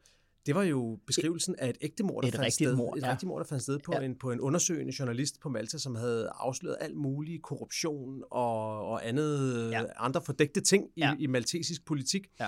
det 0.45 0.55
var 0.55 0.63
jo 0.63 0.99
beskrivelsen 1.07 1.55
af 1.57 1.69
et 1.69 1.77
ægte 1.81 2.03
mor, 2.03 2.21
der 2.21 2.27
Et 2.27 2.35
fandt 2.35 2.53
sted. 2.53 2.75
mord, 2.75 2.97
et 2.97 3.01
ja. 3.03 3.11
rigtigt 3.11 3.27
mord, 3.27 3.39
der 3.41 3.47
fandt 3.47 3.63
sted 3.63 3.79
på, 3.79 3.91
Ja. 3.95 4.01
en, 4.01 4.15
på 4.19 4.31
en 4.31 4.39
undersøgende 4.39 4.93
journalist 4.99 5.39
på 5.39 5.49
Malta, 5.49 5.77
som 5.77 5.95
havde 5.95 6.29
afsløret 6.35 6.77
alt 6.81 6.97
mulig 6.97 7.41
korruption 7.41 8.23
og, 8.31 8.85
og 8.87 9.07
andet, 9.07 9.69
Ja. 9.71 9.79
ja. 9.81 9.85
andre 9.97 10.21
fordægte 10.21 10.61
ting 10.61 10.85
i, 10.95 10.99
ja. 11.01 11.15
i 11.19 11.27
maltesisk 11.27 11.85
politik. 11.85 12.27
Ja. 12.39 12.47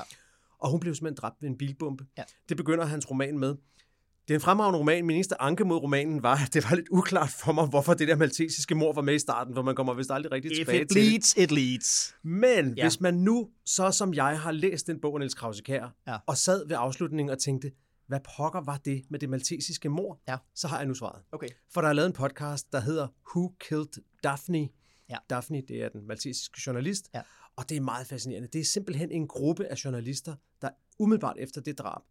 Og 0.59 0.71
hun 0.71 0.79
blev 0.79 0.95
simpelthen 0.95 1.15
dræbt 1.21 1.41
ved 1.41 1.49
en 1.49 1.57
bilbombe. 1.57 2.05
Ja. 2.17 2.23
Det 2.49 2.57
begynder 2.57 2.85
hans 2.85 3.09
roman 3.11 3.39
med. 3.39 3.55
Det 4.27 4.33
er 4.33 4.35
en 4.35 4.41
fremragende 4.41 4.79
roman. 4.79 5.05
Min 5.05 5.15
eneste 5.15 5.41
anke 5.41 5.63
mod 5.65 5.77
romanen 5.77 6.23
var, 6.23 6.35
at 6.45 6.53
det 6.53 6.63
var 6.69 6.75
lidt 6.75 6.87
uklart 6.91 7.29
for 7.29 7.51
mig, 7.51 7.67
hvorfor 7.67 7.93
det 7.93 8.07
der 8.07 8.15
maltesiske 8.15 8.75
mor 8.75 8.93
var 8.93 9.01
med 9.01 9.15
i 9.15 9.19
starten, 9.19 9.55
for 9.55 9.61
man 9.61 9.75
kommer 9.75 9.93
vist 9.93 10.11
aldrig 10.11 10.31
rigtig 10.31 10.51
If 10.51 10.57
tilbage 10.57 10.81
it 10.81 10.89
til 10.89 10.95
det. 11.01 11.09
bleeds, 11.09 11.33
it 11.37 11.51
leads. 11.51 12.15
Men 12.23 12.73
Ja. 12.77 12.83
hvis 12.83 13.01
man 13.01 13.13
nu, 13.13 13.49
så 13.65 13.91
som 13.91 14.13
jeg 14.13 14.39
har 14.39 14.51
læst 14.51 14.87
den 14.87 15.01
bog 15.01 15.15
af 15.15 15.19
Niels 15.19 15.33
Krause 15.33 15.63
Ja. 15.67 16.17
og 16.27 16.37
sad 16.37 16.67
ved 16.67 16.75
afslutningen 16.79 17.31
og 17.31 17.39
tænkte, 17.39 17.71
hvad 18.07 18.19
pokker 18.37 18.61
var 18.61 18.77
det 18.77 19.03
med 19.09 19.19
det 19.19 19.29
maltesiske 19.29 19.89
mor? 19.89 20.21
Ja. 20.27 20.37
Så 20.55 20.67
har 20.67 20.77
jeg 20.77 20.85
nu 20.87 20.93
svaret. 20.93 21.21
Okay. 21.31 21.47
For 21.73 21.81
der 21.81 21.89
er 21.89 21.93
lavet 21.93 22.07
en 22.07 22.13
podcast, 22.13 22.71
der 22.71 22.79
hedder 22.79 23.07
Who 23.35 23.53
Killed 23.59 24.03
Daphne? 24.23 24.69
Ja. 25.09 25.17
Daphne, 25.29 25.61
det 25.67 25.83
er 25.83 25.89
den 25.89 26.07
maltesiske 26.07 26.61
journalist. 26.67 27.09
Ja. 27.15 27.21
Og 27.55 27.69
det 27.69 27.77
er 27.77 27.81
meget 27.81 28.07
fascinerende. 28.07 28.47
Det 28.53 28.61
er 28.61 28.65
simpelthen 28.65 29.11
en 29.11 29.27
gruppe 29.27 29.65
af 29.65 29.85
journalister, 29.85 30.35
der 30.61 30.69
umiddelbart 30.99 31.35
efter 31.39 31.61
det 31.61 31.77
drab 31.77 32.01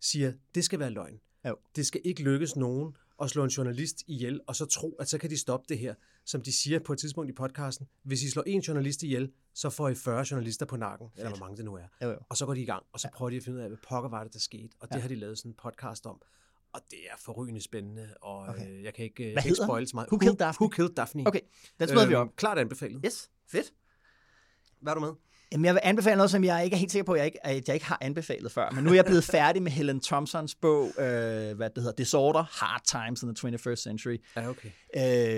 siger, 0.00 0.32
det 0.54 0.64
skal 0.64 0.78
være 0.78 0.90
løgn. 0.90 1.14
Jo. 1.48 1.56
Det 1.76 1.86
skal 1.86 2.00
ikke 2.04 2.22
lykkes 2.22 2.56
nogen 2.56 2.96
at 3.22 3.30
slå 3.30 3.44
en 3.44 3.50
journalist 3.50 4.02
ihjel, 4.06 4.40
og 4.46 4.56
så 4.56 4.64
tro, 4.66 4.96
at 5.00 5.08
så 5.08 5.18
kan 5.18 5.30
de 5.30 5.36
stoppe 5.38 5.66
det 5.68 5.78
her. 5.78 5.94
Som 6.24 6.42
de 6.42 6.52
siger 6.52 6.78
på 6.78 6.92
et 6.92 6.98
tidspunkt 6.98 7.30
i 7.30 7.32
podcasten, 7.32 7.86
hvis 8.02 8.22
I 8.22 8.30
slår 8.30 8.42
en 8.46 8.60
journalist 8.60 9.02
ihjel, 9.02 9.32
så 9.54 9.70
får 9.70 9.88
I 9.88 9.94
40 9.94 10.24
journalister 10.30 10.66
på 10.66 10.76
nakken, 10.76 11.08
eller 11.16 11.28
hvor 11.30 11.38
mange 11.38 11.56
det 11.56 11.64
nu 11.64 11.74
er. 11.74 11.84
Jo, 12.02 12.08
jo. 12.10 12.18
Og 12.28 12.36
så 12.36 12.46
går 12.46 12.54
de 12.54 12.60
i 12.62 12.64
gang, 12.64 12.82
og 12.92 13.00
så 13.00 13.08
prøver 13.14 13.30
de 13.30 13.36
at 13.36 13.42
finde 13.44 13.58
ud 13.58 13.62
af, 13.62 13.68
hvad 13.68 13.78
pokker 13.88 14.10
var 14.10 14.24
det, 14.24 14.32
der 14.32 14.38
skete. 14.38 14.68
Og 14.80 14.88
det 14.88 14.94
Ja. 14.96 15.00
har 15.00 15.08
de 15.08 15.14
lavet 15.14 15.38
sådan 15.38 15.50
en 15.50 15.54
podcast 15.62 16.06
om. 16.06 16.22
Og 16.72 16.80
det 16.90 16.98
er 17.10 17.16
forrygende 17.18 17.60
spændende, 17.60 18.14
og 18.20 18.38
Okay. 18.38 18.52
okay. 18.52 18.70
øh, 18.78 18.82
jeg 18.82 18.94
kan 18.94 19.04
ikke, 19.04 19.34
kan 19.34 19.42
ikke 19.46 19.54
spoil 19.64 19.86
så 19.88 19.96
meget. 19.96 20.08
Who 20.08 20.18
Killed 20.18 20.36
Daphne? 20.38 20.64
Who 20.64 20.68
Killed 20.68 20.94
Daphne? 20.94 21.26
Okay, 21.26 21.40
den 21.80 21.88
smider 21.88 22.06
vi 22.08 22.14
op. 22.14 22.36
Klart 22.36 22.58
anbefalet. 22.58 23.02
Yes, 23.06 23.30
fedt. 23.50 23.72
Hvad 24.80 24.92
er 24.92 24.94
du 24.94 25.00
med? 25.00 25.12
Jamen, 25.52 25.64
jeg 25.64 25.74
vil 25.74 25.80
anbefale 25.82 26.16
noget, 26.16 26.30
som 26.30 26.44
jeg 26.44 26.64
ikke 26.64 26.74
er 26.74 26.78
helt 26.78 26.92
sikker 26.92 27.04
på, 27.04 27.12
at 27.12 27.18
jeg 27.18 27.26
ikke, 27.26 27.46
at 27.46 27.68
jeg 27.68 27.74
ikke 27.74 27.86
har 27.86 27.98
anbefalet 28.00 28.52
før. 28.52 28.70
Men 28.70 28.84
nu 28.84 28.90
er 28.90 28.94
jeg 28.94 29.04
blevet 29.04 29.24
færdig 29.36 29.62
med 29.62 29.72
Helen 29.72 30.00
Thompsons 30.00 30.54
bog, 30.54 30.84
øh, 30.98 31.04
hvad 31.56 31.70
det 31.70 31.82
hedder, 31.82 31.92
Disorder, 31.92 32.42
Hard 32.42 32.80
Times 32.84 33.22
in 33.22 33.34
the 33.34 33.48
21st 33.48 33.76
Century. 33.76 34.16
Ja, 34.36 34.48
okay. 34.48 34.68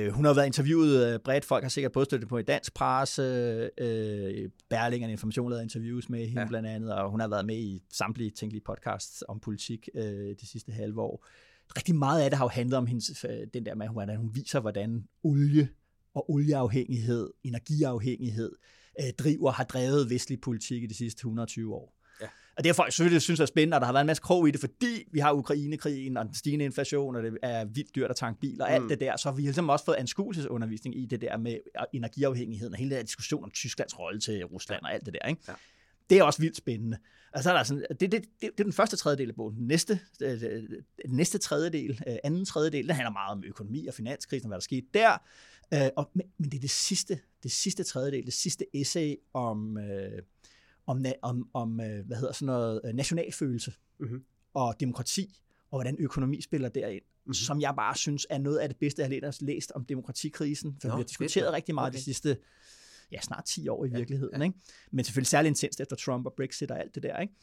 Øh, 0.06 0.12
hun 0.12 0.24
har 0.24 0.34
været 0.34 0.46
interviewet 0.46 1.14
øh, 1.14 1.20
bredt. 1.20 1.44
Folk 1.44 1.64
har 1.64 1.68
sikkert 1.68 1.92
postet 1.92 2.20
det 2.20 2.28
på 2.28 2.38
i 2.38 2.42
dansk 2.42 2.74
presse. 2.74 3.22
Øh, 3.22 4.50
Berlingerne 4.70 5.12
Information 5.12 5.50
lavede 5.50 5.62
interviews 5.62 6.08
med 6.08 6.26
hende. 6.26 6.40
Ja. 6.40 6.48
blandt 6.48 6.68
andet, 6.68 6.92
og 6.92 7.10
hun 7.10 7.20
har 7.20 7.28
været 7.28 7.46
med 7.46 7.56
i 7.56 7.82
samtlige 7.92 8.30
tænkelige 8.30 8.62
podcasts 8.66 9.24
om 9.28 9.40
politik 9.40 9.88
øh, 9.94 10.34
de 10.40 10.46
sidste 10.46 10.72
halve 10.72 11.00
år. 11.00 11.26
Rigtig 11.76 11.94
meget 11.94 12.22
af 12.22 12.30
det 12.30 12.38
har 12.38 12.44
jo 12.44 12.48
handlet 12.48 12.78
om 12.78 12.86
hendes, 12.86 13.24
øh, 13.28 13.46
den 13.54 13.66
der 13.66 13.74
med, 13.74 13.88
hvordan 13.88 14.16
hun 14.16 14.30
viser, 14.34 14.60
hvordan 14.60 15.04
olie 15.24 15.68
og 16.14 16.30
olieafhængighed, 16.30 17.30
energiafhængighed, 17.44 18.52
øh, 19.00 19.12
driver, 19.18 19.50
har 19.50 19.64
drevet 19.64 20.10
vestlig 20.10 20.40
politik 20.40 20.82
i 20.82 20.86
de 20.86 20.94
sidste 20.94 21.18
120 21.18 21.74
år. 21.74 21.94
Ja. 22.20 22.26
Og 22.56 22.64
det 22.64 22.70
er 22.70 22.74
folk 22.74 22.92
selvfølgelig 22.92 23.22
synes 23.22 23.40
er 23.40 23.46
spændende, 23.46 23.74
og 23.74 23.80
der 23.80 23.86
har 23.86 23.92
været 23.92 24.02
en 24.02 24.06
masse 24.06 24.22
krog 24.22 24.48
i 24.48 24.50
det, 24.50 24.60
fordi 24.60 25.08
vi 25.12 25.18
har 25.18 25.32
Ukrainekrigen 25.32 26.16
og 26.16 26.24
den 26.24 26.34
stigende 26.34 26.64
inflation, 26.64 27.16
og 27.16 27.22
det 27.22 27.38
er 27.42 27.64
vildt 27.64 27.94
dyrt 27.94 28.10
at 28.10 28.16
tanke 28.16 28.40
biler 28.40 28.64
og 28.64 28.72
alt 28.72 28.82
Mm. 28.82 28.88
det 28.88 29.00
der, 29.00 29.16
så 29.16 29.28
har 29.28 29.36
vi 29.36 29.42
ligesom 29.42 29.68
også 29.68 29.84
fået 29.84 29.96
anskuelsesundervisning 29.96 30.96
i 30.96 31.06
det 31.06 31.20
der 31.20 31.36
med 31.36 31.58
energiafhængigheden 31.92 32.74
og 32.74 32.78
hele 32.78 32.90
den 32.90 32.96
der 32.96 33.02
diskussion 33.04 33.44
om 33.44 33.50
Tysklands 33.50 33.98
rolle 33.98 34.20
til 34.20 34.44
Rusland 34.44 34.82
og 34.82 34.94
alt 34.94 35.06
det 35.06 35.14
der. 35.14 35.28
Ikke? 35.28 35.42
Ja. 35.48 35.52
Det 36.10 36.18
er 36.18 36.22
også 36.22 36.40
vildt 36.42 36.56
spændende. 36.56 36.98
Og 37.32 37.42
så 37.42 37.50
er 37.50 37.56
der 37.56 37.62
sådan, 37.62 37.84
det, 37.90 38.00
det, 38.00 38.12
det, 38.12 38.22
det 38.40 38.60
er 38.60 38.64
den 38.64 38.72
første 38.72 38.96
tredjedel 38.96 39.28
af 39.28 39.34
bogen. 39.34 39.56
Den 39.56 39.66
næste, 39.66 40.00
øh, 40.22 40.62
næste 41.08 41.38
tredjedel, 41.38 42.02
øh, 42.08 42.16
anden 42.24 42.44
tredjedel, 42.44 42.86
den 42.86 42.94
handler 42.94 43.12
meget 43.12 43.32
om 43.32 43.44
økonomi 43.44 43.86
og 43.86 43.94
finanskrisen 43.94 44.46
og 44.46 44.48
hvad 44.48 44.56
der 44.56 44.62
skete 44.62 44.86
der. 44.94 45.18
Øh, 45.74 45.90
og, 45.96 46.10
men, 46.14 46.26
men 46.38 46.50
det 46.50 46.56
er 46.56 46.60
det 46.60 46.70
sidste, 46.70 47.18
det 47.44 47.52
sidste 47.52 47.84
tredjedel, 47.84 48.24
det 48.26 48.32
sidste 48.34 48.64
essay 48.76 49.16
om, 49.32 49.78
øh, 49.78 50.22
om, 50.86 51.04
om, 51.22 51.48
om 51.54 51.80
øh, 51.80 52.06
hvad 52.06 52.16
hedder 52.16 52.32
sådan 52.32 52.46
noget, 52.46 52.80
øh, 52.84 52.92
nationalfølelse 52.94 53.72
Mhm. 53.98 54.24
og 54.54 54.74
demokrati, 54.80 55.40
og 55.70 55.76
hvordan 55.78 55.96
økonomi 55.98 56.40
spiller 56.40 56.68
derind, 56.68 57.02
mm-hmm. 57.02 57.34
som 57.34 57.60
jeg 57.60 57.74
bare 57.76 57.96
synes 57.96 58.26
er 58.30 58.38
noget 58.38 58.58
af 58.58 58.68
det 58.68 58.76
bedste, 58.78 59.02
jeg 59.02 59.20
har 59.22 59.36
læst- 59.44 59.72
om 59.74 59.84
demokratikrisen, 59.84 60.76
for 60.80 60.88
Nå, 60.88 60.94
vi 60.94 60.96
har 60.96 60.98
fedt, 60.98 61.08
diskuteret 61.08 61.44
mand. 61.46 61.54
rigtig 61.54 61.74
meget 61.74 61.88
Okay. 61.90 61.98
de 61.98 62.04
sidste 62.04 62.36
ja, 63.12 63.20
snart 63.20 63.44
10 63.44 63.68
år 63.68 63.84
i 63.84 63.88
virkeligheden. 63.88 64.42
Ikke? 64.42 64.58
Men 64.90 65.04
selvfølgelig 65.04 65.28
særligt 65.28 65.50
intenst 65.50 65.80
efter 65.80 65.96
Trump 65.96 66.26
og 66.26 66.32
Brexit 66.36 66.70
og 66.70 66.80
alt 66.80 66.94
det 66.94 67.02
der. 67.02 67.18
Ikke? 67.20 67.34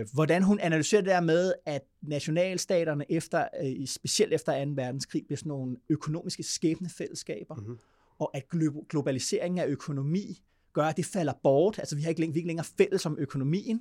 Øh, 0.00 0.06
hvordan 0.14 0.42
hun 0.42 0.60
analyserer 0.60 1.00
det 1.00 1.08
der 1.10 1.20
med, 1.20 1.52
at 1.66 1.82
nationalstaterne 2.02 3.12
efter, 3.12 3.48
øh, 3.64 3.86
specielt 3.86 4.32
efter 4.34 4.64
2. 4.64 4.70
verdenskrig, 4.74 5.26
bliver 5.26 5.36
sådan 5.36 5.48
nogle 5.48 5.76
økonomiske 5.88 6.42
skæbnefællesskaber, 6.42 7.54
Mhm. 7.54 7.64
mm-hmm. 7.64 7.78
Og 8.18 8.30
at 8.36 8.44
glo- 8.54 8.86
globaliseringen 8.88 9.58
af 9.58 9.66
økonomi 9.66 10.42
gør, 10.72 10.84
at 10.84 10.96
det 10.96 11.06
falder 11.06 11.32
bort. 11.42 11.78
Altså 11.78 11.96
vi 11.96 12.02
har 12.02 12.08
ikke, 12.08 12.20
vi 12.20 12.26
er 12.32 12.34
ikke 12.36 12.46
længere 12.46 12.66
fælles 12.78 13.06
om 13.06 13.16
økonomien. 13.18 13.80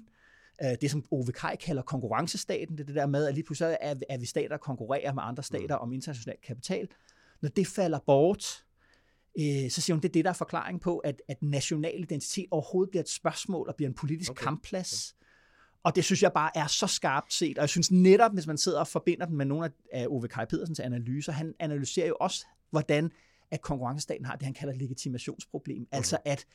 Øh, 0.64 0.70
Det, 0.82 0.92
som 0.92 1.04
Ove 1.12 1.32
Kaj 1.32 1.56
kalder 1.56 1.82
konkurrencestaten, 1.82 2.78
det 2.78 2.82
er 2.84 2.86
det 2.86 2.96
der 2.96 3.06
med, 3.08 3.26
at 3.26 3.34
lige 3.34 3.44
pludselig 3.44 3.78
er, 3.82 3.96
er 4.10 4.18
vi 4.18 4.26
stater, 4.26 4.48
der 4.48 4.58
konkurrerer 4.58 5.14
med 5.14 5.24
andre 5.26 5.44
stater 5.44 5.78
mm. 5.78 5.82
om 5.82 5.94
international 5.94 6.38
kapital. 6.44 6.88
Når 7.42 7.50
det 7.50 7.68
falder 7.68 8.00
bort, 8.06 8.66
øh, 9.40 9.70
så 9.70 9.82
siger 9.82 9.96
hun, 9.96 10.02
det 10.02 10.10
er 10.10 10.14
det, 10.14 10.26
der 10.26 10.32
er 10.32 10.36
forklaring 10.36 10.82
på, 10.82 10.98
at, 10.98 11.22
at 11.28 11.44
national 11.44 12.00
identitet 12.04 12.46
overhovedet 12.52 12.90
bliver 12.90 13.04
et 13.04 13.10
spørgsmål 13.10 13.68
og 13.70 13.76
bliver 13.76 13.90
en 13.90 13.96
politisk 13.96 14.32
okay. 14.32 14.42
Okay. 14.42 14.46
kampplads. 14.46 15.16
Og 15.84 15.96
det 15.96 16.04
synes 16.06 16.24
jeg 16.24 16.32
bare 16.34 16.52
er 16.58 16.68
så 16.68 16.88
skarpt 16.88 17.34
set. 17.34 17.58
Og 17.58 17.62
jeg 17.62 17.70
synes 17.70 17.92
netop, 17.92 18.34
hvis 18.34 18.48
man 18.48 18.58
sidder 18.58 18.80
og 18.80 18.88
forbinder 18.88 19.26
den 19.26 19.38
med 19.38 19.46
nogle 19.46 19.66
af- 19.66 19.72
af 20.02 20.08
Ove 20.08 20.28
Kaj 20.28 20.46
Pedersens 20.46 20.80
analyser, 20.80 21.32
han 21.32 21.54
analyserer 21.60 22.08
jo 22.08 22.16
også, 22.20 22.46
hvordan 22.70 23.12
at 23.52 23.62
konkurrencestaten 23.62 24.26
har 24.26 24.36
det, 24.36 24.44
han 24.44 24.54
kalder 24.54 24.74
legitimationsproblem. 24.74 25.80
Mm. 25.80 25.88
Altså 25.92 26.18
at, 26.26 26.46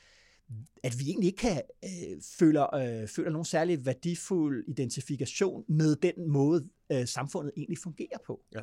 at 0.82 0.98
vi 0.98 1.04
egentlig 1.04 1.26
ikke 1.26 1.38
kan 1.38 1.62
øh, 1.84 2.22
føler, 2.38 2.74
øh, 2.74 3.08
føler 3.08 3.30
nogen 3.30 3.44
særlig 3.44 3.86
værdifuld 3.86 4.64
identifikation 4.68 5.64
med 5.68 5.96
den 5.96 6.28
måde, 6.28 6.68
øh, 6.92 7.06
samfundet 7.06 7.52
egentlig 7.56 7.78
fungerer 7.78 8.18
på. 8.26 8.40
Ja. 8.54 8.60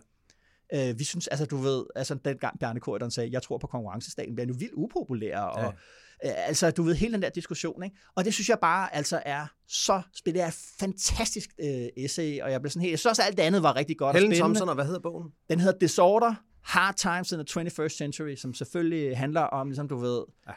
Øh, 0.73 0.99
vi 0.99 1.03
synes, 1.03 1.27
altså 1.27 1.45
du 1.45 1.57
ved, 1.57 1.85
altså 1.95 2.15
dengang 2.15 2.59
Bjarne 2.59 2.79
Korydon 2.79 3.11
sagde, 3.11 3.29
jeg 3.31 3.43
tror 3.43 3.57
på 3.57 3.67
konkurrencestaten, 3.67 4.35
bliver 4.35 4.47
nu 4.47 4.53
vildt 4.53 4.73
upopulær, 4.73 5.39
og 5.39 5.73
ja. 6.23 6.29
øh, 6.29 6.47
altså 6.47 6.71
du 6.71 6.83
ved, 6.83 6.95
hele 6.95 7.13
den 7.13 7.21
der 7.21 7.29
diskussion, 7.29 7.83
ikke? 7.83 7.97
Og 8.15 8.25
det 8.25 8.33
synes 8.33 8.49
jeg 8.49 8.57
bare 8.61 8.95
altså 8.95 9.21
er 9.25 9.45
så 9.67 10.01
spændende. 10.15 10.39
Det 10.39 10.43
er 10.43 10.47
et 10.47 10.53
fantastisk 10.79 11.49
øh, 11.59 11.87
essay, 11.97 12.41
og 12.41 12.51
jeg 12.51 12.61
blev 12.61 12.69
sådan 12.69 12.81
helt, 12.81 12.91
jeg 12.91 12.99
synes 12.99 13.09
også, 13.11 13.21
alt 13.21 13.37
det 13.37 13.43
andet 13.43 13.63
var 13.63 13.75
rigtig 13.75 13.97
godt 13.97 14.15
Helen 14.15 14.31
og 14.31 14.35
spændende. 14.35 14.57
Thompson, 14.57 14.69
og 14.69 14.75
hvad 14.75 14.85
hedder 14.85 14.99
bogen? 14.99 15.29
Den 15.49 15.59
hedder 15.59 15.79
Disorder, 15.79 16.35
Hard 16.69 16.95
Times 16.95 17.31
in 17.31 17.45
the 17.45 17.61
21st 17.61 17.97
Century, 17.97 18.35
som 18.35 18.53
selvfølgelig 18.53 19.17
handler 19.17 19.41
om, 19.41 19.67
ligesom 19.67 19.87
du 19.87 19.97
ved, 19.97 20.23
ja. 20.47 20.53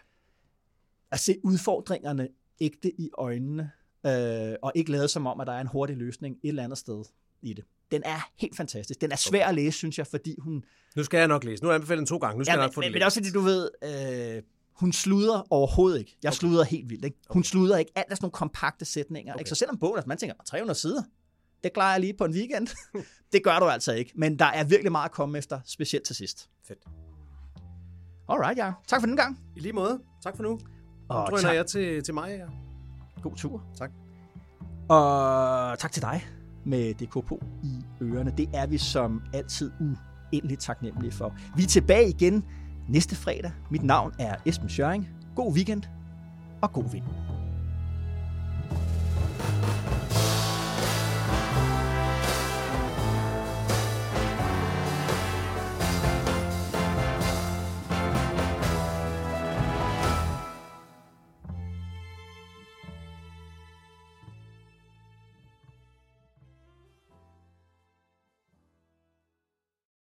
at 1.10 1.20
se 1.20 1.36
udfordringerne 1.44 2.28
ægte 2.60 3.00
i 3.00 3.10
øjnene, 3.18 3.70
øh, 4.06 4.54
og 4.62 4.72
ikke 4.74 4.90
lade 4.90 5.08
som 5.08 5.26
om, 5.26 5.40
at 5.40 5.46
der 5.46 5.52
er 5.52 5.60
en 5.60 5.66
hurtig 5.66 5.96
løsning 5.96 6.36
et 6.42 6.48
eller 6.48 6.64
andet 6.64 6.78
sted 6.78 7.04
i 7.42 7.52
det. 7.52 7.64
Den 7.90 8.02
er 8.04 8.28
helt 8.38 8.56
fantastisk. 8.56 9.00
Den 9.00 9.12
er 9.12 9.16
svær 9.16 9.40
okay. 9.40 9.48
at 9.48 9.54
læse, 9.54 9.78
synes 9.78 9.98
jeg, 9.98 10.06
fordi 10.06 10.36
hun... 10.38 10.64
Nu 10.96 11.04
skal 11.04 11.18
jeg 11.18 11.28
nok 11.28 11.44
læse. 11.44 11.62
Nu 11.62 11.68
har 11.68 11.72
jeg 11.72 11.74
anbefalet 11.74 11.98
den 11.98 12.06
to 12.06 12.16
gange. 12.16 12.38
Nu 12.38 12.44
skal 12.44 12.52
ja, 12.52 12.54
jeg 12.54 12.58
men, 12.58 12.64
nok 12.64 12.74
få 12.74 12.80
den 12.80 12.86
men, 12.86 12.92
men 12.92 13.02
også 13.02 13.20
fordi, 13.20 13.30
du 13.30 13.40
ved, 13.40 13.70
øh, 14.36 14.42
hun 14.72 14.92
sluder 14.92 15.46
overhovedet 15.50 15.98
ikke. 15.98 16.16
Jeg 16.22 16.28
okay. 16.28 16.36
sluder 16.36 16.64
helt 16.64 16.90
vildt. 16.90 17.04
Ikke? 17.04 17.16
Hun 17.30 17.40
okay. 17.40 17.48
sluder 17.48 17.76
ikke. 17.76 17.92
Alt 17.94 18.06
er 18.10 18.14
sådan 18.14 18.24
nogle 18.24 18.32
kompakte 18.32 18.84
sætninger. 18.84 19.32
Okay. 19.32 19.40
Ikke? 19.40 19.48
Så 19.48 19.54
selvom 19.54 19.78
bogen, 19.78 19.96
altså, 19.96 20.08
man 20.08 20.18
tænker, 20.18 20.34
300 20.46 20.78
sider, 20.78 21.02
det 21.64 21.72
klarer 21.72 21.92
jeg 21.92 22.00
lige 22.00 22.14
på 22.18 22.24
en 22.24 22.32
weekend. 22.32 22.68
det 23.32 23.44
gør 23.44 23.58
du 23.58 23.64
altså 23.64 23.92
ikke. 23.92 24.12
Men 24.14 24.38
der 24.38 24.44
er 24.44 24.64
virkelig 24.64 24.92
meget 24.92 25.04
at 25.04 25.12
komme 25.12 25.38
efter, 25.38 25.60
specielt 25.64 26.04
til 26.04 26.16
sidst. 26.16 26.50
Fedt. 26.68 26.78
Alright, 28.28 28.58
ja. 28.58 28.72
Tak 28.88 29.00
for 29.00 29.06
den 29.06 29.16
gang. 29.16 29.38
I 29.56 29.60
lige 29.60 29.72
måde. 29.72 30.00
Tak 30.22 30.36
for 30.36 30.42
nu. 30.42 30.58
Og 31.08 31.26
drøner 31.30 31.42
tak. 31.42 31.54
jeg 31.54 31.66
til, 31.66 32.02
til 32.04 32.14
mig. 32.14 32.36
Ja. 32.38 32.46
God 33.22 33.36
tur. 33.36 33.64
Tak. 33.78 33.90
Og 34.88 35.78
tak 35.78 35.92
til 35.92 36.02
dig 36.02 36.26
med 36.64 36.94
DK 36.94 37.12
på 37.12 37.42
i 37.62 38.02
ørerne. 38.02 38.34
Det 38.36 38.48
er 38.54 38.66
vi 38.66 38.78
som 38.78 39.22
altid 39.34 39.72
uendeligt 39.80 40.60
taknemmelige 40.60 41.12
for. 41.12 41.36
Vi 41.56 41.62
er 41.62 41.66
tilbage 41.66 42.08
igen 42.08 42.44
næste 42.88 43.16
fredag. 43.16 43.52
Mit 43.70 43.82
navn 43.82 44.12
er 44.18 44.36
Esben 44.46 44.68
Schøring. 44.68 45.08
God 45.36 45.54
weekend 45.54 45.82
og 46.62 46.72
god 46.72 46.90
vind. 46.92 47.04